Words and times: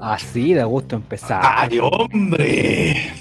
Así 0.00 0.54
de 0.54 0.64
gusto 0.64 0.96
empezar. 0.96 1.40
¡Ay, 1.44 1.78
hombre! 1.80 3.12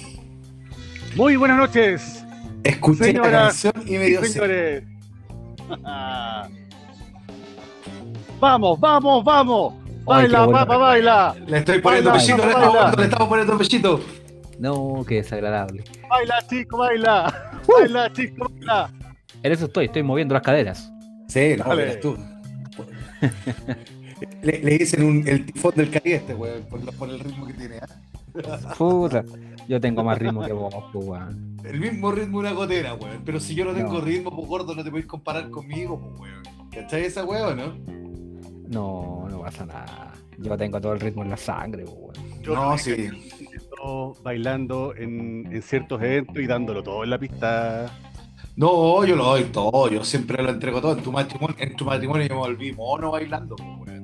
Muy 1.16 1.36
buenas 1.36 1.58
noches, 1.58 2.24
Escuché 2.64 3.14
la 3.14 3.32
canción 3.32 3.74
y 3.86 3.92
me 3.98 4.06
dio 4.06 4.22
sed. 4.22 4.30
señores. 4.30 4.84
vamos, 8.40 8.80
vamos, 8.80 9.24
vamos. 9.24 9.74
Ay, 9.74 10.24
Baila, 10.24 10.46
bueno. 10.46 10.60
papá, 10.60 10.78
baila. 10.78 11.36
Le 11.48 11.58
estoy 11.58 11.80
poniendo 11.80 12.12
Baila, 12.12 12.26
pechito, 12.26 12.46
le 12.48 12.54
baila. 12.54 12.60
estamos, 12.60 12.78
poniendo- 12.78 12.98
le 12.98 13.04
estamos 13.06 13.28
poniendo 13.30 13.58
pechito. 13.58 14.00
No, 14.60 15.06
qué 15.08 15.16
desagradable. 15.16 15.84
Baila, 16.10 16.36
chico, 16.48 16.78
baila. 16.78 17.62
Baila, 17.68 18.12
chico, 18.14 18.50
baila. 18.50 18.92
En 19.44 19.52
eso 19.52 19.66
estoy, 19.66 19.86
estoy 19.86 20.04
moviendo 20.04 20.34
las 20.34 20.44
caderas. 20.44 20.92
Sí, 21.28 21.56
no, 21.58 21.76
verás 21.76 22.00
tú. 22.00 22.18
Le, 24.42 24.60
le 24.60 24.78
dicen 24.78 25.04
un, 25.04 25.28
el 25.28 25.46
tifón 25.46 25.74
del 25.76 25.92
Caribe 25.92 26.16
este, 26.16 26.34
weón, 26.34 26.64
por, 26.64 27.10
el 27.10 27.20
ritmo 27.20 27.46
que 27.46 27.54
tiene. 27.54 27.78
¿ah? 27.78 28.74
Puta, 28.78 29.24
yo 29.68 29.80
tengo 29.80 30.04
más 30.04 30.18
ritmo 30.18 30.44
que 30.44 30.54
vos, 30.54 30.74
pues, 30.92 31.06
weón. 31.06 31.58
El 31.64 31.80
mismo 31.80 32.12
ritmo 32.12 32.42
de 32.42 32.48
una 32.48 32.58
gotera, 32.58 32.96
weón. 32.96 33.22
Pero 33.26 33.40
si 33.40 33.54
yo 33.54 33.66
no 33.66 33.74
tengo 33.74 33.94
No. 33.94 34.02
ritmo, 34.02 34.36
pues 34.36 34.48
gordo, 34.48 34.74
no 34.74 34.84
te 34.84 34.90
podéis 34.90 35.08
comparar 35.08 35.50
conmigo, 35.50 36.00
pues 36.00 36.20
weón. 36.22 36.44
¿Cachai 36.72 37.04
esa 37.04 37.26
weón, 37.26 37.58
no? 37.58 37.74
No, 38.70 39.30
no 39.30 39.42
pasa 39.42 39.66
nada. 39.66 40.14
Yo 40.40 40.58
tengo 40.58 40.80
todo 40.80 40.94
el 40.94 41.00
ritmo 41.00 41.24
en 41.24 41.30
la 41.30 41.38
sangre, 41.38 41.84
pues, 41.86 41.96
weón. 41.98 42.44
No, 42.56 42.78
sí. 42.78 43.10
Siento 43.78 44.16
bailando 44.24 44.96
en, 44.96 45.48
en 45.52 45.62
ciertos 45.62 46.02
eventos 46.02 46.38
y 46.38 46.48
dándolo 46.48 46.84
todo 46.84 47.04
en 47.04 47.10
la 47.10 47.18
pista. 47.20 47.92
No, 48.56 49.06
yo 49.06 49.16
lo 49.16 49.26
doy 49.26 49.44
todo, 49.46 49.90
yo 49.90 50.04
siempre 50.04 50.42
lo 50.42 50.50
entrego 50.50 50.82
todo. 50.82 50.94
En 50.98 51.04
tu 51.04 51.12
matrimonio, 51.12 51.56
en 51.60 51.76
tu 51.76 51.86
matrimonio 51.86 52.28
yo 52.28 52.34
me 52.36 52.40
volví 52.40 52.72
mono 52.74 53.12
bailando, 53.12 53.56
pues. 53.56 54.02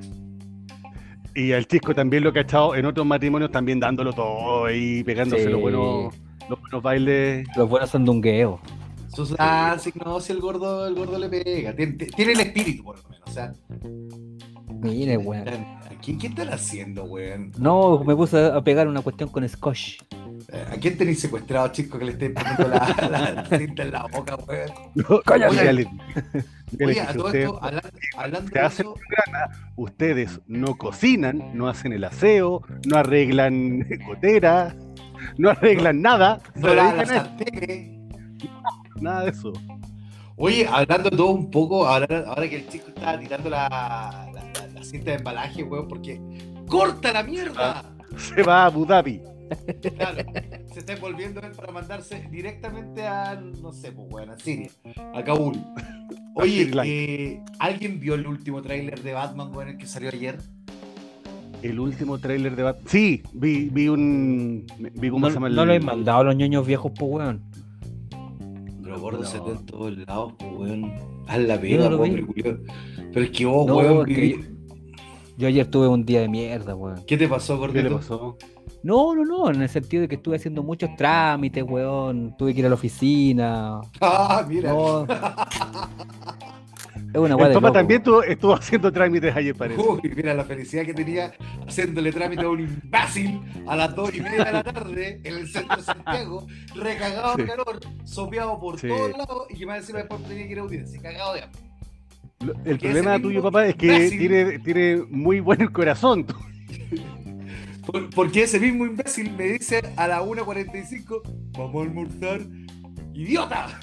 Y 1.36 1.52
al 1.52 1.66
chico 1.66 1.96
también 1.96 2.24
lo 2.24 2.30
he 2.30 2.34
cachado 2.34 2.76
en 2.76 2.86
otros 2.86 3.08
matrimonios 3.08 3.52
también 3.52 3.80
dándolo 3.80 4.14
todo 4.14 4.72
y 4.72 5.04
pegándose 5.04 5.46
Sí. 5.46 5.50
los 5.50 5.62
buenos, 5.62 6.14
los 6.48 6.60
buenos 6.60 6.84
bailes. 6.84 7.48
Los 7.58 7.68
buenos 7.68 7.90
son 7.90 8.06
dungueos. 8.06 8.60
Sus 9.08 9.36
ah, 9.40 9.76
sí, 9.80 9.92
no, 10.04 10.20
si 10.20 10.32
el 10.34 10.40
gordo, 10.40 10.88
el 10.88 10.94
gordo 10.96 11.18
le 11.18 11.30
pega. 11.30 11.76
Tiene, 11.76 11.94
tiene 11.94 12.34
el 12.34 12.40
espíritu, 12.42 12.84
por 12.84 12.98
lo 13.02 13.10
menos. 13.10 13.28
O 13.28 13.32
sea, 13.32 13.54
Mire, 14.82 15.18
weón. 15.18 15.46
¿A 16.04 16.06
quién, 16.06 16.18
qué 16.20 16.28
están 16.28 16.50
haciendo, 16.50 17.06
weón? 17.06 17.52
No, 17.58 18.04
me 18.04 18.16
puse 18.16 18.46
a 18.46 18.62
pegar 18.62 18.88
una 18.88 19.02
cuestión 19.02 19.30
con 19.30 19.48
Scotch. 19.48 20.02
Eh, 20.52 20.66
¿A 20.72 20.76
quién 20.76 20.98
tenéis 20.98 21.22
secuestrado, 21.22 21.70
chico, 21.70 21.98
que 21.98 22.06
le 22.06 22.12
esté 22.12 22.30
poniendo 22.32 22.68
la, 22.68 22.96
la, 23.09 23.32
la 23.50 23.58
cinta 23.58 23.84
en 23.84 23.92
la 23.92 24.04
boca, 24.08 24.36
weón? 24.36 25.22
Cállate. 25.26 25.88
Oye, 26.86 27.02
a 27.02 27.14
todo 27.14 27.26
usted- 27.28 27.40
esto, 27.42 27.59
hablando, 27.64 27.90
hablando 28.18 28.52
de 28.52 28.59
hace 28.59 28.81
eso, 28.81 28.96
ustedes 29.76 30.42
no 30.48 30.76
cocinan, 30.76 31.52
no 31.54 31.68
hacen 31.70 31.94
el 31.94 32.04
aseo, 32.04 32.62
no 32.88 32.98
arreglan 32.98 33.88
gotera, 34.06 34.76
no 35.38 35.52
arreglan 35.52 36.02
nada, 36.02 36.40
se 36.56 36.59
no 36.62 36.74
la, 36.74 37.06
sartén. 37.06 38.09
nada 39.00 39.24
de 39.26 39.30
eso. 39.30 39.54
Oye, 40.36 40.68
hablando 40.68 41.12
todo 41.12 41.30
un 41.30 41.52
poco, 41.52 41.86
ahora, 41.88 42.24
ahora 42.28 42.50
que 42.50 42.56
el 42.56 42.68
chico 42.68 42.88
está 42.88 43.20
tirando 43.20 43.52
la 43.52 44.31
cinta 44.94 45.12
de 45.12 45.18
embalaje, 45.18 45.64
weón, 45.64 45.88
porque 45.88 46.22
¡corta 46.68 47.12
la 47.12 47.24
mierda! 47.24 47.84
Se 48.18 48.44
va 48.44 48.64
a 48.64 48.66
Abu 48.68 48.86
Dhabi. 48.86 49.22
Claro, 49.96 50.24
se 50.74 50.80
está 50.80 50.94
envolviendo 50.94 51.40
él 51.42 51.52
para 51.52 51.72
mandarse 51.72 52.28
directamente 52.32 53.06
a, 53.06 53.36
no 53.36 53.72
sé, 53.72 53.92
pues, 53.92 54.08
weón, 54.12 54.30
a 54.32 54.38
Siria, 54.40 54.70
a 55.14 55.24
Kabul. 55.24 55.56
Oye, 56.36 56.72
eh, 56.86 57.42
¿alguien 57.60 58.00
vio 58.00 58.16
el 58.16 58.26
último 58.26 58.62
tráiler 58.62 59.02
de 59.03 59.14
Batman, 59.14 59.50
weón, 59.56 59.70
el 59.70 59.78
que 59.78 59.86
salió 59.86 60.09
ayer? 60.09 60.40
El 61.62 61.80
último 61.80 62.18
tráiler 62.20 62.56
de 62.56 62.64
Batman. 62.64 62.86
Sí, 62.88 63.22
vi, 63.34 63.70
vi 63.72 63.88
un. 63.88 64.66
Vi 64.96 65.09
cómo 65.09 65.28
No, 65.28 65.30
se 65.30 65.34
llama 65.36 65.48
el. 65.48 65.56
no 65.56 65.66
lo 65.66 65.74
he 65.74 65.80
mandado 65.80 66.20
a 66.20 66.24
los 66.26 66.36
ñoños 66.36 66.66
viejos, 66.68 66.92
pues, 66.98 67.12
weón. 67.12 67.44
Pero 68.84 69.00
gordo 69.00 69.20
No. 69.20 69.26
se 69.26 69.40
ve 69.40 69.52
en 69.52 69.66
todos 69.66 69.98
lados, 69.98 70.34
pues, 70.40 70.52
weón. 70.53 70.92
Haz 71.28 71.40
la 71.42 71.59
pega, 71.62 71.90
no 71.90 71.98
pobre 71.98 72.26
culiao. 72.26 72.58
Pero 73.14 73.26
es 73.26 73.32
que 73.32 73.46
vos, 73.46 73.68
No, 73.68 73.78
weón, 73.78 74.06
que 74.06 74.53
Yo 75.38 75.48
ayer 75.48 75.66
tuve 75.68 75.88
un 75.88 76.06
día 76.06 76.22
de 76.22 76.30
mierda, 76.30 76.76
weón. 76.76 77.04
¿qué 77.06 77.18
te 77.18 77.28
pasó, 77.28 77.60
¿Qué 77.60 77.68
le 77.68 77.82
gordito? 77.90 77.98
pasó? 77.98 78.38
No, 78.84 79.16
no, 79.16 79.26
no, 79.26 79.50
en 79.50 79.62
el 79.62 79.70
sentido 79.70 80.02
de 80.02 80.08
que 80.08 80.16
estuve 80.16 80.36
haciendo 80.36 80.62
muchos 80.62 80.90
trámites, 80.96 81.64
weón. 81.64 82.36
Tuve 82.38 82.54
que 82.54 82.60
ir 82.60 82.66
a 82.66 82.70
la 82.70 82.76
oficina. 82.76 83.82
Ah, 84.02 84.46
mira. 84.48 84.72
No. 84.72 85.06
Es 87.14 87.20
una 87.20 87.36
El 87.36 87.54
loco. 87.54 87.72
también 87.72 88.00
estuvo, 88.02 88.24
estuvo 88.24 88.54
haciendo 88.56 88.92
trámites 88.92 89.36
ayer, 89.36 89.56
parece. 89.56 89.80
Uy, 89.80 90.02
mira 90.16 90.34
la 90.34 90.44
felicidad 90.46 90.84
que 90.84 90.96
tenía 90.96 91.32
haciéndole 91.68 92.12
trámite 92.12 92.44
a 92.44 92.50
un 92.50 92.62
imbécil 92.62 93.40
a 93.68 93.76
las 93.76 93.96
dos 93.96 94.14
y 94.16 94.22
media 94.22 94.46
de 94.46 94.52
la 94.52 94.64
tarde 94.64 95.22
en 95.24 95.36
el 95.36 95.48
centro 95.48 95.78
de 95.78 95.84
Santiago, 95.84 96.48
recagado 96.76 97.36
de 97.38 97.44
Sí. 97.44 97.50
calor, 97.50 97.80
sopeado 98.04 98.60
por 98.60 98.80
Sí. 98.80 98.88
todos 98.88 99.12
lados 99.16 99.46
y 99.52 99.58
que 99.60 99.66
más 99.68 99.78
encima 99.80 100.00
después 100.00 100.24
tenía 100.24 100.46
que 100.48 100.52
ir 100.54 100.60
a 100.60 100.62
audiencia, 100.64 101.02
cagado 101.02 101.34
de 101.36 101.44
hambre. 101.44 101.62
El 102.66 102.78
problema 102.80 103.20
tuyo, 103.20 103.42
papá, 103.42 103.68
es 103.68 103.76
que 103.76 104.09
tiene, 104.09 104.59
tiene 104.59 105.04
muy 105.09 105.40
buen 105.40 105.68
corazón. 105.68 106.26
Por- 107.86 108.09
Porque 108.12 108.44
ese 108.44 108.59
mismo 108.59 108.86
imbécil 108.86 109.31
me 109.38 109.44
dice 109.50 109.81
a 109.98 110.08
la 110.08 110.22
1.45, 110.24 111.22
vamos 111.58 111.76
a 111.76 111.88
almorzar. 111.90 112.42
¡Idiota! 113.16 113.80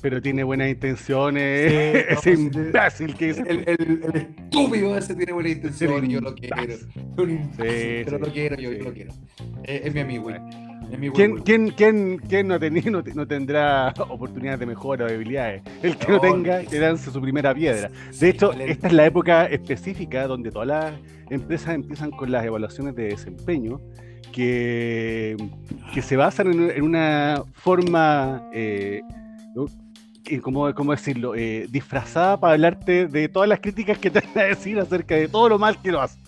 Pero 0.00 0.22
tiene 0.22 0.44
buenas 0.44 0.68
intenciones. 0.68 1.72
Sí, 2.22 2.30
no, 2.30 2.30
Ese 2.30 2.32
imbécil 2.34 3.14
que 3.16 3.30
es. 3.30 3.38
El, 3.38 3.64
el- 3.66 4.00
el 4.04 4.16
estúpido 4.16 4.96
ese 4.96 5.14
tiene 5.16 5.32
buena 5.32 5.48
intención 5.48 6.04
y 6.08 6.12
yo 6.12 6.20
lo 6.20 6.34
quiero. 6.34 6.76
Sí, 6.76 6.86
pero 7.56 8.18
sí. 8.18 8.24
lo 8.24 8.32
quiero, 8.32 8.56
yo, 8.56 8.72
yo 8.72 8.84
lo 8.84 8.92
quiero. 8.92 9.12
Es 9.64 9.92
mi 9.92 10.00
amigo, 10.00 10.24
güey. 10.24 10.36
Mi 10.98 11.10
¿Quién, 11.10 11.38
quién, 11.38 11.70
quién, 11.70 12.18
quién 12.18 12.46
no, 12.48 12.54
no, 12.58 13.02
te- 13.02 13.14
no 13.14 13.26
tendrá 13.26 13.88
oportunidades 14.08 14.60
de 14.60 14.66
mejora 14.66 15.04
o 15.04 15.08
debilidades? 15.08 15.62
El 15.82 15.96
que 15.96 16.06
no, 16.08 16.14
No, 16.14 16.20
tenga, 16.20 16.62
que 16.64 16.78
lance 16.78 17.10
su 17.10 17.20
primera 17.20 17.52
piedra. 17.54 17.90
Sí, 18.10 18.20
De 18.26 18.28
hecho, 18.30 18.52
esta 18.52 18.86
es 18.86 18.92
la 18.92 19.04
época 19.06 19.46
específica 19.46 20.26
donde 20.26 20.50
todas 20.50 20.68
las 20.68 20.92
empresas 21.30 21.74
empiezan 21.74 22.10
con 22.10 22.30
las 22.30 22.44
evaluaciones 22.44 22.94
de 22.94 23.08
desempeño 23.08 23.80
que, 24.32 25.36
que 25.92 26.02
se 26.02 26.16
basan 26.16 26.52
en, 26.52 26.70
en 26.70 26.82
una 26.82 27.42
forma, 27.52 28.48
eh, 28.52 29.00
¿cómo, 30.42 30.72
cómo 30.74 30.92
decirlo? 30.92 31.34
Eh, 31.34 31.66
disfrazada 31.70 32.38
para 32.38 32.52
hablarte 32.54 33.06
de 33.06 33.28
todas 33.28 33.48
las 33.48 33.60
críticas 33.60 33.98
que 33.98 34.10
te 34.10 34.20
van 34.20 34.38
a 34.38 34.48
decir 34.48 34.78
acerca 34.78 35.14
de 35.16 35.28
todo 35.28 35.48
lo 35.48 35.58
mal 35.58 35.80
que 35.80 35.90
lo 35.90 36.00
haces. 36.00 36.18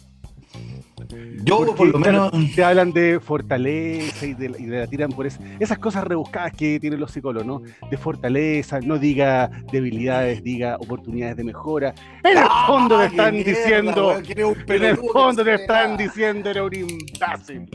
Yo, 1.43 1.59
Porque, 1.59 1.73
por 1.75 1.89
lo 1.89 1.99
menos. 1.99 2.31
te 2.55 2.63
hablan 2.63 2.93
de 2.93 3.19
fortaleza 3.21 4.27
y, 4.27 4.35
de, 4.35 4.53
y 4.59 4.67
de 4.67 4.79
la 4.81 4.87
tiran 4.87 5.11
por 5.11 5.27
es- 5.27 5.41
esas 5.59 5.79
cosas 5.79 6.05
rebuscadas 6.05 6.53
que 6.53 6.79
tienen 6.79 7.01
los 7.01 7.13
psicólogos, 7.13 7.47
¿no? 7.47 7.63
De 7.91 7.97
fortaleza, 7.97 8.81
no 8.81 8.99
diga 8.99 9.51
debilidades, 9.73 10.43
diga 10.43 10.77
oportunidades 10.79 11.37
de 11.37 11.45
mejora. 11.45 11.95
En 12.25 12.37
el 12.39 12.45
fondo 12.67 12.97
te 12.99 13.03
¡Ah, 13.05 13.07
están 13.07 13.35
mierda, 13.35 13.51
diciendo, 13.53 14.09
weón, 14.09 14.25
en 14.69 14.85
el 14.85 14.97
fondo 14.99 15.45
te 15.45 15.55
están 15.55 15.97
diciendo 15.97 16.51
era 16.51 16.65
un 16.65 16.75
imbécil. 16.75 17.71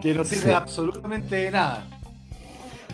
Que 0.00 0.14
no 0.14 0.24
sirve 0.24 0.44
Sí. 0.44 0.50
absolutamente 0.50 1.34
de 1.36 1.50
nada. 1.50 1.88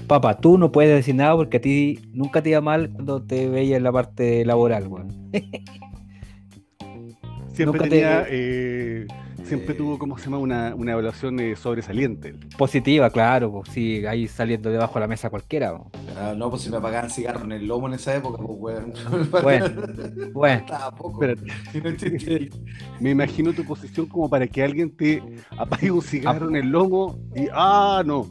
Papá, 0.06 0.36
tú 0.38 0.56
no 0.56 0.72
puedes 0.72 0.94
decir 0.96 1.14
nada 1.14 1.36
porque 1.36 1.58
a 1.58 1.60
ti 1.60 1.98
nunca 2.12 2.42
te 2.42 2.50
iba 2.50 2.60
mal 2.60 2.90
cuando 2.90 3.22
te 3.22 3.48
veía 3.48 3.76
en 3.76 3.82
la 3.82 3.92
parte 3.92 4.44
laboral, 4.44 4.86
weón. 4.88 5.30
Siempre 7.52 7.64
Nunca 7.66 7.84
te- 7.84 7.90
tenía, 7.90 8.24
eh, 8.30 9.06
siempre 9.44 9.74
Eh. 9.74 9.76
tuvo, 9.76 9.98
¿cómo 9.98 10.16
se 10.18 10.24
llama? 10.24 10.38
Una, 10.38 10.74
una 10.74 10.92
evaluación 10.92 11.38
eh, 11.40 11.56
sobresaliente. 11.56 12.34
Positiva, 12.56 13.10
claro, 13.10 13.50
pues 13.52 13.68
sí, 13.70 14.04
ahí 14.06 14.28
saliendo 14.28 14.70
debajo 14.70 14.94
de 14.94 15.00
la 15.00 15.08
mesa 15.08 15.30
cualquiera. 15.30 15.76
po. 15.76 15.90
Ah, 16.16 16.34
no, 16.36 16.50
pues 16.50 16.62
si 16.62 16.70
me 16.70 16.76
apagaban 16.78 17.10
cigarro 17.10 17.44
en 17.44 17.52
el 17.52 17.66
lomo 17.66 17.88
en 17.88 17.94
esa 17.94 18.14
época, 18.16 18.38
pues 18.42 18.58
weón. 18.58 18.92
Bueno, 19.42 19.82
bueno. 20.32 20.64
Tampoco. 20.66 21.22
Espérate, 21.24 21.52
Si 21.72 21.80
no 21.80 21.92
chiste. 21.96 22.50
me 23.00 23.10
imagino 23.10 23.52
tu 23.52 23.64
posición 23.64 24.06
como 24.06 24.28
para 24.28 24.46
que 24.46 24.62
alguien 24.62 24.94
te 24.96 25.22
apague 25.56 25.90
un 25.90 26.02
cigarro 26.02 26.48
en 26.48 26.56
el 26.56 26.68
lomo 26.68 27.18
y, 27.34 27.46
ah, 27.52 28.02
no. 28.04 28.26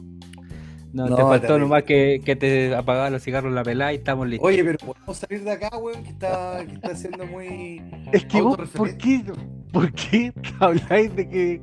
No, 0.92 1.06
No, 1.08 1.16
te 1.16 1.22
faltó 1.22 1.40
terrible. 1.46 1.58
nomás 1.60 1.82
que, 1.84 2.20
que 2.24 2.36
te 2.36 2.74
apagaban 2.74 3.12
los 3.12 3.22
cigarros 3.22 3.52
la 3.52 3.62
pelada 3.62 3.92
y 3.92 3.96
estamos 3.96 4.28
listos. 4.28 4.46
Oye, 4.46 4.62
pero 4.62 4.78
podemos 4.78 5.16
salir 5.16 5.42
de 5.42 5.50
acá, 5.50 5.76
weón, 5.78 6.02
que 6.02 6.10
está, 6.10 6.64
que 6.66 6.72
está 6.74 6.94
siendo 6.94 7.26
muy. 7.26 7.82
Es 8.12 8.24
que 8.26 8.42
vos, 8.42 8.58
¿por 8.70 8.96
qué, 8.98 9.24
¿por 9.72 9.90
qué 9.92 10.32
habláis 10.60 11.16
de 11.16 11.28
que, 11.28 11.60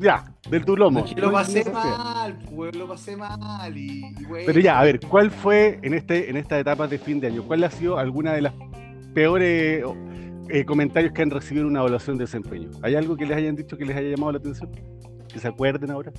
ya, 0.00 0.24
del 0.50 0.64
tu 0.64 0.76
lomo? 0.76 1.04
Es 1.04 1.14
que 1.14 1.20
lo 1.20 1.30
pasé 1.30 1.70
mal, 1.70 2.36
weón, 2.50 2.78
lo 2.78 2.88
pasé 2.88 3.16
mal. 3.16 3.76
Y, 3.76 4.12
y, 4.18 4.24
weón, 4.24 4.46
Pero 4.46 4.58
ya, 4.60 4.80
a 4.80 4.84
ver, 4.84 4.98
¿cuál 5.00 5.30
fue 5.30 5.78
en 5.82 5.94
este 5.94 6.28
en 6.28 6.36
esta 6.36 6.58
etapa 6.58 6.88
de 6.88 6.98
fin 6.98 7.20
de 7.20 7.28
año? 7.28 7.44
¿Cuál 7.44 7.62
ha 7.62 7.70
sido 7.70 7.96
alguna 7.98 8.32
de 8.32 8.42
las 8.42 8.54
peores 9.14 9.84
eh, 10.48 10.64
comentarios 10.64 11.12
que 11.12 11.22
han 11.22 11.30
recibido 11.30 11.62
en 11.64 11.70
una 11.70 11.80
evaluación 11.80 12.18
de 12.18 12.24
desempeño? 12.24 12.70
¿Hay 12.82 12.96
algo 12.96 13.16
que 13.16 13.24
les 13.24 13.36
hayan 13.36 13.54
dicho 13.54 13.76
que 13.76 13.84
les 13.84 13.96
haya 13.96 14.08
llamado 14.10 14.32
la 14.32 14.38
atención? 14.38 14.70
¿Que 15.32 15.38
se 15.38 15.46
acuerden 15.46 15.90
ahora? 15.92 16.12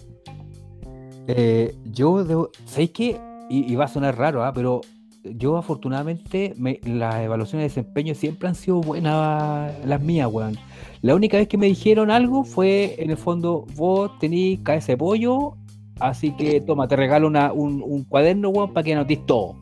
Eh, 1.27 1.75
yo 1.85 2.23
debo. 2.23 2.49
¿Sabéis 2.65 2.91
qué? 2.91 3.19
Y, 3.49 3.71
y 3.71 3.75
va 3.75 3.85
a 3.85 3.87
sonar 3.87 4.17
raro, 4.17 4.43
¿ah? 4.43 4.53
pero 4.53 4.81
yo 5.23 5.57
afortunadamente 5.57 6.53
me- 6.57 6.79
las 6.85 7.15
evaluaciones 7.21 7.63
de 7.73 7.81
desempeño 7.81 8.15
siempre 8.15 8.47
han 8.47 8.55
sido 8.55 8.81
buenas 8.81 9.73
las 9.85 10.01
mías, 10.01 10.29
weón. 10.31 10.55
La 11.01 11.15
única 11.15 11.37
vez 11.37 11.47
que 11.47 11.57
me 11.57 11.65
dijeron 11.67 12.09
algo 12.11 12.43
fue, 12.43 12.95
en 12.99 13.09
el 13.11 13.17
fondo, 13.17 13.65
vos 13.75 14.17
tenés 14.19 14.59
cabeza 14.63 14.93
de 14.93 14.97
pollo, 14.97 15.55
así 15.99 16.31
que 16.31 16.61
toma, 16.61 16.87
te 16.87 16.95
regalo 16.95 17.27
una- 17.27 17.51
un, 17.53 17.81
un 17.83 18.03
cuaderno, 18.03 18.49
weón, 18.49 18.73
para 18.73 18.83
que 18.83 18.93
anotís 18.93 19.25
todo. 19.25 19.55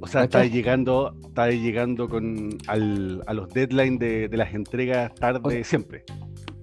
O 0.00 0.06
sea, 0.06 0.22
¿Cachai? 0.22 0.46
está 0.46 0.54
llegando, 0.56 1.14
está 1.26 1.50
llegando 1.50 2.08
con 2.08 2.56
al- 2.68 3.22
a 3.26 3.34
los 3.34 3.48
deadlines 3.50 3.98
de, 3.98 4.28
de 4.28 4.36
las 4.36 4.54
entregas 4.54 5.14
tarde 5.16 5.40
O 5.60 5.64
siempre. 5.64 6.04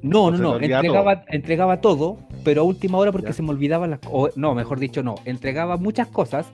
No, 0.07 0.31
no, 0.31 0.37
no, 0.37 0.55
entregaba, 0.59 1.23
entregaba 1.29 1.81
todo, 1.81 2.17
pero 2.43 2.61
a 2.61 2.63
última 2.63 2.97
hora 2.97 3.11
porque 3.11 3.27
Ya. 3.29 3.33
se 3.33 3.41
me 3.41 3.49
olvidaban 3.49 3.89
las 3.91 3.99
cosas. 3.99 4.37
No, 4.37 4.53
mejor 4.53 4.79
dicho, 4.79 5.01
no. 5.03 5.15
Entregaba 5.25 5.77
muchas 5.77 6.07
cosas, 6.07 6.45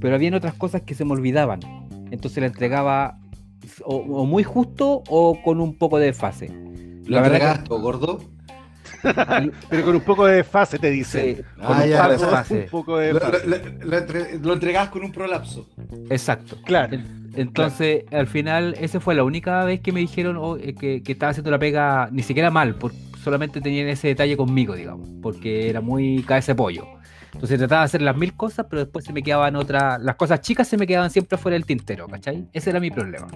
pero 0.00 0.14
habían 0.14 0.34
otras 0.34 0.54
cosas 0.54 0.82
que 0.82 0.94
se 0.94 1.04
me 1.04 1.12
olvidaban. 1.12 1.60
Entonces 2.10 2.38
la 2.40 2.46
entregaba 2.46 3.18
o, 3.84 3.96
o 3.96 4.24
muy 4.26 4.42
justo 4.44 5.02
o 5.08 5.40
con 5.42 5.60
un 5.60 5.76
poco 5.76 5.98
de 5.98 6.06
desfase. 6.06 6.48
¿Lo 6.48 7.16
La 7.16 7.22
verdad 7.22 7.34
entregabas 7.36 7.64
todo, 7.64 7.80
gordo? 7.80 8.18
Pero 9.70 9.84
con 9.84 9.94
un 9.94 10.00
poco 10.00 10.26
de 10.26 10.36
desfase 10.36 10.78
te 10.78 10.90
dicen. 10.90 11.36
Sí, 11.36 11.42
Ah, 11.60 11.66
con 11.68 11.76
un 11.82 11.88
ya, 11.88 12.02
poco 12.70 12.96
de 12.98 13.12
desfase. 13.12 13.46
lo- 13.46 13.48
lo- 13.84 13.86
lo 13.90 13.98
entre- 13.98 14.38
lo 14.38 14.52
entregabas 14.54 14.88
con 14.90 15.04
un 15.04 15.12
prolapso. 15.12 15.68
Exacto. 16.10 16.56
Claro. 16.64 16.98
Entonces, 17.34 18.04
al 18.12 18.26
final, 18.26 18.74
esa 18.80 19.00
fue 19.00 19.14
la 19.14 19.24
única 19.24 19.64
vez 19.64 19.80
que 19.80 19.92
me 19.92 20.00
dijeron 20.00 20.36
oh, 20.38 20.56
eh, 20.56 20.74
que, 20.74 21.02
que 21.02 21.12
estaba 21.12 21.30
haciendo 21.30 21.50
la 21.50 21.58
pega 21.58 22.08
ni 22.10 22.22
siquiera 22.22 22.50
mal, 22.50 22.74
por, 22.74 22.92
solamente 23.22 23.60
tenían 23.60 23.88
ese 23.88 24.08
detalle 24.08 24.36
conmigo, 24.36 24.74
digamos, 24.74 25.08
porque 25.22 25.68
era 25.68 25.80
muy 25.80 26.22
cabeza 26.22 26.52
de 26.52 26.56
pollo. 26.56 26.84
Entonces 27.34 27.58
trataba 27.58 27.82
de 27.82 27.84
hacer 27.86 28.02
las 28.02 28.16
mil 28.16 28.34
cosas, 28.34 28.66
pero 28.70 28.80
después 28.82 29.04
se 29.04 29.12
me 29.12 29.22
quedaban 29.22 29.54
otras, 29.56 30.00
las 30.02 30.16
cosas 30.16 30.40
chicas 30.40 30.66
se 30.66 30.76
me 30.78 30.86
quedaban 30.86 31.10
siempre 31.10 31.36
fuera 31.38 31.54
del 31.54 31.66
tintero, 31.66 32.08
¿cachai? 32.08 32.48
Ese 32.52 32.70
era 32.70 32.80
mi 32.80 32.90
problema. 32.90 33.28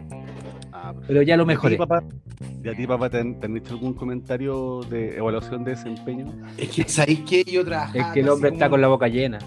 Ah, 0.72 0.94
Pero 1.06 1.20
ya 1.22 1.36
lo 1.36 1.42
¿Y 1.42 1.44
a 1.44 1.46
ti, 1.46 1.48
mejoré. 1.48 1.76
papá? 1.76 2.02
¿Y 2.64 2.68
a 2.68 2.74
ti, 2.74 2.86
papá, 2.86 3.10
te 3.10 3.20
han, 3.20 3.38
te 3.38 3.46
han 3.46 3.56
hecho 3.56 3.74
algún 3.74 3.92
comentario 3.92 4.80
de 4.88 5.16
evaluación 5.18 5.62
de 5.62 5.72
desempeño? 5.72 6.26
Es 6.56 6.70
que, 6.70 6.88
¿sabéis 6.88 7.20
qué? 7.28 7.44
Yo 7.44 7.64
trabajaba. 7.64 7.98
Es 8.08 8.12
que 8.14 8.20
el 8.20 8.28
hombre 8.30 8.48
está 8.50 8.64
como- 8.66 8.70
con 8.70 8.80
la 8.80 8.88
boca 8.88 9.06
llena. 9.08 9.38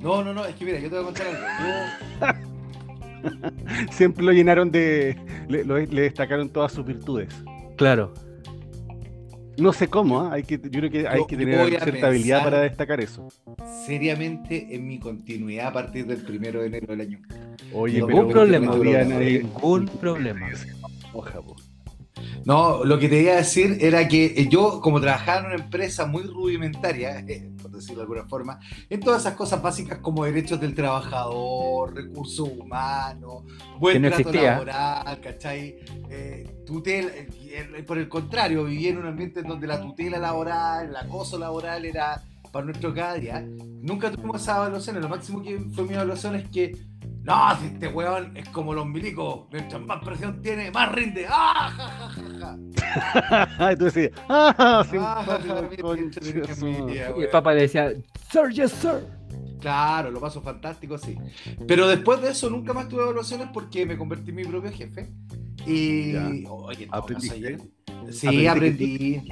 No, 0.00 0.22
no, 0.24 0.32
no, 0.32 0.44
es 0.46 0.54
que 0.54 0.64
mira, 0.64 0.78
yo 0.78 0.88
te 0.88 0.94
voy 0.94 1.02
a 1.02 1.04
contar 1.06 1.26
algo. 1.26 2.42
Yo, 2.44 2.51
Siempre 3.90 4.24
lo 4.24 4.32
llenaron 4.32 4.70
de. 4.70 5.16
Le, 5.48 5.64
lo- 5.64 5.78
le 5.78 6.02
destacaron 6.02 6.48
todas 6.50 6.72
sus 6.72 6.84
virtudes. 6.84 7.28
Claro. 7.76 8.12
No 9.58 9.72
sé 9.74 9.86
cómo, 9.88 10.20
¿ah? 10.22 10.32
hay 10.32 10.44
que, 10.44 10.54
yo 10.58 10.70
creo 10.80 10.90
que 10.90 11.06
hay 11.06 11.18
Yo- 11.18 11.26
que 11.26 11.36
tener 11.36 11.68
cierta 11.82 12.06
habilidad 12.06 12.42
para 12.42 12.60
destacar 12.62 13.00
eso. 13.00 13.28
seriamente, 13.86 14.74
en 14.74 14.86
mi 14.86 14.98
continuidad 14.98 15.66
a 15.68 15.72
partir 15.74 16.06
del 16.06 16.22
primero 16.22 16.60
de 16.62 16.68
enero 16.68 16.86
del 16.88 17.00
año. 17.02 17.20
Oye, 17.74 17.94
Ningún 17.98 18.08
pero 18.14 18.28
problema, 18.28 18.74
Ningún 18.76 19.86
problema. 20.00 20.48
Oja, 21.12 21.40
po. 21.42 21.54
No, 22.46 22.82
lo 22.84 22.98
que 22.98 23.08
te 23.08 23.20
iba 23.22 23.32
a 23.32 23.36
decir 23.36 23.76
era 23.80 24.08
que 24.08 24.48
yo, 24.50 24.80
como 24.80 25.00
trabajaba 25.00 25.40
en 25.40 25.46
una 25.46 25.54
empresa 25.62 26.06
muy 26.06 26.22
rudimentaria, 26.22 27.18
eh, 27.20 27.50
decirlo 27.82 28.00
de 28.00 28.04
alguna 28.04 28.28
forma, 28.28 28.58
en 28.88 29.00
todas 29.00 29.22
esas 29.22 29.34
cosas 29.34 29.60
básicas 29.60 29.98
como 29.98 30.24
derechos 30.24 30.60
del 30.60 30.74
trabajador, 30.74 31.94
recursos 31.94 32.48
humanos, 32.48 33.44
buen 33.78 34.00
no 34.02 34.08
trato 34.08 34.22
existía. 34.22 34.52
laboral, 34.52 35.20
¿cachai? 35.20 35.76
Eh, 36.10 36.62
tutela, 36.64 37.10
eh, 37.14 37.84
por 37.86 37.98
el 37.98 38.08
contrario, 38.08 38.64
vivía 38.64 38.90
en 38.90 38.98
un 38.98 39.06
ambiente 39.06 39.40
en 39.40 39.46
donde 39.46 39.66
la 39.66 39.80
tutela 39.80 40.18
laboral, 40.18 40.88
el 40.88 40.96
acoso 40.96 41.38
laboral 41.38 41.84
era 41.84 42.22
para 42.50 42.66
nuestro 42.66 42.94
cada 42.94 43.14
día. 43.14 43.40
Nunca 43.40 44.10
tuvimos 44.10 44.42
esa 44.42 44.56
evaluación, 44.56 45.00
lo 45.00 45.08
máximo 45.08 45.42
que 45.42 45.58
fue 45.74 45.84
mi 45.84 45.94
evaluación 45.94 46.36
es 46.36 46.48
que 46.48 46.76
no, 47.24 47.60
si 47.60 47.66
este 47.66 47.88
weón 47.88 48.36
es 48.36 48.48
como 48.48 48.74
los 48.74 48.86
milicos, 48.86 49.46
mientras 49.52 49.80
más 49.82 50.02
presión 50.04 50.42
tiene, 50.42 50.70
más 50.70 50.90
rinde. 50.92 51.26
¡Ah, 51.28 51.70
ja, 51.76 51.88
ja, 51.88 52.08
ja, 52.10 53.48
ja! 53.58 53.70
Entonces, 53.70 54.10
ah, 54.28 54.54
Ah, 54.58 54.84
simpático, 54.88 55.94
Y 55.96 57.22
el 57.22 57.28
papá 57.30 57.54
le 57.54 57.62
decía, 57.62 57.92
Sir, 58.30 58.50
yes, 58.52 58.72
sir. 58.72 59.06
Claro, 59.60 60.10
lo 60.10 60.20
paso 60.20 60.42
fantástico, 60.42 60.98
sí. 60.98 61.16
Pero 61.68 61.86
después 61.86 62.20
de 62.20 62.30
eso 62.30 62.50
nunca 62.50 62.72
más 62.72 62.88
tuve 62.88 63.02
evaluaciones 63.02 63.48
porque 63.52 63.86
me 63.86 63.96
convertí 63.96 64.30
en 64.30 64.36
mi 64.36 64.44
propio 64.44 64.72
jefe. 64.72 65.08
Y. 65.64 66.12
Ya. 66.12 66.28
Oye, 66.50 66.88
no, 66.88 67.06
Sí, 68.10 68.46
¿Aprendiste 68.48 68.48
aprendí. 68.50 69.22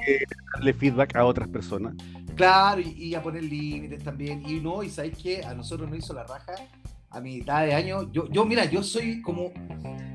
darle 0.53 0.73
feedback 0.73 1.15
a 1.17 1.25
otras 1.25 1.49
personas. 1.49 1.93
Claro, 2.37 2.79
y, 2.79 2.89
y 2.91 3.15
a 3.15 3.21
poner 3.21 3.43
límites 3.43 4.01
también. 4.01 4.41
Y 4.49 4.61
no, 4.61 4.81
y 4.81 4.89
sabéis 4.89 5.17
que 5.17 5.43
a 5.43 5.53
nosotros 5.53 5.89
nos 5.89 5.99
hizo 5.99 6.13
la 6.13 6.23
raja 6.23 6.53
a 7.11 7.21
mitad 7.21 7.65
de 7.65 7.73
año. 7.73 8.11
Yo, 8.11 8.27
yo 8.29 8.45
mira, 8.45 8.65
yo 8.65 8.83
soy 8.83 9.21
como. 9.21 9.51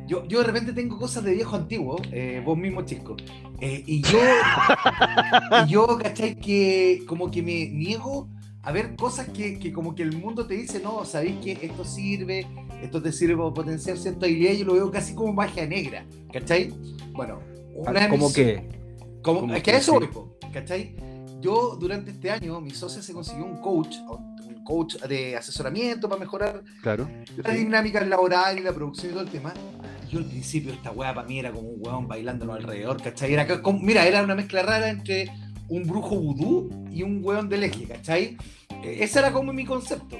Yo, 0.06 0.24
yo 0.28 0.38
de 0.38 0.44
repente 0.44 0.72
tengo 0.72 0.98
cosas 0.98 1.24
de 1.24 1.34
viejo 1.34 1.56
antiguo, 1.56 1.96
eh, 2.12 2.40
vos 2.44 2.56
mismo, 2.56 2.82
chico. 2.82 3.16
Eh, 3.60 3.82
y 3.86 4.02
yo. 4.02 4.18
y 5.66 5.68
yo, 5.68 5.98
¿cachai? 5.98 6.36
Que 6.36 7.02
como 7.06 7.30
que 7.30 7.42
me 7.42 7.68
niego 7.68 8.28
a 8.62 8.72
ver 8.72 8.96
cosas 8.96 9.28
que, 9.28 9.58
que 9.58 9.72
como 9.72 9.94
que 9.94 10.02
el 10.02 10.16
mundo 10.16 10.46
te 10.46 10.54
dice, 10.54 10.80
no, 10.80 11.04
sabéis 11.04 11.36
que 11.42 11.52
esto 11.62 11.84
sirve, 11.84 12.46
esto 12.82 13.00
te 13.00 13.12
sirve 13.12 13.36
para 13.36 13.52
potenciar 13.54 13.96
cierta. 13.96 14.26
Y 14.28 14.58
yo 14.58 14.64
lo 14.64 14.74
veo 14.74 14.90
casi 14.90 15.14
como 15.14 15.32
magia 15.32 15.66
negra, 15.66 16.04
¿cachai? 16.32 16.72
Bueno, 17.12 17.40
una 17.74 18.08
Como 18.08 18.26
mis- 18.26 18.34
que. 18.34 18.68
como, 19.22 19.40
Como 19.40 19.54
es 19.54 19.62
que 19.62 19.70
que 19.72 19.76
eso 19.78 20.00
sí. 20.00 20.48
¿cachai? 20.52 20.94
Yo 21.40 21.76
durante 21.78 22.10
este 22.12 22.30
año, 22.30 22.60
mi 22.60 22.70
socia 22.70 23.02
se 23.02 23.12
consiguió 23.12 23.44
un 23.44 23.60
coach, 23.60 23.94
coach 24.66 24.96
de 24.96 25.36
asesoramiento 25.36 26.08
para 26.08 26.20
mejorar 26.20 26.62
Claro. 26.82 27.08
la 27.36 27.52
dinámica 27.52 28.00
laboral 28.04 28.58
y 28.58 28.62
la 28.62 28.72
producción 28.72 29.10
y 29.10 29.14
todo 29.14 29.22
el 29.24 29.30
tema. 29.30 29.54
Y 30.06 30.10
yo 30.12 30.18
al 30.18 30.26
principio 30.26 30.72
esta 30.72 30.90
weá 30.90 31.14
para 31.14 31.26
mí 31.26 31.38
era 31.38 31.52
como 31.52 31.68
un 31.70 31.76
weón 31.80 32.06
bailándonos 32.08 32.56
alrededor, 32.56 33.00
¿cachai? 33.02 33.32
Era 33.32 33.46
como- 33.62 33.78
mira, 33.80 34.04
era 34.06 34.22
una 34.22 34.34
mezcla 34.34 34.62
rara 34.62 34.90
entre 34.90 35.30
un 35.68 35.84
brujo 35.84 36.16
vudú 36.16 36.68
y 36.92 37.02
un 37.02 37.20
weón 37.24 37.48
del 37.48 37.64
eje, 37.64 37.84
¿cachai? 37.86 38.36
Eh, 38.82 38.98
Ese 39.00 39.20
era 39.20 39.32
como 39.32 39.52
mi 39.52 39.64
concepto. 39.64 40.16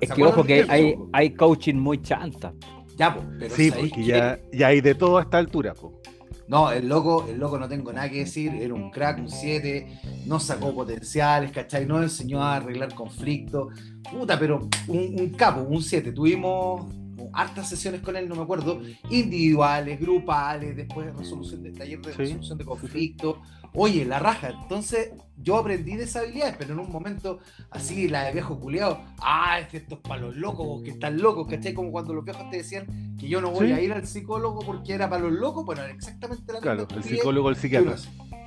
Es 0.00 0.08
¿Se 0.08 0.14
que 0.14 0.24
ojo 0.24 0.42
que 0.44 0.66
hay, 1.12 1.30
coaching 1.34 1.74
muy 1.76 2.00
chanta. 2.02 2.52
Ya, 2.96 3.14
po, 3.14 3.22
pero 3.38 3.54
Sí, 3.54 3.70
¿sabéis 3.70 3.90
porque 3.90 4.04
ya, 4.04 4.38
ya 4.52 4.66
hay 4.68 4.80
de 4.80 4.94
todo 4.94 5.18
a 5.18 5.22
esta 5.22 5.38
altura, 5.38 5.74
po. 5.74 6.00
No, 6.48 6.72
el 6.72 6.88
loco, 6.88 7.26
el 7.30 7.38
loco 7.38 7.58
no 7.58 7.68
tengo 7.68 7.92
nada 7.92 8.10
que 8.10 8.18
decir, 8.20 8.52
era 8.60 8.74
un 8.74 8.90
crack, 8.90 9.18
un 9.20 9.30
7, 9.30 10.00
no 10.26 10.40
sacó 10.40 10.74
potenciales, 10.74 11.52
¿cachai? 11.52 11.86
No 11.86 12.02
enseñó 12.02 12.42
a 12.42 12.56
arreglar 12.56 12.92
conflictos. 12.94 13.72
Puta, 14.10 14.38
pero 14.38 14.68
un, 14.88 14.98
un 15.20 15.30
capo, 15.30 15.62
un 15.62 15.82
7. 15.82 16.12
Tuvimos 16.12 16.86
hartas 17.32 17.68
sesiones 17.68 18.00
con 18.00 18.16
él, 18.16 18.28
no 18.28 18.34
me 18.34 18.42
acuerdo, 18.42 18.80
individuales, 19.10 20.00
grupales, 20.00 20.74
después 20.76 21.06
de 21.06 21.12
resolución 21.12 21.62
de 21.62 21.70
taller 21.72 22.00
de 22.00 22.12
Sí, 22.12 22.18
resolución 22.18 22.58
de 22.58 22.64
conflictos. 22.64 23.36
Oye, 23.72 24.04
la 24.04 24.18
raja. 24.18 24.48
Entonces, 24.62 25.10
yo 25.36 25.56
aprendí 25.56 25.94
de 25.94 26.02
esas 26.04 26.24
habilidades, 26.24 26.56
pero 26.58 26.72
en 26.72 26.80
un 26.80 26.90
momento 26.90 27.38
así, 27.70 28.08
la 28.08 28.24
de 28.24 28.32
viejo 28.32 28.58
culiado, 28.58 29.00
ah, 29.20 29.60
es 29.60 29.68
que 29.68 29.76
esto 29.76 29.94
es 29.96 30.00
para 30.00 30.22
los 30.22 30.34
locos, 30.36 30.82
que 30.82 30.90
están 30.90 31.18
locos, 31.20 31.46
¿cachai? 31.46 31.72
Como 31.72 31.92
cuando 31.92 32.12
los 32.14 32.24
viejos 32.24 32.50
te 32.50 32.56
decían 32.56 33.16
que 33.16 33.28
yo 33.28 33.40
no 33.40 33.50
voy 33.50 33.68
Sí. 33.68 33.72
a 33.74 33.80
ir 33.80 33.92
al 33.92 34.06
psicólogo 34.08 34.60
porque 34.66 34.94
era 34.94 35.08
para 35.08 35.22
los 35.22 35.32
locos, 35.32 35.64
bueno, 35.64 35.82
exactamente 35.84 36.52
la 36.52 36.58
Claro, 36.60 36.78
misma 36.80 36.94
el 36.94 36.98
estupidez 36.98 37.18
psicólogo, 37.20 37.48
el 37.50 37.56
psiquiatra. 37.56 37.96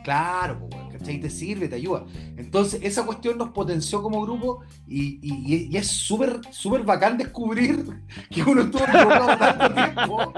Claro, 0.04 0.68
weón, 0.72 0.90
¿cachai? 0.92 1.20
Te 1.20 1.30
sirve, 1.30 1.68
te 1.68 1.76
ayuda. 1.76 2.06
Entonces, 2.38 2.80
esa 2.84 3.06
cuestión 3.06 3.38
nos 3.38 3.50
potenció 3.50 4.02
como 4.02 4.22
grupo 4.22 4.62
y, 4.88 5.20
y- 5.22 5.70
y 5.72 5.78
es 5.78 5.88
súper, 5.88 6.40
súper 6.52 6.84
bacán 6.84 7.18
descubrir 7.18 7.86
que 8.30 8.44
uno 8.44 8.62
estuvo 8.64 8.84
equivocado 8.84 9.38
tanto 9.38 9.74
tiempo 9.74 10.34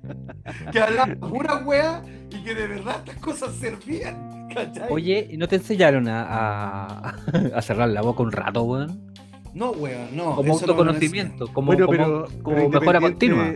que 0.72 0.80
hablaba 0.80 1.14
pura 1.28 1.56
wea 1.64 2.02
y 2.30 2.42
que 2.42 2.54
de 2.54 2.66
verdad 2.68 2.96
estas 2.98 3.16
cosas 3.16 3.54
servían, 3.56 4.48
¿cachai? 4.52 4.88
Oye, 4.90 5.28
¿y 5.30 5.36
no 5.36 5.48
te 5.48 5.56
enseñaron 5.56 6.08
a, 6.08 6.22
a, 6.22 7.14
a 7.54 7.62
cerrar 7.62 7.88
la 7.88 8.02
boca 8.02 8.22
un 8.22 8.32
rato, 8.32 8.62
weón? 8.62 9.12
no, 9.54 9.70
weón, 9.70 10.14
no. 10.14 10.34
Como 10.36 10.54
eso 10.54 10.66
no 10.66 10.72
autoconocimiento, 10.72 11.46
como, 11.52 11.68
bueno, 11.68 11.86
como, 11.86 11.96
pero, 11.98 12.28
como 12.42 12.56
pero 12.56 12.68
mejora 12.80 13.00
continua. 13.00 13.54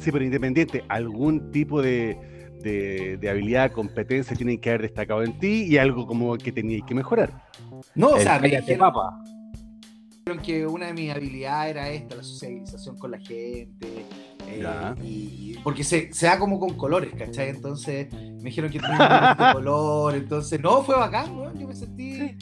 Sí, 0.00 0.10
pero 0.10 0.24
independiente, 0.24 0.82
algún 0.88 1.50
tipo 1.52 1.82
de, 1.82 2.18
de, 2.66 3.16
de 3.16 3.30
habilidad, 3.30 3.72
competencia 3.72 4.36
tienen 4.36 4.58
que 4.60 4.68
haber 4.70 4.82
destacado 4.82 5.22
en 5.22 5.38
ti 5.38 5.64
y 5.64 5.78
algo 5.78 6.06
como 6.06 6.36
que 6.36 6.52
teníais 6.52 6.82
que 6.86 6.94
mejorar. 6.94 7.42
No, 7.94 8.08
o 8.08 8.16
El 8.16 8.22
sea, 8.22 8.38
me 8.38 8.48
dijeron, 8.48 8.92
que 10.42 10.66
una 10.66 10.86
de 10.88 10.92
mis 10.94 11.10
habilidades 11.14 11.70
era 11.70 11.88
esta, 11.88 12.16
la 12.16 12.22
socialización 12.24 12.96
con 12.98 13.12
la 13.12 13.18
gente. 13.18 14.04
eh, 14.48 14.94
y, 15.02 15.06
y- 15.06 15.58
porque 15.62 15.82
se, 15.84 16.12
se 16.12 16.26
da 16.26 16.38
como 16.38 16.58
con 16.60 16.74
colores, 16.76 17.12
¿cachai? 17.16 17.48
Entonces 17.50 18.12
me 18.12 18.44
dijeron 18.50 18.70
que 18.70 18.78
tenía 18.80 19.36
un 19.38 19.52
color, 19.52 20.14
entonces 20.14 20.60
no, 20.60 20.82
fue 20.82 20.96
bacán, 20.96 21.36
weón, 21.36 21.58
yo 21.58 21.66
me 21.68 21.74
sentí, 21.74 22.36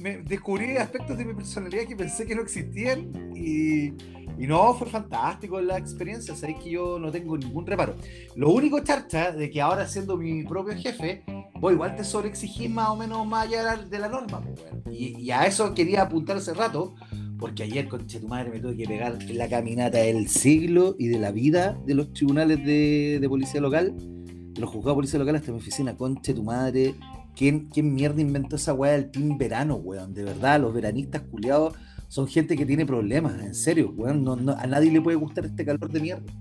me 0.00 0.18
descubrí 0.18 0.76
aspectos 0.76 1.16
de 1.16 1.24
mi 1.24 1.34
personalidad 1.34 1.84
que 1.86 1.96
pensé 1.96 2.26
que 2.26 2.34
no 2.34 2.42
existían 2.42 3.10
y, 3.34 3.92
y 4.38 4.46
no, 4.46 4.72
fue 4.74 4.86
fantástico 4.86 5.60
la 5.60 5.76
experiencia, 5.76 6.34
sabéis 6.34 6.58
que 6.58 6.70
yo 6.70 6.98
no 6.98 7.10
tengo 7.10 7.36
ningún 7.36 7.66
reparo. 7.66 7.96
Lo 8.36 8.50
único 8.50 8.78
charcha 8.80 9.32
de 9.32 9.50
que 9.50 9.60
ahora 9.60 9.86
siendo 9.88 10.16
mi 10.16 10.44
propio 10.44 10.76
jefe, 10.76 11.24
vos 11.60 11.72
igual 11.72 11.96
te 11.96 12.04
sobreexigís 12.04 12.70
más 12.70 12.90
o 12.90 12.96
menos 12.96 13.26
más 13.26 13.46
allá 13.46 13.76
de 13.76 13.98
la, 13.98 14.08
norma, 14.08 14.42
y, 14.90 15.18
y 15.18 15.30
a 15.32 15.44
eso 15.46 15.74
quería 15.74 16.02
apuntar 16.02 16.36
hace 16.36 16.54
rato, 16.54 16.94
porque 17.38 17.62
ayer, 17.62 17.88
conche 17.88 18.20
tu 18.20 18.28
madre, 18.28 18.50
me 18.50 18.60
tuve 18.60 18.76
que 18.76 18.84
pegar 18.84 19.16
la 19.30 19.48
caminata 19.48 19.98
del 19.98 20.28
siglo 20.28 20.96
y 20.98 21.08
de 21.08 21.18
la 21.18 21.30
vida 21.30 21.78
de 21.86 21.94
los 21.94 22.12
tribunales 22.12 22.64
de, 22.64 23.18
de 23.20 23.28
policía 23.28 23.60
local, 23.60 23.94
de 23.96 24.60
los 24.60 24.68
juzgados 24.70 24.94
de 24.94 24.96
policía 24.96 25.18
local 25.20 25.36
hasta 25.36 25.52
mi 25.52 25.58
oficina, 25.58 25.96
conche 25.96 26.34
tu 26.34 26.42
madre. 26.42 26.94
¿Quién, 27.36 27.68
¿Quién 27.68 27.94
mierda 27.94 28.20
inventó 28.20 28.56
esa 28.56 28.74
weá 28.74 28.92
del 28.92 29.12
team 29.12 29.38
verano, 29.38 29.76
weón? 29.76 30.12
De 30.12 30.24
verdad, 30.24 30.60
los 30.60 30.74
veranistas 30.74 31.22
culiados 31.22 31.74
son 32.08 32.26
gente 32.26 32.56
que 32.56 32.66
tiene 32.66 32.84
problemas, 32.86 33.34
en 33.40 33.54
serio, 33.54 33.92
weón. 33.96 34.26
A 34.58 34.66
nadie 34.66 34.90
le 34.90 35.00
puede 35.00 35.16
gustar 35.16 35.44
este 35.46 35.64
calor 35.64 35.90
de 35.90 36.00
mierda. 36.00 36.32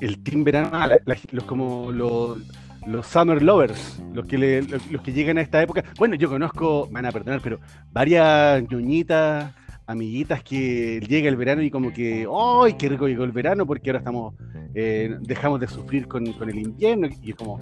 El 0.00 0.22
team 0.22 0.44
verano, 0.44 0.70
la- 0.72 0.98
la- 1.04 1.16
los 1.32 1.44
como 1.44 1.90
los, 1.90 2.38
los 2.86 3.06
summer 3.06 3.42
lovers, 3.42 4.00
los 4.14 4.26
que 4.26 4.36
le- 4.38 4.62
los, 4.62 4.90
los 4.90 5.02
que 5.02 5.12
llegan 5.12 5.38
a 5.38 5.40
esta 5.40 5.62
época. 5.62 5.82
Bueno, 5.98 6.14
yo 6.16 6.28
conozco, 6.28 6.86
me 6.88 6.94
van 6.94 7.06
a 7.06 7.12
perdonar, 7.12 7.40
pero 7.42 7.58
varias 7.92 8.62
ñoñitas, 8.70 9.52
amiguitas 9.86 10.42
que 10.42 11.00
llega 11.08 11.28
el 11.28 11.36
verano 11.36 11.62
y 11.62 11.70
como 11.70 11.92
que, 11.92 12.26
¡ay, 12.30 12.74
qué 12.74 12.88
rico 12.90 13.08
llegó 13.08 13.24
el 13.24 13.32
verano! 13.32 13.64
Porque 13.66 13.88
ahora 13.90 13.98
estamos, 14.00 14.34
eh, 14.78 15.16
dejamos 15.22 15.58
de 15.58 15.66
sufrir 15.68 16.06
con, 16.06 16.30
con 16.34 16.50
el 16.50 16.58
invierno. 16.58 17.08
Y 17.22 17.30
es 17.30 17.36
como, 17.36 17.58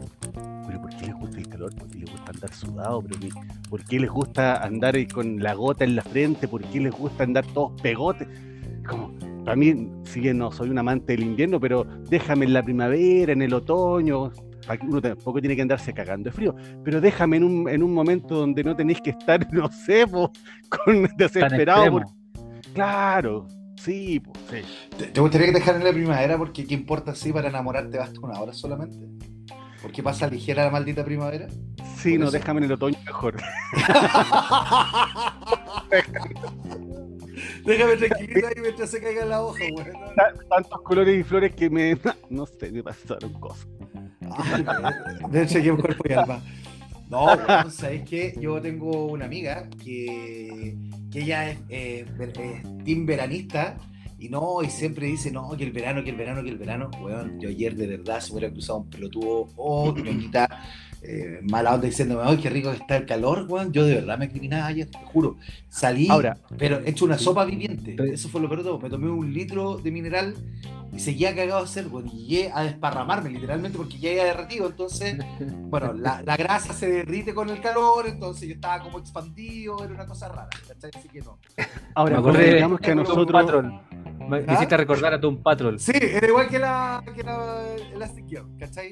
¿pero 0.67 0.81
por 0.83 0.91
qué 0.97 1.07
les 1.07 1.15
gusta 1.15 1.39
el 1.39 1.49
calor? 1.49 1.75
¿Por 1.77 1.89
qué 1.89 1.99
les 2.01 2.11
gusta 2.11 2.33
andar 2.33 2.53
sudado? 2.53 3.03
¿Pero 3.03 3.21
qué- 3.21 3.29
¿Por 3.71 3.85
qué 3.85 4.01
les 4.01 4.11
gusta 4.11 4.63
andar 4.65 4.97
ahí 4.97 5.07
con 5.07 5.39
la 5.43 5.55
gota 5.55 5.85
en 5.85 5.95
la 5.95 6.03
frente? 6.03 6.49
¿Por 6.49 6.63
qué 6.65 6.81
les 6.81 6.93
gusta 6.93 7.23
andar 7.23 7.47
todos 7.47 7.81
pegotes? 7.81 8.27
Como, 8.89 9.13
para 9.45 9.55
mí, 9.57 9.89
si 10.05 10.21
bien 10.21 10.39
no 10.39 10.51
soy 10.51 10.71
un 10.71 10.79
amante 10.79 11.13
del 11.13 11.23
invierno, 11.23 11.61
pero 11.61 11.85
déjame 12.11 12.47
en 12.47 12.53
la 12.53 12.63
primavera, 12.63 13.33
en 13.33 13.43
el 13.43 13.55
otoño. 13.55 14.33
Uno 14.89 15.01
tampoco 15.03 15.41
tiene 15.41 15.55
que 15.57 15.61
andarse 15.63 15.93
cagando 15.93 16.31
de 16.31 16.33
frío, 16.33 16.57
pero 16.83 16.99
déjame 16.99 17.37
en 17.37 17.45
un, 17.45 17.69
en 17.69 17.83
un 17.83 17.93
momento 17.93 18.35
donde 18.35 18.65
no 18.65 18.75
tenéis 18.75 18.99
que 19.03 19.11
estar, 19.11 19.47
no 19.53 19.71
sé, 19.71 20.07
po, 20.07 20.33
con 20.71 21.03
desesperado. 21.19 21.85
por- 21.93 22.07
Claro, 22.73 23.47
sí, 23.85 24.21
po, 24.21 24.33
sí. 24.51 24.63
¿Te, 24.97 25.07
te 25.07 25.21
gustaría 25.21 25.47
que 25.49 25.53
te 25.53 25.59
dejaran 25.59 25.81
en 25.83 25.87
la 25.89 25.93
primavera? 25.93 26.39
Porque 26.39 26.67
¿qué 26.67 26.75
importa 26.75 27.15
si 27.15 27.33
para 27.33 27.49
enamorarte 27.49 27.99
basta 27.99 28.21
una 28.21 28.41
hora 28.41 28.53
solamente? 28.53 28.99
¿Por 29.83 29.93
qué 29.93 30.03
pasa 30.03 30.27
ligera 30.27 30.65
la 30.65 30.71
maldita 30.71 31.05
primavera? 31.05 31.47
Sí, 31.99 32.17
no, 32.17 32.25
eso. 32.25 32.33
déjame 32.33 32.61
en 32.61 32.65
el 32.65 32.73
otoño 32.73 32.99
mejor. 33.05 33.37
Déjame 37.65 37.97
tranquilito 37.97 38.47
ahí 38.47 38.55
mientras 38.61 38.91
se 38.91 39.01
caiga 39.01 39.25
la 39.25 39.43
hoja, 39.43 39.65
weón. 39.75 39.93
Tantos 40.49 40.81
colores 40.83 41.19
y 41.19 41.23
flores 41.23 41.55
que 41.55 41.69
me, 41.71 41.99
no 42.31 42.47
sé, 42.47 42.71
me 42.71 42.83
pasaron 42.83 43.33
cosas. 43.35 43.67
De 45.31 45.43
hecho, 45.43 45.59
aquí 45.59 45.69
en 45.69 45.77
cuerpo 45.77 46.05
y 46.09 46.13
alma. 46.13 46.43
No, 47.15 47.27
weón, 47.49 47.71
¿sabes 47.71 48.03
qué? 48.03 48.35
Yo 48.41 48.61
tengo 48.61 49.07
una 49.07 49.27
amiga 49.27 49.69
que, 49.83 50.77
que 51.13 51.21
ella 51.21 51.51
es, 51.51 51.59
eh, 51.69 52.07
es 52.19 52.85
team 52.85 53.07
veranista 53.07 53.79
y 54.19 54.29
no, 54.29 54.63
y 54.65 54.69
siempre 54.69 55.07
dice, 55.07 55.31
no, 55.31 55.57
que 55.57 55.63
el 55.63 55.71
verano, 55.71 56.03
que 56.03 56.11
el 56.11 56.17
verano, 56.17 56.43
que 56.43 56.49
el 56.51 56.59
verano. 56.59 56.91
Weón, 57.01 57.39
yo 57.39 57.51
ayer 57.51 57.77
de 57.77 57.87
verdad 57.87 58.19
se 58.19 58.33
me 58.33 58.39
hubiera 58.39 58.53
cruzado 58.53 58.81
un 58.81 58.91
pelotudo 58.91 59.49
o 59.55 59.95
ñoñita 59.95 60.49
eh, 61.03 61.39
mala 61.43 61.75
onda 61.75 61.87
diciéndome, 61.87 62.23
ay, 62.25 62.39
qué 62.39 62.51
rico 62.51 62.71
que 62.71 62.79
está 62.79 62.97
el 62.97 63.07
calor, 63.07 63.47
weón. 63.49 63.73
Yo 63.73 63.85
de 63.85 63.95
verdad 63.95 64.19
me 64.19 64.29
criminaba 64.29 64.67
ayer, 64.67 64.91
te 64.91 64.99
juro. 64.99 65.37
Salí, 65.69 66.09
Ahora, 66.11 66.37
pero 66.59 66.81
he 66.81 66.91
hecho 66.91 67.05
una 67.05 67.19
sopa 67.19 67.45
viviente. 67.45 67.95
Eso 68.13 68.29
fue 68.29 68.41
lo 68.41 68.49
peor 68.49 68.65
de 68.65 68.65
todo. 68.71 68.81
Me 68.81 68.91
tomé 68.91 69.09
un 69.09 69.33
litro 69.33 69.77
de 69.77 69.91
mineral 69.93 70.35
y 70.95 71.01
seguía 71.01 71.35
cagado 71.35 71.61
de 71.61 71.65
hacer, 71.65 71.89
bueno, 71.89 72.09
y 72.13 72.27
llegué 72.27 72.53
a 72.53 72.63
desparramarme 72.63 73.31
literalmente 73.31 73.77
porque 73.77 73.99
ya 73.99 74.11
había 74.11 74.25
derretido. 74.27 74.67
Entonces, 74.69 75.17
bueno, 75.69 75.93
la, 75.93 76.23
la 76.23 76.37
grasa 76.37 76.73
se 76.73 76.89
derrite 76.89 77.35
con 77.35 77.51
el 77.51 77.61
calor, 77.61 78.07
entonces 78.07 78.49
yo 78.49 78.55
estaba 78.55 78.83
como 78.83 78.99
expandido, 78.99 79.83
era 79.83 79.93
una 79.93 80.07
cosa 80.07 80.29
rara, 80.29 80.51
¿cachai? 80.69 80.91
Así 80.95 81.09
que 81.09 81.21
no. 81.21 81.39
ahora 81.95 82.21
digamos 82.21 82.81
que 82.81 82.93
a 82.93 82.95
nosotros. 82.95 83.65
Me, 84.29 84.39
¿Ah? 84.47 84.55
hiciste 84.55 84.77
recordar 84.77 85.13
a 85.13 85.21
Tom 85.21 85.43
Patrol. 85.43 85.79
Sí, 85.79 85.93
era 85.95 86.27
igual 86.27 86.49
que 86.49 86.59
la, 86.59 87.03
que 87.15 87.23
la 87.23 88.09
Girl, 88.27 88.47
¿cachai? 88.59 88.91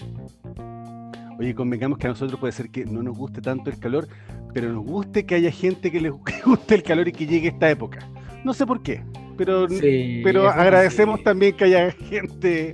Oye, 1.39 1.55
convengamos 1.55 1.99
que 1.99 2.07
a 2.07 2.11
nosotros 2.11 2.39
puede 2.39 2.53
ser 2.53 2.71
que 2.71 2.85
no 2.85 3.03
nos 3.03 3.17
guste 3.17 3.41
tanto 3.41 3.71
el 3.71 3.79
calor, 3.79 4.09
pero 4.53 4.71
nos 4.71 4.85
guste 4.85 5.25
que 5.25 5.37
haya 5.37 5.51
gente 5.51 5.91
que 5.91 6.01
les 6.01 6.13
guste 6.45 6.75
el 6.75 6.83
calor 6.83 7.09
y 7.09 7.13
que 7.13 7.27
llegue 7.27 7.49
esta 7.49 7.71
época. 7.71 8.07
No 8.45 8.53
sé 8.55 8.67
por 8.67 8.83
qué, 8.83 9.03
pero, 9.37 9.69
Sí, 9.69 10.21
pero 10.25 10.49
agradecemos 10.49 11.19
sí. 11.19 11.25
también 11.25 11.57
que 11.57 11.65
haya 11.65 11.91
gente 11.93 12.73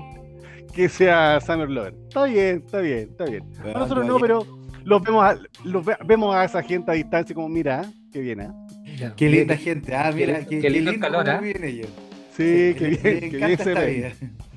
que 0.74 0.88
sea 0.88 1.40
Summer 1.40 1.68
Lover. 1.68 1.94
Está 2.08 2.24
bien, 2.24 2.62
está 2.64 2.80
bien, 2.80 3.08
está 3.10 3.24
bien. 3.24 3.44
A 3.74 3.78
nosotros 3.78 4.06
no, 4.06 4.18
pero 4.18 4.46
los 4.84 5.02
vemos 5.02 5.24
a, 5.24 5.38
los 5.64 5.84
ve- 5.84 5.96
vemos 6.06 6.34
a 6.34 6.44
esa 6.44 6.62
gente 6.62 6.90
a 6.90 6.94
distancia 6.94 7.34
como, 7.34 7.48
mira, 7.48 7.84
qué 8.12 8.20
bien. 8.20 8.48
Ya. 8.98 9.14
Qué 9.14 9.28
linda 9.28 9.56
gente, 9.56 9.94
ah, 9.94 10.10
mira, 10.14 10.40
qué, 10.40 10.46
qué 10.46 10.60
qué 10.60 10.70
lindo 10.70 10.90
el 10.90 10.96
lindo 11.00 11.06
calor, 11.24 11.44
ellos. 11.44 11.88
Sí, 12.36 12.74
qué 12.78 12.98
bien, 13.02 13.30
qué 13.30 13.36
bien 13.46 13.58
se 13.58 13.74
ve. 13.74 14.12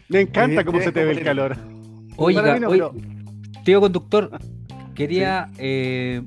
Me 0.09 0.21
encanta 0.21 0.47
bien, 0.47 0.65
cómo 0.65 0.79
se 0.81 0.91
te 0.91 1.03
ve 1.03 1.11
el 1.11 1.23
calor. 1.23 1.57
Oiga, 2.17 2.41
Para 2.41 2.53
mí 2.55 2.59
no, 2.61 2.69
oiga, 2.69 2.91
pero- 2.91 3.63
tío 3.63 3.81
conductor, 3.81 4.29
quería 4.95 5.49
eh, 5.57 6.21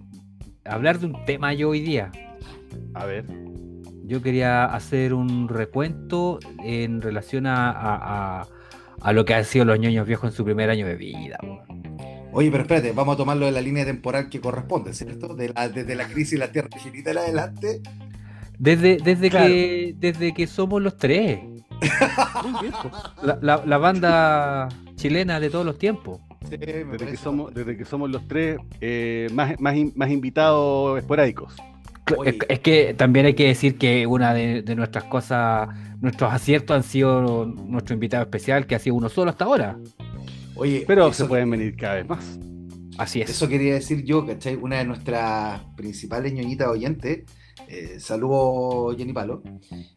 hablar 0.65 0.99
de 0.99 1.07
un 1.07 1.25
tema 1.25 1.53
yo 1.55 1.71
hoy 1.71 1.81
día. 1.81 2.11
A 2.95 3.07
ver, 3.07 3.25
Yo 4.07 4.21
quería 4.23 4.65
hacer 4.67 5.15
un 5.15 5.49
recuento 5.49 6.39
en 6.63 7.01
relación 7.01 7.47
a, 7.47 7.71
a- 7.71 8.41
a- 8.43 8.47
a 9.01 9.13
lo 9.13 9.25
que 9.25 9.35
han 9.35 9.45
sido 9.45 9.65
los 9.65 9.79
ñoños 9.79 10.07
viejos 10.07 10.31
en 10.31 10.37
su 10.37 10.45
primer 10.45 10.71
año 10.71 10.87
de 10.87 10.97
vida. 10.97 11.39
Oye, 12.33 12.51
pero 12.51 12.63
espérate, 12.63 12.93
vamos 12.93 13.15
a 13.15 13.17
tomarlo 13.19 13.47
de 13.47 13.53
la 13.53 13.61
línea 13.61 13.85
temporal 13.85 14.29
que 14.29 14.41
corresponde, 14.41 14.93
¿cierto? 14.93 15.35
De 15.35 15.51
la, 15.55 15.69
desde 15.69 15.95
la 15.95 16.07
crisis 16.09 16.33
de 16.33 16.39
la 16.47 16.53
Tierra 16.53 16.69
Infinita 16.75 17.13
en 17.13 17.19
adelante. 17.19 17.81
Desde, 18.59 18.99
desde, 18.99 19.31
Claro. 19.31 19.47
que, 19.47 19.95
desde 19.99 20.35
que 20.35 20.47
somos 20.47 20.83
los 20.83 20.97
tres. 20.97 21.41
La, 23.23 23.39
la- 23.41 23.63
la 23.65 23.79
banda 23.79 24.69
chilena 24.97 25.41
de 25.41 25.51
todos 25.51 25.65
los 25.67 25.79
tiempos. 25.79 26.21
Sí, 26.49 26.57
me 26.59 26.59
Desde 26.59 26.83
que 26.85 26.99
parece 26.99 27.17
somos, 27.17 27.55
desde 27.55 27.77
que 27.77 27.85
somos 27.85 28.11
los 28.11 28.27
tres 28.29 28.59
eh, 28.81 29.29
más, 29.33 29.59
más, 29.61 29.77
in- 29.77 29.93
más 29.97 30.11
invitados 30.11 30.99
esporádicos. 30.99 31.57
Oye. 32.17 32.39
Es, 32.49 32.61
que 32.61 32.95
también 32.95 33.27
hay 33.27 33.35
que 33.35 33.47
decir 33.47 33.79
que 33.79 34.07
una 34.07 34.35
de, 34.35 34.63
de 34.63 34.75
nuestras 34.75 35.05
cosas, 35.05 35.69
nuestros 36.01 36.33
aciertos 36.33 36.77
han 36.77 36.83
sido 36.83 37.47
nuestro 37.47 37.95
invitado 37.95 38.23
especial, 38.23 38.67
que 38.67 38.75
ha 38.75 38.79
sido 38.79 38.97
uno 38.97 39.09
solo 39.09 39.31
hasta 39.31 39.45
ahora. 39.45 39.79
Oye, 40.57 40.85
Pero 40.87 41.13
se 41.13 41.25
pueden 41.25 41.51
venir 41.51 41.77
cada 41.77 41.95
vez 41.95 42.09
más. 42.09 42.39
Así 42.97 43.21
es. 43.21 43.31
Eso 43.31 43.49
quería 43.49 43.75
decir 43.75 44.05
yo, 44.05 44.25
¿cachai? 44.25 44.55
Una 44.55 44.79
de 44.79 44.85
nuestras 44.85 45.61
principales 45.77 46.33
ñoñitas 46.33 46.69
oyentes, 46.69 47.25
eh, 47.67 47.99
saludo 47.99 48.97
Jenny 48.97 49.13
Palo, 49.13 49.43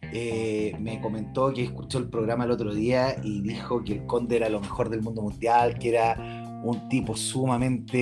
eh, 0.01 0.75
me 0.79 0.99
comentó 0.99 1.53
que 1.53 1.63
escuchó 1.63 1.99
el 1.99 2.09
programa 2.09 2.45
el 2.45 2.51
otro 2.51 2.73
día 2.73 3.15
y 3.23 3.41
dijo 3.41 3.83
que 3.83 3.93
el 3.93 4.05
Conde 4.05 4.37
era 4.37 4.49
lo 4.49 4.59
mejor 4.59 4.89
del 4.89 5.01
mundo 5.01 5.21
mundial, 5.21 5.77
que 5.77 5.89
era 5.89 6.46
un 6.63 6.89
tipo 6.89 7.15
sumamente 7.15 7.97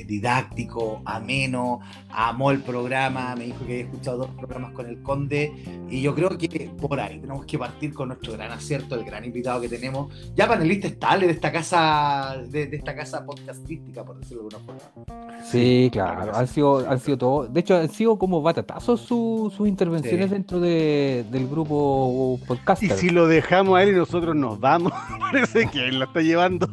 eh, 0.00 0.04
didáctico, 0.04 1.02
ameno, 1.04 1.80
amó 2.10 2.50
el 2.50 2.60
programa, 2.60 3.34
me 3.36 3.44
dijo 3.46 3.58
que 3.66 3.72
había 3.72 3.84
escuchado 3.84 4.18
dos 4.18 4.30
programas 4.36 4.72
con 4.72 4.86
el 4.86 5.02
Conde 5.02 5.52
y 5.88 6.00
yo 6.00 6.14
creo 6.14 6.30
que 6.36 6.70
por 6.80 6.98
ahí 6.98 7.18
tenemos 7.20 7.44
que 7.46 7.58
partir 7.58 7.92
con 7.94 8.08
nuestro 8.08 8.32
gran 8.32 8.50
acierto, 8.52 8.94
el 8.94 9.04
gran 9.04 9.24
invitado 9.24 9.60
que 9.60 9.68
tenemos, 9.68 10.12
ya 10.34 10.48
panelista 10.48 10.88
estable 10.88 11.26
de 11.26 11.32
esta 11.32 11.52
casa, 11.52 12.36
de, 12.48 12.66
de 12.66 12.76
esta 12.76 12.94
casa 12.96 13.24
podcastística, 13.24 14.04
por 14.04 14.18
decirlo 14.18 14.48
de 14.48 14.56
alguna 14.56 14.80
forma. 14.80 15.44
Sí, 15.44 15.88
claro, 15.92 16.34
han 16.34 16.46
sido, 16.48 16.88
han 16.90 17.00
sido 17.00 17.18
todo. 17.18 17.46
De 17.46 17.60
hecho, 17.60 17.76
han 17.76 17.90
sido 17.90 18.18
como 18.18 18.42
batatazos 18.42 19.00
su- 19.00 19.52
sus 19.56 19.68
intervenciones 19.68 20.26
Sí. 20.28 20.32
dentro 20.32 20.60
de- 20.60 21.24
del 21.30 21.48
grupo 21.48 22.38
Y 22.42 22.46
podcaster. 22.46 22.90
si 22.92 23.10
lo 23.10 23.26
dejamos 23.26 23.76
a 23.78 23.82
él 23.82 23.90
y 23.90 23.96
nosotros 23.96 24.34
nos 24.36 24.58
vamos, 24.60 24.92
parece 25.20 25.66
que 25.68 25.88
él 25.88 25.98
lo 25.98 26.06
está 26.06 26.20
llevando. 26.20 26.68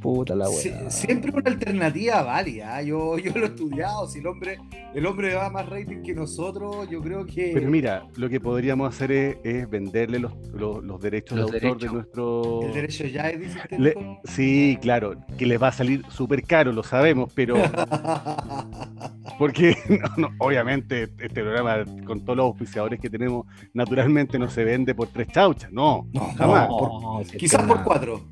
Puta 0.00 0.34
la 0.36 0.46
Sie- 0.46 0.70
wea. 0.70 0.90
siempre 0.90 1.32
una 1.32 1.50
alternativa 1.50 2.22
válida. 2.22 2.80
¿eh? 2.80 2.86
Yo, 2.86 3.18
yo 3.18 3.32
lo 3.34 3.46
he 3.46 3.48
estudiado. 3.48 4.06
Si 4.08 4.20
el 4.20 4.26
hombre, 4.28 4.58
el 4.94 5.04
hombre 5.06 5.34
va 5.34 5.50
más 5.50 5.68
rating 5.68 6.02
que 6.02 6.14
nosotros, 6.14 6.88
yo 6.88 7.00
creo 7.02 7.26
que. 7.26 7.50
Pero 7.52 7.68
mira, 7.68 8.06
lo 8.16 8.28
que 8.28 8.38
podríamos 8.40 8.94
hacer 8.94 9.10
es, 9.10 9.36
es 9.42 9.68
venderle 9.68 10.18
los, 10.20 10.32
los, 10.54 10.84
los 10.84 11.00
derechos 11.00 11.36
Los 11.36 11.50
de 11.50 11.56
autor 11.56 11.62
derechos. 11.78 11.80
de 11.80 11.92
nuestro. 11.94 12.62
el 12.62 12.72
derecho 12.74 13.06
ya 13.06 13.28
es, 13.30 13.56
Le-? 13.78 14.18
Sí, 14.24 14.78
claro, 14.80 15.16
que 15.36 15.46
les 15.46 15.60
va 15.60 15.68
a 15.68 15.72
salir 15.72 16.04
súper 16.10 16.42
caro, 16.44 16.70
lo 16.72 16.82
sabemos, 16.84 17.32
pero 17.34 17.56
porque 19.38 19.76
no, 19.88 20.28
no, 20.28 20.34
obviamente 20.38 21.02
este 21.18 21.42
programa 21.42 21.84
con 22.06 22.20
todos 22.24 22.36
los 22.36 22.46
auspiciadores 22.46 23.00
que 23.00 23.10
tenemos, 23.10 23.46
naturalmente 23.74 24.38
no 24.38 24.48
se 24.48 24.64
vende 24.64 24.94
por 24.94 25.08
tres 25.08 25.28
chauchas, 25.28 25.70
no, 25.72 26.06
No, 26.12 26.20
jamás. 26.36 26.68
por- 26.68 27.26
quizás 27.36 27.62
por 27.66 27.82
cuatro. 27.82 28.22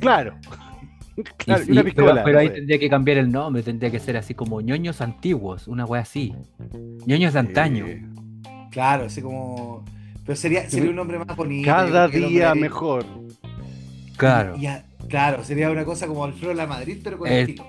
Claro. 0.00 0.34
Claro, 1.38 1.62
y 1.62 1.66
sí, 1.66 1.72
una 1.72 1.82
pero, 1.82 1.94
piscola. 1.94 2.24
pero 2.24 2.38
ahí 2.40 2.48
sé. 2.48 2.54
tendría 2.54 2.78
que 2.78 2.88
cambiar 2.90 3.18
el 3.18 3.30
nombre, 3.30 3.62
tendría 3.62 3.90
que 3.90 4.00
ser 4.00 4.16
así 4.16 4.34
como 4.34 4.60
ñoños 4.60 5.00
antiguos, 5.00 5.68
una 5.68 5.84
wea 5.84 6.02
así. 6.02 6.34
ñoños 7.06 7.32
de 7.34 7.38
antaño. 7.38 7.86
Eh, 7.86 8.02
Claro, 8.70 9.04
así 9.04 9.22
como. 9.22 9.84
Pero 10.26 10.34
sería, 10.36 10.68
sería 10.68 10.90
un 10.90 10.96
nombre 10.96 11.18
más 11.18 11.36
bonito. 11.36 11.66
cada 11.66 12.06
el 12.06 12.28
día 12.28 12.54
mejor. 12.56 13.04
Claro. 14.16 14.56
Y, 14.56 14.66
a- 14.66 14.84
Claro, 15.08 15.44
sería 15.44 15.70
una 15.70 15.84
cosa 15.84 16.06
como 16.06 16.24
Alfredo 16.24 16.54
La 16.54 16.66
Madrid, 16.66 16.98
pero 17.04 17.18
con 17.18 17.28
Eh, 17.28 17.42
estilo. 17.42 17.64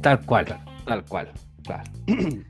Tal 0.00 0.20
cual, 0.26 0.46
tal 0.84 1.04
cual. 1.04 1.30
Claro. 1.64 1.84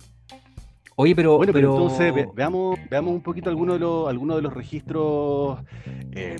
Oye, 0.96 1.14
pero. 1.14 1.37
Bueno, 1.37 1.52
pero, 1.52 1.70
pero- 1.72 1.82
entonces 1.84 2.14
ve- 2.14 2.28
veamos, 2.34 2.78
veamos 2.90 3.12
un 3.14 3.22
poquito 3.22 3.50
algunos 3.50 3.76
de 3.76 3.80
los, 3.80 4.08
algunos 4.08 4.37
de 4.37 4.42
los 4.42 4.54
registros 4.54 5.61
eh, 6.12 6.37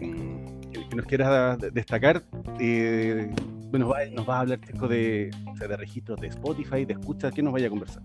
que, 0.73 0.89
que 0.89 0.97
nos 0.97 1.07
quieras 1.07 1.59
de- 1.59 1.71
destacar. 1.71 2.23
Eh, 2.59 3.31
bueno, 3.71 3.89
va- 3.89 4.05
nos 4.07 4.27
vas 4.27 4.37
a 4.37 4.41
hablar 4.41 4.61
Checo, 4.61 4.89
de, 4.89 5.31
o 5.53 5.57
sea, 5.57 5.69
de 5.69 5.77
registros 5.77 6.21
de 6.21 6.29
Spotify, 6.29 6.85
de 6.85 6.95
escucha, 6.95 7.31
¿qué 7.31 7.43
nos 7.43 7.53
vaya 7.53 7.67
a 7.67 7.71
conversar? 7.71 8.03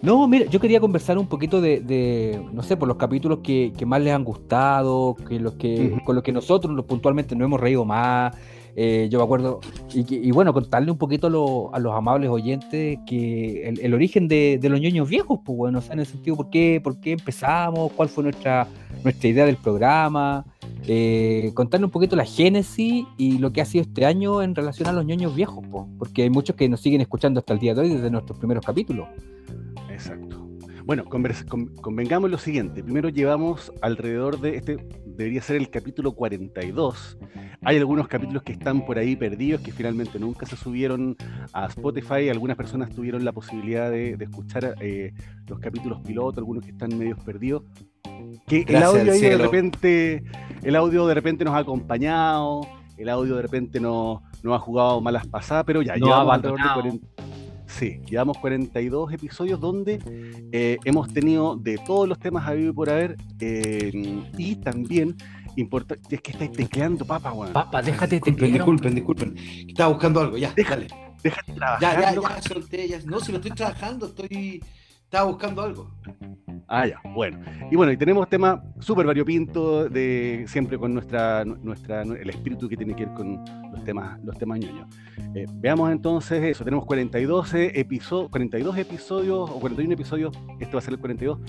No, 0.00 0.26
mira, 0.26 0.46
yo 0.46 0.58
quería 0.60 0.80
conversar 0.80 1.16
un 1.16 1.28
poquito 1.28 1.60
de, 1.60 1.80
de, 1.80 2.40
no 2.52 2.62
sé, 2.64 2.76
por 2.76 2.88
los 2.88 2.96
capítulos 2.96 3.38
que, 3.42 3.72
que 3.76 3.86
más 3.86 4.00
les 4.02 4.12
han 4.12 4.24
gustado, 4.24 5.14
que 5.28 5.38
los 5.38 5.54
que, 5.54 5.96
con 6.04 6.16
los 6.16 6.24
que 6.24 6.32
nosotros 6.32 6.84
puntualmente 6.86 7.36
nos 7.36 7.46
hemos 7.46 7.60
reído 7.60 7.84
más. 7.84 8.34
Eh, 8.74 9.08
yo 9.10 9.18
me 9.18 9.24
acuerdo, 9.24 9.60
y, 9.92 10.30
bueno, 10.30 10.54
contarle 10.54 10.90
un 10.90 10.96
poquito 10.96 11.28
lo- 11.28 11.74
a 11.74 11.78
los 11.78 11.92
amables 11.94 12.30
oyentes 12.30 12.98
que 13.06 13.68
el, 13.68 13.78
el 13.80 13.92
origen 13.92 14.28
de, 14.28 14.58
de 14.60 14.68
los 14.70 14.80
ñoños 14.80 15.08
viejos, 15.10 15.40
pues 15.44 15.58
bueno, 15.58 15.78
o 15.80 15.82
sea, 15.82 15.92
en 15.92 16.00
el 16.00 16.06
sentido 16.06 16.36
por 16.36 16.48
qué, 16.48 16.80
por 16.82 16.98
qué 16.98 17.12
empezamos, 17.12 17.92
cuál 17.92 18.08
fue 18.08 18.24
nuestra, 18.24 18.66
nuestra 19.04 19.28
idea 19.28 19.44
del 19.44 19.56
programa, 19.58 20.46
eh, 20.86 21.50
contarle 21.52 21.84
un 21.84 21.90
poquito 21.92 22.16
la 22.16 22.24
génesis 22.24 23.04
y 23.18 23.38
lo 23.38 23.52
que 23.52 23.60
ha 23.60 23.66
sido 23.66 23.82
este 23.82 24.06
año 24.06 24.40
en 24.42 24.54
relación 24.54 24.88
a 24.88 24.92
los 24.92 25.04
ñoños 25.04 25.34
viejos, 25.34 25.62
pues, 25.70 25.84
porque 25.98 26.22
hay 26.22 26.30
muchos 26.30 26.56
que 26.56 26.66
nos 26.68 26.80
siguen 26.80 27.02
escuchando 27.02 27.40
hasta 27.40 27.52
el 27.52 27.58
día 27.58 27.74
de 27.74 27.82
hoy 27.82 27.88
desde 27.90 28.10
nuestros 28.10 28.38
primeros 28.38 28.64
capítulos. 28.64 29.06
Exacto. 29.90 30.41
Bueno, 30.84 31.04
convers- 31.04 31.46
con- 31.46 31.66
convengamos 31.76 32.30
lo 32.30 32.38
siguiente. 32.38 32.82
Primero 32.82 33.08
llevamos 33.08 33.72
alrededor 33.82 34.40
de, 34.40 34.56
este 34.56 34.76
debería 35.06 35.42
ser 35.42 35.56
el 35.56 35.70
capítulo 35.70 36.12
42. 36.12 37.18
Hay 37.64 37.76
algunos 37.76 38.08
capítulos 38.08 38.42
que 38.42 38.52
están 38.52 38.84
por 38.84 38.98
ahí 38.98 39.14
perdidos, 39.14 39.60
que 39.60 39.70
finalmente 39.72 40.18
nunca 40.18 40.46
se 40.46 40.56
subieron 40.56 41.16
a 41.52 41.66
Spotify. 41.66 42.28
Algunas 42.30 42.56
personas 42.56 42.90
tuvieron 42.90 43.24
la 43.24 43.32
posibilidad 43.32 43.90
de, 43.90 44.16
de 44.16 44.24
escuchar 44.24 44.74
eh, 44.80 45.12
los 45.46 45.60
capítulos 45.60 46.00
pilotos, 46.00 46.38
algunos 46.38 46.64
que 46.64 46.70
están 46.72 46.98
medios 46.98 47.22
perdidos. 47.24 47.62
Que 48.46 48.64
el 48.66 48.82
audio 48.82 49.12
ahí 49.12 49.20
de 49.20 49.38
repente, 49.38 50.22
el 50.62 50.74
audio 50.76 51.06
de 51.06 51.14
repente 51.14 51.44
nos 51.44 51.54
ha 51.54 51.58
acompañado, 51.58 52.66
el 52.96 53.08
audio 53.08 53.36
de 53.36 53.42
repente 53.42 53.78
nos, 53.78 54.20
nos 54.42 54.54
ha 54.54 54.58
jugado 54.58 55.00
malas 55.00 55.26
pasadas, 55.28 55.64
pero 55.64 55.82
ya 55.82 55.92
ha 55.92 55.96
llevamos 55.96 56.34
alrededor 56.34 56.58
de 56.58 56.62
abandonado. 56.64 56.98
40 56.98 57.31
Sí, 57.78 58.00
llevamos 58.08 58.38
42 58.38 59.12
episodios 59.12 59.60
donde 59.60 59.98
eh, 60.52 60.78
hemos 60.84 61.12
tenido 61.12 61.56
de 61.56 61.78
todos 61.78 62.08
los 62.08 62.18
temas 62.18 62.46
a 62.46 62.52
vivir 62.52 62.74
por 62.74 62.90
haber 62.90 63.16
eh, 63.40 63.90
y 64.36 64.56
también 64.56 65.16
importa 65.56 65.96
es 66.10 66.20
que 66.20 66.32
estáis 66.32 66.52
tecleando 66.52 67.04
papa, 67.04 67.32
weón. 67.32 67.52
Papá, 67.52 67.82
déjate 67.82 68.16
Disculpen, 68.16 68.34
teclear. 68.36 68.52
disculpen, 68.54 68.94
disculpen. 68.94 69.34
Estaba 69.68 69.90
buscando 69.90 70.20
algo, 70.20 70.36
ya, 70.36 70.52
Deja- 70.54 70.76
dale. 70.76 70.86
Déjate 71.22 71.52
Ya, 71.52 71.54
trabajar. 71.56 72.00
ya, 72.02 72.12
loco. 72.12 72.28
ya, 72.28 72.42
solté, 72.42 72.88
ya. 72.88 72.98
No, 73.06 73.20
si 73.20 73.30
lo 73.32 73.38
estoy 73.38 73.52
trabajando, 73.52 74.06
estoy. 74.06 74.62
Estaba 75.12 75.30
buscando 75.30 75.60
algo. 75.60 75.90
Ah, 76.68 76.86
ya, 76.86 76.98
bueno. 77.14 77.38
Y 77.70 77.76
bueno, 77.76 77.92
y 77.92 77.98
tenemos 77.98 78.26
temas 78.30 78.60
súper 78.80 79.04
variopinto 79.04 79.86
de 79.90 80.46
siempre 80.48 80.78
con 80.78 80.94
nuestra, 80.94 81.44
nuestra, 81.44 82.00
el 82.00 82.30
espíritu 82.30 82.66
que 82.66 82.78
tiene 82.78 82.96
que 82.96 83.04
ver 83.04 83.12
con 83.12 83.44
los 83.72 83.84
temas, 83.84 84.18
los 84.24 84.38
temas 84.38 84.58
ñoños. 84.58 84.86
Eh, 85.34 85.44
veamos 85.56 85.92
entonces 85.92 86.42
eso, 86.42 86.64
tenemos 86.64 86.86
42 86.86 87.52
episodios, 87.52 88.30
42 88.30 88.78
episodios 88.78 89.50
o 89.50 89.60
41 89.60 89.92
episodios, 89.92 90.34
este 90.58 90.72
va 90.72 90.78
a 90.78 90.82
ser 90.82 90.94
el 90.94 91.00
42. 91.00 91.40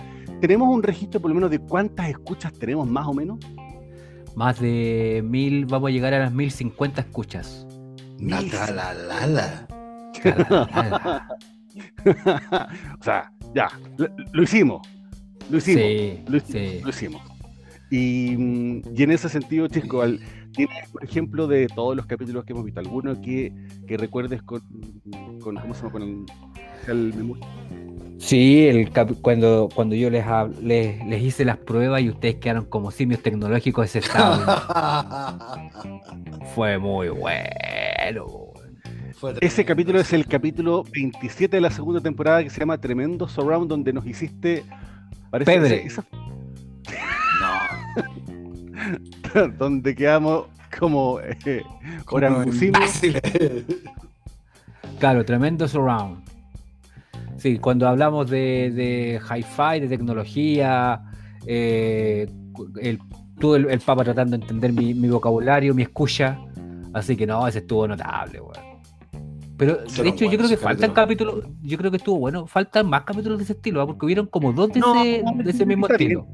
Tenemos 0.41 0.67
un 0.67 0.83
registro 0.83 1.21
por 1.21 1.29
lo 1.29 1.35
menos 1.35 1.49
de 1.49 1.59
cuántas 1.59 2.09
escuchas 2.09 2.51
tenemos 2.51 2.85
más 2.85 3.07
o 3.07 3.13
menos. 3.13 3.39
Más 4.35 4.59
de 4.59 5.23
mil, 5.25 5.67
vamos 5.67 5.87
a 5.87 5.91
llegar 5.93 6.13
a 6.13 6.19
las 6.19 6.33
mil 6.33 6.51
cincuenta 6.51 6.99
escuchas. 6.99 7.65
Natalalala. 8.19 9.67
o 12.99 13.03
sea, 13.03 13.31
ya, 13.53 13.67
lo, 13.97 14.07
lo 14.31 14.43
hicimos. 14.43 14.87
Lo 15.49 15.57
hicimos. 15.57 15.83
Sí, 15.83 16.23
Lo, 16.27 16.39
sí. 16.39 16.79
lo 16.83 16.89
hicimos. 16.89 17.21
Y, 17.91 18.35
mm, 18.37 18.81
y 18.95 19.03
en 19.03 19.11
ese 19.11 19.29
sentido, 19.29 19.67
Chisco, 19.67 20.01
al- 20.01 20.19
¿tienes, 20.55 20.89
por 20.89 21.03
ejemplo, 21.03 21.47
de 21.47 21.67
todos 21.67 21.95
los 21.95 22.05
capítulos 22.05 22.45
que 22.45 22.53
hemos 22.53 22.65
visto, 22.65 22.79
alguno 22.79 23.19
que, 23.21 23.53
que 23.87 23.97
recuerdes 23.97 24.41
con, 24.41 24.61
con, 25.41 25.55
¿cómo 25.57 25.73
se 25.73 25.81
llama? 25.81 25.91
Con 25.91 26.01
el, 26.01 26.25
el 26.87 27.13
memoria? 27.13 27.45
Sí, 28.19 28.67
el 28.67 28.89
cap- 28.91 29.11
cuando, 29.21 29.69
cuando 29.75 29.95
yo 29.95 30.09
les, 30.09 30.25
les, 30.61 31.05
les 31.05 31.21
hice 31.21 31.43
las 31.45 31.57
pruebas 31.57 32.01
y 32.01 32.09
ustedes 32.09 32.35
quedaron 32.35 32.65
como 32.65 32.89
simios 32.89 33.21
tecnológicos 33.21 33.85
ese 33.85 34.01
sábado. 34.01 34.45
Fue 36.55 36.77
muy 36.77 37.09
bueno. 37.09 38.42
Fue 39.23 39.33
Ese 39.39 39.63
capítulo 39.63 40.01
es 40.01 40.11
el 40.11 40.27
capítulo 40.27 40.83
27 40.91 41.55
de 41.55 41.61
la 41.61 41.71
segunda 41.71 42.01
temporada 42.01 42.43
que 42.43 42.49
se 42.49 42.59
llama 42.59 42.77
Tremendo 42.77 43.25
Surround, 43.25 43.69
donde 43.69 43.93
nos 43.93 44.05
hiciste. 44.05 44.65
Parece 45.29 45.49
esa- 45.85 46.05
No, 49.31 49.47
donde 49.57 49.95
quedamos 49.95 50.47
como 50.77 51.21
eh, 51.21 51.63
como. 52.03 52.19
Claro, 54.99 55.23
tremendo 55.23 55.69
surround. 55.69 56.21
Sí, 57.37 57.59
cuando 57.59 57.87
hablamos 57.87 58.29
de, 58.29 58.71
de 58.75 59.21
hi-fi, 59.23 59.79
de 59.79 59.87
tecnología, 59.87 61.01
eh, 61.47 62.29
el, 62.81 62.99
el 63.69 63.79
Papa 63.79 64.03
tratando 64.03 64.35
de 64.37 64.43
entender 64.43 64.73
mi, 64.73 64.93
mi 64.93 65.07
vocabulario, 65.07 65.73
mi 65.73 65.83
escucha. 65.83 66.37
Así 66.93 67.15
que 67.15 67.25
no, 67.25 67.47
ese 67.47 67.59
estuvo 67.59 67.87
notable, 67.87 68.41
weón. 68.41 68.72
Pero 69.65 70.03
de 70.03 70.09
hecho, 70.09 70.25
yo 70.25 70.37
creo 70.37 70.49
que 70.49 70.57
faltan 70.57 70.91
capítulos. 70.93 71.35
capítulos, 71.35 71.57
yo 71.63 71.77
creo 71.77 71.91
que 71.91 71.97
estuvo 71.97 72.19
bueno, 72.19 72.47
faltan 72.47 72.87
más 72.87 73.03
capítulos 73.03 73.37
de 73.37 73.43
ese 73.45 73.53
estilo, 73.53 73.81
¿ah? 73.81 73.85
porque 73.87 74.05
hubieron 74.05 74.25
como 74.27 74.51
dos 74.53 74.71
de, 74.71 74.79
No, 74.79 74.95
ese, 75.01 75.23
de 75.43 75.49
ese 75.51 75.65
mismo 75.65 75.87
estilo. 75.87 76.27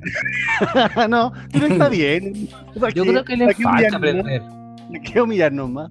no, 1.09 1.31
pero 1.51 1.67
está 1.67 1.89
bien. 1.89 2.47
¿Para 2.79 2.93
Yo 2.93 3.03
creo 3.05 3.23
que 3.23 3.37
les 3.37 3.55
falta 3.57 3.69
humillarnos? 3.69 3.97
aprender. 3.97 4.41
¿Para 4.41 5.01
qué 5.03 5.21
humillarnos 5.21 5.69
más? 5.69 5.89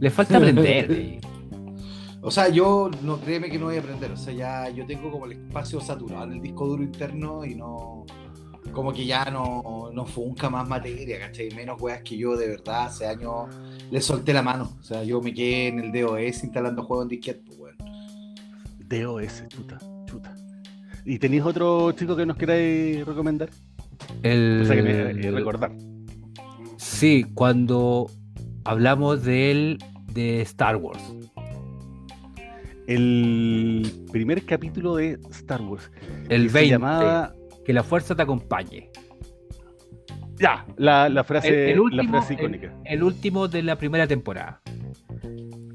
Les 0.00 0.12
falta 0.12 0.36
aprender. 0.36 0.88
de- 0.88 1.20
O 2.22 2.30
sea, 2.30 2.50
yo 2.50 2.90
no 3.02 3.18
créeme 3.18 3.48
que 3.48 3.58
no 3.58 3.64
voy 3.66 3.76
a 3.76 3.80
aprender. 3.80 4.10
O 4.12 4.16
sea, 4.16 4.34
ya 4.34 4.68
yo 4.68 4.84
tengo 4.84 5.10
como 5.10 5.24
el 5.24 5.32
espacio 5.32 5.80
saturado 5.80 6.24
en 6.24 6.32
el 6.34 6.42
disco 6.42 6.66
duro 6.66 6.82
interno 6.82 7.44
y 7.46 7.54
no. 7.54 8.04
Como 8.72 8.92
que 8.92 9.06
ya 9.06 9.24
no, 9.30 9.90
no 9.92 10.04
funca 10.04 10.50
más 10.50 10.68
materia, 10.68 11.18
¿cachai? 11.18 11.48
Menos 11.56 11.80
weas 11.80 12.02
que 12.02 12.18
yo 12.18 12.36
de 12.36 12.46
verdad 12.48 12.84
hace 12.88 13.06
años 13.06 13.46
le 13.90 14.00
solté 14.00 14.32
la 14.32 14.42
mano. 14.42 14.76
O 14.78 14.82
sea, 14.82 15.02
yo 15.04 15.20
me 15.20 15.32
quedé 15.34 15.68
en 15.68 15.78
el 15.80 15.92
DOS 15.92 16.44
instalando 16.44 16.82
juegos 16.84 17.04
en 17.04 17.08
disquete, 17.08 17.42
pues, 17.46 17.58
weón. 17.58 17.76
DOS, 18.88 19.44
chuta, 19.48 19.78
chuta. 20.06 20.34
¿Y 21.04 21.18
tenéis 21.18 21.42
otro 21.44 21.92
chico 21.92 22.14
que 22.16 22.26
nos 22.26 22.36
queráis 22.36 23.04
recomendar? 23.06 23.48
El, 24.22 24.60
O 24.62 24.64
sea, 24.66 24.76
que 24.76 24.82
me- 24.82 25.30
recordar. 25.30 25.72
Sí, 26.76 27.24
cuando 27.34 28.10
hablamos 28.64 29.22
de 29.24 29.50
él 29.50 29.78
de 30.12 30.40
Star 30.42 30.76
Wars. 30.76 31.02
El 32.86 34.04
primer 34.10 34.44
capítulo 34.44 34.96
de 34.96 35.18
Star 35.30 35.60
Wars. 35.62 35.90
El 36.28 36.44
que 36.44 36.48
se 36.48 36.54
20. 36.54 36.68
llamaba. 36.70 37.34
Que 37.64 37.72
la 37.72 37.82
fuerza 37.84 38.14
te 38.16 38.22
acompañe. 38.22 38.90
Ya, 40.40 40.64
la, 40.76 41.08
la 41.08 41.22
frase, 41.24 41.70
El, 41.72 41.78
el 41.90 41.96
la 41.96 42.04
frase 42.04 42.34
icónica. 42.34 42.72
el 42.84 43.02
último 43.02 43.46
de 43.48 43.62
la 43.62 43.76
primera 43.76 44.06
temporada. 44.06 44.60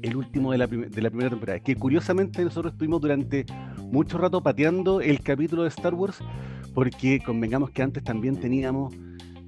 El 0.02 0.16
último 0.16 0.52
de 0.52 0.58
la, 0.58 0.66
de 0.66 1.02
la 1.02 1.08
primera 1.10 1.30
temporada. 1.30 1.60
Que 1.60 1.76
curiosamente 1.76 2.42
nosotros 2.44 2.72
estuvimos 2.72 3.00
durante 3.00 3.46
mucho 3.90 4.18
rato 4.18 4.42
pateando 4.42 5.00
el 5.00 5.20
capítulo 5.20 5.62
de 5.62 5.68
Star 5.68 5.94
Wars. 5.94 6.18
Porque 6.74 7.20
convengamos 7.24 7.70
que 7.70 7.82
antes 7.82 8.04
también 8.04 8.36
teníamos. 8.40 8.92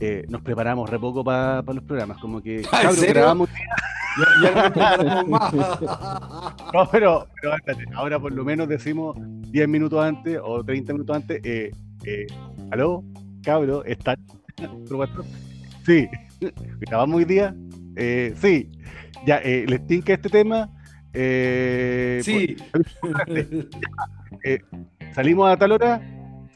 eh, 0.01 0.25
nos 0.29 0.41
preparamos 0.43 0.89
re 0.89 0.99
poco 0.99 1.25
para 1.25 1.63
los 1.63 1.83
programas. 1.85 2.19
Como 2.19 2.41
que. 2.41 2.63
¿Ah, 2.73 2.83
en 2.83 2.83
cabros, 2.83 2.97
serio? 2.97 3.15
grabamos 3.15 3.49
Ya, 4.17 4.27
ya 4.43 4.51
no 4.55 4.63
nos 4.63 4.73
preparamos 4.73 5.29
más. 5.29 5.55
No, 6.73 6.89
pero, 6.91 7.27
pero 7.41 7.55
ahora 7.95 8.19
por 8.21 8.33
lo 8.33 8.45
menos 8.45 8.69
decimos 8.69 9.17
10 9.19 9.69
minutos 9.69 10.05
antes 10.05 10.39
o 10.43 10.63
30 10.63 10.93
minutos 10.93 11.17
antes, 11.17 11.41
eh, 11.45 11.71
eh, 12.05 12.27
aló, 12.71 13.03
cabro, 13.43 13.85
¿están 13.85 14.17
por 14.66 14.97
WhatsApp? 14.97 15.27
Sí, 15.85 16.09
grabamos 16.81 17.16
hoy 17.18 17.25
día, 17.25 17.55
eh, 17.97 18.35
sí, 18.37 18.71
ya, 19.27 19.38
eh, 19.38 19.64
¿les 19.68 19.87
tinca 19.87 20.14
este 20.14 20.29
tema? 20.29 20.71
Eh, 21.12 22.21
Sí. 22.23 22.57
eh, 24.44 24.61
¿Salimos 25.14 25.51
a 25.51 25.57
tal 25.57 25.73
hora? 25.73 26.01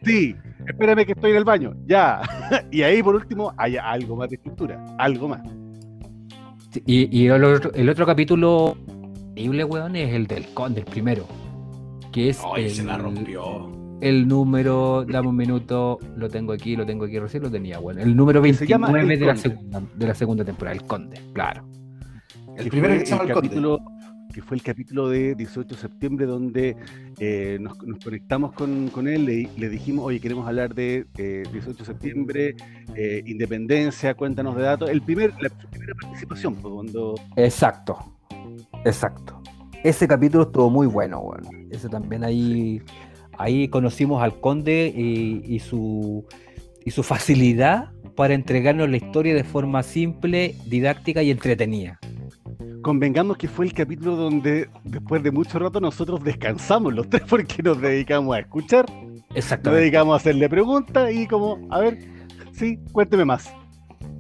Sí, 0.04 0.36
espérame 0.66 1.04
que 1.06 1.12
estoy 1.12 1.30
en 1.30 1.36
el 1.38 1.44
baño, 1.44 1.74
ya. 1.86 2.20
y 2.70 2.82
ahí 2.82 3.02
por 3.02 3.14
último 3.14 3.52
hay 3.56 3.76
algo 3.76 4.16
más 4.16 4.28
de 4.28 4.36
estructura, 4.36 4.84
algo 4.98 5.28
más. 5.28 5.42
Y, 6.86 7.16
y 7.16 7.26
el, 7.28 7.44
otro, 7.44 7.72
el 7.74 7.88
otro 7.88 8.06
capítulo 8.06 8.76
increíble, 9.42 9.64
weón, 9.64 9.96
es 9.96 10.14
el 10.14 10.26
del 10.26 10.46
Conde, 10.54 10.80
el 10.80 10.86
primero. 10.86 11.26
Que 12.12 12.30
es 12.30 12.40
Ay, 12.54 12.64
el, 12.64 12.70
se 12.70 12.84
la 12.84 12.98
rompió. 12.98 13.81
El 14.02 14.26
número, 14.26 15.04
dame 15.04 15.28
un 15.28 15.36
minuto, 15.36 16.00
lo 16.16 16.28
tengo 16.28 16.52
aquí, 16.52 16.74
lo 16.74 16.84
tengo 16.84 17.04
aquí, 17.04 17.20
recién 17.20 17.44
lo 17.44 17.50
tenía, 17.50 17.78
bueno. 17.78 18.02
El 18.02 18.16
número 18.16 18.42
Que 18.42 18.52
se 18.52 18.66
llama 18.66 18.90
29 18.90 19.14
El 19.14 19.20
de 19.20 19.26
la, 19.26 19.32
Conde. 19.34 19.48
segunda, 19.48 19.82
de 19.94 20.06
la 20.08 20.14
segunda 20.14 20.44
temporada, 20.44 20.76
el 20.76 20.82
Conde, 20.84 21.20
claro. 21.32 21.64
El 22.56 22.68
primero 22.68 22.94
que 22.94 23.06
se 23.06 23.12
llama 23.12 23.22
el 23.22 23.32
capítulo, 23.32 23.78
que 24.34 24.42
fue 24.42 24.56
el 24.56 24.62
capítulo 24.64 25.08
de 25.08 25.36
18 25.36 25.76
de 25.76 25.80
septiembre, 25.80 26.26
donde 26.26 26.76
eh, 27.20 27.58
nos, 27.60 27.78
conectamos 28.02 28.52
con, 28.54 28.88
con 28.88 29.06
él, 29.06 29.24
le, 29.24 29.48
le, 29.56 29.68
dijimos, 29.68 30.04
oye, 30.04 30.18
queremos 30.18 30.48
hablar 30.48 30.74
de 30.74 31.06
18 31.14 31.70
eh, 31.70 31.74
de 31.78 31.84
septiembre, 31.84 32.56
eh, 32.96 33.22
independencia, 33.24 34.14
cuéntanos 34.14 34.56
de 34.56 34.62
datos. 34.62 34.90
El 34.90 35.02
primer, 35.02 35.32
la 35.40 35.48
primera 35.48 35.94
participación, 35.94 36.56
pues, 36.56 36.74
cuando... 36.74 37.14
Exacto, 37.36 38.16
exacto. 38.84 39.40
Ese 39.84 40.08
capítulo 40.08 40.44
estuvo 40.44 40.70
muy 40.70 40.88
bueno, 40.88 41.20
bueno. 41.20 41.48
Ese 41.70 41.88
también 41.88 42.24
ahí, 42.24 42.82
ahí 43.38 43.68
conocimos 43.68 44.22
al 44.22 44.40
conde 44.40 44.92
y, 44.94 45.42
y 45.46 45.58
su, 45.60 46.24
y 46.84 46.90
su 46.90 47.02
facilidad 47.02 47.90
para 48.14 48.34
entregarnos 48.34 48.88
la 48.90 48.96
historia 48.96 49.34
de 49.34 49.44
forma 49.44 49.82
simple, 49.82 50.54
didáctica 50.66 51.22
y 51.22 51.30
entretenida 51.30 51.98
convengamos 52.82 53.36
que 53.36 53.48
fue 53.48 53.64
el 53.64 53.72
capítulo 53.72 54.16
donde 54.16 54.68
después 54.84 55.22
de 55.22 55.30
mucho 55.30 55.58
rato 55.58 55.80
nosotros 55.80 56.22
descansamos 56.22 56.92
los 56.92 57.08
tres 57.08 57.22
porque 57.28 57.62
nos 57.62 57.80
dedicamos 57.80 58.36
a 58.36 58.40
escuchar. 58.40 58.86
Exacto. 59.34 59.70
Nos 59.70 59.78
dedicamos 59.78 60.12
a 60.12 60.16
hacerle 60.16 60.48
preguntas 60.48 61.10
y 61.12 61.26
como, 61.26 61.58
a 61.70 61.80
ver, 61.80 61.98
sí, 62.52 62.78
cuénteme 62.92 63.24
más. 63.24 63.50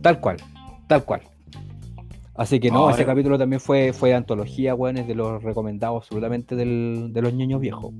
Tal 0.00 0.20
cual, 0.20 0.38
tal 0.86 1.04
cual. 1.04 1.22
Así 2.34 2.58
que 2.58 2.70
no, 2.70 2.88
ese 2.88 3.04
capítulo 3.04 3.38
también 3.38 3.60
fue, 3.60 3.92
fue 3.92 4.14
antología, 4.14 4.74
weón, 4.74 4.96
es 4.96 5.06
de 5.06 5.14
los 5.14 5.42
recomendados 5.42 6.02
absolutamente 6.02 6.56
de 6.56 7.22
los 7.22 7.34
niños 7.34 7.60
viejos. 7.60 7.92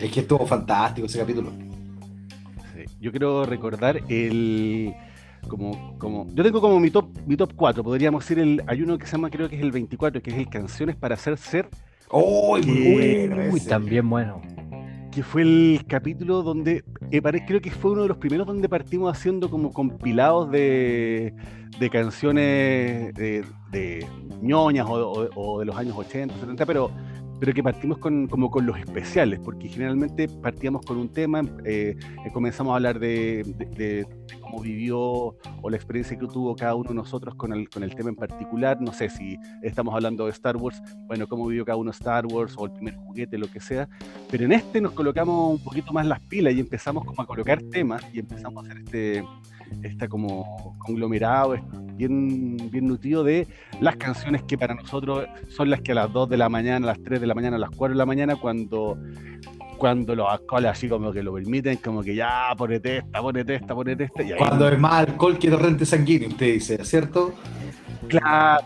Es 0.00 0.10
que 0.10 0.20
estuvo 0.20 0.46
fantástico 0.46 1.06
ese 1.06 1.18
capítulo. 1.18 1.52
Yo 3.00 3.10
quiero 3.10 3.44
recordar 3.44 4.00
el 4.08 4.94
como, 5.48 5.98
como, 5.98 6.26
yo 6.34 6.42
tengo 6.42 6.60
como 6.60 6.78
mi 6.78 6.90
top, 6.90 7.08
mi 7.26 7.36
top 7.36 7.52
4, 7.56 7.82
podríamos 7.82 8.22
decir, 8.24 8.38
el, 8.38 8.62
hay 8.66 8.82
uno 8.82 8.98
que 8.98 9.06
se 9.06 9.12
llama, 9.12 9.30
creo 9.30 9.48
que 9.48 9.56
es 9.56 9.62
el 9.62 9.72
24, 9.72 10.22
que 10.22 10.30
es 10.30 10.36
el 10.36 10.48
Canciones 10.48 10.96
para 10.96 11.14
hacer 11.14 11.36
ser. 11.38 11.68
¡Oh, 12.10 12.58
muy 12.58 12.92
bueno! 12.92 13.58
también 13.68 14.08
bueno. 14.08 14.42
Que 15.10 15.22
fue 15.22 15.42
el 15.42 15.84
capítulo 15.88 16.42
donde, 16.42 16.84
eh, 17.10 17.22
creo 17.46 17.60
que 17.60 17.70
fue 17.70 17.92
uno 17.92 18.02
de 18.02 18.08
los 18.08 18.18
primeros 18.18 18.46
donde 18.46 18.68
partimos 18.68 19.10
haciendo 19.16 19.50
como 19.50 19.72
compilados 19.72 20.50
de, 20.50 21.34
de 21.78 21.90
canciones 21.90 23.14
de, 23.14 23.44
de 23.70 24.06
ñoñas 24.40 24.86
o, 24.88 25.30
o, 25.34 25.60
de 25.60 25.64
los 25.64 25.76
años 25.76 25.96
80, 25.96 26.34
70, 26.34 26.66
pero 26.66 26.90
pero 27.40 27.54
que 27.54 27.62
partimos 27.62 27.96
con, 27.98 28.28
como 28.28 28.50
con 28.50 28.66
los 28.66 28.78
especiales, 28.78 29.40
porque 29.40 29.66
generalmente 29.68 30.28
partíamos 30.28 30.84
con 30.84 30.98
un 30.98 31.08
tema, 31.08 31.40
eh, 31.64 31.96
eh, 31.98 32.30
comenzamos 32.34 32.72
a 32.72 32.76
hablar 32.76 33.00
de, 33.00 34.06
cómo 34.42 34.60
vivió 34.60 35.00
o 35.00 35.70
la 35.70 35.76
experiencia 35.76 36.18
que 36.18 36.26
tuvo 36.26 36.54
cada 36.54 36.74
uno 36.74 36.90
de 36.90 36.94
nosotros 36.94 37.34
con 37.36 37.54
el, 37.54 37.70
con 37.70 37.82
el 37.82 37.94
tema 37.94 38.10
en 38.10 38.16
particular, 38.16 38.78
no 38.80 38.92
sé 38.92 39.08
si 39.08 39.38
estamos 39.62 39.94
hablando 39.94 40.26
de 40.26 40.32
Star 40.32 40.58
Wars, 40.58 40.82
bueno, 41.06 41.26
cómo 41.26 41.46
vivió 41.46 41.64
cada 41.64 41.76
uno 41.76 41.90
Star 41.92 42.26
Wars 42.26 42.54
o 42.58 42.66
el 42.66 42.72
primer 42.72 42.96
juguete, 42.96 43.38
lo 43.38 43.50
que 43.50 43.60
sea, 43.60 43.88
pero 44.30 44.44
en 44.44 44.52
este 44.52 44.82
nos 44.82 44.92
colocamos 44.92 45.52
un 45.52 45.64
poquito 45.64 45.94
más 45.94 46.06
las 46.06 46.20
pilas 46.20 46.52
y 46.52 46.60
empezamos 46.60 47.06
como 47.06 47.22
a 47.22 47.26
colocar 47.26 47.62
temas 47.62 48.04
y 48.12 48.18
empezamos 48.18 48.62
a 48.62 48.66
hacer 48.68 48.82
este 48.84 49.24
está 49.82 50.08
como 50.08 50.76
conglomerado, 50.78 51.56
bien, 51.96 52.56
bien 52.70 52.86
nutrido 52.86 53.24
de 53.24 53.46
las 53.80 53.96
canciones 53.96 54.42
que 54.42 54.56
para 54.56 54.74
nosotros 54.74 55.26
son 55.48 55.70
las 55.70 55.80
que 55.80 55.92
a 55.92 55.94
las 55.94 56.12
2 56.12 56.28
de 56.28 56.36
la 56.36 56.48
mañana, 56.48 56.86
a 56.86 56.94
las 56.94 57.02
3 57.02 57.20
de 57.20 57.26
la 57.26 57.34
mañana, 57.34 57.56
a 57.56 57.58
las 57.60 57.70
4 57.70 57.94
de 57.94 57.98
la 57.98 58.06
mañana, 58.06 58.36
cuando, 58.36 58.98
cuando 59.78 60.14
los 60.14 60.28
alcoholes 60.28 60.70
así 60.70 60.88
como 60.88 61.12
que 61.12 61.22
lo 61.22 61.32
permiten, 61.34 61.76
como 61.76 62.02
que 62.02 62.14
ya 62.14 62.54
ponete 62.56 62.98
esta, 62.98 63.20
ponete 63.20 63.54
esta, 63.54 63.74
ponete 63.74 64.04
esta. 64.04 64.22
Y 64.22 64.32
cuando 64.36 64.68
es 64.68 64.78
más 64.78 65.08
alcohol 65.08 65.38
que 65.38 65.50
torrente 65.50 65.86
sanguíneo, 65.86 66.28
usted 66.28 66.54
dice, 66.54 66.84
¿cierto? 66.84 67.34
Claro. 68.08 68.64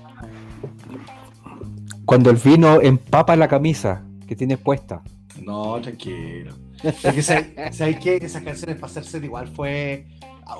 Cuando 2.04 2.30
el 2.30 2.36
vino 2.36 2.80
empapa 2.80 3.34
la 3.34 3.48
camisa 3.48 4.04
que 4.26 4.36
tienes 4.36 4.58
puesta. 4.58 5.02
No, 5.42 5.80
tranquilo. 5.80 6.54
Porque 7.02 7.22
¿sabes 7.22 7.98
qué? 7.98 8.18
Esas 8.20 8.42
canciones 8.42 8.76
para 8.76 8.90
hacerse 8.90 9.18
igual 9.18 9.48
fue 9.48 10.06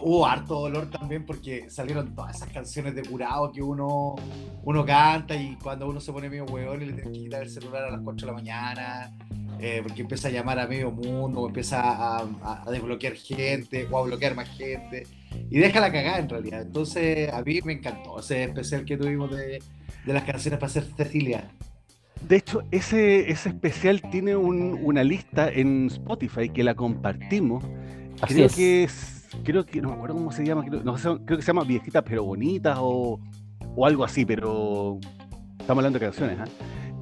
hubo 0.03 0.27
harto 0.27 0.61
dolor 0.61 0.91
también 0.91 1.25
porque 1.25 1.69
salieron 1.71 2.15
todas 2.15 2.37
esas 2.37 2.49
canciones 2.51 2.95
de 2.95 3.03
curado 3.03 3.53
que 3.53 3.63
uno, 3.63 4.17
uno 4.63 4.85
canta 4.85 5.35
y 5.35 5.57
cuando 5.57 5.89
uno 5.89 6.01
se 6.01 6.13
pone 6.13 6.29
medio 6.29 6.45
hueón 6.45 6.83
y 6.83 6.87
le 6.87 6.93
tiene 6.95 7.13
que 7.13 7.25
quitar 7.25 7.43
el 7.43 7.51
celular 7.51 7.85
a 7.85 7.91
las 7.91 8.01
4 8.01 8.27
de 8.27 8.33
la 8.33 8.39
mañana, 8.39 9.13
eh, 9.59 9.81
porque 9.83 10.03
empieza 10.03 10.29
a 10.29 10.31
llamar 10.31 10.59
a 10.59 10.67
medio 10.67 10.91
mundo, 10.91 11.47
empieza 11.47 12.19
a, 12.19 12.71
desbloquear 12.71 13.15
gente 13.15 13.87
o 13.91 13.99
a 13.99 14.03
bloquear 14.03 14.35
más 14.35 14.49
gente 14.49 15.07
y 15.51 15.59
deja 15.59 15.81
la 15.81 15.93
cagada 15.93 16.19
en 16.19 16.29
realidad. 16.29 16.63
Entonces 16.63 17.33
a 17.33 17.43
mí 17.43 17.61
me 17.65 17.75
encantó 17.75 18.19
ese 18.21 18.45
especial 18.45 18.85
que 18.85 18.97
tuvimos 18.97 19.31
de, 19.31 19.63
de 20.05 20.13
las 20.13 20.25
canciones 20.25 20.59
para 20.59 20.71
hacer 20.71 20.85
Cecilia. 20.97 21.51
De 22.29 22.37
hecho, 22.37 22.63
ese, 22.71 23.31
ese 23.31 23.51
especial 23.51 24.01
tiene 24.11 24.35
un, 24.35 24.79
una 24.83 25.05
lista 25.05 25.51
en 25.51 25.89
Spotify 25.89 26.49
que 26.49 26.65
la 26.65 26.75
compartimos. 26.75 27.63
Creo 28.27 28.49
que 28.49 28.85
es 28.85 29.24
creo 29.43 29.65
que 29.65 29.81
no 29.81 29.89
me 29.89 29.95
acuerdo 29.95 30.17
cómo 30.17 30.33
se 30.33 30.45
llama, 30.45 30.65
creo, 30.65 30.83
creo 30.83 31.39
que 31.39 31.43
se 31.43 31.49
llama 31.49 31.65
Viejitas 31.65 32.03
pero 32.07 32.25
Bonitas 32.25 32.79
o, 32.81 33.21
o, 33.77 33.87
algo 33.87 34.05
así, 34.05 34.25
pero 34.25 34.99
estamos 35.59 35.79
hablando 35.79 35.99
de 35.99 36.05
canciones, 36.07 36.39
¿ah? 36.41 36.45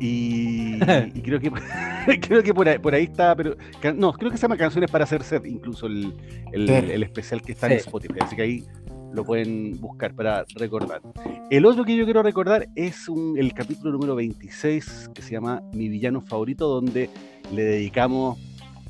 Y, 0.00 0.78
creo 1.22 1.38
que 1.38 1.50
creo 2.20 2.42
que 2.42 2.52
por 2.52 2.68
ahí, 2.68 2.78
por 2.78 2.94
ahí, 2.94 3.04
está, 3.04 3.36
pero 3.36 3.56
no, 3.94 4.12
creo 4.12 4.30
que 4.30 4.36
se 4.36 4.42
llama 4.42 4.56
Canciones 4.56 4.90
para 4.90 5.04
hacer 5.04 5.22
set, 5.22 5.46
incluso 5.46 5.86
el, 5.86 6.14
el, 6.52 7.02
especial 7.02 7.42
que 7.42 7.52
está 7.52 7.68
en 7.68 7.74
Spotify, 7.74 8.18
así 8.20 8.34
que 8.34 8.42
ahí 8.42 8.64
lo 9.12 9.24
pueden 9.24 9.80
buscar 9.80 10.14
para 10.14 10.44
recordar. 10.56 11.02
El 11.50 11.66
otro 11.66 11.84
que 11.84 11.94
yo 11.94 12.04
quiero 12.04 12.22
recordar 12.22 12.68
es 12.74 13.08
un, 13.08 13.38
el 13.38 13.52
capítulo 13.52 13.92
número 13.92 14.14
26 14.14 15.10
que 15.14 15.22
se 15.22 15.32
llama 15.32 15.62
Mi 15.72 15.88
villano 15.88 16.20
favorito, 16.20 16.66
donde 16.66 17.10
le 17.52 17.62
dedicamos 17.62 18.38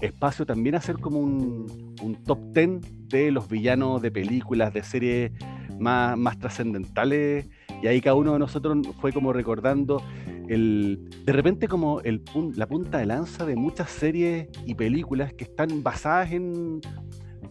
espacio 0.00 0.46
también 0.46 0.74
a 0.74 0.78
hacer 0.78 0.98
como 0.98 1.18
un, 1.20 1.94
un 2.02 2.14
top 2.24 2.38
10 2.52 2.81
los 3.12 3.48
villanos 3.48 4.03
de 4.03 4.11
películas, 4.11 4.72
de 4.72 4.83
series 4.83 5.33
más, 5.79 6.16
más 6.16 6.38
trascendentales. 6.38 7.48
Y 7.83 7.87
ahí 7.87 8.01
cada 8.01 8.14
uno 8.14 8.33
de 8.33 8.38
nosotros 8.38 8.79
fue 9.01 9.12
como 9.12 9.33
recordando 9.33 10.03
el, 10.48 11.09
de 11.25 11.33
repente 11.33 11.68
como 11.68 12.01
el, 12.01 12.22
la 12.57 12.66
punta 12.66 12.98
de 12.98 13.07
lanza 13.07 13.44
de 13.46 13.57
muchas 13.57 13.90
series 13.90 14.48
y 14.66 14.75
películas 14.75 15.33
que 15.33 15.44
están 15.44 15.83
basadas 15.83 16.33
en, 16.33 16.81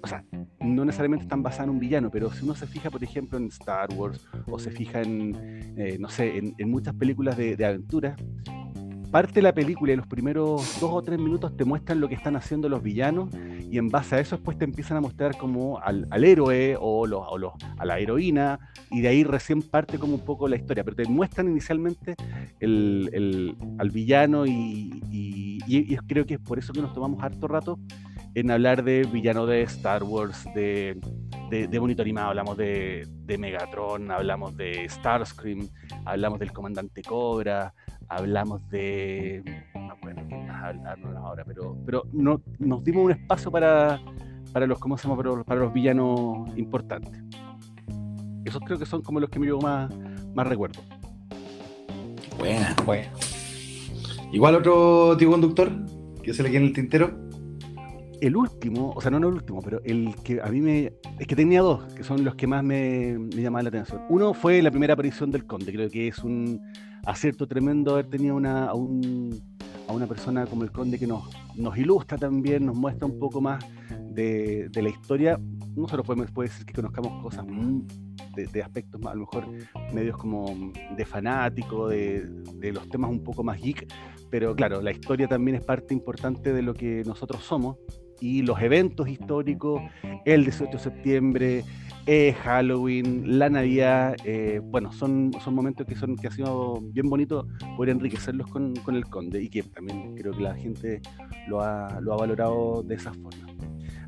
o 0.02 0.08
sea, 0.08 0.24
no 0.60 0.86
necesariamente 0.86 1.24
están 1.24 1.44
basadas 1.44 1.66
en 1.66 1.72
un 1.72 1.80
villano, 1.80 2.10
pero 2.12 2.32
si 2.32 2.44
uno 2.44 2.56
se 2.56 2.68
fija, 2.68 2.90
por 2.90 3.04
ejemplo, 3.04 3.38
en 3.38 3.46
Star 3.48 3.90
Wars 3.96 4.26
o 4.48 4.60
se 4.60 4.72
fija 4.72 5.02
en, 5.02 5.74
eh, 5.78 5.98
no 6.00 6.10
sé, 6.10 6.38
en, 6.58 6.70
muchas 6.70 6.94
películas 6.96 7.38
de, 7.38 7.56
de 7.56 7.66
aventura, 7.66 8.16
parte 9.12 9.42
la 9.42 9.54
película 9.54 9.92
y 9.92 9.98
los 9.98 10.08
primeros 10.08 10.80
dos 10.80 10.90
o 10.92 11.02
tres 11.02 11.20
minutos 11.20 11.56
te 11.58 11.66
muestran 11.66 12.00
lo 12.00 12.08
que 12.08 12.16
están 12.16 12.38
haciendo 12.38 12.70
los 12.70 12.82
villanos 12.82 13.30
y 13.70 13.78
en 13.78 13.90
base 13.90 14.16
a 14.16 14.20
eso 14.20 14.38
después 14.38 14.58
te 14.58 14.64
empiezan 14.64 14.98
a 14.98 15.02
mostrar 15.02 15.38
como 15.38 15.80
al, 15.80 16.08
héroe 16.24 16.78
o, 16.80 17.06
los, 17.06 17.24
a 17.78 17.86
la 17.86 18.00
heroína 18.00 18.60
y 18.90 19.02
de 19.02 19.10
ahí 19.10 19.24
recién 19.24 19.62
parte 19.62 20.00
como 20.00 20.16
un 20.16 20.26
poco 20.26 20.48
la 20.48 20.56
historia, 20.56 20.84
pero 20.84 20.96
te 20.96 21.06
muestran 21.06 21.50
inicialmente 21.50 22.16
el, 22.62 23.56
al 23.78 23.90
villano 23.90 24.46
y, 24.46 25.02
y, 25.12 25.98
creo 26.08 26.26
que 26.26 26.36
es 26.36 26.40
por 26.40 26.58
eso 26.60 26.74
que 26.74 26.82
nos 26.82 26.94
tomamos 26.94 27.22
harto 27.24 27.48
rato 27.48 27.80
en 28.34 28.50
hablar 28.50 28.84
de 28.84 29.04
villano 29.04 29.46
de 29.46 29.64
Star 29.64 30.04
Wars, 30.04 30.46
de, 30.56 30.98
de, 31.50 31.68
de 31.68 31.80
bonito 31.80 32.02
animado, 32.02 32.30
hablamos 32.30 32.58
de, 32.58 33.06
de 33.26 33.38
Megatron, 33.38 34.10
hablamos 34.10 34.56
de 34.56 34.88
Starscream, 34.90 35.68
hablamos 36.06 36.40
del 36.40 36.54
comandante 36.54 37.02
Cobra, 37.02 37.74
hablamos 38.12 38.68
de. 38.70 39.42
No 39.74 39.96
bueno, 40.02 40.22
ahora, 41.24 41.44
pero, 41.46 41.78
pero 41.86 42.04
no, 42.12 42.42
nos 42.60 42.84
dimos 42.84 43.06
un 43.06 43.12
espacio 43.12 43.50
para, 43.50 44.02
para 44.52 44.68
los, 44.68 44.80
¿cómo 44.80 44.98
se 44.98 45.08
llama? 45.08 45.44
Para, 45.46 45.62
los 45.62 45.74
villanos 45.74 46.50
importantes. 46.58 47.24
Esos 48.44 48.62
creo 48.66 48.78
que 48.78 48.86
son 48.86 49.02
como 49.02 49.20
los 49.20 49.30
que 49.30 49.40
me 49.40 49.46
llevo 49.46 49.62
más, 49.62 49.94
más 50.36 50.48
recuerdo. 50.48 50.82
Buena, 52.38 52.76
bueno. 52.86 53.10
Igual 54.34 54.56
otro 54.56 55.16
tipo 55.18 55.32
conductor 55.32 55.72
que 56.24 56.34
se 56.34 56.44
le 56.44 56.50
queda 56.50 56.62
en 56.62 56.68
el 56.68 56.74
tintero. 56.74 57.12
El 58.20 58.36
último, 58.36 58.94
o 58.96 59.02
sea, 59.02 59.10
no, 59.10 59.20
no 59.20 59.30
el 59.30 59.36
último, 59.36 59.62
pero 59.62 59.82
el 59.84 60.16
que 60.24 60.42
a 60.42 60.48
mí 60.48 60.62
me. 60.62 60.94
Es 61.18 61.28
que 61.28 61.36
tenía 61.36 61.62
dos, 61.62 61.92
que 61.94 62.04
son 62.04 62.24
los 62.24 62.36
que 62.36 62.46
más 62.46 62.64
me, 62.64 63.18
me 63.18 63.42
llamaban 63.42 63.66
la 63.66 63.70
atención. 63.70 64.02
Uno 64.10 64.34
fue 64.34 64.62
la 64.62 64.70
primera 64.70 64.94
aparición 64.94 65.32
del 65.32 65.46
Conde, 65.46 65.72
creo 65.72 65.90
que 65.90 66.10
es 66.10 66.20
un 66.20 66.62
acierto 67.06 67.48
tremendo 67.48 67.94
haber 67.94 68.08
tenido 68.08 68.36
una, 68.36 68.66
a, 68.66 68.74
un, 68.74 69.42
a 69.88 69.94
una 69.94 70.08
persona 70.08 70.46
como 70.46 70.64
el 70.64 70.72
Conde 70.72 71.00
que 71.00 71.08
nos, 71.08 71.24
nos 71.56 71.78
ilustra 71.78 72.18
también, 72.18 72.66
nos 72.66 72.76
muestra 72.76 73.06
un 73.06 73.20
poco 73.20 73.42
más 73.42 73.64
de, 74.12 74.70
de 74.70 74.82
la 74.82 74.90
historia. 74.90 75.40
No 75.76 75.88
solo 75.88 76.04
puede, 76.04 76.26
puede 76.28 76.50
decir 76.50 76.66
que 76.66 76.74
conozcamos 76.74 77.22
cosas 77.24 77.46
de, 78.36 78.46
de, 78.48 78.62
aspectos 78.62 79.02
a 79.06 79.14
lo 79.14 79.22
mejor 79.22 79.48
medios 79.94 80.18
como 80.18 80.72
de 80.96 81.06
fanático, 81.06 81.88
de, 81.88 82.28
de 82.56 82.72
los 82.74 82.88
temas 82.90 83.10
un 83.10 83.24
poco 83.24 83.44
más 83.44 83.62
geek, 83.62 83.88
pero 84.30 84.56
claro, 84.56 84.82
la 84.82 84.92
historia 84.92 85.28
también 85.28 85.56
es 85.56 85.64
parte 85.64 85.94
importante 85.94 86.54
de 86.54 86.62
lo 86.62 86.74
que 86.74 87.04
nosotros 87.06 87.44
somos 87.44 87.78
y 88.22 88.44
los 88.44 88.62
eventos 88.62 89.10
históricos, 89.10 89.82
el 90.26 90.44
18 90.46 90.72
de 90.72 90.80
septiembre, 90.80 91.64
eh, 92.06 92.34
Halloween, 92.44 93.38
la 93.38 93.50
Navidad, 93.50 94.16
eh, 94.26 94.62
bueno, 94.64 94.92
son, 94.92 95.32
son 95.44 95.54
momentos 95.54 95.86
que, 95.86 95.96
son, 95.96 96.16
que 96.16 96.28
ha 96.28 96.32
sido 96.32 96.80
bien 96.82 97.10
bonito 97.10 97.48
poder 97.76 97.90
enriquecerlos 97.90 98.48
con, 98.48 98.76
con, 98.78 98.96
el 98.96 99.06
Conde 99.06 99.42
y 99.42 99.50
que 99.50 99.64
también 99.64 100.16
creo 100.16 100.34
que 100.34 100.42
la 100.42 100.56
gente 100.56 101.02
lo 101.48 101.62
ha, 101.62 102.00
lo 102.02 102.14
ha 102.14 102.18
valorado 102.18 102.84
de 102.84 102.96
esa 102.96 103.12
forma. 103.14 103.48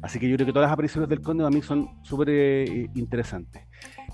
Así 0.01 0.19
que 0.19 0.27
yo 0.27 0.35
creo 0.35 0.47
que 0.47 0.53
todas 0.53 0.67
las 0.67 0.73
apariciones 0.73 1.09
del 1.09 1.21
Conde 1.21 1.43
para 1.43 1.55
mí 1.55 1.61
son 1.61 1.89
súper 2.03 2.29
eh, 2.29 2.89
interesantes. 2.95 3.61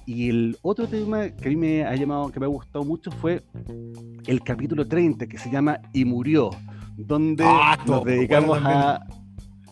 Y 0.06 0.30
el 0.30 0.58
otro 0.62 0.88
tema 0.88 1.30
que 1.30 1.48
a 1.48 1.50
mí 1.50 1.56
me 1.56 1.84
ha 1.84 1.96
llamado, 1.96 2.32
que 2.32 2.40
me 2.40 2.48
ha 2.48 2.50
gustado 2.50 2.84
mucho 2.84 3.12
fue 3.12 3.44
el 4.28 4.42
capítulo 4.42 4.88
30, 4.88 5.28
que 5.28 5.38
se 5.38 5.52
llama 5.52 5.80
Y 5.94 6.04
murió, 6.04 6.50
donde 6.98 7.44
ah, 7.46 7.78
nos 7.86 8.04
dedicamos 8.04 8.60
a, 8.64 9.00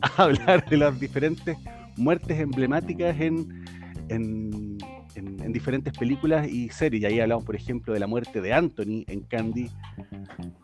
a, 0.01 0.23
hablar 0.23 0.67
de 0.69 0.77
las 0.77 0.99
diferentes 0.99 1.57
muertes 1.95 2.39
emblemáticas 2.39 3.19
en, 3.19 3.65
en, 4.09 4.77
en, 5.15 5.51
diferentes 5.51 5.93
películas 5.97 6.47
y 6.47 6.69
series. 6.69 7.03
Y 7.03 7.05
ahí 7.05 7.19
hablamos, 7.19 7.45
por 7.45 7.55
ejemplo, 7.55 7.93
de 7.93 7.99
la 7.99 8.07
muerte 8.07 8.41
de 8.41 8.53
Anthony 8.53 9.03
en 9.07 9.21
Candy. 9.21 9.69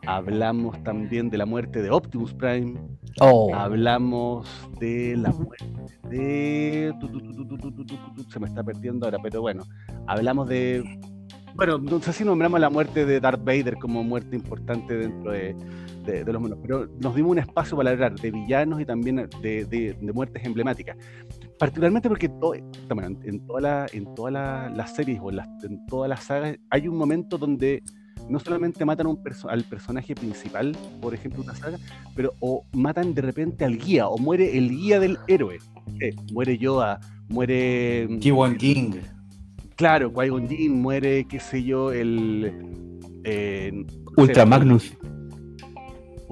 Hablamos 0.05 0.81
también 0.83 1.29
de 1.29 1.37
la 1.37 1.45
muerte 1.45 1.81
de 1.81 1.89
Optimus 1.89 2.33
Prime. 2.33 2.75
Hablamos 3.53 4.47
de 4.79 5.15
la 5.17 5.31
muerte 5.31 5.65
de. 6.09 6.93
Se 8.31 8.39
me 8.39 8.47
está 8.47 8.63
perdiendo 8.63 9.05
ahora, 9.05 9.17
pero 9.21 9.41
bueno. 9.41 9.63
Hablamos 10.07 10.47
de. 10.47 10.83
Bueno, 11.55 11.77
no 11.77 11.99
sé 12.01 12.13
si 12.13 12.25
nombramos 12.25 12.59
la 12.59 12.69
muerte 12.69 13.05
de 13.05 13.19
Darth 13.19 13.43
Vader 13.43 13.75
como 13.75 14.03
muerte 14.03 14.35
importante 14.35 14.97
dentro 14.97 15.31
de, 15.31 15.55
de, 16.03 16.23
los 16.25 16.41
monos, 16.41 16.59
pero 16.61 16.87
nos 16.99 17.15
dimos 17.15 17.31
un 17.31 17.39
espacio 17.39 17.77
para 17.77 17.91
hablar 17.91 18.15
de 18.15 18.31
villanos 18.31 18.81
y 18.81 18.85
también 18.85 19.27
de, 19.41 19.65
de 19.65 20.13
muertes 20.13 20.43
emblemáticas 20.45 20.97
particularmente 21.63 22.09
porque 22.09 22.25
en, 22.25 23.47
toda 23.47 23.85
en 23.93 24.15
todas 24.15 24.33
las 24.75 24.95
series 24.95 25.19
o 25.21 25.31
en, 25.31 25.85
todas 25.87 26.09
las 26.09 26.23
sagas 26.25 26.57
hay 26.69 26.89
un 26.89 26.97
momento 26.97 27.37
donde 27.37 27.81
no 28.29 28.37
solamente 28.39 28.83
matan 28.83 29.07
un 29.07 29.21
al 29.49 29.63
personaje 29.63 30.13
principal, 30.13 30.75
por 31.01 31.13
ejemplo, 31.13 31.41
una 31.41 31.55
saga, 31.55 31.77
pero 32.15 32.33
o 32.41 32.65
matan 32.73 33.13
de 33.13 33.21
repente 33.21 33.63
al 33.63 33.77
guía, 33.77 34.07
o 34.07 34.17
muere 34.17 34.57
el 34.57 34.69
guía 34.69 34.99
del 34.99 35.17
héroe. 35.27 35.59
muere 36.33 36.57
Yoda, 36.57 36.99
muere. 37.29 38.07
Mm, 38.09 38.19
Ki-Wan 38.19 38.57
King. 38.57 38.91
Claro, 39.75 40.13
Qui-Gon 40.13 40.47
muere, 40.69 41.25
qué 41.29 41.39
sé 41.39 41.63
yo, 41.63 41.91
el. 41.91 42.99
Eh, 43.25 43.85
Ultra 44.17 44.45
Magnus. 44.45 44.93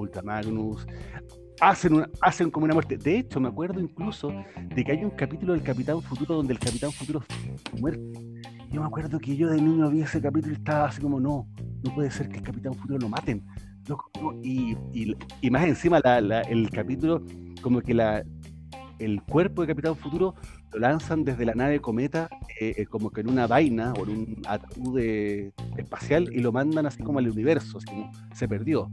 Ultra 0.02 0.22
Magnus 0.22 0.86
hacen, 1.60 2.04
hacen 2.20 2.50
como 2.50 2.64
una 2.64 2.74
muerte. 2.74 2.96
De 2.96 3.18
hecho, 3.18 3.40
me 3.40 3.48
acuerdo 3.48 3.80
incluso 3.80 4.32
de 4.74 4.84
que 4.84 4.92
hay 4.92 5.04
un 5.04 5.10
capítulo 5.10 5.52
del 5.52 5.62
Capitán 5.62 6.02
Futuro 6.02 6.36
donde 6.36 6.52
el 6.52 6.58
Capitán 6.58 6.90
Futuro 6.92 7.22
muere. 7.80 7.98
Yo 8.70 8.80
me 8.80 8.86
acuerdo 8.86 9.18
que 9.18 9.36
yo 9.36 9.48
de 9.48 9.60
niño 9.60 9.90
vi 9.90 10.02
ese 10.02 10.20
capítulo 10.20 10.54
y 10.54 10.56
estaba 10.56 10.86
así 10.86 11.00
como, 11.00 11.20
no, 11.20 11.46
no 11.84 11.94
puede 11.94 12.10
ser 12.10 12.28
que 12.28 12.38
el 12.38 12.42
Capitán 12.42 12.74
Futuro 12.74 12.98
lo 12.98 13.08
maten. 13.08 13.44
Y, 14.42 15.50
más 15.50 15.64
encima 15.64 15.98
el 15.98 16.70
capítulo, 16.70 17.22
como 17.60 17.80
que 17.80 17.92
el 18.98 19.22
cuerpo 19.22 19.62
de 19.62 19.68
Capitán 19.68 19.96
Futuro 19.96 20.34
lo 20.72 20.78
lanzan 20.78 21.24
desde 21.24 21.44
la 21.44 21.54
nave 21.54 21.80
Cometa, 21.80 22.28
eh, 22.60 22.74
eh, 22.76 22.86
como 22.86 23.10
que 23.10 23.20
en 23.20 23.28
una 23.28 23.46
vaina 23.46 23.92
o 23.92 24.04
en 24.04 24.10
un 24.10 24.42
ataúd 24.46 24.98
espacial 25.76 26.28
y 26.32 26.38
lo 26.38 26.52
mandan 26.52 26.86
así 26.86 27.02
como 27.02 27.18
al 27.18 27.28
universo, 27.28 27.78
así 27.78 27.86
como 27.86 28.10
se 28.32 28.48
perdió 28.48 28.90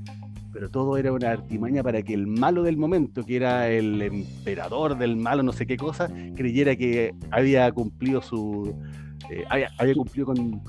pero 0.51 0.69
todo 0.69 0.97
era 0.97 1.12
una 1.12 1.31
artimaña 1.31 1.83
para 1.83 2.01
que 2.01 2.13
el 2.13 2.27
malo 2.27 2.63
del 2.63 2.77
momento, 2.77 3.25
que 3.25 3.35
era 3.35 3.69
el 3.69 4.01
emperador 4.01 4.97
del 4.97 5.15
malo, 5.15 5.43
no 5.43 5.51
sé 5.51 5.65
qué 5.65 5.77
cosa, 5.77 6.09
creyera 6.35 6.75
que 6.75 7.13
había 7.31 7.71
cumplido 7.71 8.21
su. 8.21 8.75
Eh, 9.29 9.43
había, 9.49 9.93
cumplido 9.93 10.27
con, 10.27 10.62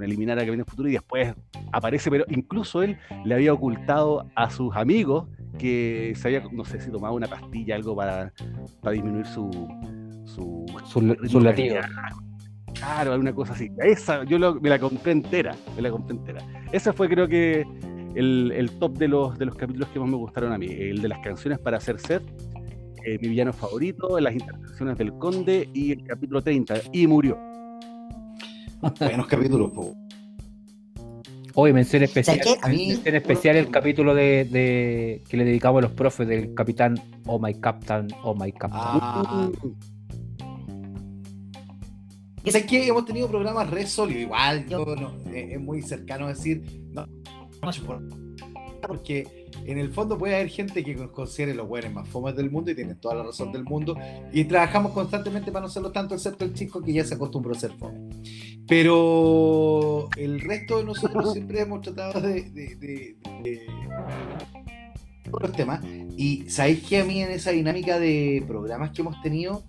eliminar 0.00 0.38
a 0.38 0.44
Kevin 0.44 0.64
Futuro 0.64 0.88
y 0.88 0.92
después 0.92 1.34
aparece, 1.72 2.10
pero 2.10 2.24
incluso 2.28 2.82
él 2.82 2.98
le 3.24 3.34
había 3.34 3.52
ocultado 3.52 4.26
a 4.34 4.50
sus 4.50 4.74
amigos 4.74 5.28
que 5.58 6.14
se 6.16 6.28
había, 6.28 6.42
no 6.50 6.64
sé 6.64 6.80
si 6.80 6.90
tomaba 6.90 7.14
una 7.14 7.28
pastilla, 7.28 7.76
algo 7.76 7.94
para, 7.94 8.32
para 8.80 8.92
disminuir 8.92 9.26
su. 9.26 9.50
su, 10.24 10.66
su, 11.28 11.40
latido. 11.40 11.76
Claro, 12.74 13.12
alguna 13.12 13.32
cosa 13.32 13.52
así. 13.52 13.70
Esa 13.78 14.24
yo 14.24 14.38
me 14.60 14.68
la 14.68 14.78
compré 14.78 15.12
entera, 15.12 15.54
me 15.76 15.82
la 15.82 15.90
compré 15.90 16.16
entera. 16.16 16.40
Esa 16.72 16.92
fue 16.92 17.08
creo 17.08 17.26
que 17.26 17.64
el, 18.18 18.70
top 18.78 18.98
de 18.98 19.08
los, 19.08 19.38
de 19.38 19.46
los 19.46 19.54
capítulos 19.54 19.88
que 19.90 20.00
más 20.00 20.08
me 20.08 20.16
gustaron 20.16 20.52
a 20.52 20.58
mí. 20.58 20.66
El 20.66 21.00
de 21.00 21.08
las 21.08 21.20
canciones 21.20 21.58
para 21.58 21.78
hacer 21.78 22.00
set, 22.00 22.22
eh, 23.04 23.18
mi 23.20 23.28
villano 23.28 23.52
favorito, 23.52 24.18
las 24.18 24.32
interpretaciones 24.32 24.98
del 24.98 25.12
conde 25.14 25.68
y 25.72 25.92
el 25.92 26.04
capítulo 26.04 26.42
30. 26.42 26.74
Y 26.92 27.06
murió. 27.06 27.38
Buenos 28.98 29.26
capítulos, 29.26 29.70
po. 29.72 29.94
Hoy 31.54 31.72
mención 31.72 32.04
especial, 32.04 32.38
mención 32.68 33.16
especial 33.16 33.56
el 33.56 33.68
capítulo 33.70 34.14
de, 34.14 35.22
que 35.28 35.36
le 35.36 35.44
dedicamos 35.44 35.80
a 35.80 35.82
los 35.82 35.92
profes 35.92 36.28
del 36.28 36.54
capitán 36.54 36.94
Oh 37.26 37.40
My 37.40 37.52
Captain, 37.54 38.06
Oh 38.22 38.34
My 38.34 38.52
Captain. 38.52 38.80
Ah. 38.82 39.50
Que 42.44 42.86
hemos 42.86 43.04
tenido 43.04 43.28
programas 43.28 43.68
re 43.68 43.86
sólidos, 43.86 44.22
igual 44.22 44.66
yo 44.68 44.84
no, 44.84 45.12
es 45.32 45.60
muy 45.60 45.82
cercano 45.82 46.28
decir, 46.28 46.62
no, 46.92 47.06
porque 48.86 49.48
en 49.64 49.78
el 49.78 49.92
fondo 49.92 50.16
puede 50.18 50.36
haber 50.36 50.48
gente 50.48 50.84
que 50.84 50.94
nos 50.94 51.10
considere 51.10 51.54
los 51.54 51.68
buenos 51.68 51.92
más 51.92 52.08
fomes 52.08 52.36
del 52.36 52.50
mundo 52.50 52.70
y 52.70 52.74
tiene 52.74 52.94
toda 52.94 53.16
la 53.16 53.24
razón 53.24 53.52
del 53.52 53.64
mundo 53.64 53.96
y 54.32 54.44
trabajamos 54.44 54.92
constantemente 54.92 55.52
para 55.52 55.66
no 55.66 55.70
serlo 55.70 55.90
tanto, 55.90 56.14
excepto 56.14 56.44
el 56.44 56.54
chico 56.54 56.82
que 56.82 56.92
ya 56.92 57.04
se 57.04 57.14
acostumbró 57.14 57.52
a 57.52 57.58
ser 57.58 57.72
fome. 57.72 58.08
Pero 58.66 60.08
el 60.16 60.40
resto 60.40 60.78
de 60.78 60.84
nosotros 60.84 61.32
siempre 61.34 61.60
hemos 61.60 61.82
tratado 61.82 62.20
de, 62.20 62.42
de, 62.50 62.76
de, 62.76 63.66
los 65.40 65.52
temas 65.52 65.84
y 66.16 66.48
sabéis 66.48 66.86
que 66.86 67.00
a 67.00 67.04
mí 67.04 67.22
en 67.22 67.30
esa 67.30 67.50
dinámica 67.50 67.98
de 67.98 68.42
programas 68.46 68.90
que 68.90 69.02
hemos 69.02 69.20
tenido, 69.22 69.62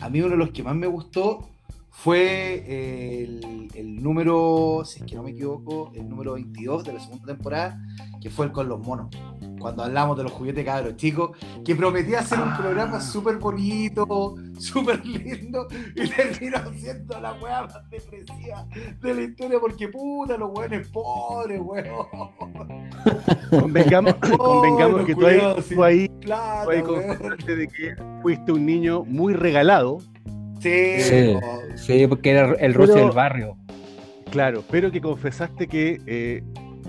a 0.00 0.10
mí 0.10 0.20
uno 0.20 0.30
de 0.30 0.36
los 0.36 0.50
que 0.50 0.62
más 0.62 0.76
me 0.76 0.86
gustó 0.86 1.48
fue 1.98 2.62
eh, 2.66 3.40
el, 3.74 4.02
número, 4.02 4.82
si 4.84 5.00
es 5.00 5.06
que 5.06 5.16
no 5.16 5.22
me 5.22 5.30
equivoco, 5.30 5.90
el 5.94 6.06
número 6.08 6.34
22 6.34 6.84
de 6.84 6.92
la 6.92 7.00
segunda 7.00 7.26
temporada, 7.26 7.80
que 8.20 8.28
fue 8.28 8.46
el 8.46 8.52
con 8.52 8.68
los 8.68 8.78
monos. 8.78 9.08
Cuando 9.58 9.82
hablamos 9.82 10.16
de 10.18 10.24
los 10.24 10.32
juguetes 10.32 10.64
cabros 10.64 10.96
chicos, 10.96 11.36
que 11.64 11.74
prometía 11.74 12.22
ser 12.22 12.40
un 12.40 12.54
programa 12.54 13.00
súper 13.00 13.38
bonito, 13.38 14.36
súper 14.58 15.04
lindo, 15.06 15.66
y 15.96 16.06
terminó 16.08 16.58
siendo 16.76 17.18
la 17.18 17.32
weá 17.32 17.62
más 17.62 17.90
depresiva 17.90 18.66
de 19.00 19.14
la 19.14 19.22
historia, 19.22 19.58
porque 19.58 19.88
puta, 19.88 20.36
los 20.36 20.50
weones 20.54 20.86
pobres, 20.88 21.60
weón. 21.60 22.06
Convengamos, 23.50 24.14
convengamos 24.36 25.06
que 25.06 25.14
tú 25.14 25.26
ahí, 25.26 25.40
tú 25.74 25.82
ahí, 25.82 26.08
claro, 26.20 26.70
de 26.70 27.68
que 27.68 27.96
fuiste 28.20 28.52
un 28.52 28.66
niño 28.66 29.02
muy 29.02 29.32
regalado 29.32 29.98
Sí, 30.60 32.06
porque 32.08 32.30
era 32.30 32.52
el 32.54 32.74
roce 32.74 32.94
del 32.94 33.10
barrio. 33.10 33.56
Claro, 34.30 34.64
pero 34.70 34.90
que 34.90 35.00
confesaste 35.00 35.66
que, 35.66 36.00
eh, 36.06 36.42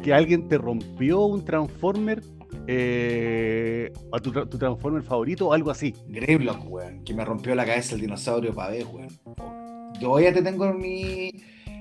que 0.03 0.13
alguien 0.13 0.47
te 0.47 0.57
rompió 0.57 1.21
un 1.21 1.45
Transformer 1.45 2.21
eh, 2.67 3.91
a 4.11 4.19
tu, 4.19 4.31
Transformer 4.31 5.03
favorito 5.03 5.47
o 5.47 5.53
algo 5.53 5.71
así. 5.71 5.93
Grimlock, 6.07 6.69
weón, 6.69 7.03
que 7.03 7.13
me 7.13 7.23
rompió 7.23 7.55
la 7.55 7.65
cabeza 7.65 7.95
el 7.95 8.01
dinosaurio 8.01 8.53
para 8.53 8.71
ver, 8.71 8.85
weón. 8.91 9.09
Yo 9.99 10.19
ya 10.19 10.33
te 10.33 10.41
tengo 10.41 10.65
en 10.65 10.77
mi. 10.79 11.31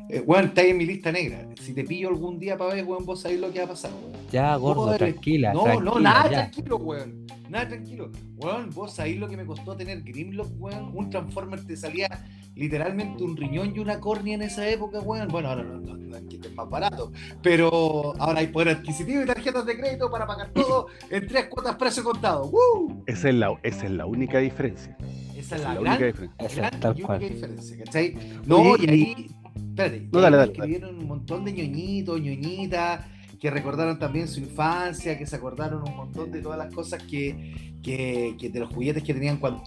Eh, 0.09 0.21
weón, 0.21 0.47
está 0.47 0.61
ahí 0.61 0.71
en 0.71 0.77
mi 0.79 0.87
lista 0.87 1.11
negra. 1.11 1.47
Si 1.61 1.75
te 1.75 1.83
pillo 1.85 2.09
algún 2.09 2.39
día 2.39 2.57
para 2.57 2.75
ver, 2.75 2.85
weón, 2.85 3.05
vos 3.05 3.21
sabés 3.23 3.41
lo 3.41 3.53
que 3.53 3.59
va 3.59 3.65
a 3.65 3.69
pasar, 3.69 3.91
weón. 3.93 4.27
Ya, 4.31 4.55
gordo, 4.57 4.97
tranquila. 4.97 5.53
No, 5.53 5.81
no, 5.81 5.99
nada, 5.99 6.29
tranquilo, 6.29 6.77
weón. 6.77 7.27
Nada, 7.49 7.69
tranquilo. 7.69 8.11
Weón, 8.37 8.71
vos 8.71 8.95
sabés 8.95 9.17
lo 9.17 9.29
que 9.29 9.37
me 9.37 9.45
costó 9.45 9.77
tener 9.77 10.03
Grimlock, 10.03 10.49
weón. 10.59 10.91
Un 10.95 11.11
Transformer 11.11 11.65
te 11.65 11.77
salía 11.77 12.09
literalmente 12.55 13.23
un 13.23 13.37
riñón 13.37 13.75
y 13.75 13.79
una 13.81 14.01
córnea 14.01 14.35
en 14.35 14.43
esa 14.43 14.69
época, 14.69 15.01
weón. 15.01 15.29
Bueno, 15.29 15.49
ahora 15.49 15.65
no, 15.65 15.81
no, 15.81 15.97
no, 15.97 16.17
es 16.17 16.55
más 16.55 16.71
barato. 16.71 17.13
Pero 17.43 18.15
ahora 18.21 18.41
hay 18.41 18.47
poder 18.49 18.69
adquisitivo 18.69 19.23
y 19.23 19.27
tarjetas 19.27 19.67
de 19.67 19.77
crédito 19.77 20.11
para 20.11 20.27
pagar 20.27 20.51
todo 20.53 20.87
en 21.11 21.27
tres 21.27 21.47
cuotas 21.47 21.77
precio 21.77 22.05
contado. 22.05 22.47
¡Woo! 22.47 23.03
Esa 23.07 23.29
es 23.29 23.35
la, 23.35 23.59
esa 23.63 23.87
es 23.87 23.91
la 23.91 24.07
única 24.07 24.39
diferencia. 24.39 24.97
Esa 25.37 25.57
es 25.57 25.63
la, 25.63 25.75
gran, 25.75 25.87
única 25.87 26.07
diferencia. 26.07 26.71
Gran 26.71 26.97
y 26.97 27.03
única 27.03 27.19
diferencia, 27.19 27.85
¿cachai? 27.85 28.17
No, 28.47 28.77
y 28.77 28.91
ahí. 28.91 29.36
Espérate, 29.57 30.09
no, 30.13 30.21
dale, 30.21 30.37
dale, 30.37 30.53
escribieron 30.53 30.99
un 30.99 31.07
montón 31.07 31.45
de 31.45 31.53
ñoñitos, 31.53 32.21
ñoñitas 32.21 33.01
que 33.41 33.51
recordaron 33.51 33.99
también 33.99 34.29
su 34.29 34.41
infancia, 34.41 35.19
que 35.19 35.27
se 35.27 35.37
acordaron 35.37 35.83
un 35.87 35.97
montón 35.97 36.31
de 36.31 36.41
todas 36.41 36.59
las 36.59 36.73
cosas 36.73 37.03
que, 37.03 37.75
que, 37.83 38.51
de 38.53 38.61
los 38.61 38.73
juguetes 38.73 39.03
que 39.03 39.15
tenían 39.15 39.37
cuando... 39.37 39.63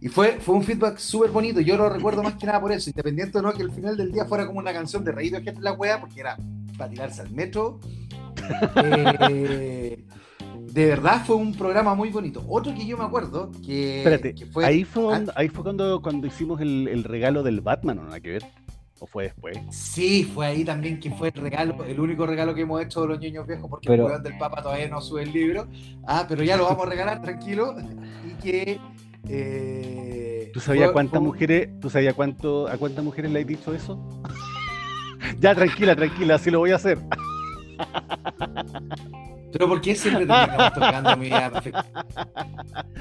Y 0.00 0.08
fue, 0.08 0.38
fue 0.40 0.54
un 0.54 0.62
feedback 0.62 0.96
súper 0.98 1.30
bonito, 1.30 1.60
yo 1.60 1.76
lo 1.76 1.90
recuerdo 1.90 2.22
más 2.22 2.34
que 2.36 2.46
nada 2.46 2.60
por 2.60 2.72
eso, 2.72 2.88
independiente 2.88 3.38
o 3.38 3.42
no 3.42 3.52
que 3.52 3.62
el 3.62 3.70
final 3.70 3.96
del 3.96 4.12
día 4.12 4.24
fuera 4.24 4.46
como 4.46 4.58
una 4.58 4.72
canción 4.72 5.04
de 5.04 5.12
reír 5.12 5.32
de 5.32 5.42
gente 5.42 5.60
la 5.60 5.72
wea, 5.72 6.00
porque 6.00 6.20
era 6.20 6.36
para 6.78 6.90
tirarse 6.90 7.22
al 7.22 7.30
metro. 7.30 7.80
Eh, 8.82 10.02
de 10.70 10.86
verdad 10.86 11.24
fue 11.26 11.36
un 11.36 11.54
programa 11.54 11.94
muy 11.94 12.10
bonito. 12.10 12.44
Otro 12.48 12.72
que 12.74 12.86
yo 12.86 12.96
me 12.96 13.04
acuerdo 13.04 13.50
que, 13.64 13.98
Espérate, 13.98 14.34
que 14.34 14.46
fue. 14.46 14.64
ahí 14.64 14.84
fue, 14.84 15.04
cuando, 15.04 15.32
ahí 15.36 15.48
fue 15.48 15.62
cuando, 15.64 16.00
cuando 16.02 16.26
hicimos 16.26 16.60
el, 16.60 16.88
el 16.88 17.04
regalo 17.04 17.42
del 17.42 17.60
Batman, 17.60 17.98
¿o 17.98 18.04
nada 18.04 18.20
que 18.20 18.30
ver? 18.30 18.44
¿O 19.00 19.06
fue 19.06 19.24
después? 19.24 19.58
Sí, 19.70 20.24
fue 20.24 20.46
ahí 20.46 20.64
también 20.64 21.00
que 21.00 21.10
fue 21.10 21.28
el 21.34 21.40
regalo, 21.40 21.84
el 21.84 21.98
único 21.98 22.26
regalo 22.26 22.54
que 22.54 22.60
hemos 22.60 22.82
hecho 22.82 23.00
de 23.02 23.08
los 23.08 23.18
niños 23.20 23.46
viejos, 23.46 23.68
porque 23.68 23.88
Pero- 23.88 24.04
el 24.04 24.10
weón 24.10 24.22
del 24.22 24.36
Papa 24.38 24.62
todavía 24.62 24.88
no 24.88 25.00
sube 25.00 25.22
el 25.22 25.32
libro. 25.32 25.66
Ah, 26.06 26.26
pero 26.28 26.44
ya 26.44 26.56
lo 26.56 26.64
vamos 26.64 26.86
a 26.86 26.90
regalar, 26.90 27.22
tranquilo. 27.22 27.74
Y 28.24 28.34
que. 28.42 28.78
eh, 29.28 30.50
¿Tú 30.52 30.60
sabías 30.60 30.90
cuántas 30.92 31.22
mujeres, 31.22 31.68
tú 31.80 31.88
sabías 31.90 32.14
cuánto, 32.14 32.68
a 32.68 32.76
cuántas 32.76 33.02
mujeres 33.04 33.30
le 33.30 33.40
has 33.40 33.46
dicho 33.46 33.74
eso? 33.74 33.98
ya, 35.40 35.54
tranquila, 35.54 35.96
tranquila, 35.96 36.34
así 36.34 36.50
lo 36.50 36.58
voy 36.58 36.72
a 36.72 36.76
hacer. 36.76 36.98
Pero 39.52 39.68
¿por 39.68 39.80
qué 39.80 39.94
siempre 39.94 40.26
terminamos 40.26 40.72
tocando 40.72 41.16
mi 41.16 41.26
vida 41.26 41.46
afectiva? 41.46 42.06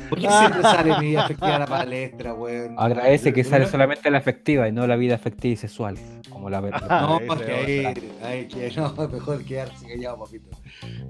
¿Por 0.09 0.19
qué 0.19 0.29
siempre 0.29 0.61
sale 0.63 0.97
mi 0.99 1.07
vida 1.11 1.23
afectiva 1.25 1.55
a 1.55 1.59
la 1.59 1.67
palestra, 1.67 2.33
weón? 2.33 2.75
Agradece 2.77 3.31
que 3.33 3.43
sale 3.43 3.63
Una- 3.65 3.71
solamente 3.71 4.09
la 4.09 4.17
afectiva 4.17 4.67
y 4.67 4.71
no 4.71 4.87
la 4.87 4.95
vida 4.95 5.15
afectiva 5.15 5.53
y 5.53 5.57
sexual, 5.57 5.97
como 6.29 6.49
la 6.49 6.59
verdad. 6.61 6.87
Ah, 6.89 7.01
No, 7.01 7.19
porque 7.27 7.61
es 7.81 7.85
ahí, 7.85 8.11
ahí 8.23 8.47
que 8.47 8.71
no, 8.75 8.93
mejor 9.11 9.43
quedarse 9.43 9.87
callado, 9.87 10.19
papito. 10.23 10.49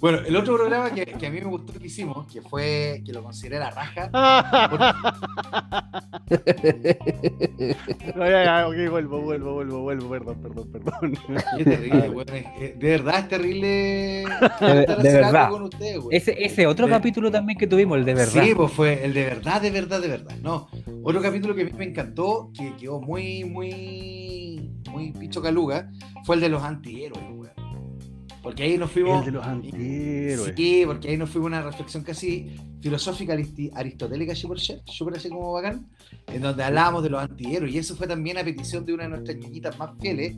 Bueno, 0.02 0.20
el 0.26 0.36
otro 0.36 0.56
programa 0.58 0.92
que, 0.92 1.06
que 1.06 1.28
a 1.28 1.30
mí 1.30 1.40
me 1.40 1.46
gustó 1.48 1.74
que 1.80 1.88
hicimos, 1.88 2.32
que 2.32 2.42
fue, 2.42 3.02
que 3.06 3.14
lo 3.14 3.24
consideré 3.24 3.60
la 3.60 3.70
raja, 3.72 4.10
No, 8.16 8.26
ya, 8.30 8.44
ya, 8.44 8.68
ok, 8.68 8.76
vuelvo, 8.92 9.22
vuelvo, 9.22 9.54
vuelvo, 9.54 9.80
vuelvo, 9.84 10.10
perdón, 10.10 10.42
perdón, 10.42 10.72
perdón. 10.72 11.18
qué 11.58 11.64
terrible, 11.66 12.10
weón. 12.10 12.30
es- 12.30 12.46
es- 12.62 12.80
De 12.80 12.90
verdad 12.90 13.20
es 13.20 13.28
terrible 13.30 13.68
De- 13.68 14.26
de 14.70 14.86
haciendo 14.94 15.29
verdad. 15.32 15.50
con. 15.50 15.70
Ese, 16.12 16.44
ese 16.44 16.68
otro 16.68 16.86
De- 16.86 16.92
capítulo 16.92 17.32
también 17.32 17.58
que 17.58 17.68
tuvimos, 17.68 17.98
el 17.98 18.06
de 18.06 18.14
verdad. 18.14 18.44
Sí, 18.44 18.54
pues 18.56 18.72
fue 18.72 19.04
el 19.06 19.14
de 19.14 19.24
verdad, 19.26 19.62
de 19.62 19.72
verdad, 19.72 20.02
de 20.02 20.08
verdad. 20.08 20.36
No, 20.42 20.68
otro 21.04 21.22
capítulo 21.22 21.56
que 21.56 21.62
a 21.62 21.66
mí 21.66 21.72
me 21.78 21.86
encantó, 21.86 22.52
que 22.58 22.76
quedó 22.78 23.00
muy, 23.02 23.44
muy, 23.46 24.72
muy 24.92 25.12
picho 25.12 25.42
caluga, 25.42 25.90
fue 26.26 26.36
el 26.36 26.42
de 26.42 26.50
los 26.50 26.64
antihéroes, 26.64 27.24
weón. 27.32 27.50
Porque 28.42 28.64
ahí 28.64 28.78
nos 28.78 28.90
fuimos. 28.92 29.20
El 29.20 29.26
de 29.26 29.32
los 29.38 29.46
antihéroes. 29.46 30.54
Sí, 30.56 30.84
porque 30.86 31.10
ahí 31.10 31.18
nos 31.18 31.30
fuimos 31.30 31.52
a 31.52 31.58
una 31.58 31.62
reflexión 31.64 32.04
casi 32.04 32.56
filosófica 32.82 33.36
aristotélica, 33.74 34.34
súper 34.34 34.60
súper 34.60 35.18
así 35.18 35.28
como 35.30 35.52
bacán, 35.52 35.88
en 36.28 36.42
donde 36.42 36.64
hablábamos 36.64 37.04
de 37.04 37.10
los 37.10 37.22
antihéroes. 37.22 37.74
Y 37.74 37.78
eso 37.80 37.96
fue 37.98 38.08
también 38.08 38.38
a 38.38 38.44
petición 38.44 38.86
de 38.86 38.94
una 38.94 39.04
de 39.04 39.10
nuestras 39.10 39.38
ñoñitas 39.38 39.78
más 39.78 39.92
fieles, 40.00 40.36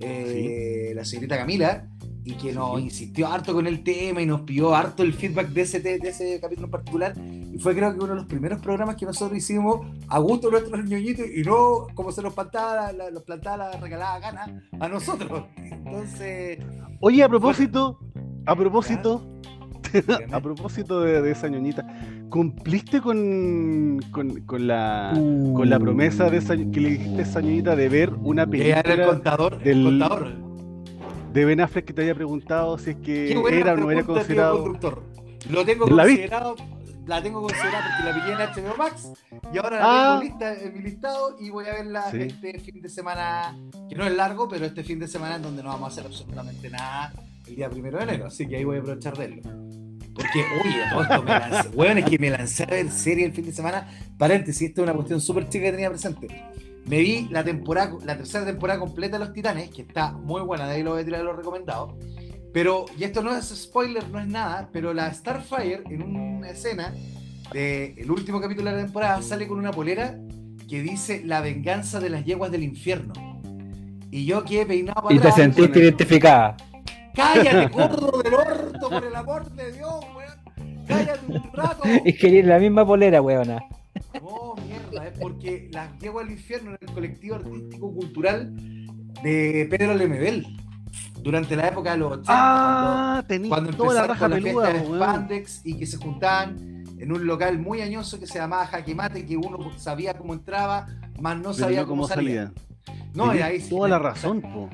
eh, 0.00 0.92
la 0.96 1.04
señorita 1.04 1.36
Camila, 1.36 1.88
y 2.24 2.32
que 2.34 2.52
nos 2.52 2.78
Sí. 2.78 2.84
insistió 2.84 3.26
harto 3.28 3.52
con 3.52 3.66
el 3.66 3.82
tema 3.82 4.22
y 4.22 4.26
nos 4.26 4.40
pidió 4.42 4.74
harto 4.74 5.02
el 5.02 5.12
feedback 5.12 5.48
de 5.48 5.60
ese, 5.62 5.80
de 5.80 5.96
ese 6.02 6.40
capítulo 6.40 6.66
en 6.66 6.70
particular. 6.70 7.14
Y 7.52 7.58
fue 7.58 7.74
creo 7.74 7.92
que 7.92 7.98
uno 7.98 8.08
de 8.08 8.14
los 8.16 8.24
primeros 8.26 8.60
programas 8.60 8.96
que 8.96 9.04
nosotros 9.06 9.36
hicimos 9.38 9.86
a 10.08 10.18
gusto 10.18 10.50
nuestros 10.50 10.84
ñoñitos 10.84 11.26
y 11.34 11.42
no 11.42 11.86
como 11.94 12.10
se 12.12 12.22
nos 12.22 12.32
plantaba 12.34 12.92
la, 12.92 13.10
los 13.10 13.22
plantaba 13.24 13.56
la 13.70 13.80
regalada 13.80 14.18
gana 14.18 14.62
a 14.80 14.88
nosotros. 14.88 15.44
Entonces, 15.56 16.58
Oye, 17.00 17.22
a 17.22 17.28
propósito, 17.28 17.98
a 18.46 18.56
propósito, 18.56 19.22
a 20.32 20.40
propósito 20.40 21.00
de, 21.02 21.20
de 21.20 21.30
esa 21.32 21.48
ñoñita, 21.48 21.86
¿cumpliste 22.30 23.00
con, 23.02 24.00
con, 24.10 24.40
con 24.46 24.66
la, 24.66 25.12
con 25.54 25.68
la 25.68 25.78
promesa 25.78 26.30
de 26.30 26.38
esa, 26.38 26.56
que 26.56 26.80
le 26.80 26.90
dijiste 26.90 27.18
a 27.18 27.22
esa 27.22 27.40
ñoñita 27.42 27.76
de 27.76 27.88
ver 27.88 28.10
una 28.14 28.46
que 28.48 28.70
era 28.70 28.78
el 28.78 28.84
película 28.84 29.06
contador, 29.08 29.58
del- 29.62 29.78
el 29.78 29.84
contador. 29.84 30.43
De 31.34 31.44
Ben 31.44 31.60
Affleck 31.60 31.84
que 31.84 31.92
te 31.92 32.02
haya 32.02 32.14
preguntado 32.14 32.78
si 32.78 32.90
es 32.90 32.96
que 32.96 33.36
buena 33.36 33.56
era 33.58 33.72
o 33.74 33.76
no 33.76 33.90
era 33.90 34.02
considerado? 34.04 34.62
conductor. 34.62 35.02
Lo 35.50 35.64
tengo 35.64 35.86
¿La 35.88 36.04
considerado, 36.04 36.54
la 37.06 37.22
tengo 37.22 37.42
considerada 37.42 37.84
porque 37.88 38.08
la 38.08 38.14
pillé 38.14 38.32
en 38.64 38.66
HBO 38.70 38.76
Max 38.78 39.08
y 39.52 39.58
ahora 39.58 39.78
la 39.78 39.84
Ah. 39.84 40.20
tengo 40.20 40.22
lista 40.32 40.54
en 40.62 40.72
mi 40.74 40.80
listado 40.82 41.36
y 41.40 41.50
voy 41.50 41.66
a 41.66 41.72
verla 41.74 42.10
Sí. 42.10 42.18
este 42.22 42.58
fin 42.60 42.80
de 42.80 42.88
semana, 42.88 43.56
que 43.88 43.94
no 43.96 44.04
es 44.06 44.14
largo, 44.14 44.48
pero 44.48 44.64
este 44.64 44.82
fin 44.84 44.98
de 45.00 45.08
semana 45.08 45.36
en 45.36 45.42
donde 45.42 45.62
no 45.62 45.68
vamos 45.70 45.88
a 45.88 45.92
hacer 45.92 46.06
absolutamente 46.06 46.70
nada 46.70 47.12
el 47.46 47.56
día 47.56 47.68
primero 47.68 47.98
de 47.98 48.04
enero, 48.04 48.26
así 48.26 48.46
que 48.46 48.56
ahí 48.56 48.64
voy 48.64 48.76
a 48.78 48.80
aprovechar 48.80 49.16
de 49.18 49.26
verlo. 49.26 49.42
Porque, 50.14 50.44
oye, 50.64 50.80
todo 50.90 51.02
esto 51.02 51.22
me 51.24 51.30
lancé, 51.30 51.68
weón, 51.70 51.98
es 51.98 52.04
que 52.04 52.18
me 52.20 52.30
lancé 52.30 52.62
a 52.62 52.66
ver 52.66 52.88
serie 52.90 53.26
el 53.26 53.32
fin 53.32 53.44
de 53.46 53.52
semana, 53.52 53.88
paréntesis, 54.16 54.68
esto 54.68 54.80
es 54.80 54.84
una 54.84 54.94
cuestión 54.94 55.20
súper 55.20 55.48
chica 55.48 55.64
que 55.64 55.72
tenía 55.72 55.90
presente. 55.90 56.28
Me 56.86 56.98
vi 56.98 57.28
la 57.30 57.42
temporada, 57.42 57.92
la 58.04 58.16
tercera 58.16 58.44
temporada 58.44 58.78
completa 58.78 59.18
de 59.18 59.24
Los 59.24 59.32
Titanes, 59.32 59.70
que 59.70 59.82
está 59.82 60.12
muy 60.12 60.42
buena, 60.42 60.66
de 60.66 60.74
ahí 60.74 60.82
lo 60.82 60.92
voy 60.92 61.02
a 61.02 61.04
tirar 61.04 61.24
los 61.24 61.36
recomendados. 61.36 61.94
Pero, 62.52 62.84
y 62.96 63.04
esto 63.04 63.22
no 63.22 63.34
es 63.36 63.46
spoiler, 63.46 64.08
no 64.10 64.20
es 64.20 64.26
nada, 64.26 64.68
pero 64.72 64.94
la 64.94 65.12
Starfire 65.12 65.82
en 65.90 66.02
una 66.02 66.50
escena 66.50 66.94
del 67.52 68.10
último 68.10 68.40
capítulo 68.40 68.70
de 68.70 68.76
la 68.76 68.82
temporada 68.82 69.22
sale 69.22 69.46
con 69.46 69.58
una 69.58 69.72
polera 69.72 70.18
que 70.68 70.82
dice 70.82 71.22
la 71.24 71.40
venganza 71.40 72.00
de 72.00 72.10
las 72.10 72.24
yeguas 72.24 72.50
del 72.50 72.62
infierno. 72.62 73.12
Y 74.10 74.26
yo 74.26 74.44
quedé 74.44 74.66
peinado 74.66 75.02
para 75.02 75.14
Y 75.14 75.18
te 75.18 75.32
sentiste 75.32 75.80
identificada. 75.80 76.56
Cállate, 77.14 77.66
gordo 77.72 78.22
del 78.22 78.34
orto, 78.34 78.88
por 78.88 79.04
el 79.04 79.16
amor 79.16 79.50
de 79.52 79.72
Dios, 79.72 79.94
weón. 80.14 80.86
Cállate 80.86 81.20
un 81.26 81.52
rato. 81.52 81.82
Y 82.04 82.12
quería 82.12 82.44
la 82.44 82.58
misma 82.58 82.86
polera, 82.86 83.20
weona. 83.20 83.64
No, 84.22 84.54
es 85.02 85.18
porque 85.18 85.68
las 85.72 85.98
yeguas 85.98 86.26
del 86.26 86.34
infierno 86.36 86.70
en 86.70 86.78
el 86.80 86.94
colectivo 86.94 87.36
artístico 87.36 87.92
cultural 87.94 88.54
de 89.22 89.66
Pedro 89.70 89.94
Lemebel. 89.94 90.46
Durante 91.22 91.56
la 91.56 91.68
época 91.68 91.92
de 91.92 91.98
los 91.98 92.12
80, 92.12 92.24
Ah, 92.28 93.24
cuando, 93.26 93.48
cuando 93.48 93.70
toda 93.72 93.94
la 93.94 94.00
empezaron 94.00 94.08
raja 94.08 94.20
con 94.20 94.30
la 94.30 94.36
peluda, 94.36 94.70
fiesta 94.70 94.88
de. 94.92 94.96
Spandex 94.98 95.60
y 95.64 95.78
que 95.78 95.86
se 95.86 95.96
juntaban 95.96 96.84
en 96.98 97.12
un 97.12 97.26
local 97.26 97.58
muy 97.58 97.80
añoso 97.80 98.20
que 98.20 98.26
se 98.26 98.38
llamaba 98.38 98.66
Jaque 98.66 98.94
Mate, 98.94 99.24
que 99.24 99.36
uno 99.36 99.58
sabía 99.78 100.14
cómo 100.14 100.34
entraba, 100.34 100.86
más 101.20 101.38
no 101.38 101.52
sabía 101.54 101.80
no 101.82 101.88
cómo 101.88 102.02
cómo 102.02 102.14
salía. 102.14 102.52
salía. 102.86 103.04
No, 103.14 103.34
y 103.34 103.38
ahí 103.40 103.60
sí- 103.60 103.70
toda 103.70 103.88
la 103.88 103.98
razón, 103.98 104.42
po. 104.42 104.68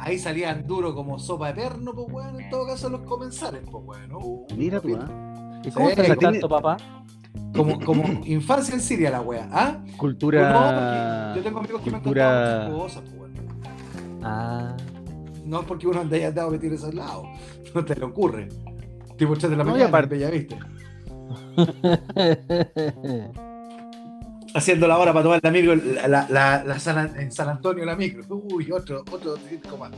Ahí 0.00 0.18
salían 0.18 0.66
duro 0.66 0.92
como 0.94 1.18
sopa 1.20 1.48
de 1.52 1.54
perno, 1.62 1.94
pues 1.94 2.06
weón, 2.10 2.40
en 2.40 2.50
todo 2.50 2.66
caso 2.66 2.88
los 2.88 3.02
comensales, 3.02 3.62
pues 3.70 3.84
weón. 3.86 4.12
Uh, 4.14 4.46
Mira 4.56 4.80
tú. 4.80 4.96
¿ah? 5.00 5.60
¿Y 5.64 5.70
cómo 5.70 5.90
tiene- 5.90 6.16
tanto, 6.16 6.48
papá? 6.48 6.76
Como, 7.54 7.80
como 7.84 8.04
infancia 8.24 8.74
en 8.74 8.80
Siria 8.80 9.10
la 9.10 9.20
wea, 9.20 9.48
¿ah? 9.52 9.78
Cultura. 9.96 10.52
No, 11.32 11.36
yo 11.36 11.42
tengo 11.42 11.58
amigos 11.60 11.82
que 11.82 11.90
cultura- 11.90 12.28
me 12.30 12.36
han 12.38 12.70
contado 12.70 12.70
muchas 12.70 13.02
cosas, 13.02 13.02
pues. 13.16 13.32
Ah. 14.22 14.76
No 15.44 15.60
es 15.60 15.66
porque 15.66 15.86
uno 15.86 16.00
ande 16.00 16.16
haya 16.16 16.28
andado 16.28 16.50
metido 16.50 16.72
en 16.72 16.78
esos 16.78 16.94
lados. 16.94 17.26
No 17.74 17.84
te 17.84 17.94
le 17.96 18.04
ocurre. 18.04 18.48
Tipo 19.18 19.32
8 19.32 19.48
de 19.48 19.56
la 19.56 19.64
No, 19.64 19.70
y 19.70 19.72
mañana, 19.72 19.88
aparte- 19.88 20.18
ya 20.18 20.30
viste. 20.30 20.56
Haciendo 24.54 24.86
la 24.86 24.98
hora 24.98 25.12
para 25.12 25.22
tomar 25.22 25.40
la 25.42 25.50
micro, 25.50 25.74
la, 25.74 26.06
la, 26.08 26.26
la- 26.28 26.62
la 26.64 26.78
San- 26.78 27.18
en 27.18 27.32
San 27.32 27.48
Antonio 27.48 27.84
la 27.84 27.96
micro. 27.96 28.22
Uy, 28.28 28.70
otro, 28.70 29.02
otro 29.10 29.36
más. 29.78 29.90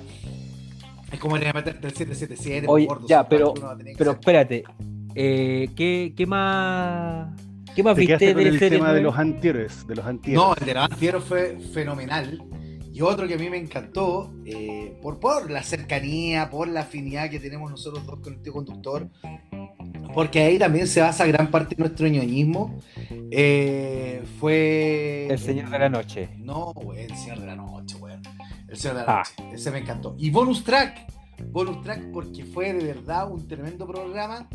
Es 1.11 1.19
como 1.21 1.37
a 1.37 1.39
meterte 1.39 1.87
el 1.87 1.93
777, 1.95 2.67
Oye, 2.69 2.87
gordo, 2.87 3.07
ya, 3.07 3.29
pero- 3.29 3.53
Pero 3.97 4.11
espérate, 4.13 4.65
eh, 5.15 5.69
¿qué, 5.77 6.13
¿qué 6.17 6.27
más 6.27 7.29
qué 7.75 7.83
más 7.83 7.95
Te 7.95 8.01
viste 8.01 8.19
quedaste 8.19 8.35
con 8.35 8.43
de 8.45 8.49
el 8.51 8.59
tema 8.71 8.93
de 8.93 9.03
los 9.03 9.17
antihéroes, 9.19 9.87
de 9.87 9.95
los 9.97 10.07
antihéroes. 10.07 10.47
No, 10.49 10.55
el 10.55 10.67
de 10.67 10.75
los 10.75 10.85
antihéroes 10.85 11.25
fue 11.25 11.59
fenomenal. 11.73 12.43
Y 12.93 13.01
otro 13.01 13.27
que 13.27 13.35
a 13.35 13.37
mí 13.39 13.51
me 13.51 13.57
encantó, 13.57 14.33
eh, 14.45 14.97
por, 15.03 15.19
por 15.19 15.51
la 15.51 15.65
cercanía, 15.65 16.49
por 16.49 16.69
la 16.69 16.83
afinidad 16.83 17.29
que 17.29 17.41
tenemos 17.41 17.69
nosotros 17.69 18.07
dos 18.07 18.21
con 18.21 18.35
el 18.35 18.41
tío 18.41 18.53
conductor, 18.53 19.09
porque 20.15 20.41
ahí 20.43 20.61
también 20.61 20.87
se 20.87 21.01
basa 21.01 21.27
gran 21.27 21.51
parte 21.51 21.75
de 21.75 21.81
nuestro 21.83 22.07
ñoñismo, 22.07 22.79
eh, 23.33 24.23
fue... 24.39 25.27
El 25.29 25.41
Señor 25.41 25.71
de 25.71 25.79
la 25.81 25.89
Noche. 25.89 26.29
No, 26.39 26.73
el 26.97 27.17
Señor 27.17 27.41
de 27.41 27.47
la 27.47 27.57
Noche, 27.57 27.97
weón. 27.97 28.23
El 28.69 28.77
Señor 28.77 28.99
de 28.99 29.03
la 29.05 29.13
Ah. 29.13 29.23
Noche. 29.41 29.55
Ese 29.57 29.73
me 29.73 29.79
encantó. 29.79 30.15
Y 30.17 30.31
bonus 30.31 30.63
track. 30.63 31.05
Bonus 31.51 31.83
track 31.83 32.11
porque 32.13 32.45
fue 32.45 32.73
de 32.73 32.85
verdad 32.85 33.31
un 33.31 33.47
tremendo 33.47 33.87
programa. 33.87 34.49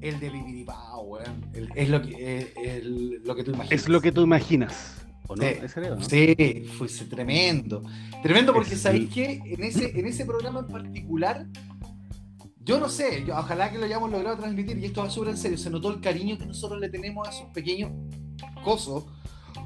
El 0.00 0.20
de 0.20 0.30
weón. 0.30 1.50
El- 1.54 1.68
es 1.74 1.88
lo 1.88 2.02
que, 2.02 2.14
eh, 2.18 2.52
el- 2.56 3.22
lo 3.24 3.34
que 3.34 3.44
tú 3.44 3.52
imaginas. 3.52 3.72
Es 3.82 3.88
lo 3.88 4.00
que 4.00 4.12
tú 4.12 4.22
imaginas. 4.22 5.02
¿O 5.28 5.34
no? 5.34 5.42
Sí. 6.08 6.64
Fue 6.78 6.86
tremendo. 7.08 7.82
Tremendo 8.22 8.52
porque 8.52 8.74
Es 8.74 8.80
sabéis 8.82 9.10
que 9.12 9.40
en 9.44 9.64
ese, 9.64 9.98
en 9.98 10.06
ese 10.06 10.24
programa 10.24 10.60
en 10.60 10.66
particular, 10.68 11.46
yo 12.60 12.78
no 12.78 12.88
sé, 12.88 13.24
yo- 13.26 13.36
ojalá 13.36 13.70
que 13.72 13.78
lo 13.78 13.84
hayamos 13.86 14.10
logrado 14.10 14.36
transmitir, 14.38 14.78
y 14.78 14.84
esto 14.84 15.02
va 15.02 15.10
súper 15.10 15.30
en 15.30 15.36
serio, 15.36 15.58
se 15.58 15.70
notó 15.70 15.90
el 15.92 16.00
cariño 16.00 16.38
que 16.38 16.46
nosotros 16.46 16.80
le 16.80 16.88
tenemos 16.88 17.26
a 17.26 17.30
esos 17.30 17.46
pequeños 17.52 17.90
cosos 18.62 19.06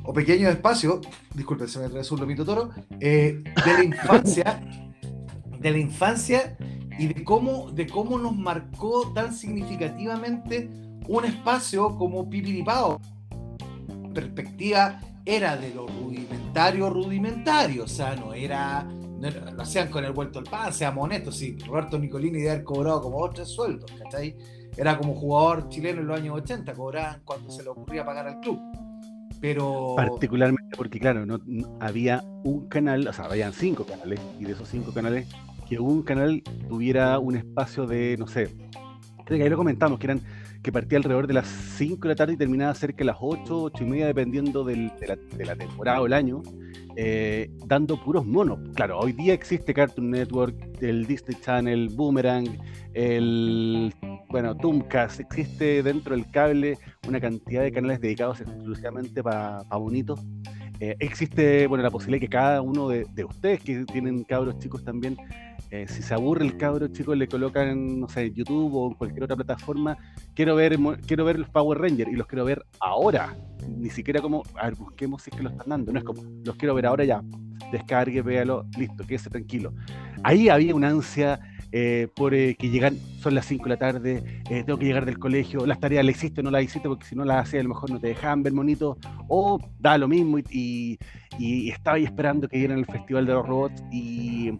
o 0.05 0.13
pequeños 0.15 0.51
espacios, 0.51 1.01
disculpen, 1.35 1.69
se 1.69 1.79
me 1.79 1.87
atravesó 1.87 2.15
un 2.15 2.21
lomito 2.21 2.45
toro, 2.45 2.71
eh, 3.01 3.43
de 3.65 3.73
la 3.75 3.85
infancia, 3.85 4.63
de 5.61 5.71
la 5.71 5.79
infancia 5.79 6.57
y 6.99 7.07
de 7.09 7.23
cómo, 7.23 7.71
de 7.71 7.87
cómo 7.87 8.19
nos 8.19 8.37
marcó 8.37 9.13
tan 9.15 9.33
significativamente 9.35 10.69
un 11.09 11.25
espacio 11.25 11.97
como 11.97 12.29
Pipiripao. 12.29 13.01
Perspectiva 14.15 15.01
era 15.25 15.57
de 15.57 15.73
lo 15.75 15.87
rudimentario, 15.87 16.91
rudimentario, 16.91 17.85
o 17.85 17.89
sea, 17.89 18.17
no 18.17 18.33
era 18.35 18.87
lo 19.21 19.63
hacían 19.63 19.91
con 19.91 20.03
el 20.05 20.13
vuelto 20.13 20.39
al 20.39 20.47
pan, 20.47 20.73
seamos 20.73 21.05
honestos, 21.05 21.37
sí, 21.37 21.57
Roberto 21.67 21.99
Nicolini 21.99 22.39
debe 22.39 22.51
haber 22.53 22.65
cobrado 22.65 23.03
como 23.03 23.21
dos, 23.21 23.35
tres 23.35 23.49
sueldos, 23.49 23.91
¿cachai? 24.03 24.35
Era 24.77 24.97
como 24.97 25.15
jugador 25.15 25.69
chileno 25.69 26.01
en 26.01 26.07
los 26.07 26.19
años 26.19 26.37
80, 26.37 26.73
cobraban 26.73 27.21
cuando 27.25 27.51
se 27.51 27.63
le 27.63 27.69
ocurría 27.69 28.05
pagar 28.05 28.27
al 28.27 28.41
club. 28.41 28.59
Pero... 29.39 29.95
Particularmente 29.97 30.75
porque, 30.77 30.99
claro, 30.99 31.27
no, 31.27 31.39
no- 31.45 31.77
había 31.81 32.25
un 32.45 32.67
canal, 32.69 33.07
o 33.07 33.13
sea, 33.13 33.27
habían 33.27 33.53
cinco 33.53 33.85
canales, 33.85 34.21
y 34.39 34.45
de 34.45 34.53
esos 34.53 34.69
cinco 34.69 34.93
canales, 34.93 35.27
que 35.71 35.79
un 35.79 36.03
canal 36.03 36.43
tuviera 36.69 37.21
un 37.21 37.37
espacio 37.37 37.87
de, 37.87 38.17
no 38.19 38.27
sé, 38.27 38.49
creo 39.25 39.39
que 39.39 39.45
ahí 39.45 39.49
lo 39.49 39.57
comentamos, 39.57 40.01
que 40.01 40.07
eran 40.09 40.21
que 40.65 40.73
partía 40.73 40.99
alrededor 40.99 41.29
de 41.29 41.35
las 41.35 41.47
5 41.47 42.03
de 42.03 42.09
la 42.09 42.17
tarde 42.17 42.33
y 42.33 42.37
terminaba 42.37 42.75
cerca 42.75 42.99
de 42.99 43.05
las 43.05 43.17
8, 43.21 43.63
8 43.63 43.85
y 43.85 43.87
media, 43.87 44.07
dependiendo 44.09 44.65
de, 44.65 44.91
la, 45.39 45.55
temporada 45.55 46.03
o 46.03 46.07
el 46.07 46.13
año, 46.13 46.43
eh, 46.97 47.49
dando 47.67 48.03
puros 48.03 48.27
monos. 48.27 48.59
Claro, 48.75 48.99
hoy 48.99 49.13
día 49.13 49.33
existe 49.33 49.73
Cartoon 49.73 50.11
Network, 50.11 50.57
el 50.83 51.07
Disney 51.07 51.39
Channel, 51.41 51.89
Boomerang, 51.91 52.47
el, 52.93 53.95
bueno, 54.29 54.57
Tooncast, 54.57 55.21
existe 55.21 55.85
dentro 55.85 56.17
del 56.17 56.29
cable 56.31 56.77
una 57.09 57.21
cantidad 57.21 57.63
de 57.63 57.73
canales 57.73 58.01
dedicados 58.01 58.41
exclusivamente 58.41 59.23
para 59.23 59.63
bonitos. 59.71 60.21
Eh, 60.81 60.97
existe, 60.99 61.69
bueno, 61.69 61.85
la 61.85 61.91
posibilidad 61.91 62.21
que 62.21 62.29
cada 62.29 62.61
uno 62.61 62.89
de 62.89 63.25
ustedes 63.25 63.61
que 63.61 63.85
tienen 63.85 64.25
cabros 64.25 64.59
chicos 64.59 64.83
también, 64.83 65.17
eh, 65.71 65.87
si 65.89 66.03
se 66.03 66.15
aburre 66.15 66.45
el 66.45 66.57
cabro 66.57 66.89
chico, 66.89 67.15
le 67.15 67.29
colocan, 67.29 68.01
no 68.01 68.09
sé, 68.09 68.33
YouTube 68.33 68.75
o 68.75 68.89
en 68.89 68.95
cualquier 68.95 69.25
otra 69.25 69.37
plataforma, 69.37 69.97
quiero 70.35 70.57
ver, 70.57 70.77
quiero 71.07 71.25
ver 71.25 71.39
los 71.39 71.49
Power 71.49 71.79
Rangers 71.79 72.11
y 72.13 72.17
los 72.17 72.27
quiero 72.27 72.45
ver 72.45 72.65
ahora. 72.81 73.37
Ni 73.69 73.91
siquiera 73.91 74.21
como, 74.21 74.43
busquemos 74.79 75.23
si 75.23 75.31
es 75.31 75.37
que 75.37 75.43
lo 75.43 75.51
están 75.51 75.69
dando. 75.69 75.93
No 75.93 75.99
es 75.99 76.05
como, 76.05 76.23
los 76.45 76.57
quiero 76.57 76.75
ver 76.75 76.87
ahora 76.87 77.05
ya. 77.05 77.23
Descargue, 77.71 78.21
véalo, 78.23 78.67
listo, 78.77 79.07
quédese 79.07 79.31
tranquilo. 79.31 79.73
Ahí 80.25 80.49
había 80.49 80.75
una 80.75 80.89
ansia 80.89 81.39
eh, 81.73 82.09
por 82.17 82.35
eh, 82.35 82.57
que 82.57 82.69
llegan, 82.69 82.99
son 83.21 83.37
las 83.37 83.47
5 83.47 83.63
de 83.63 83.71
la 83.71 83.77
tarde, 83.77 84.43
tengo 84.49 84.77
que 84.77 84.87
llegar 84.87 85.07
del 85.07 85.21
colegio, 85.21 85.65
las 85.67 85.79
tareas 85.79 86.05
las 86.05 86.17
hiciste 86.17 86.41
o 86.41 86.43
no 86.43 86.51
las 86.51 86.65
hiciste, 86.65 86.89
porque 86.89 87.07
si 87.07 87.15
no 87.15 87.25
las 87.25 87.47
hacías 87.47 87.61
a 87.61 87.63
lo 87.63 87.69
mejor 87.69 87.91
no 87.91 88.01
te 88.01 88.09
dejaban 88.09 88.43
ver 88.43 88.53
monito, 88.53 88.99
o 89.29 89.61
da 89.79 89.97
lo 89.97 90.09
mismo 90.09 90.41
y, 90.51 90.99
y 91.39 91.71
estaba 91.71 91.97
ahí 91.97 92.05
esperando 92.05 92.49
que 92.49 92.59
dieran 92.59 92.79
el 92.79 92.87
Festival 92.87 93.27
de 93.27 93.33
los 93.35 93.47
Robots 93.47 93.83
y, 93.91 94.53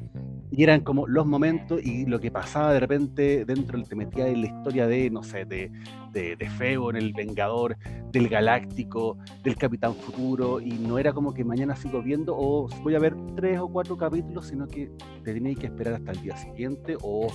eran 0.53 0.83
como 0.83 1.07
los 1.07 1.25
momentos 1.25 1.81
y 1.83 2.05
lo 2.05 2.21
que 2.21 2.31
pasaba 2.31 2.75
de 2.75 2.81
repente 2.81 3.47
dentro, 3.47 3.83
te 3.83 3.95
metía 3.95 4.29
en 4.29 4.43
la 4.43 4.49
historia 4.49 4.87
de, 4.87 5.09
no 5.09 5.23
sé, 5.23 5.47
de, 5.47 5.73
de, 6.13 6.37
de 6.37 6.51
Febo, 6.51 6.91
en 6.91 6.97
el 6.97 7.15
Vengador, 7.15 7.79
del 8.13 8.29
Galáctico, 8.29 9.17
del 9.43 9.57
Capitán 9.57 9.95
Futuro, 9.95 10.61
y 10.61 10.73
no 10.73 10.99
era 10.99 11.15
como 11.15 11.33
que 11.33 11.45
mañana 11.45 11.77
sigo 11.77 12.03
viendo 12.03 12.37
o 12.37 12.69
voy 12.83 12.95
a 12.95 12.99
ver 12.99 13.15
tres 13.37 13.59
o 13.59 13.69
cuatro 13.69 13.97
capítulos, 13.97 14.49
sino 14.49 14.67
que 14.67 14.91
te 15.25 15.41
que 15.55 15.67
esperar 15.67 15.95
hasta 15.95 16.13
el 16.13 16.21
día 16.21 16.37
siguiente 16.37 16.97
o 17.01 17.29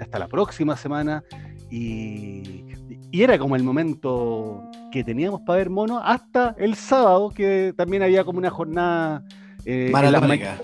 hasta 0.00 0.18
la 0.18 0.26
próxima 0.26 0.76
semana. 0.76 1.22
Y, 1.70 2.64
y 3.10 3.22
era 3.22 3.38
como 3.38 3.56
el 3.56 3.62
momento 3.62 4.62
que 4.90 5.04
teníamos 5.04 5.40
para 5.42 5.58
ver 5.58 5.70
mono 5.70 5.98
hasta 5.98 6.54
el 6.58 6.74
sábado, 6.74 7.30
que 7.30 7.72
también 7.76 8.02
había 8.02 8.24
como 8.24 8.38
una 8.38 8.50
jornada. 8.50 9.24
eh, 9.66 9.88
Maratónica. 9.92 10.60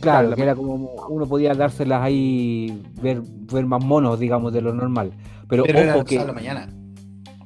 Claro, 0.00 0.28
la- 0.30 0.36
que 0.36 0.42
era 0.42 0.54
como 0.54 0.74
uno 1.08 1.26
podía 1.26 1.54
dárselas 1.54 2.02
ahí, 2.02 2.82
ver, 3.00 3.22
ver 3.22 3.64
más 3.64 3.82
monos, 3.82 4.20
digamos, 4.20 4.52
de 4.52 4.60
lo 4.60 4.74
normal. 4.74 5.12
Pero, 5.48 5.64
ojo 5.64 6.04
que, 6.04 6.16
la 6.18 6.32
mañana. 6.32 6.68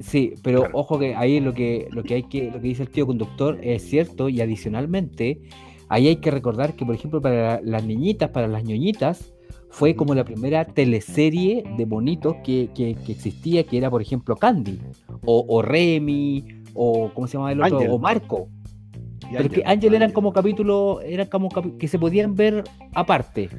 sí, 0.01 0.34
pero 0.43 0.62
Claro. 0.62 0.78
ojo 0.78 0.99
que 0.99 1.14
ahí 1.14 1.39
lo 1.41 1.55
que, 1.55 1.89
lo 1.93 2.03
que 2.03 2.14
hay 2.14 2.22
que, 2.24 2.47
lo 2.51 2.55
que 2.61 2.66
dice 2.68 2.82
el 2.82 2.91
tío 2.91 3.07
conductor 3.07 3.59
es 3.62 3.89
cierto, 3.89 4.28
y 4.28 4.41
adicionalmente, 4.41 5.41
ahí 5.89 6.09
hay 6.09 6.16
que 6.16 6.30
recordar 6.32 6.74
que, 6.74 6.84
por 6.84 6.95
ejemplo, 6.97 7.20
para 7.20 7.61
las 7.62 7.84
niñitas, 7.84 8.30
para 8.30 8.49
las 8.49 8.64
ñoñitas, 8.64 9.32
fue 9.71 9.95
como 9.95 10.14
la 10.14 10.25
primera 10.25 10.64
teleserie 10.64 11.62
de 11.77 11.85
bonitos 11.85 12.37
que, 12.45 12.71
que- 12.75 12.95
que 12.95 13.12
existía, 13.12 13.64
que 13.64 13.77
era, 13.79 13.91
por 13.91 14.01
ejemplo, 14.03 14.35
Candy, 14.37 14.81
o, 15.25 15.45
o 15.49 15.62
Remy, 15.62 16.45
o 16.75 17.11
¿cómo 17.14 17.27
se 17.27 17.35
llama 17.37 17.53
el 17.53 17.62
otro? 17.62 17.79
O 17.95 17.99
Marco. 17.99 18.49
y 19.31 19.33
Pero 19.33 19.45
es 19.45 19.51
que 19.51 19.62
Ángel 19.66 19.95
eran 19.95 20.12
como 20.12 20.33
capítulos, 20.33 21.01
eran 21.05 21.27
como 21.29 21.49
capi- 21.51 21.77
que 21.77 21.87
se 21.89 21.99
podían 21.99 22.35
ver 22.35 22.64
aparte. 22.95 23.51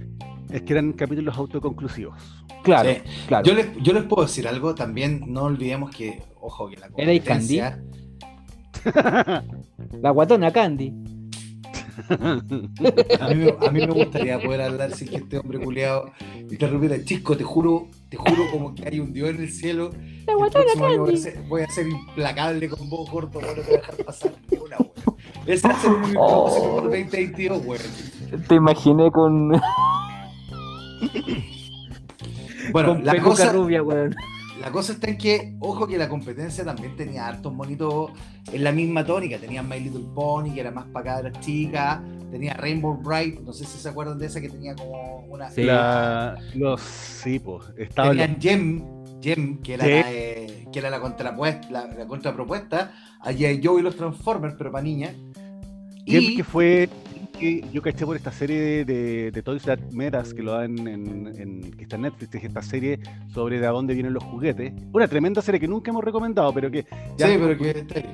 Es 0.52 0.64
que 0.64 0.74
eran 0.74 0.94
capítulos 0.94 1.38
autoconclusivos. 1.38 2.16
Claro, 2.64 2.90
Sí. 2.90 2.98
claro. 3.28 3.46
Yo 3.46 3.54
les, 3.54 3.68
yo 3.82 3.94
les 3.94 4.04
puedo 4.04 4.24
decir 4.24 4.48
algo, 4.48 4.74
también 4.76 5.22
no 5.28 5.44
olvidemos 5.44 5.92
que, 5.96 6.24
ojo, 6.42 6.70
que 6.70 6.78
la 6.78 6.90
¿Era 6.98 7.12
ahí 7.12 7.20
Candy? 7.20 7.60
competencia... 7.60 7.84
La 10.02 10.12
guatona 10.12 10.52
Candy. 10.52 10.94
A 13.20 13.28
mí, 13.30 13.36
me, 13.36 13.68
a 13.68 13.72
mí 13.72 13.80
me 13.80 13.88
gustaría 13.94 14.40
poder 14.40 14.62
hablar 14.62 14.92
sin 14.96 15.08
que 15.10 15.18
este 15.18 15.38
hombre 15.38 15.60
culiado 15.60 16.12
interrumpiera. 16.50 17.04
Chico, 17.04 17.36
te 17.38 17.44
juro, 17.44 17.88
te 18.10 18.18
juro 18.18 18.44
como 18.52 18.74
que 18.76 18.88
hay 18.88 19.00
un 19.00 19.14
Dios 19.14 19.30
en 19.30 19.42
el 19.42 19.52
cielo. 19.52 19.92
La 20.26 20.34
El 20.34 20.38
guatona 20.38 20.64
próximo 20.64 20.86
año 20.86 21.00
voy 21.06 21.14
a, 21.14 21.18
ser, 21.18 21.42
voy 21.48 21.62
a 21.62 21.70
ser 21.70 21.88
implacable 21.88 22.70
con 22.70 22.90
vos, 22.90 23.10
corto, 23.10 23.40
bueno, 23.40 23.48
no 23.50 23.54
te 23.56 23.62
voy 23.62 23.74
a 23.74 23.78
dejar 23.78 23.96
pasar 24.06 24.34
una, 24.52 24.78
weón. 24.78 25.18
Ese 25.46 25.68
va 25.68 25.74
a 25.74 25.80
ser 25.80 25.92
mi 25.92 26.14
Oh. 26.18 26.46
propósito 26.46 26.72
por 26.72 26.84
2022, 26.84 27.66
weón. 27.66 27.82
Te 28.48 28.56
imaginé 28.56 29.12
con, 29.12 29.50
Bueno, 32.72 32.90
con 32.96 33.06
la 33.06 33.22
cosa, 33.22 33.52
rubia, 33.52 33.82
weón. 33.84 34.16
La 34.60 34.72
cosa 34.72 34.94
está 34.94 35.10
en 35.10 35.18
que, 35.18 35.56
ojo 35.60 35.88
que 35.88 35.98
la 35.98 36.10
competencia 36.10 36.64
también 36.66 36.96
tenía 36.96 37.28
hartos 37.28 37.54
monitos 37.54 38.12
en 38.52 38.64
la 38.64 38.72
misma 38.72 39.06
tónica. 39.06 39.38
Tenía 39.38 39.64
My 39.64 39.80
Little 39.80 40.06
Pony, 40.14 40.54
que 40.54 40.60
era 40.62 40.72
más 40.72 40.86
para 40.88 41.16
cabras 41.16 41.40
chicas. 41.40 42.00
Tenía 42.32 42.54
Rainbow 42.54 42.96
Bright, 43.02 43.40
no 43.42 43.54
sé 43.54 43.66
si 43.66 43.78
se 43.80 43.90
acuerdan 43.90 44.20
de 44.20 44.28
esa 44.28 44.40
que 44.40 44.50
tenía 44.50 44.76
como 44.76 45.26
una... 45.30 45.50
Sí. 45.50 45.64
La- 45.64 46.38
los 46.56 46.80
sí, 46.82 47.40
pues. 47.40 47.66
Estaba 47.78 48.10
Tenían 48.10 48.38
Gem, 48.40 48.84
Gem, 49.22 49.58
que 49.62 49.74
era, 49.74 49.84
Sí. 49.86 49.92
la, 49.92 50.12
eh, 50.14 50.68
que 50.72 50.80
era 50.80 50.90
la, 50.92 51.00
contrapuesta, 51.02 51.68
la, 51.72 51.88
la 51.88 52.06
contrapropuesta 52.06 52.92
a. 53.20 53.32
Joe 53.34 53.80
y 53.80 53.82
los 53.82 53.96
Transformers, 53.96 54.54
pero 54.58 54.72
para 54.72 54.84
niñas. 54.84 55.16
Gem, 56.06 56.22
Y 56.24 56.36
que 56.36 56.44
fue 56.44 56.88
que 57.40 57.64
yo 57.72 57.82
caché 57.82 58.06
por 58.06 58.16
esta 58.16 58.32
serie 58.32 58.60
de, 58.60 58.86
de, 58.86 59.32
de 59.32 59.42
Toys 59.44 59.64
That 59.64 59.80
Us, 60.22 60.34
que 60.34 60.44
lo 60.44 60.52
dan 60.54 60.78
en, 60.88 61.28
en- 61.38 61.72
que 61.72 61.84
está 61.84 61.96
en 61.96 62.04
Netflix, 62.04 62.36
es 62.36 62.44
esta 62.44 62.62
serie 62.62 63.00
sobre 63.30 63.60
de 63.60 63.68
a 63.68 63.70
dónde 63.72 63.94
vienen 63.94 64.14
los 64.14 64.24
juguetes. 64.24 64.74
Una 64.92 65.08
tremenda 65.08 65.42
serie 65.42 65.60
que 65.60 65.68
nunca 65.68 65.92
hemos 65.92 66.04
recomendado, 66.04 66.54
pero 66.54 66.70
que, 66.70 66.86
ya- 67.18 67.28
Sí, 67.28 67.36
pero 67.40 67.58
que 67.58 67.70
está 67.70 68.00
ahí. 68.00 68.06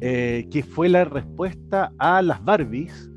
eh, 0.00 0.46
que 0.50 0.62
fue 0.62 0.88
la 0.88 1.04
respuesta 1.04 1.92
a 1.98 2.20
las 2.20 2.44
Barbies 2.44 3.10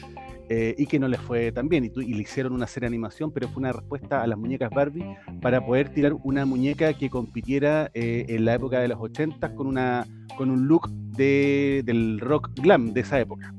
eh, 0.49 0.74
y 0.78 0.86
que 0.88 0.97
no 0.97 1.07
les 1.07 1.20
fue 1.20 1.51
tan 1.51 1.67
bien. 1.67 1.86
Y, 1.86 1.89
tu- 1.89 2.01
y 2.01 2.13
le 2.13 2.22
hicieron 2.22 2.53
una 2.53 2.65
serie 2.67 2.86
de 2.89 2.95
animación, 2.95 3.32
pero 3.32 3.47
fue 3.49 3.59
una 3.61 3.72
respuesta 3.74 4.22
a 4.24 4.28
las 4.28 4.38
muñecas 4.38 4.70
Barbie 4.72 5.05
para 5.41 5.63
poder 5.65 5.89
tirar 5.89 6.13
una 6.24 6.45
muñeca 6.45 6.93
que 6.93 7.09
compitiera 7.09 7.91
eh, 7.93 8.26
en 8.30 8.45
la 8.45 8.53
época 8.55 8.80
de 8.80 8.88
los 8.88 8.99
80 8.99 9.53
con, 9.53 9.67
una, 9.67 10.05
con 10.38 10.49
un 10.49 10.67
look 10.67 10.89
de, 10.89 11.84
del 11.86 12.20
rock 12.20 12.51
glam 12.61 12.93
de 12.93 13.01
esa 13.01 13.20
época. 13.20 13.53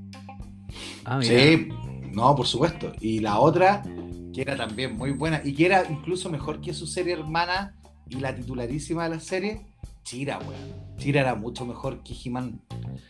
Ah, 1.11 1.21
Sí, 1.23 1.69
no, 2.13 2.35
por 2.37 2.47
supuesto. 2.47 2.93
Y 3.01 3.19
la 3.21 3.39
otra, 3.41 3.83
que 4.33 4.43
era 4.43 4.57
también 4.57 4.97
muy 4.97 5.11
buena 5.11 5.41
y 5.45 5.53
que 5.55 5.67
era 5.67 5.85
incluso 5.91 6.31
mejor 6.31 6.61
que 6.61 6.73
su 6.73 6.87
serie 6.87 7.15
hermana 7.15 7.75
y 8.09 8.17
la 8.21 8.35
titularísima 8.35 9.05
de 9.05 9.17
la 9.17 9.21
serie, 9.21 9.61
Chira, 10.05 10.39
weón. 10.39 10.97
Chira 10.97 11.21
era 11.23 11.35
mucho 11.35 11.67
mejor 11.67 12.03
que 12.03 12.15
He-Man. 12.15 12.61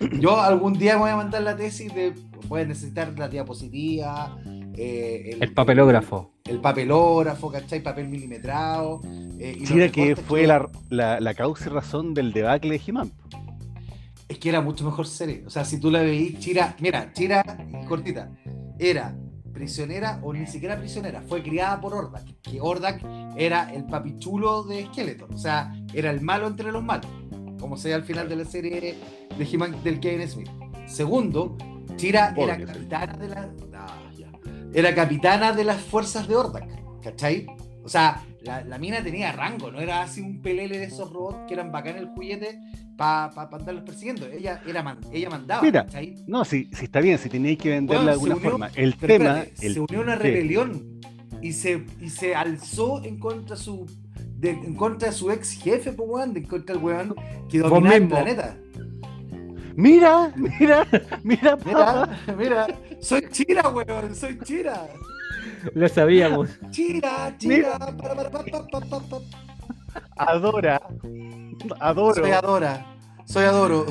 Yo 0.21 0.41
algún 0.41 0.75
día 0.75 0.95
me 0.95 1.01
voy 1.03 1.11
a 1.11 1.17
mandar 1.17 1.43
la 1.43 1.57
tesis 1.57 1.95
de 1.95 2.15
voy 2.49 2.63
a 2.63 2.65
necesitar 2.65 3.13
la 3.19 3.29
diapositiva, 3.29 4.37
eh, 4.77 5.37
El 5.41 5.53
papelógrafo. 5.53 6.33
el 6.47 6.59
papelógrafo, 6.61 7.51
¿cachai? 7.51 7.83
Papel 7.83 8.09
milimetrado. 8.09 9.01
eh, 9.39 9.57
y 9.61 9.65
Chira 9.65 9.89
que 9.91 10.17
fue 10.17 10.47
la, 10.47 10.69
la, 10.89 11.21
la 11.21 11.35
causa 11.35 11.67
y 11.67 11.73
razón 11.73 12.15
del 12.15 12.33
debacle 12.33 12.79
de 12.79 12.83
He-Man. 12.87 13.13
Es 14.31 14.39
que 14.39 14.49
era 14.49 14.61
mucho 14.61 14.85
mejor 14.85 15.09
serie. 15.09 15.43
O 15.45 15.51
sea, 15.51 15.65
si 15.65 15.81
tú 15.81 15.91
la 15.91 16.03
veís, 16.03 16.39
Chira, 16.39 16.77
mira, 16.79 17.13
Chira, 17.13 17.43
cortita, 17.89 18.31
era 18.79 19.13
prisionera 19.53 20.21
o 20.23 20.33
ni 20.33 20.47
siquiera 20.47 20.79
prisionera, 20.79 21.21
fue 21.23 21.43
criada 21.43 21.81
por 21.81 21.95
Ordak, 21.95 22.25
que 22.41 22.61
Ordak 22.61 23.05
era 23.37 23.75
el 23.75 23.87
papichulo 23.87 24.63
de 24.63 24.87
Skeletor, 24.87 25.35
o 25.35 25.37
sea, 25.37 25.75
era 25.93 26.13
el 26.13 26.21
malo 26.21 26.47
entre 26.47 26.71
los 26.71 26.81
malos, 26.81 27.11
como 27.59 27.77
sea 27.77 27.97
al 27.97 28.05
final 28.05 28.29
de 28.29 28.37
la 28.37 28.45
serie 28.45 28.95
de 29.37 29.45
He-Man 29.45 29.83
del 29.83 29.99
Kevin 29.99 30.29
Smith. 30.29 30.51
Segundo, 30.87 31.59
Chira 31.97 32.33
era 32.37 32.57
capitana 32.57 33.17
de 33.17 33.29
la, 33.29 33.51
ah, 33.75 33.99
era 34.73 34.95
capitana 34.95 35.53
de 35.53 35.65
las 35.65 35.83
fuerzas 35.83 36.29
de 36.29 36.37
Ordak, 36.37 37.01
¿cachai? 37.03 37.49
O 37.83 37.89
sea, 37.89 38.25
la, 38.43 38.63
la 38.65 38.79
mina 38.79 39.03
tenía 39.03 39.33
rango, 39.33 39.71
no 39.71 39.81
era 39.81 40.03
así 40.03 40.21
un 40.21 40.41
pelele 40.43 40.79
de 40.79 40.85
esos 40.85 41.13
robots 41.13 41.39
que 41.47 41.55
eran 41.55 41.71
bacán 41.73 41.97
el 41.97 42.07
juguete 42.09 42.59
para 42.97 43.31
pa, 43.31 43.49
pa 43.51 43.57
andarlos 43.57 43.85
persiguiendo. 43.85 44.27
Ella, 44.27 44.61
era 44.67 44.83
man- 44.83 44.99
ella 45.13 45.31
mandaba, 45.31 45.63
Mira, 45.63 45.85
¿cachai? 45.85 46.17
No, 46.27 46.45
si, 46.45 46.67
si 46.73 46.85
está 46.85 47.01
bien, 47.01 47.19
si 47.19 47.29
tenéis 47.29 47.59
que 47.59 47.71
venderla 47.71 48.13
de 48.13 48.17
Bueno, 48.19 48.35
alguna 48.35 48.35
unió- 48.37 48.51
forma. 48.51 48.71
El 48.75 48.97
tema. 48.97 49.41
espérate, 49.41 49.67
el- 49.67 49.75
se 49.75 49.81
unió 49.81 50.01
una 50.01 50.17
rebelión 50.17 51.01
y 51.43 51.53
se, 51.53 51.85
y 52.01 52.11
se 52.11 52.35
alzó 52.35 53.03
en 53.05 53.19
contra 53.19 53.57
su 53.57 53.87
de- 54.39 54.51
en 54.51 54.75
contra 54.75 55.09
de 55.11 55.15
su 55.15 55.31
ex 55.31 55.53
jefe, 55.53 55.93
pues, 55.93 56.09
weón, 56.09 56.37
en 56.37 56.45
contra 56.45 56.75
del 56.75 56.83
weón 56.85 57.15
que 57.51 57.59
dominaba 57.59 57.97
el 57.97 58.09
planeta. 58.09 58.57
Mira, 59.77 60.33
mira, 60.37 60.87
mira, 61.23 61.57
Mira, 61.65 62.19
mira, 62.37 62.67
Soy 63.01 63.23
chira, 63.31 63.69
weón, 63.71 64.15
soy 64.15 64.39
chira. 64.41 64.89
Lo 65.75 65.89
sabíamos. 65.89 66.59
Chira, 66.71 67.35
chira. 67.39 67.79
Para, 67.79 68.31
para. 68.31 68.51
Adora. 70.17 70.81
Adoro. 71.81 72.15
Soy 72.23 72.31
adora. 72.33 72.87
Soy 73.25 73.45
adoro. 73.45 73.87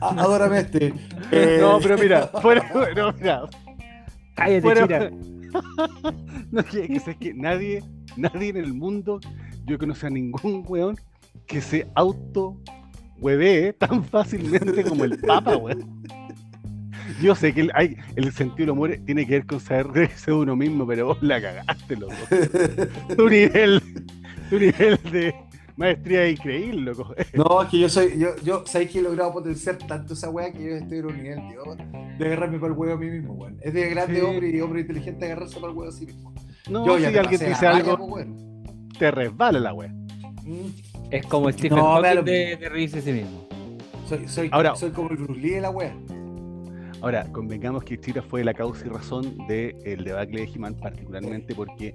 Adórame 0.00 0.60
este. 0.60 0.92
Eh, 1.30 1.58
No, 1.60 1.78
pero 1.80 1.96
mira, 1.98 2.26
fuera, 2.42 2.70
no, 2.94 3.12
mira, 3.12 3.42
Cállate, 4.34 4.60
fuera- 4.62 4.86
Chira. 4.86 5.10
no, 6.50 6.64
que, 6.64 6.88
que 6.88 7.00
sé 7.00 7.16
que 7.16 7.32
nadie, 7.34 7.82
nadie 8.16 8.50
en 8.50 8.56
el 8.58 8.74
mundo, 8.74 9.20
yo 9.64 9.78
conozco 9.78 10.06
a 10.06 10.10
ningún 10.10 10.64
weón 10.68 10.96
que 11.46 11.60
se 11.60 11.86
auto 11.94 12.60
huevee 13.18 13.72
tan 13.72 14.04
fácilmente 14.04 14.84
como 14.84 15.04
el 15.04 15.18
Papa, 15.20 15.56
weón. 15.56 16.02
Yo 17.20 17.34
sé 17.34 17.54
que 17.54 17.62
el, 17.62 17.70
hay, 17.74 17.96
el 18.16 18.32
sentido 18.32 18.66
del 18.66 18.70
humor 18.70 18.96
tiene 19.04 19.26
que 19.26 19.32
ver 19.34 19.46
con 19.46 19.60
saber 19.60 19.86
reírse 19.88 20.30
de 20.30 20.36
uno 20.36 20.54
mismo, 20.56 20.86
pero 20.86 21.06
vos 21.06 21.22
la 21.22 21.40
cagaste, 21.40 21.96
loco. 21.96 22.14
Tu 23.16 23.28
nivel, 23.30 23.80
tu 24.50 24.58
nivel 24.58 24.98
de 25.10 25.34
maestría 25.76 26.24
es 26.24 26.38
increíble, 26.38 26.82
loco. 26.82 27.14
No, 27.34 27.62
es 27.62 27.68
que 27.70 27.78
yo 27.78 27.88
soy, 27.88 28.18
yo, 28.18 28.36
yo, 28.44 28.64
sabéis 28.66 28.90
que 28.90 28.98
he 28.98 29.02
logrado 29.02 29.32
potenciar 29.32 29.78
tanto 29.78 30.12
esa 30.14 30.28
weá 30.30 30.52
que 30.52 30.62
yo 30.62 30.76
estoy 30.76 30.98
en 30.98 31.06
un 31.06 31.16
nivel, 31.22 31.38
tío, 31.48 31.62
de 32.18 32.26
agarrarme 32.26 32.58
para 32.58 32.72
el 32.72 32.78
huevo 32.78 32.94
a 32.94 32.98
mí 32.98 33.10
mismo, 33.10 33.32
weón. 33.34 33.58
Es 33.62 33.72
de 33.72 33.88
grande 33.90 34.20
Sí. 34.20 34.26
hombre 34.26 34.50
y 34.50 34.60
hombre 34.60 34.80
inteligente 34.80 35.24
agarrarse 35.26 35.54
para 35.58 35.72
el 35.72 35.78
huevo 35.78 35.90
a 35.90 35.92
sí 35.94 36.06
mismo. 36.06 36.34
No, 36.68 36.84
yo 36.86 36.98
si 36.98 37.04
alguien 37.16 37.38
te 37.40 37.48
dice 37.48 37.66
algo, 37.66 38.08
pues, 38.08 38.26
te 38.98 39.10
resbala 39.10 39.58
la 39.60 39.72
wea. 39.72 39.88
Mm, 40.44 40.66
Es 41.10 41.24
como 41.26 41.50
Stephen 41.50 41.78
No, 41.78 41.94
Hawking 42.02 42.24
de, 42.24 42.56
de 42.56 42.68
reírse 42.68 42.98
a 42.98 43.02
sí 43.02 43.12
mismo. 43.12 43.46
Soy, 44.08 44.28
soy, 44.28 44.48
Ahora- 44.52 44.74
soy 44.76 44.90
como 44.90 45.10
el 45.10 45.16
Bruce 45.16 45.40
Lee 45.40 45.50
de 45.50 45.60
la 45.62 45.70
wea. 45.70 45.94
Ahora, 47.02 47.24
convengamos 47.32 47.84
que 47.84 47.98
Chira 48.00 48.22
fue 48.22 48.42
la 48.42 48.54
causa 48.54 48.86
y 48.86 48.88
razón 48.88 49.36
del 49.46 50.04
debacle 50.04 50.40
de 50.42 50.50
He-Man, 50.52 50.74
particularmente 50.74 51.54
porque. 51.54 51.94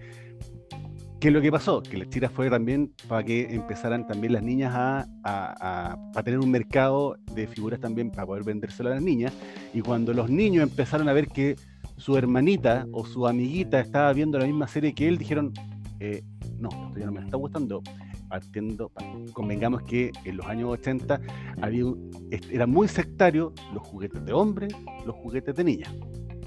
¿Qué 1.20 1.28
es 1.28 1.34
lo 1.36 1.40
que 1.42 1.52
pasó? 1.52 1.84
Que 1.84 1.98
la 1.98 2.30
fue 2.32 2.50
también 2.50 2.94
para 3.08 3.24
que 3.24 3.54
empezaran 3.54 4.08
también 4.08 4.34
las 4.34 4.42
niñas 4.42 4.74
a, 4.74 5.06
a, 5.24 5.92
a- 5.92 6.12
para 6.14 6.24
tener 6.24 6.40
un 6.40 6.50
mercado 6.50 7.16
de 7.36 7.46
figuras 7.46 7.80
también 7.80 8.10
para 8.10 8.26
poder 8.26 8.44
vendérselo 8.44 8.90
a 8.90 8.96
las 8.96 9.04
niñas. 9.04 9.32
Y 9.72 9.82
cuando 9.82 10.14
los 10.14 10.32
niños 10.32 10.64
empezaron 10.64 11.08
a 11.10 11.14
ver 11.14 11.28
que 11.28 11.58
su 11.96 12.18
hermanita 12.18 12.88
o 12.92 13.06
su 13.06 13.28
amiguita 13.28 13.80
estaba 13.80 14.12
viendo 14.14 14.40
la 14.40 14.46
misma 14.48 14.68
serie 14.68 14.94
que 14.96 15.08
él, 15.08 15.20
dijeron, 15.20 15.54
eh, 16.00 16.24
no, 16.58 16.70
esto 16.88 17.00
ya 17.00 17.06
no 17.06 17.12
me 17.12 17.22
está 17.22 17.38
gustando. 17.38 17.84
Partiendo, 18.32 18.88
pa- 18.88 19.04
convengamos 19.34 19.82
que 19.84 20.10
en 20.24 20.38
los 20.38 20.46
años 20.46 20.70
80 20.70 21.20
había 21.62 21.84
era 22.50 22.66
muy 22.66 22.88
sectario 22.88 23.54
los 23.74 23.84
juguetes 23.86 24.24
de 24.26 24.32
hombres, 24.32 24.74
los 25.06 25.14
juguetes 25.18 25.54
de 25.54 25.62
niñas 25.66 25.94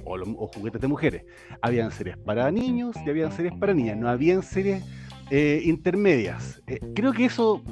o, 0.06 0.16
juguetes 0.46 0.80
de 0.80 0.88
mujeres. 0.88 1.24
Habían 1.60 1.90
series 1.90 2.16
para 2.16 2.50
niños 2.50 2.96
y 3.04 3.10
habían 3.10 3.30
series 3.32 3.52
para 3.58 3.74
niñas, 3.74 3.98
no 3.98 4.08
habían 4.08 4.42
series 4.42 4.82
eh, 5.30 5.60
intermedias. 5.66 6.62
Eh, 6.66 6.78
creo 6.94 7.12
que 7.12 7.26
eso 7.26 7.62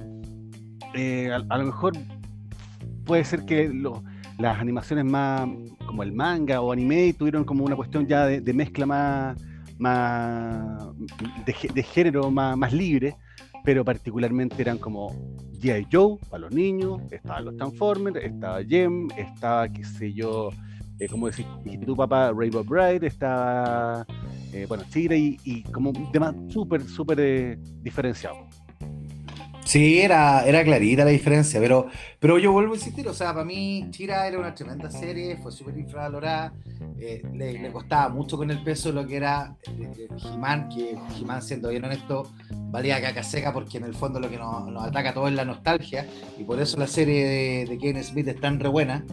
eh, 0.92 1.30
a, 1.48 1.56
lo 1.56 1.64
mejor 1.64 1.94
puede 3.06 3.24
ser 3.24 3.46
que 3.46 3.72
las 4.38 4.58
animaciones 4.60 5.06
más 5.06 5.48
como 5.86 6.02
el 6.02 6.12
manga 6.12 6.60
o 6.60 6.70
anime 6.70 7.14
tuvieron 7.14 7.44
como 7.44 7.64
una 7.64 7.76
cuestión 7.76 8.06
ya 8.06 8.26
de, 8.26 8.52
mezcla 8.52 8.84
más, 8.84 9.36
de, 11.46 11.54
gé- 11.54 11.72
de 11.72 11.82
género 11.82 12.30
más 12.30 12.72
libre, 12.74 13.16
pero 13.64 13.84
particularmente 13.84 14.60
eran 14.60 14.78
como 14.78 15.10
G.I. 15.60 15.86
Joe 15.90 16.18
para 16.28 16.42
los 16.42 16.52
niños, 16.52 17.00
estaban 17.10 17.44
los 17.46 17.56
Transformers, 17.56 18.16
estaba 18.16 18.62
Jem, 18.64 19.08
estaba, 19.16 19.68
qué 19.68 19.84
sé 19.84 20.12
yo, 20.12 20.50
eh, 20.98 21.08
como 21.08 21.28
dijiste 21.28 21.86
tu 21.86 21.96
papá, 21.96 22.32
Rainbow 22.32 22.64
Bright, 22.64 23.02
estaba, 23.02 24.06
eh, 24.52 24.66
bueno, 24.68 24.84
Chira 24.90 25.16
y, 25.16 25.38
y 25.44 25.62
como 25.64 25.92
tema 26.10 26.34
súper, 26.48 26.82
súper 26.82 27.20
eh, 27.20 27.58
diferenciado. 27.82 28.48
Sí, 29.64 30.00
era, 30.00 30.44
era 30.44 30.64
clarita 30.64 31.04
la 31.04 31.12
diferencia, 31.12 31.60
pero, 31.60 31.86
pero 32.18 32.36
yo 32.38 32.52
vuelvo 32.52 32.72
a 32.72 32.76
insistir, 32.76 33.06
o 33.08 33.14
sea, 33.14 33.32
para 33.32 33.44
mí 33.44 33.86
Chira 33.90 34.26
era 34.26 34.38
una 34.38 34.54
tremenda 34.54 34.90
serie, 34.90 35.36
fue 35.36 35.52
súper 35.52 35.78
infravalorada, 35.78 36.52
eh, 36.98 37.22
le, 37.32 37.52
le 37.54 37.72
costaba 37.72 38.08
mucho 38.08 38.36
con 38.36 38.50
el 38.50 38.62
peso 38.64 38.90
lo 38.90 39.06
que 39.06 39.16
era 39.16 39.56
eh, 39.64 40.08
He-Man, 40.24 40.68
que 40.68 40.96
He-Man, 41.18 41.42
siendo 41.42 41.68
bien 41.68 41.84
honesto, 41.84 42.32
valía 42.50 43.00
caca 43.00 43.22
seca 43.22 43.52
porque 43.52 43.78
en 43.78 43.84
el 43.84 43.94
fondo 43.94 44.18
lo 44.18 44.28
que 44.28 44.36
nos, 44.36 44.66
nos 44.66 44.84
ataca 44.84 45.10
a 45.10 45.14
todos 45.14 45.30
es 45.30 45.36
la 45.36 45.44
nostalgia, 45.44 46.06
y 46.38 46.42
por 46.42 46.60
eso 46.60 46.76
la 46.76 46.88
serie 46.88 47.24
de, 47.24 47.66
de 47.66 47.78
Kevin 47.78 48.02
Smith 48.02 48.28
es 48.28 48.40
tan 48.40 48.58
re 48.58 48.68
buena, 48.68 49.04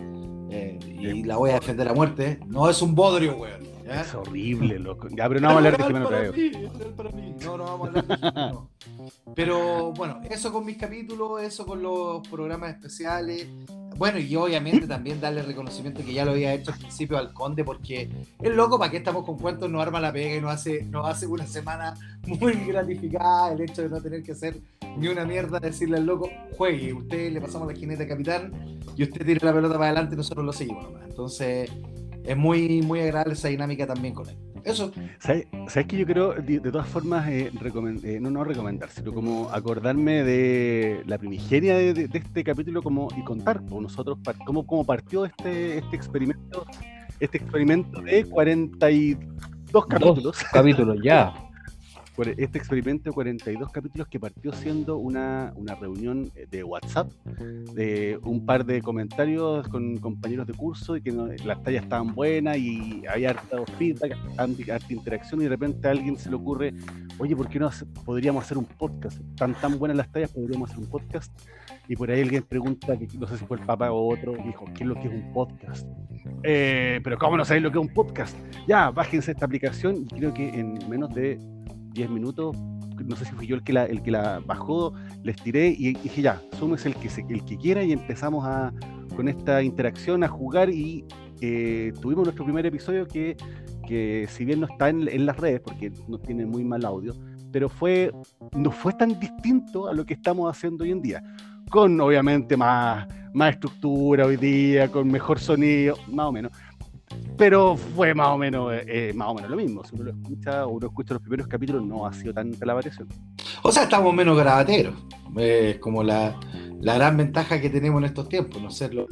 eh, 0.49 0.79
y 0.99 1.23
la 1.23 1.37
voy 1.37 1.51
a 1.51 1.55
defender 1.55 1.87
a 1.87 1.93
muerte, 1.93 2.39
no 2.47 2.67
es 2.69 2.81
un 2.81 2.95
bodrio, 2.95 3.37
weón. 3.37 3.68
¿Ya? 3.89 4.01
Es 4.01 4.13
horrible, 4.13 4.79
loco. 4.79 5.07
Ya, 5.09 5.27
pero 5.27 5.39
no 5.39 5.47
vamos 5.47 5.63
a 5.63 5.67
hablar 5.67 5.77
de 5.77 6.91
para 6.95 7.11
mí. 7.11 7.35
No, 7.43 7.57
no 7.57 7.63
vamos 7.63 7.87
a 7.87 7.99
hablar 7.99 8.07
de 8.07 8.13
eso, 8.15 8.31
no. 8.53 8.69
Pero 9.35 9.93
bueno, 9.93 10.21
eso 10.29 10.51
con 10.51 10.65
mis 10.65 10.77
capítulos, 10.77 11.41
eso 11.41 11.65
con 11.65 11.81
los 11.81 12.27
programas 12.27 12.71
especiales. 12.71 13.47
Bueno, 13.97 14.17
y 14.17 14.35
obviamente 14.35 14.87
también 14.87 15.19
darle 15.19 15.43
reconocimiento 15.43 16.03
que 16.03 16.13
ya 16.13 16.25
lo 16.25 16.31
había 16.31 16.53
hecho 16.53 16.71
al 16.71 16.79
principio 16.79 17.17
al 17.17 17.33
Conde, 17.33 17.63
porque 17.63 18.09
es 18.41 18.55
loco, 18.55 18.79
¿para 18.79 18.91
qué 18.91 18.97
estamos 18.97 19.25
con 19.25 19.37
cuentos? 19.37 19.69
Nos 19.69 19.81
arma 19.81 19.99
la 19.99 20.13
pega 20.13 20.35
y 20.35 20.41
nos 20.41 20.51
hace, 20.51 20.83
nos 20.83 21.07
hace 21.07 21.27
una 21.27 21.45
semana 21.45 21.93
muy 22.25 22.53
gratificada 22.53 23.53
el 23.53 23.61
hecho 23.61 23.81
de 23.81 23.89
no 23.89 24.01
tener 24.01 24.23
que 24.23 24.31
hacer 24.31 24.59
ni 24.97 25.07
una 25.07 25.25
mierda, 25.25 25.59
decirle 25.59 25.97
al 25.97 26.05
loco, 26.05 26.29
juegue, 26.57 26.93
usted 26.93 27.31
le 27.31 27.41
pasamos 27.41 27.67
la 27.67 27.77
jineta 27.77 28.07
capitán 28.07 28.79
y 28.95 29.03
usted 29.03 29.25
tira 29.25 29.45
la 29.45 29.53
pelota 29.53 29.75
para 29.75 29.85
adelante 29.87 30.15
y 30.15 30.17
nosotros 30.17 30.45
lo 30.45 30.53
seguimos 30.53 30.83
nomás. 30.83 31.03
Entonces, 31.07 31.69
es 32.29 32.37
muy, 32.37 32.81
muy 32.81 32.99
agradable 33.01 33.33
esa 33.33 33.47
dinámica 33.47 33.85
también 33.87 34.13
con 34.13 34.29
él. 34.29 34.37
Eso. 34.63 34.91
¿Sabes, 35.19 35.47
sabes 35.67 35.87
que 35.87 35.97
yo 35.97 36.05
creo, 36.05 36.33
de, 36.33 36.59
de 36.59 36.71
todas 36.71 36.87
formas, 36.87 37.27
eh, 37.29 37.49
eh, 38.03 38.19
no, 38.21 38.29
no 38.29 38.43
recomendar, 38.43 38.89
sino 38.89 39.13
como 39.13 39.49
acordarme 39.51 40.23
de 40.23 41.01
la 41.07 41.17
primigenia 41.17 41.75
de, 41.77 41.93
de- 41.93 42.07
de 42.07 42.17
este 42.19 42.43
capítulo 42.43 42.81
como, 42.83 43.07
y 43.17 43.23
contar 43.23 43.65
con 43.65 43.83
nosotros 43.83 44.17
par- 44.23 44.35
cómo, 44.45 44.65
cómo 44.67 44.85
partió 44.85 45.25
este, 45.25 45.77
este 45.77 45.95
experimento, 45.95 46.65
este 47.19 47.37
experimento 47.37 48.01
de 48.01 48.25
42 48.25 49.85
capítulos. 49.87 50.37
Capítulos, 50.51 50.97
ya. 51.03 51.33
este 52.27 52.57
experimento 52.57 53.09
de 53.09 53.13
42 53.13 53.71
capítulos 53.71 54.07
que 54.07 54.19
partió 54.19 54.51
siendo 54.51 54.97
una, 54.97 55.53
una 55.55 55.75
reunión 55.75 56.31
de 56.49 56.63
WhatsApp, 56.63 57.11
de 57.73 58.19
un 58.23 58.45
par 58.45 58.65
de 58.65 58.81
comentarios 58.81 59.67
con 59.69 59.97
compañeros 59.97 60.45
de 60.47 60.53
curso 60.53 60.97
y 60.97 61.01
que 61.01 61.11
las 61.11 61.63
tallas 61.63 61.83
estaban 61.83 62.13
buenas 62.13 62.57
y 62.57 63.03
había 63.07 63.31
harta 63.31 63.57
feedback, 63.77 64.17
harta 64.37 64.93
interacción 64.93 65.41
y 65.41 65.43
de 65.43 65.49
repente 65.49 65.87
a 65.87 65.91
alguien 65.91 66.17
se 66.17 66.29
le 66.29 66.35
ocurre, 66.35 66.73
oye, 67.19 67.35
¿por 67.35 67.47
qué 67.47 67.59
no 67.59 67.69
podríamos 68.05 68.43
hacer 68.43 68.57
un 68.57 68.65
podcast? 68.65 69.19
Están 69.19 69.53
tan 69.53 69.77
buenas 69.77 69.97
las 69.97 70.11
tallas, 70.11 70.31
podríamos 70.31 70.69
hacer 70.69 70.83
un 70.83 70.89
podcast. 70.89 71.31
Y 71.87 71.95
por 71.95 72.11
ahí 72.11 72.21
alguien 72.21 72.43
pregunta, 72.43 72.95
no 73.17 73.27
sé 73.27 73.37
si 73.37 73.45
fue 73.45 73.57
el 73.57 73.65
papá 73.65 73.91
o 73.91 74.13
otro, 74.13 74.33
dijo, 74.33 74.65
¿qué 74.75 74.83
es 74.83 74.89
lo 74.89 74.95
que 74.95 75.07
es 75.07 75.13
un 75.13 75.33
podcast? 75.33 75.87
Eh, 76.43 76.99
pero 77.03 77.17
¿cómo 77.17 77.37
no 77.37 77.45
sabéis 77.45 77.63
lo 77.63 77.71
que 77.71 77.79
es 77.79 77.85
un 77.85 77.93
podcast? 77.93 78.37
Ya, 78.67 78.91
bájense 78.91 79.31
esta 79.31 79.45
aplicación 79.45 80.03
y 80.03 80.05
creo 80.05 80.33
que 80.33 80.49
en 80.49 80.77
menos 80.87 81.13
de 81.13 81.39
10 81.99 82.11
minutos, 82.11 82.55
no 83.05 83.15
sé 83.17 83.25
si 83.25 83.31
fui 83.33 83.45
yo 83.45 83.55
el 83.57 83.63
que 83.63 83.73
la, 83.73 83.85
el 83.85 84.01
que 84.01 84.09
la 84.09 84.39
bajó, 84.39 84.93
les 85.21 85.35
tiré 85.35 85.67
y 85.67 85.93
dije 85.95 86.21
ya, 86.21 86.41
súmese 86.57 86.87
el 86.87 86.95
que, 86.95 87.09
el 87.27 87.43
que 87.43 87.57
quiera 87.57 87.83
y 87.83 87.91
empezamos 87.91 88.45
a, 88.45 88.71
con 89.17 89.27
esta 89.27 89.61
interacción 89.61 90.23
a 90.23 90.29
jugar 90.29 90.69
y 90.69 91.03
eh, 91.41 91.91
tuvimos 92.01 92.23
nuestro 92.23 92.45
primer 92.45 92.65
episodio 92.65 93.05
que, 93.05 93.35
que 93.85 94.27
si 94.29 94.45
bien 94.45 94.61
no 94.61 94.67
está 94.67 94.87
en, 94.87 95.09
en 95.09 95.25
las 95.25 95.35
redes 95.35 95.59
porque 95.59 95.91
no 96.07 96.17
tiene 96.19 96.45
muy 96.45 96.63
mal 96.63 96.85
audio, 96.85 97.13
pero 97.51 97.67
fue, 97.67 98.13
no 98.55 98.71
fue 98.71 98.93
tan 98.93 99.19
distinto 99.19 99.89
a 99.89 99.93
lo 99.93 100.05
que 100.05 100.13
estamos 100.13 100.49
haciendo 100.49 100.85
hoy 100.85 100.91
en 100.91 101.01
día, 101.01 101.21
con 101.69 101.99
obviamente 101.99 102.55
más, 102.55 103.07
más 103.33 103.55
estructura 103.55 104.25
hoy 104.25 104.37
día, 104.37 104.89
con 104.89 105.09
mejor 105.09 105.37
sonido, 105.37 105.97
más 106.07 106.27
o 106.27 106.31
menos. 106.31 106.53
Pero 107.37 107.77
fue 107.77 108.13
más 108.13 108.29
o 108.29 108.37
menos, 108.37 108.73
eh, 108.73 109.13
más 109.15 109.29
o 109.29 109.33
menos 109.33 109.49
lo 109.49 109.55
mismo. 109.55 109.83
Si 109.85 109.95
uno 109.95 110.05
lo 110.05 110.11
escucha 110.11 110.65
o 110.65 110.71
uno 110.71 110.87
escucha 110.87 111.13
los 111.13 111.21
primeros 111.21 111.47
capítulos, 111.47 111.85
no 111.85 112.05
ha 112.05 112.11
sido 112.13 112.33
tanta 112.33 112.65
la 112.65 112.73
variación. 112.73 113.07
O 113.63 113.71
sea, 113.71 113.83
estamos 113.83 114.13
menos 114.13 114.37
grabateros. 114.37 114.93
Es 115.37 115.79
como 115.79 116.03
la, 116.03 116.37
la 116.81 116.95
gran 116.95 117.15
ventaja 117.15 117.61
que 117.61 117.69
tenemos 117.69 117.99
en 118.01 118.05
estos 118.05 118.27
tiempos, 118.27 118.61
no 118.61 118.69
ser 118.69 118.93
los 118.93 119.07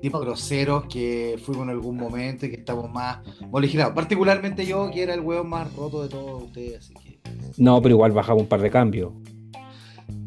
tipos 0.00 0.20
groseros 0.20 0.84
que 0.86 1.38
fuimos 1.44 1.64
en 1.64 1.70
algún 1.70 1.96
momento 1.96 2.46
y 2.46 2.50
que 2.50 2.56
estamos 2.56 2.90
más 2.90 3.18
moligerados. 3.50 3.94
Particularmente 3.94 4.64
yo, 4.64 4.90
que 4.90 5.02
era 5.02 5.14
el 5.14 5.20
hueón 5.20 5.48
más 5.48 5.74
roto 5.74 6.02
de 6.02 6.08
todos 6.08 6.44
ustedes, 6.44 6.78
así 6.78 6.94
que. 6.94 7.20
No, 7.58 7.80
pero 7.82 7.94
igual 7.94 8.12
bajaba 8.12 8.40
un 8.40 8.46
par 8.46 8.60
de 8.60 8.70
cambios. 8.70 9.12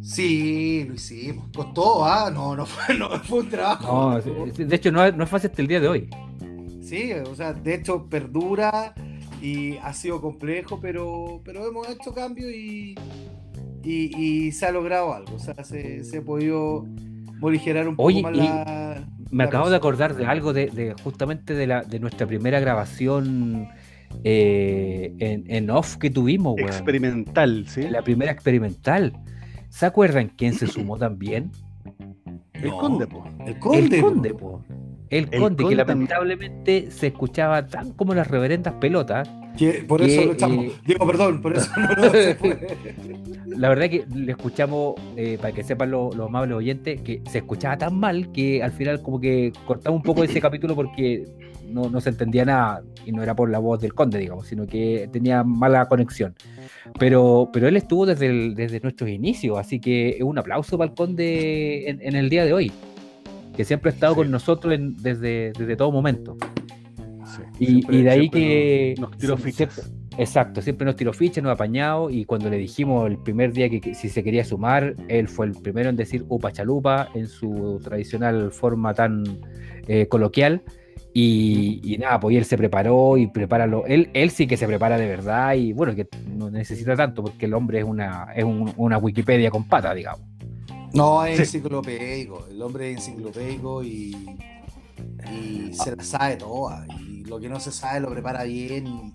Sí, 0.01 0.85
lo 0.87 0.95
hicimos. 0.95 1.47
Costó, 1.55 2.03
¿ah? 2.03 2.31
No, 2.31 2.55
no 2.55 2.65
fue, 2.65 2.95
no 2.97 3.09
fue 3.21 3.39
un 3.39 3.49
trabajo. 3.49 4.11
No, 4.11 4.21
de 4.21 4.75
hecho 4.75 4.91
no 4.91 5.11
no 5.11 5.23
es 5.23 5.29
fácil 5.29 5.49
hasta 5.49 5.61
el 5.61 5.67
día 5.67 5.79
de 5.79 5.87
hoy. 5.87 6.09
Sí, 6.89 7.11
o 7.13 7.35
sea, 7.35 7.53
de 7.53 7.75
hecho 7.75 8.09
perdura 8.09 8.95
y 9.43 9.77
ha 9.77 9.93
sido 9.93 10.19
complejo, 10.19 10.79
pero, 10.81 11.39
pero 11.45 11.67
hemos 11.67 11.87
hecho 11.87 12.13
cambios 12.15 12.51
y, 12.51 12.95
y, 13.83 14.17
y 14.17 14.51
se 14.51 14.65
ha 14.65 14.71
logrado 14.71 15.13
algo. 15.13 15.35
O 15.35 15.39
sea, 15.39 15.63
se, 15.63 16.03
se 16.03 16.17
ha 16.17 16.21
podido 16.23 16.85
morigerar 17.39 17.87
un 17.87 17.95
poco 17.95 18.07
Oye, 18.07 18.23
más 18.23 18.33
y 18.33 18.37
la. 18.37 19.07
Me 19.29 19.43
la 19.43 19.49
acabo 19.49 19.69
de 19.69 19.75
acordar 19.75 20.15
de 20.15 20.25
algo 20.25 20.51
de, 20.51 20.67
de 20.67 20.95
justamente 21.03 21.53
de 21.53 21.67
la 21.67 21.83
de 21.83 21.99
nuestra 21.99 22.25
primera 22.25 22.59
grabación 22.59 23.69
eh, 24.23 25.13
en, 25.19 25.43
en 25.47 25.69
off 25.69 25.97
que 25.97 26.09
tuvimos, 26.09 26.55
weón. 26.55 26.69
Experimental, 26.69 27.65
¿sí? 27.67 27.83
La 27.83 28.01
primera 28.01 28.31
experimental. 28.31 29.13
¿Se 29.69 29.85
acuerdan 29.85 30.31
quién 30.35 30.53
se 30.55 30.65
sumó 30.65 30.97
también? 30.97 31.51
El 32.53 32.69
No, 32.71 32.77
conde, 32.79 33.05
po. 33.05 33.23
El 33.45 33.59
conde. 33.59 33.97
el 33.97 34.01
po. 34.01 34.07
conde, 34.07 34.33
po. 34.33 34.63
El 35.09 35.27
El 35.31 35.39
conde, 35.41 35.63
Conde 35.63 35.75
que 35.77 35.85
también. 35.85 36.09
lamentablemente 36.09 36.91
se 36.91 37.07
escuchaba 37.07 37.65
tan 37.65 37.93
como 37.93 38.13
las 38.13 38.27
reverendas 38.27 38.73
pelotas. 38.75 39.27
Que 39.57 39.83
por 39.87 39.99
Que, 40.01 40.05
eso 40.13 40.25
lo 40.25 40.33
echamos. 40.33 40.65
eh, 40.65 40.71
Digo, 40.85 41.07
perdón, 41.07 41.41
por 41.41 41.57
eso 41.57 41.69
no, 41.77 41.95
no 41.95 42.11
se 42.11 42.35
fue. 42.35 42.57
La 43.47 43.69
verdad 43.69 43.89
que 43.89 44.05
le 44.13 44.31
escuchamos, 44.31 44.95
eh, 45.17 45.37
para 45.41 45.53
que 45.53 45.63
sepan 45.63 45.89
los 45.91 46.15
amables 46.15 46.55
oyentes, 46.55 47.01
que 47.01 47.21
se 47.29 47.39
escuchaba 47.39 47.77
tan 47.77 47.99
mal 47.99 48.31
que 48.31 48.61
al 48.63 48.71
final 48.71 49.01
como 49.01 49.19
que 49.19 49.51
cortamos 49.65 49.97
un 49.97 50.03
poco 50.03 50.23
ese 50.23 50.39
capítulo 50.41 50.75
porque 50.75 51.25
no, 51.67 51.89
no 51.89 51.99
se 51.99 52.09
entendía 52.09 52.45
nada 52.45 52.83
y 53.05 53.11
no 53.11 53.21
era 53.23 53.35
por 53.35 53.49
la 53.49 53.57
voz 53.59 53.81
del 53.81 53.93
conde, 53.95 54.19
digamos, 54.19 54.47
sino 54.47 54.65
que 54.67 55.09
tenía 55.11 55.43
mala 55.43 55.87
conexión. 55.87 56.35
Pero, 56.99 57.49
pero 57.51 57.67
él 57.67 57.75
estuvo 57.77 58.05
desde, 58.05 58.27
el- 58.27 58.55
desde 58.55 58.79
nuestros 58.79 59.09
inicios, 59.09 59.57
así 59.57 59.79
que 59.79 60.19
un 60.23 60.37
aplauso 60.37 60.77
para 60.77 60.89
el 60.91 60.95
conde 60.95 61.89
en, 61.89 62.01
en 62.01 62.15
el 62.15 62.29
día 62.29 62.45
de 62.45 62.53
hoy, 62.53 62.71
que 63.59 63.65
siempre 63.65 63.91
ha 63.91 63.93
estado 63.93 64.13
Sí. 64.13 64.17
con 64.19 64.31
nosotros 64.31 64.73
en- 64.73 64.95
desde, 64.95 65.51
desde 65.51 65.75
todo 65.75 65.91
momento. 65.91 66.37
Sí, 67.25 67.41
Y, 67.59 67.65
siempre- 67.65 67.95
y 67.97 68.01
de 68.03 68.09
ahí 68.09 68.19
siempre 68.21 68.39
que... 68.39 68.95
Nos, 68.99 69.17
tiró 69.17 69.35
sie- 69.37 69.41
fichas. 69.41 69.73
siempre- 69.73 69.99
Exacto, 70.17 70.61
siempre 70.61 70.85
nos 70.85 70.95
tiró 70.95 71.11
fichas, 71.11 71.43
nos 71.43 71.49
ha 71.49 71.53
apañado 71.55 72.09
y 72.09 72.23
cuando 72.23 72.49
le 72.49 72.55
dijimos 72.57 73.05
el 73.09 73.17
primer 73.17 73.51
día 73.51 73.69
que, 73.69 73.81
que 73.81 73.95
si 73.95 74.07
se 74.07 74.23
quería 74.23 74.45
sumar, 74.45 74.95
él 75.09 75.27
fue 75.27 75.45
el 75.47 75.51
primero 75.53 75.89
en 75.89 75.97
decir 75.97 76.23
upa 76.29 76.53
chalupa 76.53 77.09
en 77.13 77.27
su 77.27 77.81
tradicional 77.83 78.51
forma 78.53 78.93
tan 78.93 79.23
eh, 79.89 80.07
coloquial 80.07 80.61
y, 81.13 81.81
y 81.83 81.97
nada, 81.97 82.17
pues 82.21 82.35
y 82.35 82.37
él 82.37 82.45
se 82.45 82.57
preparó 82.57 83.17
y 83.17 83.27
prepara 83.27 83.67
lo, 83.67 83.85
él, 83.87 84.09
él 84.13 84.29
sí 84.29 84.47
que 84.47 84.55
se 84.55 84.67
prepara 84.67 84.97
de 84.97 85.05
verdad 85.07 85.53
y 85.55 85.73
bueno, 85.73 85.93
que 85.95 86.07
no 86.33 86.49
necesita 86.49 86.95
tanto 86.95 87.23
porque 87.23 87.45
el 87.45 87.53
hombre 87.53 87.79
es 87.79 87.83
una, 87.85 88.27
es 88.33 88.45
un- 88.45 88.71
una 88.77 88.97
Wikipedia 88.97 89.51
con 89.51 89.67
pata, 89.67 89.93
digamos. 89.93 90.21
No, 90.93 91.23
es 91.25 91.35
Sí. 91.37 91.43
enciclopédico. 91.57 92.45
El 92.49 92.61
hombre 92.61 92.91
es 92.91 92.97
enciclopédico 93.07 93.83
y, 93.83 94.15
y 95.31 95.73
se 95.73 95.95
la 95.95 96.03
sabe 96.03 96.35
toda. 96.37 96.85
Y 96.99 97.23
lo 97.25 97.39
que 97.39 97.49
no 97.49 97.59
se 97.59 97.71
sabe 97.71 97.99
lo 97.99 98.09
prepara 98.09 98.43
bien. 98.43 98.87
Y, 98.87 99.13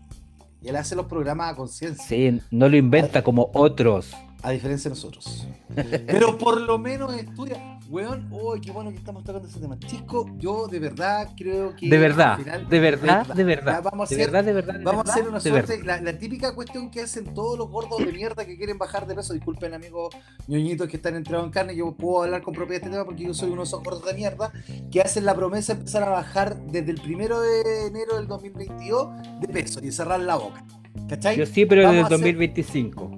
y 0.63 0.69
él 0.69 0.77
hace 0.77 0.95
los 0.97 1.07
programas 1.07 1.53
a 1.53 1.57
conciencia, 1.57 2.05
Sí, 2.05 2.41
no 2.51 2.69
lo 2.69 2.77
inventa 2.77 3.23
como 3.23 3.51
otros. 3.55 4.13
A 4.45 4.51
diferencia 4.53 4.89
de 4.91 4.95
nosotros. 4.95 5.47
Pero 6.07 6.39
por 6.39 6.61
lo 6.61 6.79
menos 6.79 7.15
estudia. 7.15 7.71
Weón, 7.91 8.29
oh, 8.33 8.55
qué 8.61 8.71
bueno 8.73 8.91
que 8.91 8.97
estamos 8.97 9.25
tocando 9.25 9.47
ese 9.47 9.61
tema. 9.61 9.79
Chisco, 9.79 10.27
yo 10.39 10.67
de 10.69 10.79
verdad 10.79 11.29
creo 11.37 11.77
que. 11.77 11.89
De 11.89 11.99
verdad, 11.99 12.33
al 12.35 12.43
final- 12.43 12.69
de 12.69 12.81
verdad, 12.81 13.27
de 13.27 13.45
verdad. 13.45 13.83
vamos 13.85 14.11
a 14.11 14.15
De 14.15 14.23
hacer- 14.23 14.31
verdad, 14.33 14.45
de 14.45 14.53
verdad. 14.55 14.75
de 14.79 14.85
Vamos 14.85 15.01
a 15.01 15.03
verdad, 15.03 15.15
hacer 15.15 15.29
una 15.29 15.41
suerte, 15.41 15.77
verdad. 15.79 16.01
la, 16.03 16.13
la 16.13 16.19
típica 16.19 16.55
cuestión 16.55 16.91
que 16.91 17.03
hacen 17.03 17.35
todos 17.35 17.59
los 17.59 17.69
gordos 17.69 17.99
de 17.99 18.11
mierda 18.13 18.47
que 18.47 18.57
quieren 18.57 18.79
bajar 18.79 19.07
de 19.07 19.15
peso. 19.15 19.35
Disculpen, 19.35 19.75
amigos 19.75 20.15
ñoñitos 20.49 20.89
que 20.89 20.97
están 20.97 21.15
entrados 21.15 21.45
en 21.47 21.53
carne, 21.53 21.77
yo 21.77 21.93
puedo 21.95 22.23
hablar 22.25 22.43
con 22.43 22.55
propiedad 22.55 22.81
de 22.81 22.87
este 22.87 22.91
tema 22.91 23.05
porque 23.05 23.25
yo 23.25 23.35
soy 23.35 23.51
uno 23.51 23.63
de 23.63 23.67
esos 23.69 23.83
gordos 23.83 24.05
de 24.07 24.15
mierda 24.15 24.51
que 24.91 25.01
hacen 25.03 25.25
la 25.27 25.35
promesa 25.35 25.75
de 25.75 25.81
empezar 25.81 26.05
a 26.05 26.09
bajar 26.11 26.57
desde 26.67 26.91
el 26.91 27.01
primero 27.01 27.41
de 27.41 27.87
enero 27.87 28.17
del 28.17 28.27
2022 28.27 29.09
de 29.41 29.49
peso 29.49 29.81
y 29.85 29.93
cerrar 29.93 30.21
la 30.21 30.37
boca. 30.37 30.65
¿Cachai? 31.09 31.37
Yo 31.37 31.45
sí, 31.45 31.67
pero 31.67 31.83
desde 31.83 32.01
hacer- 32.01 32.11
2025. 32.19 33.14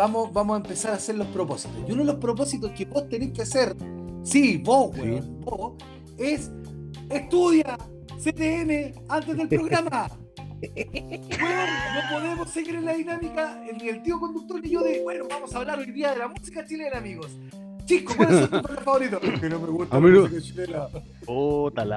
Va- 0.00 0.06
Vamos, 0.06 0.32
vamos 0.32 0.54
a 0.54 0.56
empezar 0.62 0.92
a 0.92 0.94
hacer 0.94 1.16
los 1.16 1.26
propósitos. 1.28 1.76
Y 1.86 1.92
uno 1.92 2.02
de 2.02 2.12
los 2.12 2.16
propósitos 2.16 2.70
que 2.72 2.86
vos 2.86 3.06
tenés 3.08 3.32
que 3.32 3.42
hacer, 3.42 3.76
sí, 4.22 4.56
vos, 4.64 4.90
Sí. 4.94 5.00
weón, 5.02 5.40
vos, 5.42 5.72
es 6.18 6.50
estudia 7.10 7.76
CTM 8.22 8.94
antes 9.08 9.36
del 9.36 9.48
programa. 9.48 10.08
Weón, 10.60 11.70
no 11.94 12.00
podemos 12.18 12.50
seguir 12.50 12.74
en 12.76 12.84
la 12.84 12.92
dinámica, 12.94 13.60
ni 13.80 13.88
el 13.88 14.02
tío 14.02 14.18
conductor 14.20 14.60
ni 14.62 14.68
yo 14.70 14.82
de, 14.82 15.02
bueno, 15.02 15.24
vamos 15.28 15.54
a 15.54 15.58
hablar 15.58 15.78
hoy 15.78 15.90
día 15.90 16.10
de 16.12 16.18
la 16.18 16.28
música 16.28 16.64
chilena, 16.66 16.98
amigos. 16.98 17.30
Chicos, 17.86 18.14
¿cuáles 18.14 18.48
son 18.48 18.62
tus 18.62 18.76
favoritos? 18.80 19.20
Que 19.40 19.48
no 19.48 19.58
me 19.58 19.68
gusta 19.68 19.96
A 19.96 20.00
mí 20.00 20.08
la 20.10 20.14
no. 20.16 20.20
música 20.22 20.40
chilena. 20.42 20.86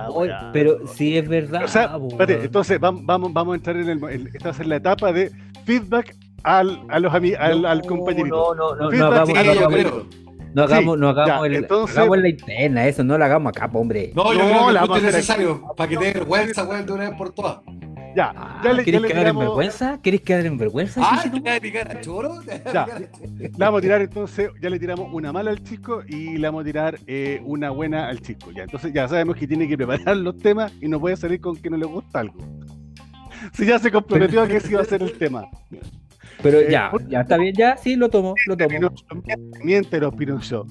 Weá. 0.09 0.49
pero 0.53 0.87
sí 0.87 1.17
es 1.17 1.27
verdad. 1.27 1.65
O 1.65 1.67
sea, 1.67 1.97
po, 1.97 2.07
espérate, 2.07 2.45
entonces 2.45 2.79
vamos, 2.79 3.01
vamos, 3.05 3.33
vamos 3.33 3.53
a 3.53 3.55
entrar 3.57 3.75
en 3.77 3.89
el, 3.89 4.27
esta 4.27 4.45
va 4.45 4.51
a 4.51 4.53
ser 4.53 4.67
la 4.67 4.75
etapa 4.77 5.11
de 5.11 5.29
feedback 5.65 6.15
al, 6.43 6.81
a 6.89 6.99
los 6.99 7.13
ami- 7.13 7.35
al, 7.39 7.65
al 7.65 7.79
No, 7.79 7.87
compañerito. 7.87 8.55
No, 8.55 8.75
no, 8.75 8.75
no, 8.75 8.91
no 8.91 9.05
hagamos, 9.07 9.29
no 9.33 9.39
hagamos, 9.39 9.87
no 10.53 10.61
hagamos, 10.61 10.93
Sí, 10.93 10.99
no 10.99 11.09
hagamos 11.09 11.27
ya, 11.27 11.45
el, 11.47 11.55
entonces- 11.55 11.97
hagamos 11.97 12.17
la 12.19 12.29
interna, 12.29 12.87
eso 12.87 13.03
no 13.03 13.17
lo 13.17 13.25
hagamos 13.25 13.49
acá, 13.49 13.69
hombre. 13.73 14.11
No, 14.15 14.33
yo 14.33 14.39
No, 14.39 14.45
creo 14.45 14.49
la 14.49 14.51
que 14.51 14.59
vamos 14.59 14.75
a 14.75 14.79
justo 14.93 14.95
es 14.97 15.03
necesario 15.15 15.63
para 15.75 15.89
que 15.89 15.97
te 15.97 16.05
dé 16.05 16.13
vergüenza, 16.13 16.63
weón, 16.65 16.85
de 16.85 16.93
una 16.93 17.09
vez 17.09 17.17
por 17.17 17.31
todas. 17.33 17.59
Ya, 18.15 18.31
Ah, 18.37 18.61
ya 18.63 18.73
le, 18.73 18.77
ya 18.77 18.83
¿Queréis 18.85 19.01
le 19.01 19.07
quedar 19.07 19.27
en 19.27 19.39
vergüenza? 19.39 19.99
¿Queréis 20.03 20.21
quedar 20.21 20.45
en 20.45 20.57
vergüenza? 20.59 21.01
Ah? 21.03 21.23
¿te 21.23 21.39
vas 21.39 21.57
a 21.57 21.59
picar 21.59 21.97
a 21.97 21.99
choro? 22.01 22.41
¿Te 22.45 22.59
vas 22.59 22.67
a 22.67 22.71
Ya. 22.87 22.99
le 22.99 23.49
vamos 23.57 23.79
a 23.79 23.81
tirar 23.81 24.01
entonces, 24.03 24.51
ya 24.61 24.69
le 24.69 24.77
tiramos 24.77 25.11
una 25.11 25.31
mala 25.33 25.49
al 25.49 25.63
chico 25.63 26.03
y 26.07 26.37
le 26.37 26.47
vamos 26.47 26.61
a 26.61 26.65
tirar 26.65 26.99
eh, 27.07 27.41
una 27.43 27.71
buena 27.71 28.07
al 28.07 28.21
chico. 28.21 28.51
Ya, 28.51 28.63
entonces 28.65 28.93
ya 28.93 29.07
sabemos 29.07 29.35
que 29.35 29.47
tiene 29.47 29.67
que 29.67 29.75
preparar 29.77 30.15
los 30.17 30.37
temas 30.37 30.71
y 30.79 30.87
no 30.89 30.99
puede 30.99 31.17
salir 31.17 31.41
con 31.41 31.55
que 31.55 31.71
no 31.71 31.77
le 31.77 31.85
gusta 31.87 32.19
algo. 32.19 32.35
Si 33.53 33.65
ya 33.65 33.77
se 33.79 33.91
comprometió 33.91 34.41
a 34.43 34.47
que 34.47 34.57
ese 34.57 34.71
iba 34.71 34.81
a 34.81 34.85
ser 34.85 35.01
el 35.03 35.17
tema. 35.17 35.43
Pero 36.43 36.59
Eh, 36.59 36.67
ya, 36.69 36.91
ya 37.07 37.21
está 37.21 37.37
bien, 37.37 37.55
ya, 37.55 37.77
sí, 37.77 37.95
lo 37.95 38.09
tomo, 38.09 38.35
lo 38.45 38.57
tomo. 38.57 38.69
Pinocho, 38.69 39.05
miente, 39.63 39.99
los 39.99 40.13
Pinocho. 40.13 40.65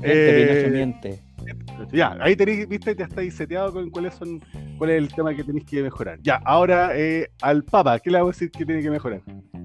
Miente, 0.00 0.32
Pinocho, 0.36 0.70
miente. 0.70 1.22
Ya, 1.92 2.16
ahí 2.20 2.36
tenéis, 2.36 2.68
viste, 2.68 2.94
ya 2.94 3.06
estáis 3.06 3.34
seteado 3.34 3.72
con 3.72 3.88
cuáles 3.90 4.14
son, 4.14 4.40
cuál 4.76 4.90
es 4.90 4.98
el 4.98 5.08
tema 5.08 5.34
que 5.34 5.42
tenéis 5.44 5.64
que 5.64 5.82
mejorar. 5.82 6.18
Ya, 6.22 6.36
ahora 6.44 6.90
eh, 6.94 7.30
al 7.40 7.64
Papa, 7.64 7.98
¿qué 8.00 8.10
le 8.10 8.18
hago 8.18 8.28
decir 8.28 8.50
que 8.50 8.66
tiene 8.66 8.82
que 8.82 8.90
mejorar? 8.90 9.22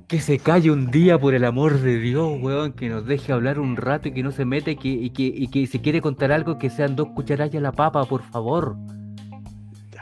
Que 0.08 0.22
se 0.22 0.40
calle 0.40 0.72
un 0.72 0.90
día, 0.92 1.20
por 1.20 1.34
el 1.34 1.44
amor 1.44 1.80
de 1.80 2.00
Dios, 2.00 2.38
weón, 2.42 2.72
que 2.74 2.88
nos 2.88 3.06
deje 3.06 3.34
hablar 3.34 3.60
un 3.60 3.76
rato 3.76 4.08
y 4.08 4.14
que 4.14 4.24
no 4.24 4.32
se 4.32 4.46
mete 4.46 4.78
que, 4.78 4.88
y, 4.88 5.10
que, 5.10 5.24
y 5.24 5.48
que 5.50 5.68
si 5.68 5.80
quiere 5.80 6.00
contar 6.00 6.32
algo, 6.32 6.58
que 6.58 6.70
sean 6.70 6.96
dos 6.96 7.10
cucharadas 7.10 7.54
a 7.54 7.60
la 7.60 7.74
papa, 7.74 8.06
por 8.06 8.24
favor. 8.24 8.78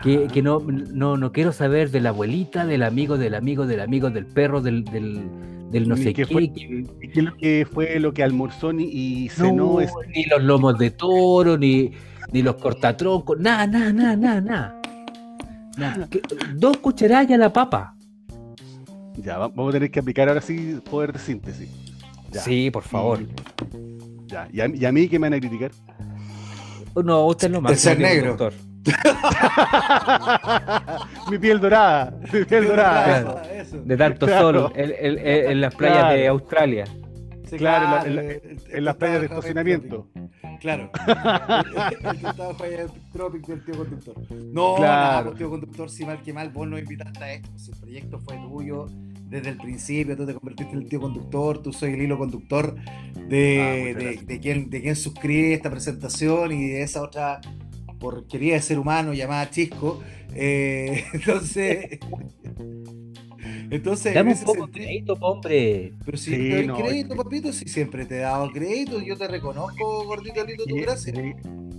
Que, 0.03 0.27
que 0.27 0.41
no, 0.41 0.59
no, 0.59 1.15
no 1.17 1.31
quiero 1.31 1.51
saber 1.51 1.91
de 1.91 1.99
la 2.01 2.09
abuelita, 2.09 2.65
del 2.65 2.81
amigo, 2.83 3.17
del 3.17 3.35
amigo, 3.35 3.67
del 3.67 3.81
amigo, 3.81 4.09
del 4.09 4.25
perro, 4.25 4.59
del, 4.61 4.83
del, 4.85 5.21
del 5.69 5.87
no 5.87 5.95
sé 5.95 6.05
qué 6.13 6.25
qué. 6.25 6.33
fue- 6.33 6.51
que- 6.51 6.85
¿Y 7.01 7.07
¿Qué 7.09 7.21
lo 7.21 7.37
que 7.37 7.67
fue 7.71 7.99
lo 7.99 8.11
que 8.13 8.23
almorzó 8.23 8.73
ni- 8.73 8.89
y 8.91 9.29
cenó? 9.29 9.73
no, 9.73 9.81
es- 9.81 9.91
ni 10.15 10.25
los 10.25 10.41
lomos 10.41 10.77
de 10.79 10.89
toro, 10.91 11.55
ni, 11.57 11.91
ni 12.31 12.41
los 12.41 12.55
cortatroncos, 12.55 13.39
nada, 13.39 13.67
nada, 13.67 13.93
nada, 13.93 14.15
nada, 14.41 14.81
nada. 15.77 16.09
Dos 16.55 16.77
cucharadas 16.77 17.29
a 17.29 17.37
la 17.37 17.53
papa. 17.53 17.95
Ya, 19.17 19.37
va- 19.37 19.49
vamos 19.49 19.69
a 19.69 19.73
tener 19.73 19.91
que 19.91 19.99
aplicar 19.99 20.29
ahora 20.29 20.41
sí 20.41 20.79
poder 20.89 21.13
de 21.13 21.19
síntesis. 21.19 21.69
Ya. 22.31 22.41
Sí, 22.41 22.71
por 22.71 22.81
favor. 22.83 23.19
Ya, 24.25 24.47
y 24.51 24.61
a, 24.61 24.67
y 24.67 24.85
a 24.85 24.91
mí 24.91 25.07
que 25.09 25.19
me 25.19 25.29
van 25.29 25.33
a 25.35 25.39
criticar. 25.39 25.71
No, 27.03 27.25
usted 27.27 27.47
es 27.47 27.51
lo 27.53 27.61
más. 27.61 27.73
El 27.73 27.77
ser 27.77 27.99
negro. 27.99 28.37
mi 31.29 31.37
piel 31.37 31.59
dorada, 31.59 32.17
mi 32.33 32.45
piel 32.45 32.67
dorada. 32.67 33.21
Claro. 33.21 33.41
Eso. 33.53 33.81
De 33.83 33.97
tanto 33.97 34.25
Claro. 34.25 34.61
sol 34.69 34.73
en, 34.75 34.91
en- 34.99 35.19
en- 35.27 35.51
en 35.51 35.61
las 35.61 35.75
playas 35.75 36.13
de. 36.13 36.27
Australia. 36.27 36.85
Sí, 37.49 37.57
Claro, 37.57 37.85
en 37.85 37.91
la- 37.91 38.05
en 38.05 38.15
la- 38.15 38.21
el- 38.21 38.29
el- 38.29 38.61
En 38.77 38.85
las 38.85 38.95
playas 38.95 39.19
de 39.19 39.25
estacionamiento. 39.27 40.07
Claro. 40.61 40.91
el 41.07 42.19
que 42.19 42.27
estaba 42.27 42.53
Tropic 43.11 43.45
del 43.47 43.65
tío 43.65 43.75
conductor. 43.77 44.15
No, 44.31 44.75
Claro. 44.75 44.91
nada, 44.91 45.23
pues, 45.25 45.37
tío 45.37 45.49
conductor, 45.49 45.89
si 45.89 46.05
mal 46.05 46.21
que 46.21 46.33
mal, 46.33 46.49
vos 46.49 46.67
nos 46.67 46.79
invitaste 46.79 47.23
a 47.23 47.33
esto. 47.33 47.49
Si 47.57 47.71
el 47.71 47.77
proyecto 47.79 48.19
fue 48.19 48.37
tuyo 48.37 48.85
desde 49.23 49.49
el 49.49 49.57
principio, 49.57 50.15
tú 50.15 50.25
te 50.25 50.33
convertiste 50.33 50.73
en 50.73 50.79
el 50.83 50.87
tío 50.87 51.01
conductor, 51.01 51.61
tú 51.61 51.73
soy 51.73 51.93
el 51.93 52.01
hilo 52.03 52.17
conductor 52.17 52.75
Ah, 52.77 53.09
de, 53.27 53.95
muchas 53.97 54.27
de, 54.27 54.39
quien, 54.39 54.69
de 54.69 54.81
quien 54.81 54.95
suscribe 54.95 55.53
esta 55.53 55.69
presentación 55.71 56.51
y 56.51 56.69
de 56.69 56.83
esa 56.83 57.01
otra 57.01 57.41
porquería 58.01 58.55
de 58.55 58.61
ser 58.61 58.79
humano 58.79 59.13
llamada 59.13 59.49
Chisco. 59.49 60.01
Eh, 60.35 61.05
entonces. 61.13 61.99
Entonces, 63.69 64.07
en 64.07 64.13
Dame 64.15 64.33
un 64.33 64.39
poco 64.39 64.67
de 64.67 64.73
sentido- 64.73 64.85
crédito, 64.85 65.13
hombre. 65.21 65.93
pero 66.05 66.17
si 66.17 66.31
Sí, 66.31 66.37
te 66.37 66.55
doy 66.57 66.67
no, 66.67 66.75
crédito, 66.77 67.15
papito, 67.15 67.53
si 67.53 67.65
siempre 67.69 68.05
te 68.05 68.15
he 68.17 68.19
dado 68.19 68.49
crédito, 68.51 69.01
yo 69.01 69.15
te 69.17 69.27
reconozco, 69.29 70.05
gordito 70.05 70.45
lindo, 70.45 70.65
tu 70.65 70.75
gracia. 70.75 71.13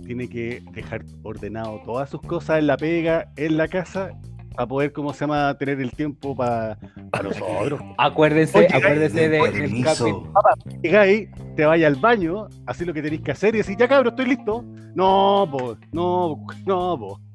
tiene 0.05 0.27
que 0.27 0.61
dejar 0.73 1.05
ordenado 1.21 1.81
todas 1.85 2.09
sus 2.09 2.21
cosas 2.21 2.59
en 2.59 2.67
la 2.67 2.77
pega, 2.77 3.31
en 3.37 3.57
la 3.57 3.67
casa, 3.67 4.19
para 4.55 4.67
poder, 4.67 4.91
¿cómo 4.93 5.13
se 5.13 5.21
llama?, 5.21 5.55
tener 5.57 5.79
el 5.79 5.91
tiempo 5.91 6.35
para 6.35 6.77
nosotros. 7.23 7.81
Acuérdense, 7.97 8.57
Oye, 8.57 8.67
acuérdense 8.71 9.29
de, 9.29 9.41
Oye, 9.41 9.61
del. 9.61 10.81
Llegáis, 10.81 11.29
te 11.55 11.65
vayas 11.65 11.93
al 11.93 11.99
baño, 11.99 12.47
así 12.65 12.85
lo 12.85 12.93
que 12.93 13.01
tenéis 13.01 13.21
que 13.21 13.31
hacer 13.31 13.55
y 13.55 13.59
decís, 13.59 13.75
ya 13.77 13.87
cabrón, 13.87 14.13
estoy 14.13 14.27
listo. 14.27 14.63
No, 14.95 15.47
po, 15.51 15.77
no, 15.91 16.37
no, 16.65 16.97
po. 16.99 17.19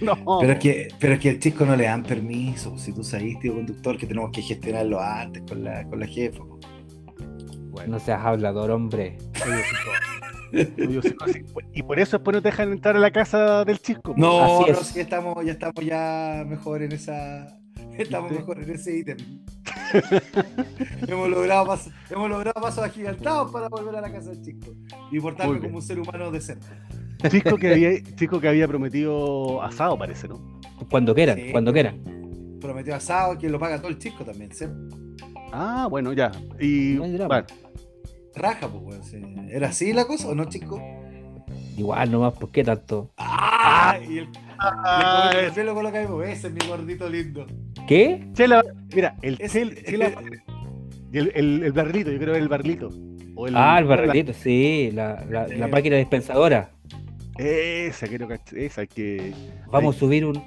No. 0.00 0.40
Pero 0.40 0.52
es, 0.52 0.58
que, 0.58 0.88
pero 0.98 1.14
es 1.14 1.20
que 1.20 1.30
al 1.30 1.38
chico 1.38 1.64
no 1.64 1.76
le 1.76 1.84
dan 1.84 2.02
permiso. 2.02 2.76
Si 2.76 2.92
tú 2.92 3.04
sabes, 3.04 3.38
tío 3.38 3.54
conductor, 3.54 3.96
que 3.96 4.06
tenemos 4.06 4.32
que 4.32 4.42
gestionarlo 4.42 5.00
antes 5.00 5.42
con 5.48 5.62
la, 5.64 5.84
con 5.84 6.00
la 6.00 6.06
jefa. 6.06 6.42
Bueno, 7.70 7.92
No 7.92 7.98
seas 8.00 8.20
hablador, 8.22 8.72
hombre. 8.72 9.16
soy 9.34 9.52
Y 11.74 11.82
por 11.82 11.98
eso 11.98 12.18
después 12.18 12.34
no 12.34 12.42
te 12.42 12.48
dejan 12.48 12.72
entrar 12.72 12.96
a 12.96 13.00
la 13.00 13.10
casa 13.10 13.64
del 13.64 13.78
chisco. 13.80 14.14
No, 14.16 14.60
Así 14.60 14.70
no, 14.72 14.78
es. 14.78 14.86
sí, 14.86 15.00
estamos, 15.00 15.44
ya 15.44 15.52
estamos 15.52 15.84
ya 15.84 16.44
mejor 16.46 16.82
en 16.82 16.92
esa. 16.92 17.58
Estamos 17.98 18.30
mejor 18.32 18.60
en 18.62 18.70
ese 18.70 18.96
ítem. 18.98 19.16
hemos, 21.06 21.28
logrado 21.28 21.66
paso, 21.66 21.90
hemos 22.10 22.28
logrado 22.28 22.60
pasos 22.60 22.84
agigantados 22.84 23.50
para 23.52 23.68
volver 23.68 23.96
a 23.96 24.00
la 24.00 24.12
casa 24.12 24.30
del 24.30 24.42
chico 24.42 24.72
y 25.10 25.20
portarme 25.20 25.60
como 25.60 25.76
un 25.76 25.82
ser 25.82 25.98
humano 26.00 26.30
decente. 26.30 26.66
Chisco 27.30 27.56
que 27.56 27.72
había, 27.72 28.02
Chisco 28.16 28.40
que 28.40 28.48
había 28.48 28.68
prometido 28.68 29.62
asado, 29.62 29.96
parece, 29.98 30.28
¿no? 30.28 30.60
Cuando 30.90 31.14
quieran, 31.14 31.36
Sí. 31.38 31.52
cuando 31.52 31.72
quieran. 31.72 32.02
Prometió 32.60 32.94
asado, 32.94 33.38
que 33.38 33.48
lo 33.48 33.58
paga 33.58 33.78
todo 33.78 33.88
el 33.88 33.98
chico 33.98 34.24
también, 34.24 34.52
¿sí? 34.52 34.64
Ah, 35.52 35.86
bueno, 35.88 36.12
ya. 36.12 36.32
Y 36.60 36.94
No 36.96 37.04
hay 37.04 37.12
drama. 37.12 37.28
bueno, 37.28 37.46
Raja, 38.36 38.68
pues, 38.68 38.82
weón. 38.84 39.04
sí. 39.04 39.22
¿Era 39.50 39.68
así 39.68 39.92
la 39.92 40.06
cosa 40.06 40.28
o 40.28 40.34
no, 40.34 40.44
chico? 40.46 40.80
Igual 41.76 42.10
nomás, 42.10 42.34
¿por 42.34 42.50
qué 42.50 42.62
tanto? 42.64 43.10
¡Ah! 43.16 43.98
Y 44.08 44.18
el, 44.18 44.28
Ah, 44.58 45.30
el 45.38 45.52
pelo 45.52 45.74
coloca 45.74 45.98
ahí, 45.98 46.06
pues, 46.06 46.38
ese 46.38 46.46
es 46.48 46.52
mi 46.54 46.66
gordito 46.66 47.08
lindo. 47.08 47.46
¿Qué? 47.86 48.26
Chela, 48.32 48.62
mira, 48.94 49.16
el 49.22 49.36
Es- 49.40 49.52
chel- 49.52 49.84
Chela 49.84 50.12
el, 51.12 51.32
el, 51.34 51.62
el 51.64 51.72
barrilito, 51.72 52.10
yo 52.10 52.18
creo 52.18 52.32
que 52.34 52.40
el 52.40 52.48
barrilito. 52.48 52.88
O 53.36 53.46
Ah, 53.52 53.78
el 53.78 53.84
barrilito, 53.84 54.32
sí, 54.32 54.90
la, 54.92 55.24
la, 55.28 55.46
la 55.48 55.66
Sí. 55.66 55.70
máquina 55.72 55.96
dispensadora. 55.96 56.70
Esa, 57.36 58.06
creo 58.06 58.28
que 58.28 58.64
esa 58.64 58.86
que. 58.86 59.34
Vamos 59.70 59.96
a 59.96 59.98
subir 59.98 60.24
un. 60.24 60.40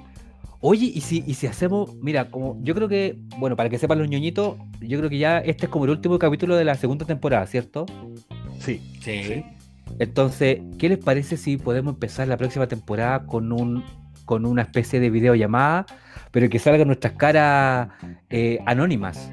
Oye, 0.60 0.86
y 0.92 1.00
si, 1.02 1.22
y 1.26 1.34
si 1.34 1.46
hacemos, 1.46 1.94
mira, 2.02 2.30
como 2.30 2.58
yo 2.62 2.74
creo 2.74 2.88
que, 2.88 3.16
bueno, 3.38 3.54
para 3.54 3.68
que 3.70 3.78
sepan 3.78 3.98
los 4.00 4.08
ñoñitos, 4.08 4.56
yo 4.80 4.98
creo 4.98 5.08
que 5.08 5.18
ya 5.18 5.38
este 5.38 5.66
es 5.66 5.70
como 5.70 5.84
el 5.84 5.92
último 5.92 6.18
capítulo 6.18 6.56
de 6.56 6.64
la 6.64 6.74
segunda 6.74 7.06
temporada, 7.06 7.46
¿cierto? 7.46 7.86
Sí. 8.58 8.80
Sí. 9.00 9.44
Entonces, 10.00 10.60
¿qué 10.78 10.88
les 10.88 10.98
parece 10.98 11.36
si 11.36 11.56
podemos 11.56 11.94
empezar 11.94 12.26
la 12.28 12.36
próxima 12.36 12.66
temporada 12.66 13.24
con 13.26 13.52
un 13.52 13.84
con 14.24 14.44
una 14.44 14.60
especie 14.62 15.00
de 15.00 15.08
videollamada, 15.08 15.86
pero 16.32 16.50
que 16.50 16.58
salgan 16.58 16.86
nuestras 16.88 17.14
caras 17.14 17.88
eh, 18.28 18.58
anónimas? 18.66 19.30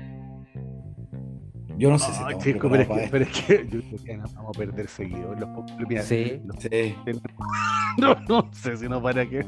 Yo 1.77 1.89
no 1.89 1.99
sé 1.99 2.05
si 2.05 2.19
Ah, 2.23 2.27
estamos 2.29 2.43
chico, 2.43 2.69
pero 2.69 2.83
es, 2.83 2.87
que, 2.87 3.07
pero 3.11 3.25
es 3.25 3.31
que 3.31 3.67
yo 3.69 3.81
creo 3.81 4.03
que 4.05 4.17
vamos 4.17 4.55
a 4.55 4.57
perder 4.57 4.87
seguidores. 4.87 5.41
Los, 5.41 5.89
mira, 5.89 6.03
Sí. 6.03 6.39
los-. 6.45 6.55
Sí. 6.61 6.95
no, 7.97 8.15
no 8.29 8.49
sé 8.53 8.77
si 8.77 8.87
no 8.87 9.01
para 9.01 9.27
qué. 9.27 9.45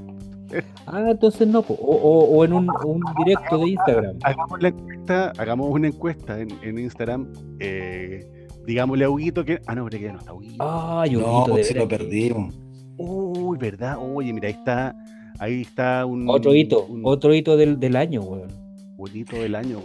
Ah, 0.89 1.11
entonces 1.11 1.45
no, 1.47 1.59
o, 1.67 1.73
o- 1.73 2.37
o 2.37 2.45
en 2.45 2.53
un, 2.53 2.69
un 2.85 3.01
directo 3.25 3.57
de 3.57 3.69
Instagram. 3.71 4.15
Hagamos 4.23 4.61
la 4.61 4.69
encuesta, 4.69 5.33
hagamos 5.37 5.69
una 5.69 5.87
encuesta 5.89 6.39
en, 6.39 6.47
en 6.63 6.79
Instagram. 6.79 7.27
Eh, 7.59 8.47
digámosle 8.65 9.03
a 9.05 9.09
Huguito 9.09 9.43
que. 9.43 9.59
Ah, 9.67 9.75
no, 9.75 9.83
pero 9.85 9.97
que 9.99 10.05
ya 10.05 10.13
no 10.13 10.19
está 10.19 10.33
Huguito. 10.33 10.55
Ay, 10.99 11.11
No, 11.11 11.19
Huguito, 11.19 11.45
de 11.45 11.51
pues 11.51 11.67
si 11.67 11.73
veras 11.73 11.89
lo 11.91 11.97
perdimos. 11.97 12.55
Uy, 12.97 13.57
¿verdad? 13.57 13.97
Oye, 13.99 14.31
mira, 14.33 14.47
ahí 14.47 14.53
está. 14.53 14.95
Ahí 15.39 15.61
está 15.61 16.05
un. 16.05 16.29
Otro 16.29 16.55
hito, 16.55 16.85
un 16.85 17.01
otro 17.03 17.33
hito 17.33 17.57
del, 17.57 17.79
del 17.79 17.95
año, 17.97 18.21
weón. 18.21 18.47
bonito 18.95 19.35
del 19.35 19.55
año. 19.55 19.79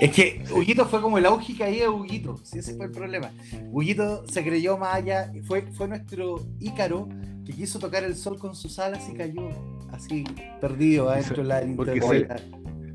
Es 0.00 0.10
que 0.10 0.42
Huguito 0.54 0.84
fue 0.86 1.00
como 1.00 1.16
el 1.18 1.26
auge 1.26 1.52
y 1.52 1.56
caía 1.56 1.82
de 1.84 1.88
Huguito. 1.88 2.38
Sí, 2.42 2.58
ese 2.58 2.74
fue 2.74 2.86
el 2.86 2.92
problema. 2.92 3.30
Huguito 3.72 4.26
se 4.28 4.42
creyó 4.44 4.76
más 4.76 4.94
allá. 4.96 5.32
Fue, 5.44 5.62
fue 5.72 5.88
nuestro 5.88 6.46
Ícaro 6.60 7.08
que 7.46 7.52
quiso 7.52 7.78
tocar 7.78 8.04
el 8.04 8.14
sol 8.14 8.38
con 8.38 8.54
sus 8.54 8.78
alas 8.78 9.08
y 9.10 9.14
cayó 9.16 9.48
así, 9.92 10.24
perdido 10.60 11.08
adentro 11.10 11.42
de 11.42 11.48
la 11.48 11.62
internet. 11.64 12.42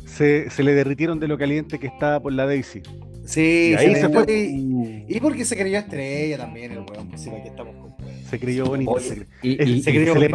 Se, 0.05 0.49
se 0.49 0.61
le 0.63 0.73
derritieron 0.73 1.19
de 1.19 1.27
lo 1.27 1.37
caliente 1.37 1.79
que 1.79 1.87
estaba 1.87 2.19
por 2.19 2.33
la 2.33 2.45
Daisy. 2.45 2.81
Sí, 3.25 3.71
Y 3.71 3.75
ahí 3.75 3.95
se 3.95 4.09
fue. 4.09 4.25
Y, 4.33 5.05
y 5.07 5.19
porque 5.21 5.45
se 5.45 5.55
creyó 5.55 5.77
estrella 5.79 6.37
también 6.37 6.71
el 6.73 6.79
weón. 6.79 7.07
Pues 7.07 7.21
sí, 7.21 7.29
que 7.29 7.47
estamos 7.49 7.75
con 7.75 7.95
Se 8.29 8.39
creyó 8.39 8.65
bonito. 8.65 8.91
Oye, 8.91 9.03
se- 9.41 9.47
Y, 9.47 9.81
Se 9.81 9.91
y 9.91 9.93
creyó 9.93 10.15
le. 10.15 10.29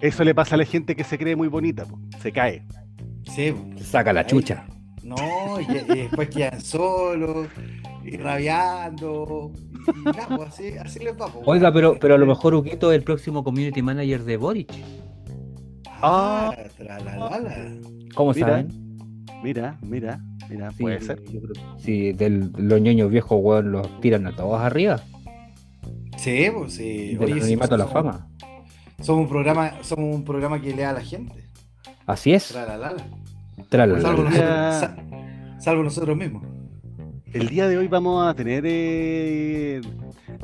Eso 0.00 0.22
le 0.24 0.34
pasa 0.34 0.54
a 0.54 0.58
la 0.58 0.64
gente 0.64 0.94
que 0.96 1.02
se 1.04 1.18
cree 1.18 1.34
muy 1.36 1.48
bonita. 1.48 1.84
po. 1.86 1.98
Se 2.22 2.30
cae. 2.30 2.62
Sí, 3.34 3.52
saca 3.82 4.12
la 4.12 4.20
Ahí. 4.20 4.26
chucha. 4.26 4.66
No, 5.16 5.60
y, 5.60 5.64
y 5.64 5.96
después 6.02 6.28
quedan 6.30 6.60
solos, 6.60 7.48
y 8.04 8.16
rabiando. 8.16 9.52
Y 9.96 10.04
nada, 10.04 10.36
pues 10.36 10.48
así, 10.50 10.68
así 10.78 10.98
les 11.00 11.12
va. 11.14 11.26
pues, 11.28 11.42
Oiga, 11.46 11.72
pero, 11.72 11.98
pero 12.00 12.14
a 12.14 12.18
lo 12.18 12.26
mejor 12.26 12.54
Huguito 12.54 12.92
es 12.92 12.98
el 12.98 13.04
próximo 13.04 13.42
community 13.44 13.82
manager 13.82 14.24
de 14.24 14.36
Boric. 14.36 14.72
Ah, 16.02 16.54
tralalala. 16.76 17.72
¿Cómo 18.14 18.32
Mira, 18.32 18.46
saben? 18.46 18.96
Mira, 19.42 19.78
mira, 19.82 20.20
mira, 20.48 20.70
Sí, 20.72 20.82
puede 20.82 21.00
ser. 21.00 21.22
yo 21.24 21.40
creo 21.40 21.52
que 21.54 21.82
sí, 21.82 22.12
del, 22.12 22.50
los 22.56 22.80
ñoños 22.80 23.10
viejos, 23.10 23.38
weón, 23.42 23.72
los 23.72 24.00
tiran 24.00 24.26
a 24.26 24.34
todos 24.34 24.60
arriba. 24.60 25.00
Sí, 26.16 26.48
pues 26.54 26.74
sí. 26.74 27.14
Del 27.16 27.32
Oye, 27.32 27.40
sí, 27.42 27.54
a 27.54 27.56
la 27.58 27.66
somos- 27.86 27.92
fama. 27.92 28.26
Somos 29.00 29.22
un 29.22 29.28
programa, 29.30 29.72
somos 29.82 30.14
un 30.14 30.24
programa 30.24 30.60
que 30.60 30.74
lea 30.74 30.90
a 30.90 30.92
la 30.92 31.00
gente. 31.00 31.48
Así 32.06 32.32
es. 32.34 32.48
Tralalala. 32.48 32.96
Tralala. 32.96 33.16
Salvo, 33.70 34.24
la- 34.24 34.30
nosotros, 34.30 34.74
sa- 34.80 34.96
salvo 35.58 35.82
nosotros 35.84 36.16
mismos. 36.16 36.42
El 37.32 37.48
día 37.48 37.68
de 37.68 37.78
hoy 37.78 37.86
vamos 37.86 38.26
a 38.26 38.34
tener 38.34 38.64
eh, 38.66 39.80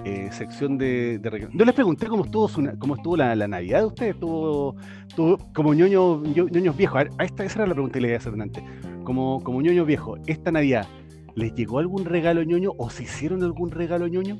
eh, 0.04 0.28
sección 0.30 0.78
de, 0.78 1.18
de 1.18 1.48
Yo 1.52 1.64
les 1.64 1.74
pregunté 1.74 2.06
cómo 2.06 2.24
estuvo 2.24 2.48
su 2.48 2.62
cómo 2.78 2.94
estuvo 2.94 3.16
la, 3.16 3.34
la 3.34 3.48
Navidad 3.48 3.80
de 3.80 3.86
ustedes. 3.86 4.14
Estuvo, 4.14 4.76
estuvo 5.08 5.38
como 5.52 5.74
ñoño, 5.74 6.22
ño- 6.22 6.48
ñoños 6.48 6.76
viejos. 6.76 6.96
A 7.00 7.04
ver, 7.04 7.12
a 7.18 7.24
esta, 7.24 7.44
esa 7.44 7.58
era 7.60 7.66
la 7.66 7.74
pregunta 7.74 7.94
que 7.94 8.00
le 8.02 8.08
iba 8.08 8.16
a 8.16 8.18
hacer 8.18 8.40
antes. 8.40 8.62
Como, 9.02 9.42
como 9.42 9.60
ñoños 9.62 9.86
viejos, 9.86 10.20
esta 10.26 10.52
Navidad, 10.52 10.86
¿les 11.34 11.52
llegó 11.54 11.80
algún 11.80 12.04
regalo 12.04 12.44
ñoño 12.44 12.70
o 12.78 12.88
se 12.90 13.02
hicieron 13.02 13.42
algún 13.42 13.72
regalo 13.72 14.06
ñoño? 14.06 14.38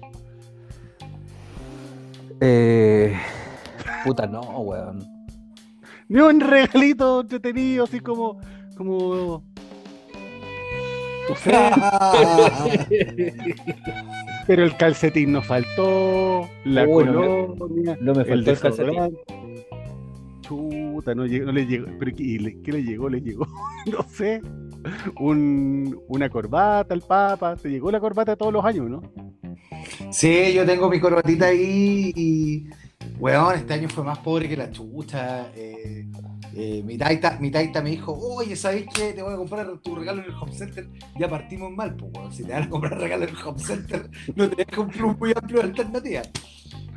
Eh, 2.40 3.16
puta, 4.04 4.26
no, 4.28 4.40
weón. 4.60 5.00
Ni 6.08 6.20
un 6.20 6.38
regalito 6.40 7.22
entretenido, 7.22 7.84
así 7.84 7.98
como. 7.98 8.38
Como. 8.76 9.42
No 11.28 11.34
sé, 11.34 11.50
pero 14.46 14.62
el 14.64 14.76
calcetín 14.76 15.32
nos 15.32 15.44
faltó, 15.44 16.48
la 16.64 16.86
Uy, 16.86 17.04
no 17.04 17.12
me- 17.20 17.56
colonia, 17.58 17.98
No 18.00 18.14
me 18.14 18.24
faltó 18.24 18.50
el 18.52 18.60
calcetín. 18.60 19.18
Chuta, 20.42 21.16
no, 21.16 21.26
no 21.26 21.52
le 21.52 21.66
llegó. 21.66 21.86
¿Pero 21.98 22.16
qué, 22.16 22.38
le- 22.40 22.62
qué 22.62 22.70
le 22.72 22.84
llegó? 22.84 23.08
Le 23.08 23.20
llegó, 23.20 23.44
no 23.90 24.04
sé, 24.08 24.40
un, 25.18 25.98
una 26.06 26.30
corbata 26.30 26.94
al 26.94 27.00
Papa. 27.02 27.56
Se 27.56 27.68
llegó 27.70 27.90
la 27.90 27.98
corbata 27.98 28.36
todos 28.36 28.52
los 28.52 28.64
años, 28.64 28.88
¿no? 28.88 29.02
Sí, 30.12 30.52
yo 30.54 30.64
tengo 30.64 30.88
mi 30.88 31.00
corbatita 31.00 31.46
ahí 31.46 32.12
y, 32.14 32.66
weón, 33.18 33.56
este 33.56 33.74
año 33.74 33.88
fue 33.88 34.04
más 34.04 34.18
pobre 34.18 34.48
que 34.48 34.56
la 34.56 34.70
chucha. 34.70 35.50
eh, 35.56 36.06
eh, 36.58 36.82
mi, 36.84 36.96
taita, 36.96 37.38
mi 37.38 37.50
taita 37.50 37.82
me 37.82 37.90
dijo, 37.90 38.12
oye, 38.18 38.56
¿sabes 38.56 38.86
qué? 38.94 39.12
Te 39.12 39.22
voy 39.22 39.34
a 39.34 39.36
comprar 39.36 39.66
tu 39.78 39.94
regalo 39.94 40.20
en 40.22 40.30
el 40.30 40.34
home 40.34 40.52
center. 40.52 40.88
Ya 41.18 41.28
partimos 41.28 41.70
mal, 41.72 41.94
pues, 41.94 42.10
weón. 42.14 42.32
Si 42.32 42.44
te 42.44 42.52
van 42.52 42.62
a 42.64 42.70
comprar 42.70 42.98
regalo 42.98 43.24
en 43.24 43.30
el 43.30 43.36
home 43.44 43.58
center, 43.58 44.10
no 44.34 44.48
te 44.48 44.56
dejas 44.56 44.78
un 44.78 44.88
plus 44.88 45.18
muy 45.18 45.32
amplio 45.36 45.58
de 45.58 45.64
alternativas. 45.64 46.30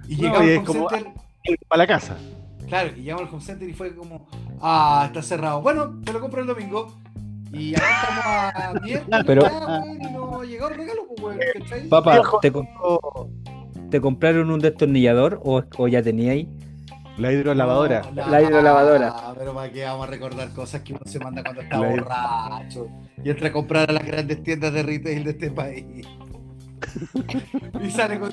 Y 0.08 0.16
No, 0.16 0.22
llegamos 0.22 0.48
y 0.48 0.52
al 0.52 0.58
home 0.58 0.66
como- 0.66 0.90
center, 0.90 1.14
Para 1.68 1.78
la 1.84 1.88
casa. 1.88 2.18
claro, 2.68 2.90
y 2.98 3.02
llegamos 3.02 3.28
al 3.28 3.34
home 3.34 3.44
center 3.44 3.70
y 3.70 3.74
fue 3.74 3.96
como, 3.96 4.28
ah, 4.62 5.04
está 5.08 5.22
cerrado. 5.22 5.62
Bueno, 5.62 6.00
te 6.06 6.14
lo 6.14 6.20
compro 6.22 6.42
el 6.42 6.48
domingo. 6.48 6.96
Y 7.52 7.74
acá 7.76 8.54
estamos 8.92 9.14
a 9.14 9.24
Pero- 9.26 9.42
ya, 9.42 9.68
weón, 9.68 10.02
y 10.02 10.14
no 10.14 10.44
llegó 10.44 10.68
el 10.70 10.76
regalo, 10.76 11.02
pues. 11.18 11.38
Papá. 11.90 12.22
¿te, 12.42 12.52
com- 12.52 12.68
¿te 13.90 14.00
compraron 14.00 14.52
un 14.52 14.60
destornillador 14.60 15.42
o, 15.44 15.64
o 15.78 15.88
ya 15.88 16.02
teníais? 16.04 16.48
La 17.20 17.34
hidrolavadora. 17.34 18.02
No, 18.02 18.26
no, 18.26 18.32
La 18.32 18.42
hidrolavadora. 18.42 19.34
Pero 19.38 19.54
para 19.54 19.72
qué 19.72 19.84
vamos 19.84 20.08
a 20.08 20.12
recordar 20.12 20.50
cosas 20.54 20.82
que 20.82 20.94
uno 20.94 21.02
se 21.06 21.20
manda 21.20 21.44
cuando 21.44 21.62
está 21.62 21.78
La 21.78 21.90
borracho 21.90 22.88
y 23.24 23.30
entra 23.30 23.50
a 23.50 23.52
comprar 23.52 23.90
a 23.90 23.94
las 23.94 24.06
grandes 24.06 24.42
tiendas 24.42 24.74
de 24.74 24.84
retail 24.84 25.24
de 25.26 25.32
este 25.32 25.52
país. 25.52 26.08
y 27.84 27.92
sale 27.92 28.20
con. 28.20 28.32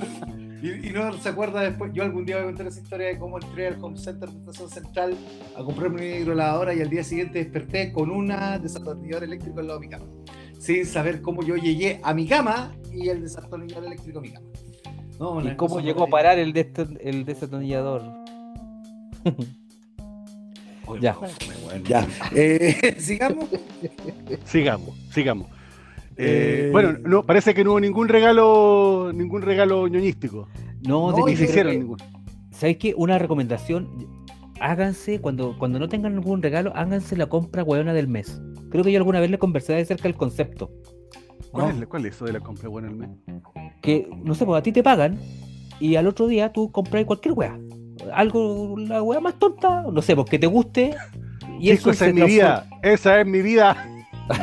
Y, 0.62 0.88
y 0.88 0.92
no 0.92 1.12
se 1.14 1.28
acuerda 1.28 1.62
después. 1.62 1.92
Yo 1.92 2.04
algún 2.04 2.24
día 2.24 2.36
voy 2.36 2.44
a 2.44 2.46
contar 2.46 2.68
esa 2.68 2.80
historia 2.80 3.08
de 3.08 3.18
cómo 3.18 3.38
entré 3.38 3.66
al 3.66 3.82
home 3.82 3.98
center 3.98 4.28
de 4.28 4.38
Estación 4.38 4.70
Central 4.70 5.16
a 5.56 5.64
comprarme 5.64 5.96
una 5.96 6.16
hidrolavadora 6.18 6.74
y 6.74 6.80
al 6.80 6.88
día 6.88 7.02
siguiente 7.02 7.40
desperté 7.40 7.92
con 7.92 8.10
una 8.10 8.58
desatornillador 8.58 9.24
eléctrico 9.24 9.60
al 9.60 9.66
lado 9.66 9.80
de 9.80 9.86
mi 9.86 9.92
cama. 9.92 10.06
Sin 10.58 10.86
saber 10.86 11.20
cómo 11.20 11.42
yo 11.42 11.56
llegué 11.56 12.00
a 12.02 12.14
mi 12.14 12.26
cama 12.26 12.72
y 12.92 13.08
el 13.08 13.22
desatornillador 13.22 13.84
eléctrico 13.84 14.20
a 14.20 14.22
mi 14.22 14.30
cama. 14.30 14.46
No, 15.18 15.40
¿Y 15.40 15.56
cómo 15.56 15.80
llegó 15.80 16.04
a 16.04 16.06
parar 16.06 16.38
el, 16.38 16.54
el 17.00 17.24
desatornillador? 17.24 18.25
Oye, 20.86 21.00
Ya. 21.00 21.14
bueno, 21.14 21.84
ya. 21.88 22.06
Eh, 22.34 22.94
sigamos. 22.98 23.46
Sigamos, 24.44 24.96
sigamos. 25.12 25.46
Eh, 26.16 26.66
Eh, 26.66 26.68
bueno, 26.72 26.96
no, 27.04 27.24
parece 27.24 27.52
que 27.54 27.62
no 27.64 27.72
hubo 27.72 27.80
ningún 27.80 28.08
regalo, 28.08 29.10
ningún 29.12 29.42
regalo 29.42 29.88
ñoñístico. 29.88 30.48
No, 30.86 31.10
No, 31.10 31.26
Ni 31.26 31.36
se 31.36 31.44
hicieron 31.44 31.72
que- 31.72 31.78
ningún. 31.78 31.98
¿Sabéis 32.52 32.78
qué? 32.78 32.94
Una 32.96 33.18
recomendación. 33.18 33.88
Háganse, 34.60 35.20
cuando, 35.20 35.58
cuando 35.58 35.78
no 35.78 35.88
tengan 35.90 36.14
ningún 36.14 36.40
regalo, 36.42 36.72
háganse 36.74 37.16
la 37.16 37.26
compra 37.26 37.62
hueona 37.62 37.92
del 37.92 38.08
mes. 38.08 38.40
Creo 38.70 38.82
que 38.82 38.92
yo 38.92 38.98
alguna 38.98 39.20
vez 39.20 39.30
le 39.30 39.38
conversé 39.38 39.74
de 39.74 39.84
cerca 39.84 40.08
el 40.08 40.14
concepto. 40.14 40.70
¿Cuál, 41.50 41.76
No. 41.76 41.82
es, 41.82 41.88
¿Cuál 41.88 42.06
es 42.06 42.14
eso 42.14 42.24
de 42.24 42.32
la 42.32 42.40
compra 42.40 42.68
buena 42.70 42.88
el 42.88 42.96
mes? 42.96 43.10
que, 43.82 44.08
no 44.24 44.34
sé, 44.34 44.46
pues 44.46 44.58
a 44.58 44.62
ti 44.62 44.72
te 44.72 44.82
pagan 44.82 45.18
y 45.80 45.96
al 45.96 46.06
otro 46.06 46.26
día 46.28 46.50
tú 46.52 46.72
compras 46.72 47.04
cualquier 47.04 47.34
weá. 47.34 47.58
Algo, 48.12 48.74
la 48.78 49.02
weá 49.02 49.20
más 49.20 49.34
tonta, 49.34 49.84
no 49.90 50.02
sé, 50.02 50.14
porque 50.14 50.38
te 50.38 50.46
guste. 50.46 50.94
Y 51.58 51.70
eso 51.70 51.90
esa 51.90 52.08
es 52.08 52.14
mi 52.14 52.22
vida, 52.22 52.66
esa 52.82 53.20
es 53.20 53.26
mi 53.26 53.40
vida. 53.40 53.76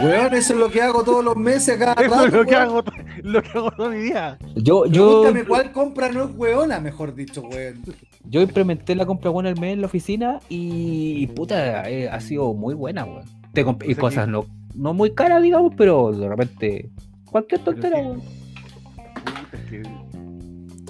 Weón, 0.02 0.34
eso 0.34 0.54
es 0.54 0.60
lo 0.60 0.70
que 0.70 0.82
hago 0.82 1.04
todos 1.04 1.24
los 1.24 1.36
meses 1.36 1.76
acá. 1.76 1.94
Eso 2.02 2.26
es 2.26 2.34
lo 2.34 2.46
que, 2.46 2.56
hago, 2.56 2.84
lo 3.22 3.42
que 3.42 3.50
hago 3.50 3.72
toda 3.72 3.90
mi 3.90 3.98
vida. 3.98 4.38
Yo, 4.56 4.86
yo. 4.86 5.26
cuál 5.48 5.72
compra 5.72 6.10
no 6.10 6.24
es 6.24 6.36
weona, 6.36 6.80
mejor 6.80 7.14
dicho, 7.14 7.42
weón. 7.42 7.82
Yo 8.24 8.42
implementé 8.42 8.96
la 8.96 9.06
compra 9.06 9.30
buena 9.30 9.50
el 9.50 9.60
mes 9.60 9.74
en 9.74 9.82
la 9.82 9.88
oficina 9.88 10.40
y, 10.48 11.28
puta, 11.28 11.90
eh, 11.90 12.08
ha 12.10 12.20
sido 12.22 12.54
muy 12.54 12.74
buena, 12.74 13.04
weón. 13.04 13.26
Te 13.52 13.66
y 13.86 13.96
cosas 13.96 14.28
no, 14.28 14.46
no 14.74 14.94
muy 14.94 15.14
caras, 15.14 15.44
digamos, 15.44 15.74
pero 15.78 16.12
de 16.12 16.30
repente 16.30 16.90
cualquier 17.30 17.62
tontera, 17.62 17.98
weón. 17.98 18.22
Es 19.52 19.60
que 19.70 19.84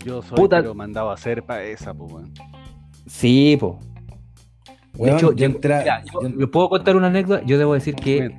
yo 0.05 0.21
soy 0.21 0.37
puta. 0.37 0.57
pero 0.57 0.75
mandado 0.75 1.09
a 1.09 1.13
hacer 1.13 1.43
para 1.43 1.63
esa, 1.63 1.93
pues, 1.93 2.11
weón. 2.11 2.33
Sí, 3.07 3.57
pues. 3.59 3.73
De 4.93 5.11
hecho, 5.11 5.33
yo, 5.33 6.51
puedo 6.51 6.69
contar 6.69 6.95
una 6.95 7.07
anécdota. 7.07 7.43
Yo 7.45 7.57
debo 7.57 7.73
decir 7.73 7.95
que 7.95 8.35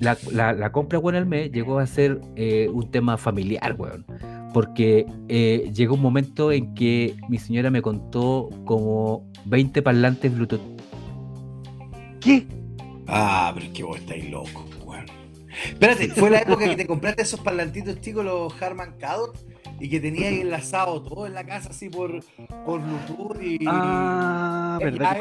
la, 0.00 0.16
la, 0.32 0.72
compra 0.72 0.98
buena 0.98 1.18
el 1.18 1.26
mes 1.26 1.52
llegó 1.52 1.78
a 1.78 1.86
ser 1.86 2.18
eh, 2.34 2.68
un 2.72 2.90
tema 2.90 3.18
familiar, 3.18 3.76
weón. 3.78 4.06
Porque 4.54 5.04
eh, 5.28 5.70
llegó 5.74 5.94
un 5.94 6.00
momento 6.00 6.50
en 6.50 6.74
que 6.74 7.14
mi 7.28 7.38
señora 7.38 7.70
me 7.70 7.82
contó 7.82 8.48
como 8.64 9.30
20 9.44 9.82
parlantes 9.82 10.34
Bluetooth. 10.34 10.62
¿Qué? 12.20 12.46
Ah, 13.06 13.50
pero 13.54 13.66
es 13.66 13.72
que 13.72 13.82
vos 13.82 13.98
estáis 13.98 14.30
loco, 14.30 14.64
weón. 14.86 15.06
Espérate, 15.66 16.08
¿fue 16.08 16.30
la 16.30 16.38
época 16.38 16.66
que 16.66 16.76
te 16.76 16.86
compraste 16.86 17.22
esos 17.22 17.40
parlantitos 17.40 18.00
chicos, 18.00 18.24
los 18.24 18.62
Harman 18.62 18.96
Kardon? 18.98 19.30
Y 19.80 19.88
que 19.88 20.00
tenía 20.00 20.28
ahí 20.28 20.40
enlazado 20.40 21.02
todo 21.02 21.26
en 21.26 21.34
la 21.34 21.44
casa 21.44 21.70
así 21.70 21.88
por, 21.88 22.22
por 22.64 22.80
Bluetooth 22.80 23.42
y, 23.42 23.58
ah, 23.66 24.78
y 24.80 24.84
¿verdad. 24.84 25.18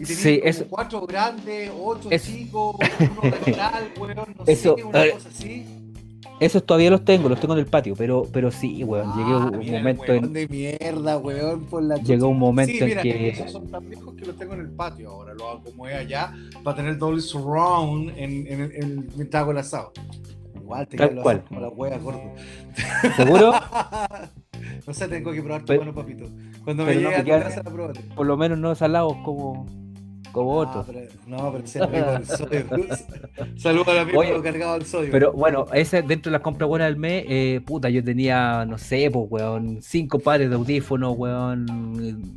Y 0.00 0.04
tenía 0.04 0.52
como 0.52 0.68
cuatro 0.70 1.06
grandes, 1.06 1.70
ocho 1.78 2.08
chicos, 2.10 2.76
uno 3.00 3.20
regional, 3.22 3.92
weón, 4.00 4.16
no 4.16 4.44
eso, 4.46 4.74
sé, 4.76 4.84
una 4.84 5.10
cosa 5.10 5.28
así. 5.28 5.66
Esos 6.40 6.64
todavía 6.64 6.90
los 6.90 7.04
tengo, 7.04 7.28
los 7.28 7.38
tengo 7.38 7.52
en 7.52 7.60
el 7.60 7.66
patio, 7.66 7.94
pero, 7.94 8.26
pero 8.32 8.50
sí, 8.50 8.82
weón, 8.82 9.12
llegué 9.14 9.30
ah, 9.30 9.50
un 9.52 9.70
momento 9.70 10.14
en. 10.14 10.32
de 10.32 10.48
mierda, 10.48 11.18
weón, 11.18 11.66
por 11.66 11.82
la 11.82 11.96
Llegó 11.96 12.28
un 12.28 12.38
momento 12.38 12.72
sí, 12.72 12.82
mira, 12.82 13.02
en 13.02 13.12
que. 13.12 13.28
Esos 13.28 13.52
son 13.52 13.68
tan 13.68 13.86
viejos 13.86 14.14
que 14.14 14.24
los 14.24 14.36
tengo 14.38 14.54
en 14.54 14.60
el 14.60 14.70
patio 14.70 15.10
ahora, 15.10 15.34
los 15.34 15.60
acomodé 15.60 15.96
allá 15.96 16.32
para 16.64 16.76
tener 16.76 16.96
doble 16.96 17.20
surround 17.20 18.08
en, 18.16 18.46
en, 18.46 18.60
en, 18.62 18.72
en 18.74 19.08
mientras 19.16 19.42
hago 19.42 19.50
el 19.50 19.58
asado. 19.58 19.92
Igual 20.70 20.86
te 20.86 20.96
Tal 20.96 21.16
cual. 21.16 21.44
como 21.48 21.60
la 21.60 21.68
hueá, 21.68 21.98
gordo. 21.98 22.22
¿Seguro? 23.16 23.52
no 24.86 24.94
sé, 24.94 25.08
tengo 25.08 25.32
que 25.32 25.42
probar 25.42 25.64
tu 25.64 25.74
mano, 25.74 25.92
papito. 25.92 26.26
Cuando 26.62 26.84
me 26.84 26.94
llegue 26.94 27.12
a 27.12 27.24
tu 27.24 27.28
casa 27.28 27.62
la 27.64 27.70
probaré. 27.70 28.00
Por 28.14 28.24
lo 28.24 28.36
menos 28.36 28.56
no 28.56 28.72
salados 28.76 29.16
como, 29.24 29.66
como 30.30 30.58
otros. 30.58 30.86
no, 31.26 31.50
pero 31.50 31.64
ese 31.64 31.84
rico 31.84 32.10
el 32.10 32.24
sodio. 32.24 32.66
Saludos 33.56 33.88
al 33.88 33.98
amigo 33.98 34.20
Oye, 34.20 34.40
cargado 34.42 34.74
al 34.74 34.86
sodio. 34.86 35.10
Pero 35.10 35.32
bueno, 35.32 35.66
ese 35.72 36.02
dentro 36.02 36.30
de 36.30 36.34
las 36.34 36.42
compras 36.42 36.68
buenas 36.68 36.86
del 36.86 36.96
mes, 36.96 37.24
eh, 37.28 37.60
puta, 37.66 37.90
yo 37.90 38.04
tenía, 38.04 38.64
no 38.64 38.78
sé, 38.78 39.10
pues, 39.10 39.26
weón, 39.28 39.82
cinco 39.82 40.20
pares 40.20 40.50
de 40.50 40.54
audífonos, 40.54 41.16
weón, 41.18 41.66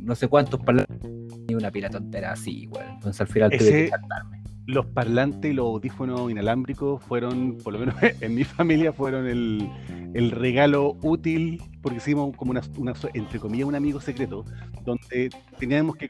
no 0.04 0.14
sé 0.16 0.26
cuántos 0.26 0.58
parlantes 0.58 0.98
y 1.46 1.54
una 1.54 1.70
pila 1.70 1.88
tontera 1.88 2.32
así, 2.32 2.66
weón. 2.66 2.94
Entonces 2.94 3.20
al 3.20 3.28
final 3.28 3.50
tuve 3.56 3.70
que 3.70 3.90
cantarme 3.90 4.43
los 4.66 4.86
parlantes 4.86 5.50
y 5.50 5.54
los 5.54 5.66
audífonos 5.66 6.30
inalámbricos 6.30 7.02
fueron, 7.02 7.58
por 7.62 7.72
lo 7.72 7.80
menos 7.80 7.94
en 8.20 8.34
mi 8.34 8.44
familia, 8.44 8.92
fueron 8.92 9.26
el, 9.26 10.30
regalo 10.30 10.96
útil, 11.02 11.62
porque 11.82 11.98
hicimos 11.98 12.36
como 12.36 12.52
una, 12.52 12.94
entre 13.14 13.38
comillas, 13.38 13.68
un 13.68 13.74
amigo 13.74 14.00
secreto, 14.00 14.44
donde 14.84 15.30
teníamos 15.58 15.96
que 15.96 16.08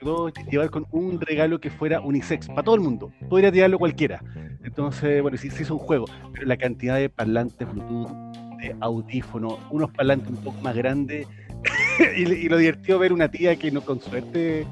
llevar 0.51 0.71
con 0.71 0.87
un 0.91 1.21
regalo 1.21 1.61
que 1.61 1.71
fuera 1.71 2.01
unisex, 2.01 2.49
para 2.49 2.63
todo 2.63 2.75
el 2.75 2.81
mundo, 2.81 3.13
podría 3.29 3.51
tirarlo 3.51 3.79
cualquiera. 3.79 4.23
Entonces, 4.63 5.23
bueno, 5.23 5.37
sí 5.37 5.51
se 5.51 5.63
hizo 5.63 5.75
un 5.75 5.81
juego, 5.81 6.07
pero 6.33 6.47
la 6.47 6.57
cantidad 6.57 6.97
de 6.97 7.09
parlantes 7.09 7.67
Bluetooth, 7.71 8.11
de 8.59 8.77
audífonos, 8.81 9.59
unos 9.71 9.91
parlantes 9.91 10.31
un 10.31 10.37
poco 10.37 10.61
más 10.61 10.77
grandes, 10.77 11.27
y, 12.17 12.49
lo 12.49 12.57
divertido 12.57 12.99
ver 12.99 13.13
una 13.13 13.31
tía 13.31 13.57
que 13.57 13.71
no 13.71 13.81
con 13.81 14.01
suerte 14.01 14.67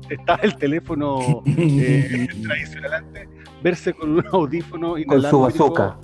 contestaba 0.00 0.40
el 0.42 0.56
teléfono 0.56 1.42
eh, 1.46 2.28
tradicional 2.42 2.94
antes, 2.94 3.28
verse 3.62 3.94
con 3.94 4.10
un 4.10 4.26
audífono 4.32 4.98
y 4.98 5.04
con 5.04 5.22
su 5.22 5.40
bazooka. 5.40 5.98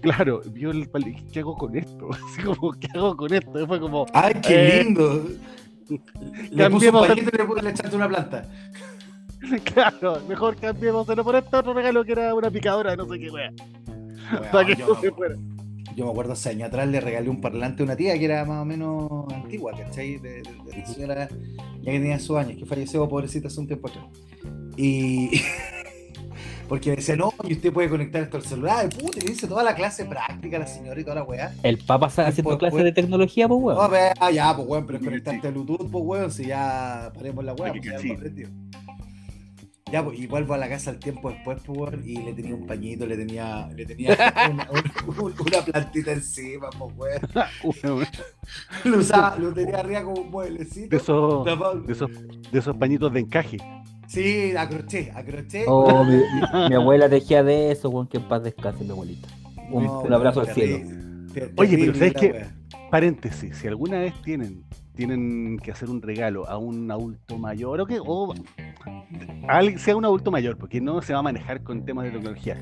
Claro, 0.00 0.42
vio 0.52 0.70
el 0.70 0.88
¿qué 1.32 1.40
hago 1.40 1.56
con 1.56 1.76
esto? 1.76 2.10
Así 2.26 2.42
como, 2.42 2.72
¿qué 2.72 2.88
hago 2.94 3.16
con 3.16 3.32
esto? 3.32 3.66
fue 3.66 3.80
como. 3.80 4.06
¡Ay, 4.12 4.34
qué 4.42 4.80
eh, 4.80 4.84
lindo! 4.84 5.26
Le 6.50 6.70
puso 6.70 6.86
un 6.86 7.06
pañito 7.06 7.30
y 7.32 7.54
le, 7.56 7.62
le 7.62 7.70
echaste 7.70 7.96
una 7.96 8.08
planta. 8.08 8.48
Claro, 9.62 10.22
mejor 10.26 10.56
cambiemos 10.56 11.06
por 11.06 11.36
esto 11.36 11.58
otro 11.58 11.74
regalo 11.74 12.02
que 12.02 12.12
era 12.12 12.34
una 12.34 12.50
picadora, 12.50 12.96
no 12.96 13.04
sé 13.04 13.18
qué 13.18 13.30
wea. 13.30 13.52
Para 14.50 14.66
que 14.66 14.76
no 14.76 14.98
se 14.98 15.10
fuera 15.10 15.36
yo 15.94 16.04
me 16.04 16.10
acuerdo 16.10 16.32
hace 16.32 16.50
años 16.50 16.68
atrás 16.68 16.88
le 16.88 17.00
regalé 17.00 17.28
un 17.28 17.40
parlante 17.40 17.82
a 17.82 17.86
una 17.86 17.96
tía 17.96 18.18
que 18.18 18.24
era 18.24 18.44
más 18.44 18.62
o 18.62 18.64
menos 18.64 19.32
antigua, 19.32 19.72
¿cachai? 19.76 20.18
De, 20.18 20.42
de, 20.42 20.42
de 20.42 20.76
la 20.76 20.86
señora 20.86 21.28
ya 21.84 21.92
que 21.92 21.98
tenía 21.98 22.18
sus 22.18 22.36
años, 22.36 22.58
que 22.58 22.64
falleció 22.64 23.08
pobrecita 23.08 23.48
hace 23.48 23.60
un 23.60 23.66
tiempo 23.66 23.88
atrás. 23.88 24.06
Y 24.76 25.30
porque 26.68 26.90
me 26.90 26.96
decía, 26.96 27.16
no, 27.16 27.32
y 27.44 27.52
usted 27.52 27.72
puede 27.72 27.88
conectar 27.88 28.22
esto 28.22 28.38
al 28.38 28.44
celular, 28.44 28.86
y 28.86 28.96
puta, 28.96 29.18
le 29.20 29.26
dice 29.26 29.46
toda 29.46 29.62
la 29.62 29.74
clase 29.74 30.04
práctica 30.06 30.56
a 30.56 30.60
la 30.60 30.66
señora 30.66 30.98
y 30.98 31.04
toda 31.04 31.16
la 31.16 31.24
weá. 31.24 31.54
El 31.62 31.78
papá 31.78 32.06
está 32.06 32.26
haciendo 32.26 32.56
clase 32.56 32.82
de 32.82 32.92
tecnología, 32.92 33.46
pues 33.48 33.60
weón. 33.60 33.78
No, 33.78 33.90
pero, 33.90 34.14
ah, 34.18 34.30
ya, 34.30 34.56
pues 34.56 34.66
weón, 34.66 34.86
pero 34.86 34.98
es 34.98 35.04
conectarte 35.04 35.48
a 35.48 35.50
Bluetooth, 35.50 35.90
pues 35.90 36.04
weón, 36.04 36.30
si 36.30 36.46
ya 36.46 37.12
paremos 37.14 37.44
la 37.44 37.52
weá, 37.54 37.72
pues 37.72 37.84
ya 37.84 37.98
lo 37.98 38.14
aprendió. 38.14 38.48
Ya, 39.94 40.04
pues, 40.04 40.18
y 40.18 40.26
vuelvo 40.26 40.54
a 40.54 40.58
la 40.58 40.68
casa 40.68 40.90
al 40.90 40.98
tiempo 40.98 41.30
después, 41.30 41.56
pues, 41.64 42.04
y 42.04 42.16
le 42.16 42.32
tenía 42.32 42.52
un 42.52 42.66
pañito, 42.66 43.06
le 43.06 43.16
tenía, 43.16 43.68
le 43.76 43.86
tenía 43.86 44.16
una, 44.50 44.68
una, 45.22 45.64
plantita 45.64 46.10
encima, 46.10 46.68
pues, 46.70 47.22
weón. 47.62 48.06
lo, 48.84 48.98
usaba, 48.98 49.36
lo 49.38 49.54
tenía 49.54 49.78
arriba 49.78 50.02
como 50.02 50.22
un 50.22 50.30
mueblecito. 50.32 50.88
De 50.88 50.96
esos, 50.96 51.44
de 51.86 51.92
esos, 51.92 52.10
de 52.50 52.58
esos 52.58 52.76
pañitos 52.76 53.12
de 53.12 53.20
encaje. 53.20 53.58
Sí, 54.08 54.56
acroché, 54.56 55.12
acroché. 55.14 55.62
Oh, 55.68 56.02
mi, 56.02 56.16
mi, 56.70 56.74
abuela 56.74 57.08
tejía 57.08 57.44
de 57.44 57.70
eso, 57.70 57.88
weón, 57.88 58.08
que 58.08 58.16
en 58.16 58.24
paz 58.24 58.42
descanse 58.42 58.82
mi 58.82 58.90
abuelita. 58.90 59.28
Un, 59.70 59.86
un 59.86 60.12
abrazo 60.12 60.40
al 60.40 60.48
cielo. 60.48 60.88
Oye, 61.56 61.78
pero 61.78 61.94
¿sabes 61.94 62.14
qué? 62.14 62.46
Paréntesis, 62.90 63.58
si 63.58 63.68
alguna 63.68 64.00
vez 64.00 64.12
tienen 64.22 64.64
tienen 64.94 65.58
que 65.58 65.72
hacer 65.72 65.90
un 65.90 66.00
regalo 66.00 66.48
a 66.48 66.56
un 66.56 66.90
adulto 66.90 67.38
mayor 67.38 67.80
o 67.80 67.86
que 67.86 67.98
o 68.00 68.34
sea 69.76 69.96
un 69.96 70.04
adulto 70.04 70.30
mayor, 70.30 70.56
porque 70.56 70.80
no 70.80 71.02
se 71.02 71.12
va 71.12 71.18
a 71.18 71.22
manejar 71.22 71.62
con 71.62 71.84
temas 71.84 72.04
de 72.04 72.12
tecnología, 72.12 72.56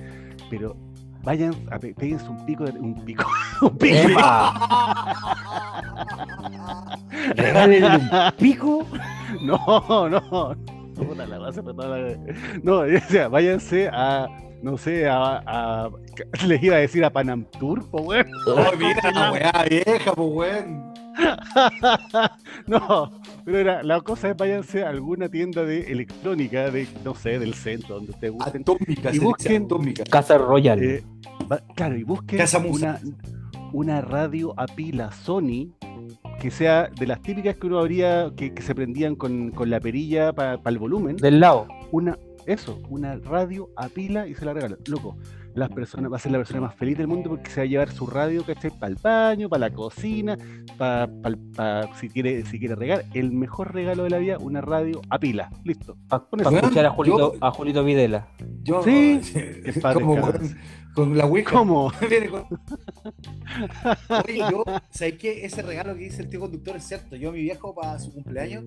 pero 0.51 0.77
vayan 1.23 1.55
a 1.71 1.79
peguense 1.79 2.29
un 2.29 2.45
pico 2.45 2.65
de, 2.65 2.79
un 2.79 3.05
pico 3.05 3.25
un 3.63 3.79
pico. 3.79 4.09
Un 7.23 8.33
pico. 8.37 8.87
No 9.43 9.59
no 10.09 10.57
no 12.63 12.79
o 12.81 13.01
sea, 13.09 13.29
váyanse 13.29 13.89
a 13.93 14.27
no 14.63 14.79
sé, 14.79 15.09
a, 15.09 15.43
a, 15.45 15.91
les 16.47 16.63
iba 16.63 16.77
a 16.77 16.79
decir 16.79 17.05
a 17.05 17.11
Panam 17.11 17.45
Tour, 17.59 17.85
pues 17.91 18.05
weón. 18.07 18.27
Oh, 18.47 18.77
mira 18.79 19.11
la 19.11 19.33
weá 19.33 19.65
vieja, 19.69 20.13
pues 20.13 20.29
weón. 20.33 20.92
no, 22.67 23.21
pero 23.45 23.59
era, 23.59 23.83
la 23.83 24.01
cosa 24.01 24.31
es 24.31 24.37
váyanse 24.37 24.85
a 24.85 24.91
alguna 24.91 25.29
tienda 25.29 25.65
de 25.65 25.93
electrónica, 25.93 26.71
de, 26.71 26.87
no 27.05 27.15
sé, 27.15 27.39
del 27.39 27.55
centro, 27.55 27.97
donde 27.97 28.13
ustedes 28.13 28.33
gusten. 28.33 28.63
Atómica, 28.63 29.11
y 29.13 29.19
busquen 29.19 29.69
Casa 30.11 30.39
Royal. 30.39 30.83
Eh, 30.83 31.05
claro, 31.75 31.97
y 31.97 32.05
busquen 32.05 32.41
una, 32.69 33.01
una, 33.73 34.01
radio 34.01 34.55
a 34.57 34.67
pila 34.67 35.13
Sony 35.13 35.73
que 36.41 36.51
sea 36.51 36.89
de 36.99 37.07
las 37.07 37.23
típicas 37.23 37.57
que 37.57 37.67
uno 37.67 37.79
habría, 37.79 38.33
que, 38.37 38.53
se 38.61 38.75
prendían 38.75 39.15
con, 39.15 39.51
con 39.51 39.71
la 39.71 39.81
perilla 39.81 40.33
para 40.33 40.61
el 40.65 40.79
volumen. 40.79 41.17
Del 41.17 41.41
lado. 41.41 41.69
Una, 41.93 42.19
eso, 42.47 42.81
una 42.89 43.17
radio 43.17 43.71
a 43.77 43.89
pila 43.89 44.27
y 44.27 44.35
se 44.35 44.45
la 44.45 44.53
regalan. 44.53 44.79
Loco, 44.87 45.17
las 45.55 45.69
personas, 45.71 46.11
va 46.11 46.17
a 46.17 46.19
ser 46.19 46.33
la 46.33 46.39
persona 46.39 46.63
más 46.63 46.75
feliz 46.75 46.99
del 46.99 47.07
mundo 47.07 47.31
porque 47.31 47.51
se 47.51 47.61
va 47.61 47.65
a 47.65 47.67
llevar 47.67 47.91
su 47.91 48.07
radio, 48.07 48.45
¿cachai? 48.45 48.71
Para 48.71 48.93
el 48.93 48.99
baño, 49.03 49.49
para 49.49 49.69
la 49.69 49.75
cocina, 49.75 50.37
para, 50.79 51.09
si 51.97 52.09
quiere, 52.09 52.45
si 52.47 52.59
quiere 52.59 52.75
regar, 52.75 53.05
el 53.15 53.33
mejor 53.33 53.75
regalo 53.75 54.05
de 54.05 54.11
la 54.11 54.19
vida, 54.19 54.39
una 54.39 54.61
radio 54.61 55.01
a 55.11 55.19
pila. 55.19 55.51
Listo. 55.65 55.97
Para 56.09 56.25
escuchar 56.59 56.87
a 56.87 56.91
Julito, 56.91 57.35
a 57.41 57.51
Julito 57.51 57.85
Videla. 57.85 58.29
Yo, 58.63 58.83
sí, 58.83 59.21
como 59.95 60.19
con, 60.95 61.17
la 61.17 61.27
Wii. 61.27 61.45
¿Cómo? 61.45 61.93
Oye, 64.27 64.39
yo, 64.51 64.65
¿sabes 64.91 65.15
qué? 65.19 65.45
Ese 65.45 65.63
regalo 65.63 65.95
que 65.95 66.05
dice 66.05 66.23
el 66.23 66.29
tío 66.29 66.41
conductor 66.41 66.77
es 66.77 66.85
cierto. 66.85 67.17
Yo 67.17 67.31
a 67.31 67.33
mi 67.33 67.43
viejo 67.43 67.75
para 67.75 67.99
su 67.99 68.13
cumpleaños 68.13 68.65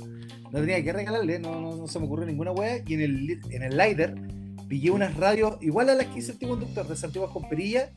no 0.52 0.60
tenía 0.60 0.84
que 0.84 0.92
regalarle, 0.94 1.40
no, 1.40 1.60
no, 1.60 1.76
no 1.76 1.88
se 1.88 2.00
me 2.00 2.06
ocurrió 2.06 2.26
ninguna 2.26 2.52
wea. 2.52 2.82
Y 2.86 2.94
en 2.96 3.02
el, 3.02 3.40
en 3.50 3.64
el 3.64 3.78
Lider 3.78 4.16
pillé 4.68 4.92
unas 4.92 5.16
radios 5.16 5.58
igual 5.62 5.90
a 5.90 5.96
las 5.96 6.08
que 6.08 6.20
hice 6.20 6.34
el 6.40 6.48
conductor, 6.48 6.88
de 6.88 7.20
con 7.34 7.48
perilla, 7.50 7.92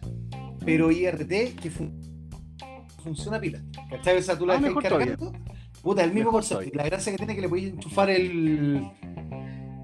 pero 0.65 0.91
IRT, 0.91 1.29
que 1.61 1.71
funciona 3.03 3.41
pila. 3.41 3.63
¿Cachai? 3.91 4.19
O 4.19 4.23
sea, 4.23 4.37
tú 4.37 4.47
la 4.47 4.55
Ah, 4.55 4.61
mejor 4.61 4.83
cargando. 4.83 5.33
Puta, 5.83 6.03
el 6.05 6.13
mismo 6.13 6.33
concepto. 6.33 6.69
la 6.75 6.85
gracia 6.85 7.13
que 7.13 7.19
tiene 7.19 7.33
es 7.33 7.37
que 7.37 7.43
le 7.43 7.49
podéis 7.49 7.73
enchufar 7.73 8.11
el, 8.11 8.87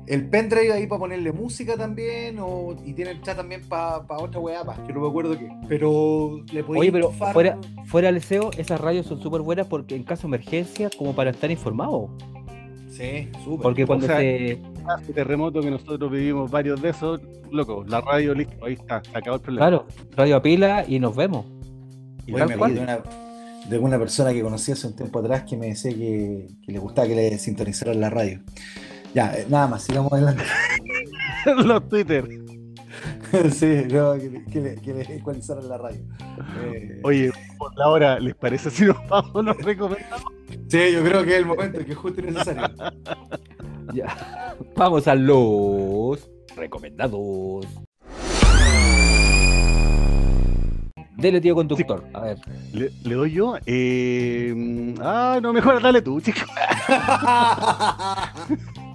el 0.07 0.29
pendrive 0.29 0.73
ahí 0.73 0.87
para 0.87 0.99
ponerle 0.99 1.33
música 1.33 1.77
también. 1.77 2.39
O, 2.41 2.75
y 2.85 2.93
tiene 2.93 3.13
el 3.13 3.23
chat 3.23 3.37
también 3.37 3.63
para 3.69 3.99
otra 4.19 4.41
weá 4.41 4.65
más, 4.65 4.79
que 4.81 4.93
no 4.93 5.01
me 5.01 5.09
acuerdo 5.09 5.39
qué. 5.39 5.49
Pero 5.69 6.43
le 6.53 6.65
podéis 6.65 6.81
Oye, 6.83 6.93
pero 6.93 7.11
enchufar- 7.13 7.33
fuera, 7.33 7.59
fuera 7.87 8.13
del 8.13 8.21
SEO, 8.21 8.51
esas 8.59 8.81
radios 8.81 9.07
son 9.07 9.21
súper 9.23 9.41
buenas 9.43 9.67
porque 9.69 9.95
en 9.95 10.03
caso 10.03 10.23
de 10.23 10.29
emergencia, 10.37 10.91
como 10.99 11.15
para 11.15 11.31
estar 11.31 11.51
informados. 11.51 12.11
Sí, 12.97 13.29
súper. 13.43 13.63
Porque 13.63 13.87
cuando 13.87 14.07
sea, 14.07 14.19
se. 14.19 14.53
Este 15.01 15.13
terremoto 15.15 15.61
que 15.61 15.71
nosotros 15.71 16.11
vivimos 16.11 16.51
varios 16.51 16.81
de 16.81 16.91
esos, 16.91 17.21
loco, 17.51 17.85
la 17.89 18.01
radio, 18.01 18.35
listo, 18.35 18.65
ahí 18.65 18.75
está, 18.75 19.03
se 19.03 19.17
acabó 19.19 19.37
el 19.37 19.43
problema. 19.43 19.67
Claro, 19.69 19.87
radio 20.17 20.37
a 20.37 20.43
pila 20.43 20.85
y 20.87 21.01
nos 21.01 21.17
vemos. 21.17 21.47
Y 22.27 22.33
me 22.33 22.57
cual. 22.57 22.75
de 22.75 22.81
una, 22.81 22.99
de 23.69 23.79
una 23.79 23.99
persona 23.99 24.33
que 24.33 24.43
conocí 24.43 24.73
hace 24.73 24.87
un 24.87 24.95
tiempo 24.95 25.19
atrás 25.19 25.43
que 25.43 25.57
me 25.57 25.67
decía 25.67 25.91
que, 25.91 26.49
que 26.65 26.73
le 26.73 26.79
gustaba 26.79 27.09
que 27.09 27.15
le 27.17 27.39
sintonizaran 27.39 28.01
la 28.01 28.11
radio. 28.11 28.41
Ya, 29.15 29.35
eh, 29.35 29.47
nada 29.49 29.67
más, 29.69 29.83
sigamos 29.83 30.13
adelante. 30.13 30.43
Los 31.65 31.89
Twitter. 31.89 32.29
sí, 33.51 33.83
no, 33.91 34.15
que, 34.15 34.31
le- 34.31 34.45
que 34.45 34.61
le, 34.61 34.75
que 34.77 34.95
le 34.95 35.17
ecualizaran 35.17 35.69
la 35.69 35.79
radio. 35.79 36.01
Eh, 36.63 37.01
Oye, 37.03 37.33
por 37.59 37.77
la 37.77 37.89
hora, 37.89 38.19
¿les 38.21 38.35
parece 38.35 38.71
si 38.71 38.85
nos 38.85 38.97
vamos, 39.09 39.45
nos 39.45 39.57
recomendamos? 39.59 40.34
Sí, 40.75 40.93
yo 40.93 41.05
creo 41.05 41.25
que 41.25 41.31
es 41.31 41.39
el 41.39 41.47
momento 41.47 41.85
que 41.85 41.93
es 41.93 41.97
justo 41.97 42.21
y 42.21 42.25
necesario. 42.25 42.69
Ya. 43.93 44.57
Vamos 44.75 45.07
a 45.07 45.15
los 45.15 46.29
recomendados. 46.57 47.67
Dele, 51.17 51.41
tío 51.41 51.55
conductor. 51.55 52.03
A 52.13 52.21
ver. 52.21 52.39
¿Le, 52.73 52.91
le 53.05 53.15
doy 53.15 53.33
yo? 53.33 53.57
Eh, 53.67 54.95
ah, 55.01 55.39
no, 55.41 55.53
mejor 55.53 55.81
dale 55.81 56.03
tú, 56.03 56.21
chico. 56.21 56.41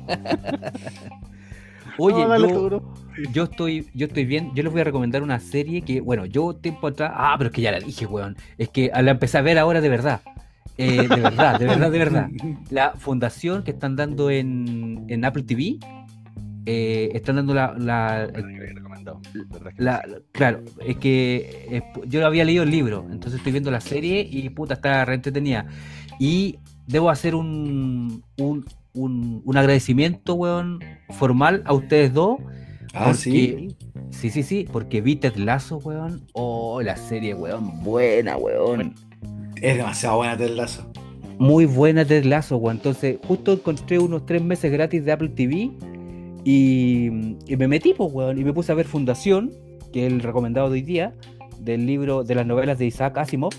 Oye, 1.97 2.23
No, 2.23 2.27
dale 2.27 2.49
yo, 2.49 2.53
tú, 2.55 2.65
bro. 2.65 2.93
yo 3.31 3.43
estoy, 3.43 3.89
yo 3.93 4.07
estoy 4.07 4.25
bien. 4.25 4.51
Yo 4.55 4.63
les 4.63 4.71
voy 4.71 4.81
a 4.81 4.85
recomendar 4.85 5.21
una 5.21 5.39
serie 5.39 5.83
que, 5.83 6.01
bueno, 6.01 6.25
yo 6.25 6.55
tiempo 6.55 6.87
atrás. 6.87 7.11
Ah, 7.13 7.35
pero 7.37 7.49
es 7.49 7.55
que 7.55 7.61
ya 7.61 7.71
la 7.71 7.79
dije, 7.79 8.05
weón. 8.05 8.35
Es 8.57 8.69
que 8.69 8.91
la 8.93 9.11
empecé 9.11 9.37
a 9.37 9.41
ver 9.41 9.59
ahora 9.59 9.81
de 9.81 9.89
verdad. 9.89 10.21
Eh, 10.81 11.07
de 11.09 11.19
verdad, 11.21 11.59
de 11.59 11.65
verdad, 11.65 11.91
de 11.91 11.99
verdad. 12.05 12.29
La 12.69 12.91
fundación 12.93 13.63
que 13.63 13.71
están 13.71 13.95
dando 13.97 14.29
en, 14.31 15.05
en 15.09 15.25
Apple 15.25 15.43
TV. 15.43 15.77
eh, 16.65 17.09
están 17.13 17.35
dando 17.37 17.53
la, 17.53 17.73
la- 17.77 18.29
Bueno, 18.31 18.47
que 18.47 18.55
había 18.61 18.73
recomendado, 18.75 19.21
¿verdad 19.51 19.71
que 19.75 19.83
La- 19.83 20.03
claro, 20.31 20.61
es 20.85 20.97
que 20.97 21.81
yo 22.07 22.25
había 22.25 22.45
leído 22.45 22.63
el 22.63 22.69
libro, 22.71 23.05
entonces 23.11 23.39
estoy 23.39 23.51
viendo 23.53 23.71
la 23.71 23.81
serie 23.81 24.27
y 24.29 24.49
puta, 24.51 24.75
está 24.75 25.03
re 25.05 25.15
entretenida. 25.15 25.65
Y 26.19 26.59
debo 26.87 27.09
hacer 27.09 27.33
un, 27.35 28.23
un, 28.37 28.65
un, 28.93 29.41
un 29.43 29.57
agradecimiento, 29.57 30.35
weón, 30.35 30.79
formal 31.11 31.61
a 31.65 31.73
ustedes 31.73 32.13
dos. 32.13 32.37
Ah, 32.93 33.05
porque- 33.07 33.17
sí. 33.17 33.75
Sí, 34.11 34.29
sí, 34.31 34.41
sí, 34.43 34.67
porque 34.71 35.01
vi 35.01 35.15
Ted 35.17 35.35
Lasso, 35.35 35.77
weón. 35.77 36.21
Oh, 36.33 36.81
la 36.81 36.95
serie, 36.95 37.33
weón, 37.35 37.83
buena, 37.83 38.37
weón. 38.37 38.95
Es 39.61 39.77
demasiado 39.77 40.17
buena 40.17 40.37
Ted 40.37 40.51
Lasso. 40.51 40.85
Muy 41.37 41.65
buena 41.65 42.05
Ted 42.05 42.25
Lasso, 42.25 42.57
weón. 42.57 42.77
Entonces, 42.77 43.17
justo 43.27 43.53
encontré 43.53 43.99
unos 43.99 44.25
tres 44.25 44.41
meses 44.41 44.71
gratis 44.71 45.03
de 45.05 45.11
Apple 45.11 45.29
TV 45.29 45.71
y, 46.43 47.07
y 47.47 47.57
me 47.57 47.67
metí, 47.67 47.93
pues, 47.93 48.11
weón, 48.11 48.37
y 48.39 48.43
me 48.43 48.53
puse 48.53 48.71
a 48.71 48.75
ver 48.75 48.85
Fundación, 48.85 49.51
que 49.93 50.05
es 50.05 50.13
el 50.13 50.21
recomendado 50.21 50.69
de 50.69 50.73
hoy 50.73 50.81
día, 50.81 51.13
del 51.59 51.85
libro 51.85 52.23
de 52.23 52.35
las 52.35 52.45
novelas 52.45 52.77
de 52.77 52.85
Isaac 52.85 53.17
Asimov. 53.17 53.53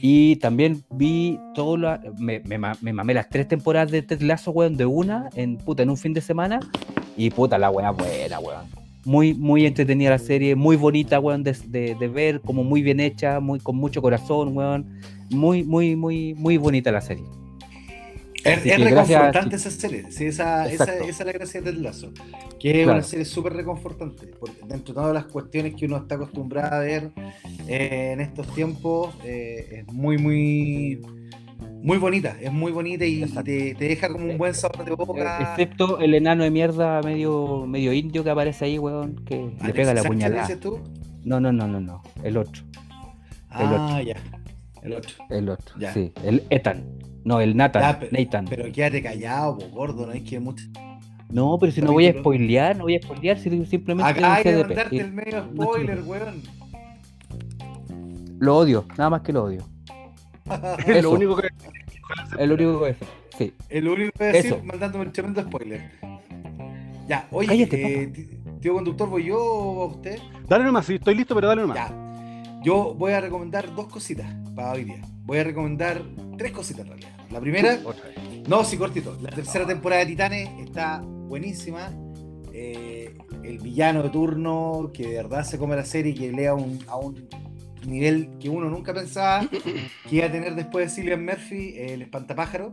Y 0.00 0.36
también 0.36 0.84
vi 0.90 1.40
todo 1.54 1.76
la, 1.76 2.00
me, 2.18 2.40
me, 2.40 2.58
me 2.80 2.92
mamé 2.92 3.14
las 3.14 3.28
tres 3.28 3.48
temporadas 3.48 3.90
de 3.90 4.02
Ted 4.02 4.20
Lasso, 4.22 4.52
weón, 4.52 4.76
de 4.76 4.86
una, 4.86 5.28
en 5.34 5.56
puta, 5.58 5.82
en 5.82 5.90
un 5.90 5.96
fin 5.96 6.14
de 6.14 6.20
semana. 6.20 6.60
Y 7.16 7.30
puta, 7.30 7.58
la 7.58 7.70
weá 7.70 7.90
buena, 7.90 8.38
weón. 8.38 8.77
Muy, 9.08 9.32
muy 9.32 9.64
entretenida 9.64 10.10
la 10.10 10.18
serie, 10.18 10.54
muy 10.54 10.76
bonita, 10.76 11.18
weón, 11.18 11.42
de, 11.42 11.56
de- 11.68 11.94
de 11.94 12.08
ver, 12.08 12.42
como 12.42 12.62
muy 12.62 12.82
bien 12.82 13.00
hecha, 13.00 13.40
muy, 13.40 13.58
con 13.58 13.74
mucho 13.76 14.02
corazón, 14.02 14.54
weón. 14.54 15.00
Muy, 15.30 15.64
muy, 15.64 15.96
muy, 15.96 16.34
muy 16.34 16.58
bonita 16.58 16.92
la 16.92 17.00
serie. 17.00 17.24
Es, 18.44 18.62
gracias, 18.64 18.80
reconfortante 18.80 19.56
esa 19.56 19.70
serie. 19.70 20.04
Sí, 20.10 20.26
esa, 20.26 20.70
esa, 20.70 20.84
esa 20.98 21.22
es 21.22 21.26
la 21.26 21.32
gracia 21.32 21.60
de 21.62 21.72
Ted 21.72 21.80
Lasso. 21.80 22.12
Que 22.60 22.82
es 22.82 22.86
una 22.86 23.02
serie 23.02 23.24
súper 23.24 23.54
reconfortante. 23.54 24.26
Porque 24.38 24.60
dentro 24.68 24.92
de 24.94 25.00
todas 25.00 25.14
las 25.14 25.24
cuestiones 25.24 25.74
que 25.74 25.86
uno 25.86 25.96
está 25.96 26.16
acostumbrado 26.16 26.76
a 26.76 26.80
ver 26.80 27.10
eh, 27.66 28.10
en 28.12 28.20
estos 28.20 28.46
tiempos, 28.54 29.14
eh, 29.24 29.84
es 29.86 29.92
muy, 29.92 30.18
muy. 30.18 31.00
Muy 31.82 31.98
bonita, 31.98 32.36
es 32.40 32.52
muy 32.52 32.72
bonita 32.72 33.04
y 33.06 33.22
te, 33.44 33.74
te 33.74 33.84
deja 33.88 34.08
como 34.08 34.26
un 34.26 34.36
buen 34.38 34.54
sabor 34.54 34.84
de 34.84 34.94
boca. 34.94 35.38
Eh, 35.38 35.42
Excepto 35.42 35.98
el 36.00 36.14
enano 36.14 36.44
de 36.44 36.50
mierda 36.50 37.00
medio, 37.02 37.66
medio 37.66 37.92
indio 37.92 38.22
que 38.24 38.30
aparece 38.30 38.64
ahí, 38.66 38.78
weón, 38.78 39.24
que 39.24 39.50
Ah, 39.60 39.68
le 39.68 39.72
pega 39.72 39.94
la 39.94 40.02
¿sabes 40.02 40.02
quién 40.02 40.12
puñalada. 40.18 40.42
dices 40.42 40.60
tú? 40.60 40.80
No, 41.24 41.40
no, 41.40 41.52
no, 41.52 41.66
no, 41.68 41.80
no. 41.80 42.02
El 42.22 42.36
otro. 42.36 42.62
Ah, 43.50 44.00
ya. 44.04 44.16
El 44.82 44.92
otro. 44.94 45.10
El 45.30 45.48
otro. 45.48 45.74
Ya. 45.78 45.92
Sí. 45.92 46.12
El 46.24 46.42
Ethan. 46.50 46.84
No, 47.24 47.40
el 47.40 47.56
Nathan. 47.56 47.82
Ya, 47.82 47.98
pe- 48.00 48.08
Nathan. 48.12 48.44
Pero 48.48 48.70
quédate 48.72 49.02
callado, 49.02 49.58
po, 49.58 49.68
gordo, 49.68 50.06
no 50.06 50.12
hay 50.12 50.22
que 50.22 50.38
mucho. 50.40 50.64
no, 51.30 51.58
pero 51.58 51.72
si 51.72 51.80
no 51.82 51.92
voy 51.92 52.06
a 52.06 52.12
spoilear, 52.12 52.76
no 52.76 52.84
voy 52.84 52.96
a 52.96 53.02
spoilear, 53.02 53.38
si 53.38 53.50
simplemente 53.66 54.10
Acá 54.10 54.34
hay 54.36 54.42
que 54.44 54.56
mandarte 54.56 54.96
el 55.00 55.12
medio 55.12 55.44
spoiler, 55.44 56.02
weón. 56.02 56.42
Lo 58.38 58.56
odio, 58.56 58.84
nada 58.96 59.10
más 59.10 59.22
que 59.22 59.32
lo 59.32 59.44
odio. 59.44 59.62
Es 60.86 61.02
lo 61.02 61.10
único 61.12 61.36
que. 61.36 61.48
Es 62.38 62.48
lo 62.48 62.54
único 62.54 62.82
que 62.82 62.90
es. 62.90 62.96
Sí. 63.36 63.54
El 63.68 63.88
único 63.88 64.12
que 64.12 64.18
voy 64.18 64.28
a 64.28 64.32
decir 64.32 64.52
Eso. 64.54 64.64
mandándome 64.64 65.04
un 65.06 65.12
tremendo 65.12 65.42
spoiler. 65.42 65.90
Ya, 67.06 67.26
oye, 67.30 67.48
Cállate, 67.48 68.02
eh, 68.02 68.28
tío 68.60 68.74
conductor, 68.74 69.08
¿voy 69.08 69.24
yo 69.24 69.38
o 69.42 69.82
a 69.84 69.86
usted? 69.86 70.18
Dale 70.46 70.64
nomás, 70.64 70.84
sí, 70.86 70.96
estoy 70.96 71.14
listo, 71.14 71.34
pero 71.34 71.48
dale 71.48 71.62
nomás. 71.62 71.76
Ya. 71.76 72.60
Yo 72.62 72.94
voy 72.94 73.12
a 73.12 73.20
recomendar 73.20 73.74
dos 73.74 73.86
cositas 73.86 74.26
para 74.54 74.72
hoy 74.72 74.84
día. 74.84 75.00
Voy 75.24 75.38
a 75.38 75.44
recomendar 75.44 76.02
tres 76.36 76.52
cositas 76.52 76.82
en 76.82 76.88
realidad. 76.88 77.10
La 77.30 77.40
primera, 77.40 77.78
no, 78.48 78.64
sí, 78.64 78.76
cortito. 78.76 79.16
La 79.22 79.30
tercera 79.30 79.66
temporada 79.66 80.00
de 80.00 80.06
Titanes 80.08 80.48
está 80.64 81.00
buenísima. 81.02 81.90
Eh, 82.52 83.16
el 83.44 83.58
villano 83.58 84.02
de 84.02 84.08
turno 84.10 84.90
que 84.92 85.06
de 85.08 85.16
verdad 85.16 85.44
se 85.44 85.58
come 85.58 85.76
la 85.76 85.84
serie 85.84 86.12
y 86.12 86.14
que 86.14 86.32
lea 86.32 86.54
un- 86.54 86.78
a 86.88 86.96
un 86.96 87.28
nivel 87.90 88.30
que 88.40 88.48
uno 88.48 88.68
nunca 88.70 88.92
pensaba 88.94 89.46
que 90.08 90.16
iba 90.16 90.26
a 90.26 90.32
tener 90.32 90.54
después 90.54 90.86
de 90.86 90.94
Cillian 90.94 91.24
Murphy, 91.24 91.74
eh, 91.76 91.94
el 91.94 92.02
espantapájaro. 92.02 92.72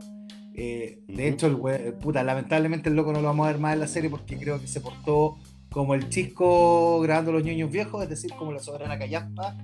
Eh, 0.53 0.99
de 1.07 1.27
hecho, 1.27 1.47
el 1.47 1.55
we- 1.55 1.91
puta, 1.93 2.23
lamentablemente 2.23 2.89
el 2.89 2.95
loco 2.95 3.11
no 3.11 3.19
lo 3.21 3.27
vamos 3.27 3.47
a 3.47 3.51
ver 3.51 3.59
más 3.59 3.73
en 3.73 3.79
la 3.81 3.87
serie 3.87 4.09
porque 4.09 4.37
creo 4.37 4.59
que 4.61 4.67
se 4.67 4.79
portó 4.81 5.37
como 5.69 5.93
el 5.95 6.07
chisco 6.09 7.01
grabando 7.01 7.33
los 7.33 7.43
ñoños 7.43 7.69
viejos, 7.71 8.01
es 8.03 8.09
decir, 8.09 8.31
como 8.37 8.53
la 8.53 8.59
soberana 8.59 8.97
callampa 8.97 9.57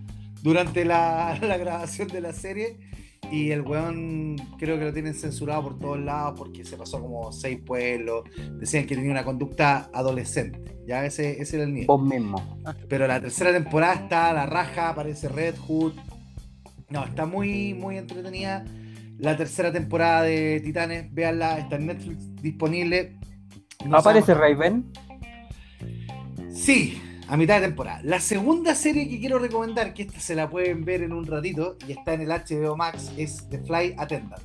durante 0.43 0.83
la, 0.83 1.37
la 1.41 1.57
grabación 1.57 2.07
de 2.09 2.19
la 2.21 2.33
serie. 2.33 2.77
Y 3.29 3.51
el 3.51 3.61
weón 3.61 4.35
creo 4.57 4.77
que 4.77 4.85
lo 4.85 4.93
tienen 4.93 5.13
censurado 5.13 5.63
por 5.63 5.79
todos 5.79 5.99
lados 5.99 6.33
porque 6.37 6.65
se 6.65 6.75
pasó 6.75 6.99
como 6.99 7.31
seis 7.31 7.59
pueblos. 7.65 8.23
Decían 8.59 8.85
que 8.85 8.95
tenía 8.95 9.11
una 9.11 9.23
conducta 9.23 9.89
adolescente. 9.93 10.77
Ya 10.87 11.05
ese, 11.05 11.41
ese 11.41 11.57
era 11.57 11.65
el 11.65 11.71
nivel. 11.73 11.87
Vos 11.87 12.01
mismo. 12.01 12.57
Pero 12.89 13.07
la 13.07 13.21
tercera 13.21 13.53
temporada 13.53 13.93
está 13.93 14.33
la 14.33 14.45
raja, 14.47 14.89
aparece 14.89 15.29
Red 15.29 15.55
Hood. 15.67 15.93
No, 16.89 17.05
está 17.05 17.25
muy, 17.25 17.73
muy 17.73 17.97
entretenida. 17.97 18.65
La 19.17 19.37
tercera 19.37 19.71
temporada 19.71 20.23
de 20.23 20.59
Titanes, 20.61 21.13
véanla, 21.13 21.59
está 21.59 21.75
en 21.77 21.85
Netflix 21.85 22.35
disponible. 22.41 23.17
No 23.85 23.97
¿Aparece 23.97 24.33
sabemos- 24.33 24.57
Raven? 24.59 24.91
Sí, 26.53 27.01
a 27.31 27.37
mitad 27.37 27.61
de 27.61 27.67
temporada. 27.67 28.01
La 28.03 28.19
segunda 28.19 28.75
serie 28.75 29.07
que 29.07 29.17
quiero 29.17 29.39
recomendar, 29.39 29.93
que 29.93 30.01
esta 30.01 30.19
se 30.19 30.35
la 30.35 30.49
pueden 30.49 30.83
ver 30.83 31.01
en 31.01 31.13
un 31.13 31.25
ratito 31.25 31.77
y 31.87 31.93
está 31.93 32.13
en 32.13 32.23
el 32.23 32.27
HBO 32.27 32.75
Max, 32.75 33.09
es 33.15 33.47
The 33.49 33.59
Fly 33.59 33.95
Attendant. 33.97 34.43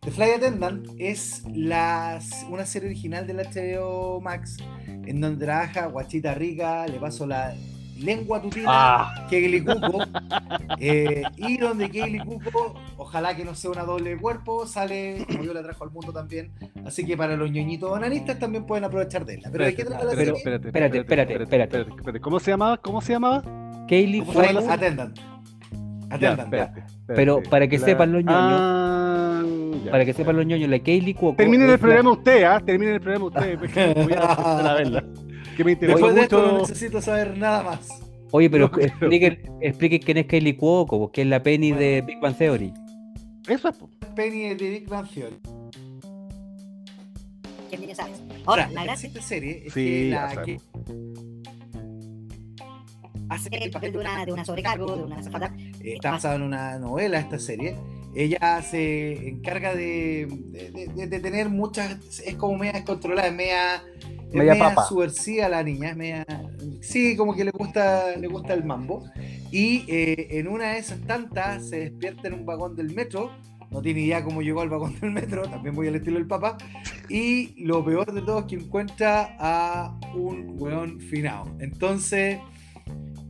The 0.00 0.10
Fly 0.10 0.30
Attendant 0.32 0.88
es 0.98 1.44
una 1.46 2.66
serie 2.66 2.88
original 2.88 3.28
del 3.28 3.36
HBO 3.36 4.20
Max 4.20 4.56
en 4.88 5.20
donde 5.20 5.46
trabaja 5.46 5.86
Guachita 5.86 6.34
Rica, 6.34 6.84
le 6.88 6.98
paso 6.98 7.28
la 7.28 7.54
lengua 8.02 8.40
tutina, 8.42 8.66
Ah, 8.68 9.26
Kaylee 9.30 9.64
Cuco, 9.64 9.98
eh, 10.78 11.22
y 11.36 11.56
donde 11.58 11.90
Kaylee 11.90 12.20
Cuco, 12.24 12.74
ojalá 12.96 13.36
que 13.36 13.44
no 13.44 13.54
sea 13.54 13.70
una 13.70 13.82
doble 13.84 14.16
cuerpo, 14.16 14.66
sale 14.66 15.24
como 15.28 15.44
yo 15.44 15.54
la 15.54 15.62
trajo 15.62 15.84
al 15.84 15.90
mundo 15.90 16.12
también. 16.12 16.52
Así 16.84 17.04
que 17.04 17.16
para 17.16 17.36
los 17.36 17.50
ñoñitos 17.50 17.90
onanistas 17.90 18.38
también 18.38 18.64
pueden 18.64 18.84
aprovechar 18.84 19.24
de 19.24 19.34
ella. 19.34 19.48
Pero 19.52 19.64
¿de 19.64 19.74
qué 19.74 19.84
trata 19.84 20.04
la 20.04 20.10
Pero- 20.12 20.36
serie? 20.36 20.54
espérate, 20.56 20.98
espérate, 20.98 21.42
espérate. 21.42 21.80
espérate. 21.80 22.20
¿Cómo 22.20 22.40
se 22.40 22.50
llamaba? 22.50 22.76
¿Cómo 22.78 23.00
se 23.00 23.12
llamaba? 23.12 23.42
Kaylee. 23.88 24.24
Ya, 24.24 24.72
Attendant. 24.72 25.18
espérate, 26.12 26.42
espérate. 26.42 26.82
Pero 27.06 27.42
para 27.48 27.68
que 27.68 27.78
sepan 27.78 28.12
los 28.12 28.22
ñoños, 28.24 28.60
Ah, 28.60 28.99
ya. 29.84 29.90
Para 29.90 30.04
que 30.04 30.12
sepan 30.12 30.36
los 30.36 30.46
ñoños, 30.46 30.68
la 30.68 30.78
Kaylee 30.78 31.14
Cuoco. 31.14 31.36
Terminen 31.36 31.66
el 31.66 31.72
la- 31.72 31.78
programa 31.78 32.12
usted, 32.12 32.42
¿ah? 32.44 32.60
Terminen 32.64 32.94
el 32.94 33.00
programa 33.00 33.26
usted. 33.26 33.58
porque 33.60 33.94
voy 33.94 34.12
a 34.16 34.74
verla. 34.74 35.04
Que 35.56 35.64
me 35.64 35.72
interesó 35.72 35.96
Después 35.98 36.14
de 36.14 36.20
esto 36.22 36.46
no 36.52 36.58
necesito 36.58 37.00
saber 37.02 37.36
nada 37.36 37.62
más. 37.62 37.88
Oye, 38.32 38.48
pero 38.48 38.70
No 38.72 38.78
expliquen, 38.78 39.40
expliquen 39.60 40.00
quién 40.02 40.16
es 40.18 40.26
Kaylee 40.26 40.56
Cuoco, 40.56 41.10
que 41.10 41.22
es 41.22 41.26
la 41.26 41.42
Penny 41.42 41.72
de 41.72 42.02
Big 42.02 42.20
Bang 42.20 42.36
Theory. 42.36 42.72
Eso 43.48 43.68
es. 43.68 43.76
Penny 44.14 44.54
de 44.54 44.70
Big 44.70 44.88
Bang 44.88 45.08
Theory. 45.12 45.36
¿Quién 47.68 47.80
viene 47.80 47.94
sabes? 47.94 48.22
Ahora, 48.46 48.66
la 48.68 48.74
la 48.80 48.84
gracia 48.84 49.08
esta 49.08 49.22
serie 49.22 49.62
es 49.66 49.72
Sí, 49.72 49.84
que 49.84 50.08
la 50.10 50.42
que 50.42 50.58
hace 53.28 53.48
es 53.52 53.62
el 53.62 53.70
papel 53.70 53.92
de 53.92 53.98
una, 53.98 54.24
de 54.26 54.32
una 54.32 54.44
sobrecargo, 54.44 54.96
de 54.96 55.02
una 55.04 55.16
azafata. 55.18 55.54
eh, 55.56 55.94
está 55.94 56.10
basada 56.12 56.34
en 56.36 56.42
una 56.42 56.78
novela 56.78 57.18
esta 57.20 57.38
serie. 57.38 57.76
Ella 58.14 58.60
se 58.62 59.28
encarga 59.28 59.74
de, 59.74 60.26
de, 60.28 60.88
de- 60.96 61.06
de 61.06 61.20
tener 61.20 61.48
muchas, 61.48 61.98
es 62.20 62.34
como 62.36 62.56
media 62.58 62.72
descontrolada, 62.72 63.28
es 63.28 63.34
media, 63.34 63.82
Media 64.32 64.52
media 64.54 64.74
subversiva 64.88 65.48
la 65.48 65.62
niña, 65.62 65.90
es 65.90 65.96
media, 65.96 66.26
sí, 66.80 67.16
como 67.16 67.34
que 67.34 67.44
le 67.44 67.50
gusta, 67.50 68.16
le 68.16 68.28
gusta 68.28 68.54
el 68.54 68.64
mambo. 68.64 69.04
Y 69.50 69.84
eh, 69.88 70.28
en 70.38 70.46
una 70.46 70.72
de 70.72 70.78
esas 70.78 71.00
tantas 71.00 71.68
se 71.68 71.80
despierta 71.80 72.28
en 72.28 72.34
un 72.34 72.46
vagón 72.46 72.76
del 72.76 72.94
metro, 72.94 73.32
no 73.72 73.82
tiene 73.82 74.00
idea 74.02 74.22
cómo 74.24 74.40
llegó 74.42 74.60
al 74.60 74.68
vagón 74.68 74.98
del 75.00 75.10
metro, 75.10 75.42
también 75.42 75.74
voy 75.74 75.88
al 75.88 75.96
estilo 75.96 76.18
del 76.18 76.28
papá. 76.28 76.56
Y 77.08 77.64
lo 77.64 77.84
peor 77.84 78.12
de 78.12 78.22
todo 78.22 78.40
es 78.40 78.44
que 78.46 78.54
encuentra 78.56 79.36
a 79.40 79.98
un 80.14 80.54
weón 80.60 81.00
finado. 81.00 81.46
Entonces, 81.58 82.38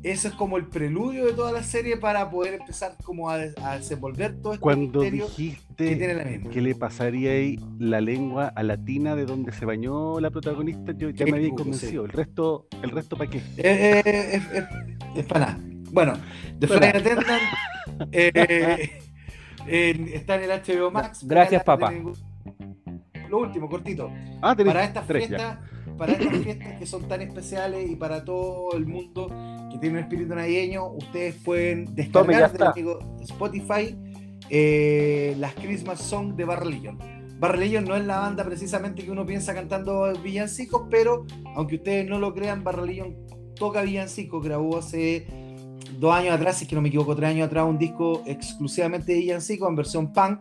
eso 0.03 0.29
es 0.29 0.35
como 0.35 0.57
el 0.57 0.67
preludio 0.67 1.27
de 1.27 1.33
toda 1.35 1.53
la 1.53 1.63
serie 1.63 1.97
para 1.99 2.31
poder 2.31 2.55
empezar 2.55 2.97
como 3.05 3.29
a, 3.29 3.35
a 3.63 3.77
desenvolver 3.79 4.41
todo 4.41 4.55
este 4.55 4.63
Cuando 4.63 5.01
misterio 5.01 5.27
que 5.37 5.57
tiene 5.77 5.91
dijiste 5.97 6.15
la 6.15 6.25
misma. 6.25 6.51
que 6.51 6.61
le 6.63 6.75
pasaría 6.75 7.33
ahí 7.33 7.59
la 7.79 8.01
lengua 8.01 8.49
a 8.49 8.63
la 8.63 8.77
tina 8.83 9.15
de 9.15 9.27
donde 9.27 9.53
se 9.53 9.67
bañó 9.67 10.19
la 10.21 10.31
protagonista, 10.31 10.93
yo 10.97 11.11
ya 11.11 11.27
me 11.27 11.37
había 11.37 11.51
convencido. 11.51 12.05
El 12.07 12.13
resto, 12.13 12.67
el 12.83 12.91
resto 12.91 13.17
para 13.17 13.31
qué. 13.31 13.39
Eh, 13.39 13.43
eh, 13.59 14.03
es, 14.33 14.53
es- 14.53 14.65
es 15.17 15.27
para 15.27 15.41
nada. 15.47 15.59
Bueno, 15.93 16.13
The 16.59 16.67
Para 16.69 16.79
Flight 16.81 16.97
Attendant 16.97 17.43
eh, 18.13 19.01
en- 19.67 20.09
está 20.09 20.37
en 20.43 20.51
el 20.51 20.61
HBO 20.63 20.91
Max. 20.91 21.27
Gracias, 21.27 21.63
papá. 21.65 21.91
ningún- 21.91 22.15
Lo 23.29 23.39
último, 23.41 23.69
cortito. 23.69 24.11
Ah, 24.41 24.57
para 24.57 24.85
estas 24.85 25.07
tres 25.07 25.29
ya. 25.29 25.61
Para 26.01 26.15
estas 26.15 26.39
fiestas 26.43 26.79
que 26.79 26.87
son 26.87 27.07
tan 27.07 27.21
especiales 27.21 27.91
y 27.91 27.95
para 27.95 28.25
todo 28.25 28.73
el 28.73 28.87
mundo 28.87 29.29
que 29.71 29.79
tiene 29.79 29.99
un 29.99 30.05
espíritu 30.05 30.35
navideño, 30.35 30.87
ustedes 30.95 31.35
pueden 31.45 31.95
descargar 31.95 32.51
del 32.51 32.63
amigo 32.63 32.99
Spotify 33.21 33.95
eh, 34.49 35.37
las 35.39 35.55
Christmas 35.55 36.01
Songs 36.01 36.35
de. 36.37 36.47
Barry 37.39 37.59
Legion 37.59 37.85
no 37.85 37.97
es 37.97 38.05
la 38.05 38.19
banda 38.19 38.45
precisamente 38.45 39.05
que 39.05 39.11
uno 39.11 39.27
piensa 39.27 39.55
cantando 39.55 40.11
villancicos, 40.23 40.89
pero 40.91 41.27
aunque 41.55 41.77
ustedes 41.77 42.09
no 42.09 42.19
lo 42.19 42.33
crean, 42.33 42.65
Barry 42.65 42.89
Legion 42.89 43.17
toca 43.55 43.83
villancicos, 43.83 44.43
grabó 44.43 44.79
hace 44.79 45.27
dos 45.99 46.15
años 46.15 46.35
atrás, 46.35 46.57
si 46.57 46.65
es 46.65 46.69
que 46.71 46.77
no 46.77 46.81
me 46.81 46.89
equivoco, 46.89 47.15
tres 47.15 47.31
años 47.31 47.47
atrás, 47.47 47.67
un 47.67 47.79
disco 47.79 48.23
exclusivamente 48.27 49.13
de 49.13 49.19
villancicos 49.19 49.69
en 49.69 49.77
versión 49.77 50.13
punk, 50.13 50.41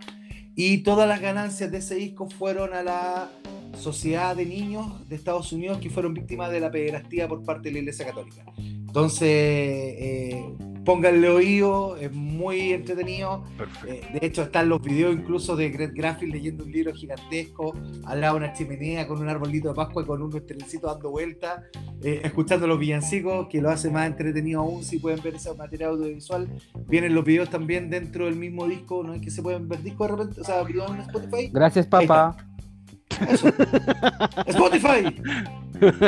y 0.62 0.80
todas 0.80 1.07
las 1.07 1.22
ganancias 1.22 1.72
de 1.72 1.78
ese 1.78 1.95
disco 1.95 2.30
fueron 2.30 2.74
a 2.74 2.84
la 2.84 3.30
Sociedad 3.78 4.36
de 4.36 4.45
Niños 4.45 5.07
de 5.07 5.16
Estados 5.16 5.53
Unidos 5.53 5.78
que 5.78 5.89
fueron 5.89 6.14
víctimas 6.14 6.51
de 6.51 6.60
la 6.60 6.70
pederastía 6.70 7.30
por 7.30 7.45
parte 7.45 7.70
de 7.70 7.76
la 7.76 7.80
Iglesia 7.80 8.05
Católica. 8.05 8.43
Entonces, 8.57 9.22
eh, 9.22 10.43
pónganle 10.90 11.30
oído, 11.30 11.98
es 11.98 12.12
muy 12.12 12.74
entretenido. 12.74 13.44
Perfecto. 13.56 13.88
Eh, 13.88 14.20
de 14.20 14.26
hecho, 14.26 14.42
están 14.42 14.70
los 14.70 14.82
videos 14.82 15.14
incluso 15.14 15.56
de 15.56 15.70
Greg 15.70 15.94
Graffin 15.94 16.32
leyendo 16.32 16.64
un 16.64 16.72
libro 16.72 16.96
gigantesco, 16.96 17.76
al 18.06 18.22
lado 18.22 18.40
de 18.40 18.46
una 18.46 18.54
chimenea 18.54 19.08
con 19.08 19.20
un 19.20 19.30
arbolito 19.30 19.68
de 19.70 19.76
Pascua 19.76 20.02
y 20.02 20.08
con 20.08 20.20
unos 20.24 20.44
trencitos 20.48 20.92
dando 20.92 21.12
vueltas, 21.12 21.62
eh, 22.02 22.22
escuchando 22.24 22.66
los 22.66 22.80
villancicos, 22.80 23.48
que 23.50 23.62
lo 23.62 23.70
hace 23.70 23.92
más 23.92 24.08
entretenido 24.08 24.62
aún 24.62 24.84
si 24.84 24.98
pueden 24.98 25.22
ver 25.22 25.36
ese 25.36 25.54
material 25.54 25.92
audiovisual. 25.92 26.48
Vienen 26.88 27.14
los 27.14 27.24
videos 27.24 27.52
también 27.52 27.92
dentro 27.92 28.26
del 28.26 28.36
mismo 28.36 28.68
disco, 28.68 29.04
no 29.04 29.14
es 29.14 29.22
que 29.22 29.30
se 29.30 29.44
pueden 29.44 29.70
ver 29.70 29.84
discos 29.84 30.10
de 30.10 30.16
repente, 30.16 30.42
o 30.42 30.44
sea, 30.44 30.64
videos 30.64 30.90
en 30.90 31.02
Spotify. 31.02 31.52
Gracias, 31.54 31.86
papá. 31.86 32.36
Eso. 33.30 33.48
Spotify. 34.48 35.16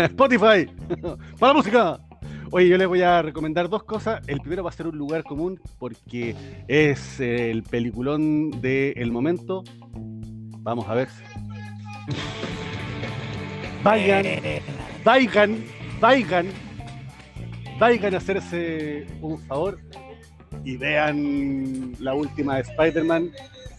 Spotify, 0.08 0.66
para 1.40 1.54
la 1.54 1.54
música. 1.54 2.02
Oye, 2.54 2.68
yo 2.68 2.78
les 2.78 2.86
voy 2.86 3.02
a 3.02 3.22
recomendar 3.22 3.70
dos 3.70 3.84
cosas. 3.84 4.22
El 4.28 4.42
primero 4.42 4.62
va 4.62 4.72
a 4.72 4.74
ser 4.74 4.86
un 4.86 4.98
lugar 4.98 5.24
común 5.24 5.58
porque 5.80 6.36
es 6.68 7.22
el 7.22 7.64
peliculón 7.64 8.60
del 8.60 9.10
momento. 9.10 9.64
Vamos 10.60 10.86
a 10.90 10.96
ver. 10.96 11.08
Vayan, 13.84 14.26
vayan, 15.06 15.64
vayan, 16.02 16.48
vayan 17.80 18.14
a 18.14 18.18
hacerse 18.18 19.08
un 19.22 19.40
favor 19.40 19.80
y 20.66 20.76
vean 20.76 21.94
la 22.00 22.14
última 22.14 22.58
de 22.58 22.64
Spider-Man, 22.64 23.32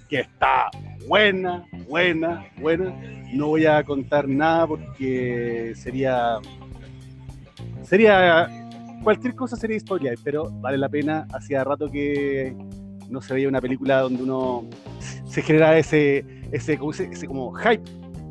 que 0.08 0.20
está 0.20 0.70
buena, 1.06 1.66
buena, 1.86 2.46
buena. 2.58 2.90
No 3.34 3.48
voy 3.48 3.66
a 3.66 3.84
contar 3.84 4.26
nada 4.26 4.66
porque 4.66 5.74
sería. 5.76 6.38
Sería. 7.82 8.61
Cualquier 9.02 9.34
cosa 9.34 9.56
sería 9.56 9.76
historia, 9.76 10.12
pero 10.22 10.50
vale 10.60 10.78
la 10.78 10.88
pena. 10.88 11.26
Hacía 11.32 11.64
rato 11.64 11.90
que 11.90 12.54
no 13.08 13.20
se 13.20 13.34
veía 13.34 13.48
una 13.48 13.60
película 13.60 14.00
donde 14.00 14.22
uno 14.22 14.64
se 15.26 15.42
genera 15.42 15.76
ese, 15.78 16.24
ese, 16.52 16.78
como, 16.78 16.92
ese, 16.92 17.04
ese 17.12 17.26
como 17.26 17.52
hype 17.52 17.82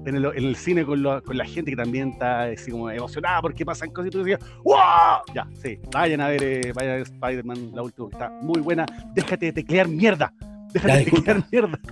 en 0.05 0.15
el, 0.15 0.25
en 0.25 0.45
el 0.45 0.55
cine 0.55 0.83
con, 0.85 1.03
lo- 1.03 1.21
con 1.21 1.37
la 1.37 1.45
gente 1.45 1.69
que 1.71 1.77
también 1.77 2.09
está 2.09 2.43
así 2.45 2.71
como 2.71 2.89
emocionada 2.89 3.41
porque 3.41 3.63
pasan 3.65 3.91
cosas 3.91 4.07
y 4.07 4.09
tú 4.11 4.19
decías, 4.23 4.39
¡Wow! 4.63 4.77
Ya, 5.35 5.47
sí, 5.61 5.77
vayan 5.93 6.21
a 6.21 6.29
ver, 6.29 6.41
eh, 6.43 6.71
vayan 6.73 6.93
a 6.93 6.95
ver 6.95 7.03
Spider-Man, 7.03 7.71
la 7.75 7.83
última 7.83 8.09
que 8.09 8.15
está 8.15 8.29
muy 8.41 8.61
buena. 8.61 8.85
Déjate 9.13 9.47
de 9.47 9.53
teclear 9.53 9.87
mierda. 9.87 10.33
Déjate 10.73 10.97
de 10.97 11.03
teclear 11.05 11.43
mierda. 11.51 11.79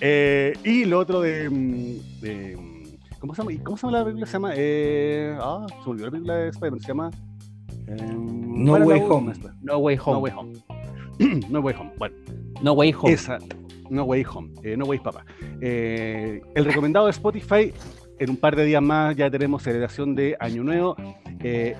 Eh, 0.00 0.52
y 0.64 0.84
lo 0.84 0.98
otro 0.98 1.20
de, 1.22 1.48
mm, 1.48 2.20
de, 2.20 2.56
mm, 2.56 3.18
¿cómo 3.18 3.34
se 3.34 3.40
llama? 3.42 3.52
¿Y 3.52 3.58
¿Cómo 3.58 3.76
se 3.76 3.86
llama 3.86 3.98
la 3.98 4.04
película? 4.04 4.26
Se 4.26 4.32
llama. 4.34 4.52
eh, 4.54 5.36
ah, 5.40 5.66
se 5.68 5.74
me 5.84 5.90
olvidó 5.90 6.04
la 6.06 6.10
película 6.10 6.34
de 6.36 6.48
Spider-Man. 6.50 6.80
Se 6.80 6.88
llama. 6.88 7.10
Eh, 7.86 7.96
No 8.14 8.72
¿cuál 8.72 8.82
es 8.82 8.88
la 8.88 8.94
Way? 8.94 9.02
Home. 9.08 9.32
No 9.62 9.78
Way 9.78 9.96
No 9.96 10.02
Home. 10.04 10.20
Way 10.20 10.32
Home. 10.36 11.40
no 11.50 11.60
Way 11.60 11.74
Home. 11.78 11.90
Bueno, 11.98 12.16
No 12.62 12.72
Way 12.72 12.94
Home. 12.98 13.12
esa. 13.12 13.38
No 13.90 14.04
Way 14.04 14.24
Home. 14.32 14.50
eh, 14.62 14.76
no 14.76 14.84
Way 14.86 14.98
Papa. 15.00 15.24
Eh, 15.60 16.40
el 16.54 16.64
recomendado 16.64 17.06
de 17.06 17.10
Spotify. 17.12 17.72
En 18.18 18.30
un 18.30 18.36
par 18.36 18.54
de 18.54 18.64
días 18.64 18.82
más 18.82 19.16
ya 19.16 19.28
tenemos 19.30 19.62
celebración 19.64 20.14
de 20.14 20.36
Año 20.38 20.62
Nuevo. 20.62 20.94
Eh, 21.40 21.74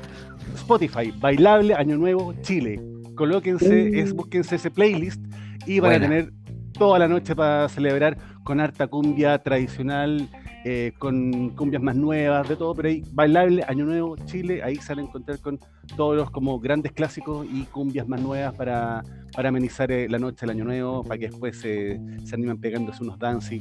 Spotify, 0.56 1.12
bailable 1.20 1.74
Año 1.74 1.96
Nuevo 1.96 2.34
Chile. 2.42 2.80
Colóquense, 3.14 3.90
Uh. 3.90 3.94
es, 3.94 4.12
búsquense 4.12 4.56
ese 4.56 4.70
playlist 4.70 5.22
y 5.66 5.78
van 5.78 5.90
Buena. 5.90 6.06
a 6.06 6.08
tener 6.08 6.32
toda 6.72 6.98
la 6.98 7.06
noche 7.06 7.36
para 7.36 7.68
celebrar 7.68 8.16
con 8.42 8.58
harta 8.58 8.88
cumbia 8.88 9.38
tradicional, 9.38 10.28
eh, 10.64 10.92
con 10.98 11.50
cumbias 11.50 11.82
más 11.82 11.96
nuevas, 11.96 12.48
de 12.48 12.56
todo, 12.56 12.74
pero 12.74 12.88
ahí 12.88 13.02
bailable 13.12 13.64
Año 13.66 13.84
Nuevo 13.84 14.16
Chile, 14.26 14.62
ahí 14.62 14.76
se 14.76 14.94
van 14.94 15.04
a 15.04 15.08
encontrar 15.08 15.38
con 15.40 15.58
todos 15.96 16.16
los 16.16 16.30
como 16.30 16.60
grandes 16.60 16.92
clásicos 16.92 17.46
y 17.52 17.62
cumbias 17.64 18.06
más 18.06 18.20
nuevas 18.20 18.54
para, 18.54 19.02
para 19.34 19.48
amenizar 19.48 19.90
eh, 19.90 20.08
la 20.08 20.18
noche 20.18 20.38
del 20.46 20.50
Año 20.50 20.64
Nuevo, 20.64 21.02
para 21.02 21.18
que 21.18 21.28
después 21.28 21.58
se 21.58 22.00
se 22.24 22.34
animen 22.34 22.58
pegándose 22.58 23.02
unos 23.02 23.18
dancing 23.18 23.60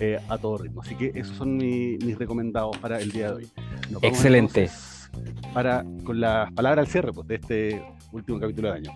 eh, 0.00 0.18
a 0.28 0.36
todo 0.36 0.58
ritmo. 0.58 0.82
Así 0.82 0.94
que 0.96 1.12
esos 1.14 1.36
son 1.36 1.56
mi- 1.56 1.96
mis 1.98 2.18
recomendados 2.18 2.76
para 2.78 3.00
el 3.00 3.10
día 3.10 3.28
de 3.28 3.34
hoy. 3.36 3.48
Nos 3.90 4.02
Excelente. 4.02 4.68
Para, 5.54 5.84
con 6.04 6.20
las 6.20 6.50
palabras 6.52 6.86
al 6.86 6.92
cierre 6.92 7.12
pues, 7.12 7.26
de 7.28 7.34
este 7.36 7.82
último 8.12 8.38
capítulo 8.40 8.68
de 8.68 8.74
año. 8.74 8.90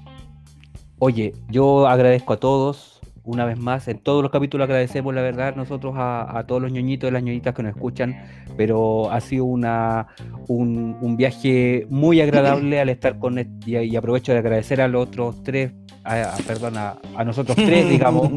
Oye, 0.98 1.32
yo 1.48 1.86
agradezco 1.86 2.32
a 2.32 2.36
todos, 2.38 2.97
una 3.28 3.44
vez 3.44 3.58
más, 3.58 3.86
en 3.88 3.98
todos 3.98 4.22
los 4.22 4.32
capítulos 4.32 4.64
agradecemos, 4.64 5.14
la 5.14 5.20
verdad, 5.22 5.54
nosotros 5.54 5.94
a, 5.96 6.38
a 6.38 6.46
todos 6.46 6.62
los 6.62 6.72
ñoñitos 6.72 7.10
y 7.10 7.12
las 7.12 7.22
ñoñitas 7.22 7.54
que 7.54 7.62
nos 7.62 7.74
escuchan, 7.76 8.16
pero 8.56 9.10
ha 9.10 9.20
sido 9.20 9.44
una, 9.44 10.06
un, 10.48 10.96
un 11.00 11.16
viaje 11.16 11.86
muy 11.90 12.20
agradable 12.22 12.80
al 12.80 12.88
estar 12.88 13.18
con, 13.18 13.38
est- 13.38 13.50
y, 13.66 13.76
y 13.76 13.96
aprovecho 13.96 14.32
de 14.32 14.38
agradecer 14.38 14.80
a 14.80 14.88
los 14.88 15.08
otros 15.08 15.42
tres, 15.42 15.72
a, 16.04 16.22
a- 16.22 16.36
perdón, 16.46 16.78
a, 16.78 16.96
a 17.16 17.24
nosotros 17.24 17.54
tres, 17.56 17.88
digamos, 17.90 18.30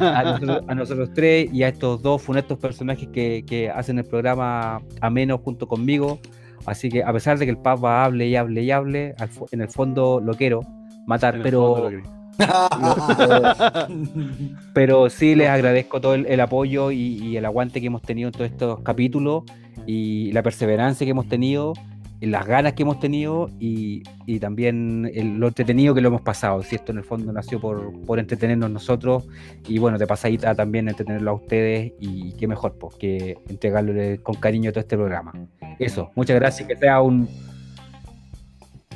a 0.00 0.22
nosotros, 0.24 0.64
a 0.66 0.74
nosotros 0.74 1.10
tres 1.14 1.52
y 1.52 1.62
a 1.62 1.68
estos 1.68 2.00
dos 2.02 2.22
funestos 2.22 2.58
personajes 2.58 3.08
que, 3.12 3.44
que 3.46 3.68
hacen 3.70 3.98
el 3.98 4.04
programa 4.04 4.80
ameno 5.00 5.38
junto 5.38 5.68
conmigo. 5.68 6.18
Así 6.66 6.88
que 6.88 7.02
a 7.02 7.12
pesar 7.12 7.38
de 7.38 7.44
que 7.46 7.50
el 7.50 7.58
Papa 7.58 8.04
hable 8.04 8.28
y 8.28 8.36
hable 8.36 8.62
y 8.62 8.70
hable, 8.70 9.14
en 9.52 9.60
el 9.60 9.68
fondo 9.68 10.20
lo 10.24 10.34
quiero 10.34 10.60
matar, 11.06 11.34
pero, 11.42 11.74
pero 14.74 15.10
sí 15.10 15.34
les 15.34 15.48
agradezco 15.48 16.00
todo 16.00 16.14
el, 16.14 16.26
el 16.26 16.40
apoyo 16.40 16.90
y, 16.90 17.18
y 17.18 17.36
el 17.36 17.44
aguante 17.44 17.80
que 17.80 17.86
hemos 17.88 18.02
tenido 18.02 18.28
en 18.28 18.32
todos 18.32 18.50
estos 18.50 18.80
capítulos 18.80 19.44
y 19.86 20.32
la 20.32 20.42
perseverancia 20.42 21.04
que 21.04 21.10
hemos 21.12 21.28
tenido, 21.28 21.72
y 22.22 22.26
las 22.26 22.46
ganas 22.46 22.74
que 22.74 22.82
hemos 22.82 23.00
tenido 23.00 23.48
y, 23.58 24.02
y 24.26 24.38
también 24.40 25.10
el- 25.14 25.38
lo 25.38 25.48
entretenido 25.48 25.94
que 25.94 26.02
lo 26.02 26.08
hemos 26.08 26.20
pasado. 26.20 26.62
Si 26.62 26.76
esto 26.76 26.92
en 26.92 26.98
el 26.98 27.04
fondo 27.04 27.32
nació 27.32 27.58
por, 27.60 27.98
por 28.02 28.18
entretenernos 28.18 28.70
nosotros 28.70 29.26
y 29.66 29.78
bueno, 29.78 29.96
de 29.96 30.06
pasadita 30.06 30.54
también 30.54 30.86
entretenerlo 30.88 31.30
a 31.30 31.34
ustedes 31.34 31.94
y 31.98 32.32
qué 32.34 32.46
mejor 32.46 32.74
pues, 32.78 32.94
que 32.96 33.38
entregarle 33.48 34.18
con 34.22 34.34
cariño 34.34 34.70
todo 34.70 34.80
este 34.80 34.96
programa. 34.98 35.32
Eso, 35.78 36.10
muchas 36.14 36.36
gracias, 36.36 36.68
que 36.68 36.76
sea 36.76 37.00
un... 37.00 37.26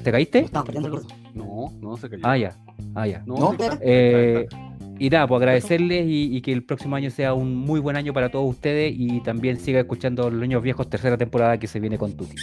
¿Te 0.03 0.13
caíste? 0.13 0.41
Estamos 0.41 0.67
perdiendo 0.67 0.89
el 0.89 0.95
gordo. 1.01 1.09
No, 1.33 1.73
no 1.81 1.97
se 1.97 2.11
cayó. 2.11 2.23
Ah, 2.27 2.37
ya. 2.37 2.59
Ah, 2.95 3.07
ya. 3.07 3.23
No, 3.27 3.55
Eh, 3.81 4.47
y 4.99 5.11
nada, 5.11 5.27
pues 5.27 5.39
agradecerles 5.41 6.07
y, 6.07 6.37
y 6.37 6.41
que 6.41 6.53
el 6.53 6.63
próximo 6.65 6.95
año 6.95 7.11
sea 7.11 7.35
un 7.35 7.57
muy 7.57 7.81
buen 7.81 7.97
año 7.97 8.13
para 8.13 8.29
todos 8.31 8.49
ustedes 8.49 8.95
y 8.97 9.21
también 9.21 9.59
siga 9.59 9.81
escuchando 9.81 10.31
Los 10.31 10.41
Niños 10.41 10.63
Viejos, 10.63 10.89
tercera 10.89 11.17
temporada 11.17 11.59
que 11.59 11.67
se 11.67 11.81
viene 11.81 11.99
con 11.99 12.13
Tuti. 12.17 12.37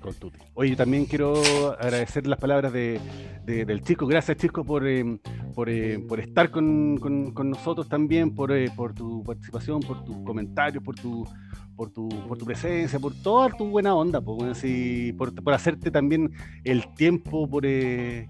con 0.00 0.12
Tuti. 0.14 0.38
Oye, 0.54 0.76
también 0.76 1.06
quiero 1.06 1.34
agradecer 1.80 2.26
las 2.26 2.38
palabras 2.38 2.72
de, 2.72 3.00
de- 3.46 3.64
del 3.64 3.80
chico. 3.82 4.06
Gracias, 4.06 4.36
chico, 4.36 4.62
por, 4.62 4.86
eh, 4.86 5.18
por, 5.54 5.70
eh, 5.70 5.98
por 6.06 6.20
estar 6.20 6.50
con, 6.50 6.98
con- 6.98 7.32
con 7.32 7.48
nosotros 7.50 7.88
también, 7.88 8.34
por, 8.34 8.52
eh, 8.52 8.70
por 8.76 8.92
tu 8.92 9.22
participación, 9.24 9.80
por 9.80 10.04
tus 10.04 10.18
comentarios, 10.18 10.84
por 10.84 10.94
tu, 10.96 11.26
por 11.74 11.90
tu, 11.90 12.08
por 12.28 12.36
tu 12.36 12.44
presencia, 12.44 12.98
por 13.00 13.14
toda 13.22 13.48
tu 13.50 13.64
buena 13.70 13.94
onda, 13.94 14.20
pues, 14.20 14.36
bueno, 14.36 14.52
así, 14.52 15.14
por, 15.16 15.34
por 15.34 15.54
hacerte 15.54 15.90
también 15.90 16.30
el 16.62 16.84
tiempo, 16.94 17.48
por 17.48 17.64
eh, 17.66 18.28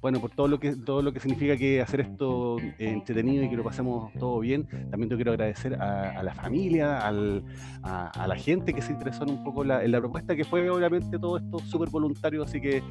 bueno, 0.00 0.20
por 0.20 0.30
todo 0.30 0.48
lo 0.48 0.58
que 0.58 0.74
todo 0.76 1.02
lo 1.02 1.12
que 1.12 1.20
significa 1.20 1.56
que 1.56 1.80
hacer 1.80 2.00
esto 2.00 2.58
eh, 2.58 2.72
entretenido 2.78 3.44
y 3.44 3.50
que 3.50 3.56
lo 3.56 3.64
pasemos 3.64 4.12
todo 4.18 4.40
bien. 4.40 4.66
También 4.90 5.08
te 5.08 5.16
quiero 5.16 5.32
agradecer 5.32 5.74
a, 5.74 6.18
a 6.18 6.22
la 6.22 6.34
familia, 6.34 7.06
al, 7.06 7.44
a, 7.82 8.08
a 8.08 8.26
la 8.26 8.36
gente 8.36 8.72
que 8.72 8.80
se 8.80 8.92
interesó 8.92 9.24
en 9.24 9.30
un 9.30 9.44
poco 9.44 9.62
la, 9.64 9.84
en 9.84 9.92
la 9.92 10.00
propuesta, 10.00 10.34
que 10.34 10.44
fue 10.44 10.68
obviamente 10.70 11.18
todo 11.18 11.36
esto 11.36 11.58
súper 11.58 11.90
voluntario, 11.90 12.42
así 12.42 12.60
que 12.60 12.82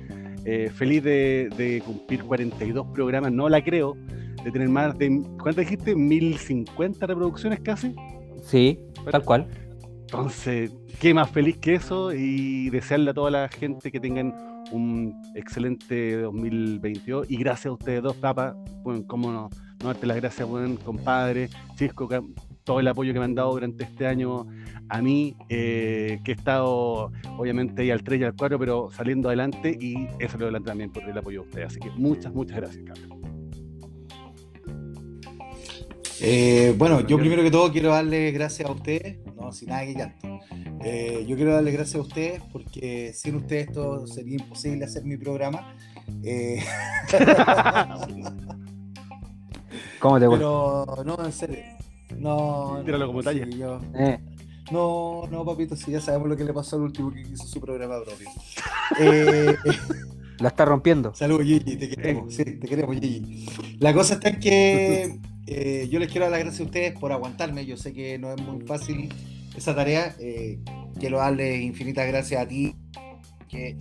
eh, 0.45 0.69
feliz 0.73 1.03
de, 1.03 1.49
de 1.57 1.81
cumplir 1.86 2.23
42 2.23 2.88
programas, 2.94 3.31
no 3.31 3.49
la 3.49 3.64
creo, 3.64 3.98
de 4.44 4.52
tener 4.52 4.69
más 4.69 4.98
de, 4.98 5.22
¿cuántas 5.41 5.65
dijiste? 5.65 5.95
1050 5.95 7.07
reproducciones 7.07 7.60
casi. 7.60 7.95
Sí, 8.41 8.80
tal 9.11 9.23
cual. 9.23 9.48
Entonces, 10.02 10.72
qué 10.99 11.14
más 11.14 11.30
feliz 11.30 11.57
que 11.57 11.76
eso 11.76 12.14
y 12.14 12.69
desearle 12.69 13.11
a 13.11 13.14
toda 13.14 13.30
la 13.30 13.48
gente 13.48 13.91
que 13.91 13.99
tengan 13.99 14.34
un 14.72 15.22
excelente 15.36 16.22
2022 16.22 17.30
y 17.30 17.38
gracias 17.38 17.68
a 17.68 17.72
ustedes 17.72 18.04
dos, 18.04 18.16
papá, 18.16 18.56
bueno, 18.84 19.04
cómo 19.08 19.32
no, 19.32 19.50
no 19.82 19.88
darte 19.88 20.08
las 20.08 20.18
gracias, 20.18 20.48
buen 20.48 20.78
compadre, 20.78 21.50
Chisco, 21.76 22.08
todo 22.64 22.80
el 22.80 22.88
apoyo 22.88 23.14
que 23.14 23.20
me 23.20 23.26
han 23.26 23.36
dado 23.36 23.52
durante 23.52 23.84
este 23.84 24.06
año 24.06 24.46
a 24.90 25.02
mí, 25.02 25.36
eh, 25.50 26.20
que 26.24 26.32
he 26.32 26.36
estado 26.36 27.12
obviamente 27.38 27.82
ahí 27.82 27.91
al 27.91 28.04
3 28.04 28.22
y 28.22 28.24
al 28.24 28.36
4, 28.36 28.60
pero 28.60 28.90
saliendo 28.91 29.30
adelante 29.30 29.78
y 29.80 30.08
eso 30.20 30.38
lo 30.38 30.46
adelante 30.46 30.70
también 30.70 30.91
por 30.91 31.04
el 31.04 31.18
apoyo 31.18 31.41
de 31.41 31.48
ustedes. 31.48 31.68
Así 31.68 31.80
que 31.80 31.91
muchas, 31.91 32.34
muchas 32.34 32.58
gracias, 32.58 32.84
cabrón. 32.86 33.39
Eh, 36.22 36.74
bueno, 36.78 37.00
yo 37.08 37.18
primero 37.18 37.41
que 37.44 37.52
todo 37.52 37.72
quiero 37.72 37.90
darle 37.90 38.32
gracias 38.32 38.68
a 38.70 38.72
ustedes, 38.74 39.18
no, 39.36 39.52
sin 39.54 39.70
nada 39.70 39.86
que 39.86 39.94
llanto. 39.94 40.40
Eh, 40.84 41.26
yo 41.28 41.36
quiero 41.36 41.54
darle 41.54 41.72
gracias 41.72 41.96
a 41.96 42.02
ustedes 42.02 42.41
porque 42.52 43.14
sin 43.14 43.36
ustedes 43.36 43.68
esto 43.68 44.06
sería 44.08 44.36
imposible 44.36 44.86
hacer 44.86 45.04
mi 45.06 45.18
programa. 45.18 45.76
Eh, 46.24 46.62
¿Cómo 50.00 50.20
te 50.20 50.28
gusta? 50.28 50.40
pero 50.40 51.04
no, 51.06 51.26
en 51.26 51.32
serio. 51.32 51.58
No, 52.18 52.82
Tíralo 52.86 53.08
como 53.08 53.22
sí, 53.22 53.26
talla. 53.26 53.46
yo- 53.48 53.80
Eh, 53.96 54.20
no, 54.72 55.24
no, 55.32 55.46
papito, 55.46 55.76
sí, 55.76 55.91
ya 55.91 56.02
sabemos 56.02 56.28
lo 56.30 56.38
que 56.38 56.44
le 56.44 56.54
pasó 56.54 56.76
al 56.76 56.84
último 56.84 57.12
que 57.14 57.22
hizo 57.22 57.46
su 57.46 57.60
programa 57.62 57.96
propio. 58.04 58.28
Eh, 59.00 59.56
la 60.40 60.48
está 60.50 60.66
rompiendo. 60.66 61.14
Saludos, 61.16 61.44
Gigi, 61.46 61.76
te 61.78 61.90
queremos, 61.90 62.34
sí, 62.34 62.44
te 62.44 62.68
queremos, 62.68 62.96
Gigi. 63.00 63.48
La 63.80 63.94
cosa 63.94 64.16
está 64.16 64.30
en 64.30 64.40
que 64.40 65.20
eh, 65.51 65.88
yo 65.89 65.99
les 65.99 66.09
quiero 66.09 66.26
dar 66.26 66.31
las 66.31 66.39
gracias 66.41 66.61
a 66.61 66.63
ustedes 66.63 66.99
por 66.99 67.11
aguantarme. 67.11 67.65
Yo 67.65 67.76
sé 67.76 67.91
que 67.93 68.17
no 68.17 68.31
es 68.34 68.41
muy 68.41 68.65
fácil 68.65 69.09
esa 69.55 69.76
tarea. 69.76 70.15
eh, 70.19 70.59
quiero 70.99 71.17
darle 71.17 71.57
infinitas 71.61 72.07
gracias 72.07 72.41
a 72.41 72.47
ti. 72.47 72.76
Que 73.47 73.77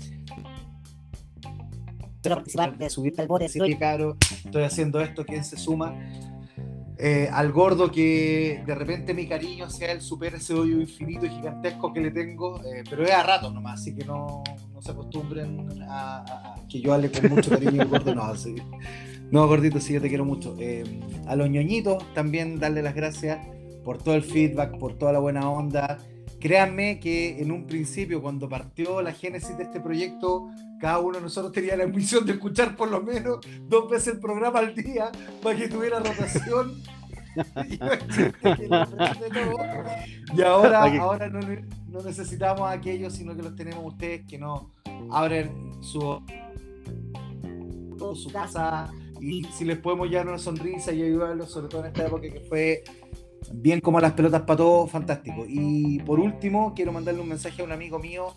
participar 2.22 2.76
de 2.76 2.90
subirte 2.90 3.20
al 3.20 3.28
bote. 3.28 3.48
sí, 3.48 3.60
caro, 3.76 4.16
estoy 4.44 4.64
haciendo 4.64 5.00
esto, 5.00 5.24
¿quién 5.24 5.44
se 5.44 5.56
suma? 5.56 5.94
Eh, 7.00 7.28
al 7.32 7.52
gordo 7.52 7.92
que 7.92 8.60
de 8.66 8.74
repente 8.74 9.14
mi 9.14 9.28
cariño 9.28 9.66
hacia 9.66 9.92
él 9.92 10.00
supera 10.00 10.36
ese 10.36 10.52
hoyo 10.52 10.80
infinito 10.80 11.26
y 11.26 11.28
gigantesco 11.28 11.92
que 11.92 12.00
le 12.00 12.10
tengo, 12.10 12.60
eh, 12.64 12.82
pero 12.90 13.04
es 13.04 13.12
a 13.12 13.22
ratos 13.22 13.54
nomás, 13.54 13.80
así 13.80 13.94
que 13.94 14.04
no, 14.04 14.42
no 14.72 14.82
se 14.82 14.90
acostumbren 14.90 15.68
a 15.88 16.56
que 16.68 16.80
yo 16.80 16.92
hable 16.92 17.12
con 17.12 17.30
mucho 17.30 17.50
cariño 17.50 17.82
al 17.82 17.88
gordo, 17.88 18.14
no, 18.14 18.22
así. 18.22 18.56
No, 19.30 19.46
gordito, 19.46 19.78
sí, 19.78 19.92
yo 19.92 20.00
te 20.00 20.08
quiero 20.08 20.24
mucho. 20.24 20.56
Eh, 20.58 20.84
a 21.26 21.36
los 21.36 21.50
ñoñitos 21.50 22.02
también 22.14 22.58
darle 22.58 22.82
las 22.82 22.94
gracias 22.94 23.38
por 23.84 23.98
todo 23.98 24.14
el 24.14 24.22
feedback, 24.22 24.78
por 24.78 24.96
toda 24.96 25.12
la 25.12 25.18
buena 25.18 25.50
onda. 25.50 25.98
Créanme 26.40 26.98
que 26.98 27.40
en 27.40 27.50
un 27.52 27.66
principio, 27.66 28.22
cuando 28.22 28.48
partió 28.48 29.02
la 29.02 29.12
génesis 29.12 29.56
de 29.58 29.64
este 29.64 29.80
proyecto, 29.80 30.48
cada 30.80 30.98
uno 31.00 31.16
de 31.16 31.22
nosotros 31.22 31.52
tenía 31.52 31.76
la 31.76 31.86
misión 31.86 32.24
de 32.24 32.32
escuchar 32.32 32.76
por 32.76 32.90
lo 32.90 33.02
menos 33.02 33.38
dos 33.68 33.90
veces 33.90 34.14
el 34.14 34.20
programa 34.20 34.60
al 34.60 34.74
día 34.74 35.10
para 35.42 35.58
que 35.58 35.68
tuviera 35.68 35.98
rotación. 35.98 36.82
Y 40.34 40.42
ahora, 40.42 40.82
ahora 41.00 41.28
no 41.28 42.02
necesitamos 42.02 42.62
a 42.62 42.72
aquellos, 42.72 43.12
sino 43.12 43.36
que 43.36 43.42
los 43.42 43.54
tenemos 43.54 43.84
ustedes 43.84 44.26
que 44.26 44.38
nos 44.38 44.62
abren 45.10 45.80
su, 45.82 46.20
su 48.14 48.30
casa 48.32 48.90
y 49.20 49.44
si 49.44 49.64
les 49.64 49.78
podemos 49.78 50.08
llevar 50.08 50.28
una 50.28 50.38
sonrisa 50.38 50.92
y 50.92 51.02
ayudarlos, 51.02 51.50
sobre 51.50 51.68
todo 51.68 51.82
en 51.82 51.88
esta 51.88 52.06
época 52.06 52.22
que 52.30 52.40
fue 52.40 52.82
bien 53.52 53.80
como 53.80 54.00
las 54.00 54.12
pelotas 54.12 54.42
para 54.42 54.56
todos, 54.56 54.90
fantástico. 54.90 55.44
Y 55.48 56.00
por 56.00 56.18
último, 56.20 56.72
quiero 56.74 56.92
mandarle 56.92 57.20
un 57.20 57.28
mensaje 57.28 57.62
a 57.62 57.64
un 57.64 57.72
amigo 57.72 57.98
mío, 57.98 58.34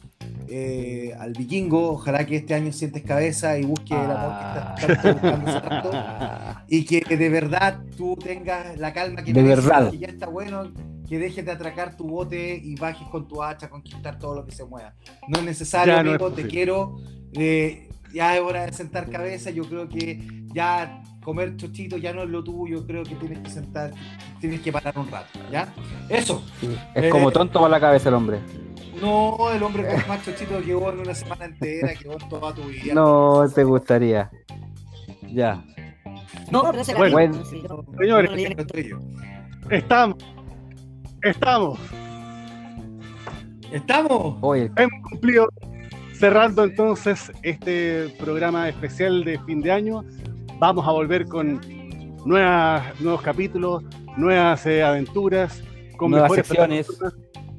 eh, 0.47 1.13
al 1.19 1.33
vikingo. 1.33 1.91
Ojalá 1.93 2.25
que 2.25 2.37
este 2.37 2.53
año 2.53 2.71
sientes 2.71 3.01
cabeza 3.03 3.57
y 3.57 3.63
busque 3.65 3.93
el 3.93 4.11
amor 4.11 4.33
que 4.39 4.45
estás 4.81 5.01
tanto 5.01 5.13
buscando 5.13 5.49
hace 5.49 5.59
rato. 5.59 6.65
Y 6.67 6.85
que 6.85 7.17
de 7.17 7.29
verdad 7.29 7.81
tú 7.97 8.15
tengas 8.15 8.77
la 8.77 8.93
calma 8.93 9.23
que 9.23 9.33
De 9.33 9.41
mereces, 9.41 9.65
verdad. 9.65 9.91
que 9.91 9.97
ya 9.97 10.07
está 10.07 10.27
bueno, 10.27 10.71
que 11.09 11.17
dejes 11.17 11.45
de 11.45 11.51
atracar 11.51 11.97
tu 11.97 12.07
bote 12.07 12.55
y 12.63 12.75
bajes 12.75 13.07
con 13.09 13.27
tu 13.27 13.43
hacha 13.43 13.65
a 13.65 13.69
conquistar 13.69 14.17
todo 14.19 14.35
lo 14.35 14.45
que 14.45 14.51
se 14.51 14.63
mueva. 14.65 14.93
No 15.27 15.39
es 15.39 15.45
necesario, 15.45 15.93
Ya 15.95 16.03
no 16.03 16.11
es 16.11 16.21
amigo, 16.21 16.31
te 16.35 16.47
quiero. 16.47 16.95
eh, 17.33 17.89
ya 18.13 18.35
es 18.35 18.41
hora 18.41 18.65
de 18.65 18.73
sentar 18.73 19.09
cabeza. 19.09 19.49
Yo 19.51 19.63
creo 19.63 19.87
que 19.89 20.19
ya 20.53 21.01
comer 21.23 21.55
chochito 21.57 21.97
ya 21.97 22.13
no 22.13 22.23
es 22.23 22.29
lo 22.29 22.43
tuyo. 22.43 22.85
Creo 22.85 23.03
que 23.03 23.15
tienes 23.15 23.39
que 23.39 23.49
sentar, 23.49 23.91
tienes 24.39 24.61
que 24.61 24.71
parar 24.71 24.97
un 24.97 25.09
rato. 25.09 25.39
¿Ya? 25.51 25.73
Eso. 26.09 26.43
Es 26.95 27.05
Eh, 27.05 27.09
como 27.09 27.31
tonto 27.31 27.59
para 27.59 27.69
la 27.69 27.79
cabeza 27.79 28.09
el 28.09 28.15
hombre. 28.15 28.39
No, 29.01 29.51
el 29.51 29.63
hombre 29.63 29.87
con 29.87 30.07
más 30.07 30.23
chochito 30.23 30.61
que 30.61 30.75
vos 30.75 30.93
en 30.93 30.99
una 30.99 31.15
semana 31.15 31.45
entera, 31.45 31.93
que 31.95 32.07
vos 32.07 32.27
toda 32.29 32.53
tu 32.53 32.63
vida. 32.63 32.93
No 32.93 33.45
te 33.53 33.63
gustaría. 33.63 34.29
Ya. 35.33 35.63
No, 36.51 36.63
pero 36.71 37.09
Bueno. 37.11 37.45
sí, 37.45 37.63
Señores. 37.97 38.31
no. 38.91 38.99
Estamos, 39.69 40.17
estamos, 41.23 41.79
¿Estamos? 43.71 44.35
Oye, 44.41 44.69
hemos 44.75 45.01
cumplido. 45.09 45.47
Cerrando 46.21 46.63
entonces 46.63 47.31
este 47.41 48.13
programa 48.19 48.69
especial 48.69 49.23
de 49.23 49.39
fin 49.39 49.59
de 49.59 49.71
año, 49.71 50.05
vamos 50.59 50.87
a 50.87 50.91
volver 50.91 51.25
con 51.25 51.59
nuevas, 52.27 53.01
nuevos 53.01 53.23
capítulos, 53.23 53.83
nuevas 54.17 54.63
eh, 54.67 54.83
aventuras, 54.83 55.63
con 55.97 56.11
Nuevas 56.11 56.29
mejores 56.29 56.47
secciones. 56.47 56.87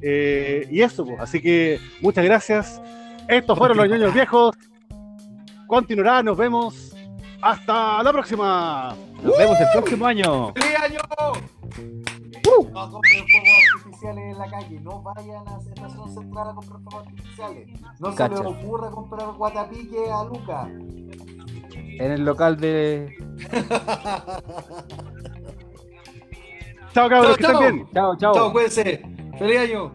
Eh, 0.01 0.65
y 0.71 0.79
eso, 0.79 1.03
pues. 1.03 1.19
así 1.19 1.41
que 1.41 1.77
muchas 1.99 2.23
gracias. 2.23 2.81
Estos 3.27 3.57
fueron 3.57 3.75
los 3.75 3.89
ñoños 3.89 4.13
viejos. 4.13 4.55
Continuará, 5.67 6.23
nos 6.23 6.37
vemos. 6.37 6.95
Hasta 7.41 8.01
la 8.01 8.13
próxima. 8.13 8.95
nos 9.21 9.37
vemos 9.39 9.59
el 9.59 9.67
próximo 9.73 10.05
año. 10.05 10.53
¡Feliz 10.53 10.79
año! 10.79 10.99
Fuegos 12.43 12.71
artificiales 14.03 14.33
en 14.33 14.37
la 14.37 14.49
calle, 14.49 14.79
no 14.81 15.01
vayan 15.01 15.47
a 15.47 15.51
la 15.51 15.57
estación 15.59 16.13
central 16.13 16.49
a 16.49 16.53
comprar 16.53 16.81
fuegos 16.81 17.07
artificiales. 17.07 17.67
No 17.99 18.11
se 18.11 18.17
Cacha. 18.17 18.35
les 18.43 18.45
ocurra 18.45 18.91
comprar 18.91 19.31
guatapique 19.33 20.11
a 20.11 20.23
Luca. 20.25 20.67
En 20.69 22.11
el 22.11 22.25
local 22.25 22.57
de. 22.57 23.15
Chao, 26.93 27.09
cabros, 27.09 27.37
que 27.37 27.43
estén 27.43 27.57
chao. 27.57 27.59
bien. 27.59 27.87
Chao, 27.91 28.15
chao. 28.17 28.33
Chao, 28.35 28.51
cuídense. 28.51 29.01
¡Feliz 29.39 29.59
año! 29.59 29.91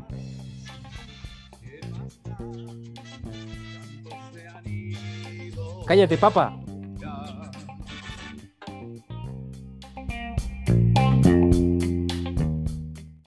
Cállate, 5.86 6.18
papa. 6.18 6.58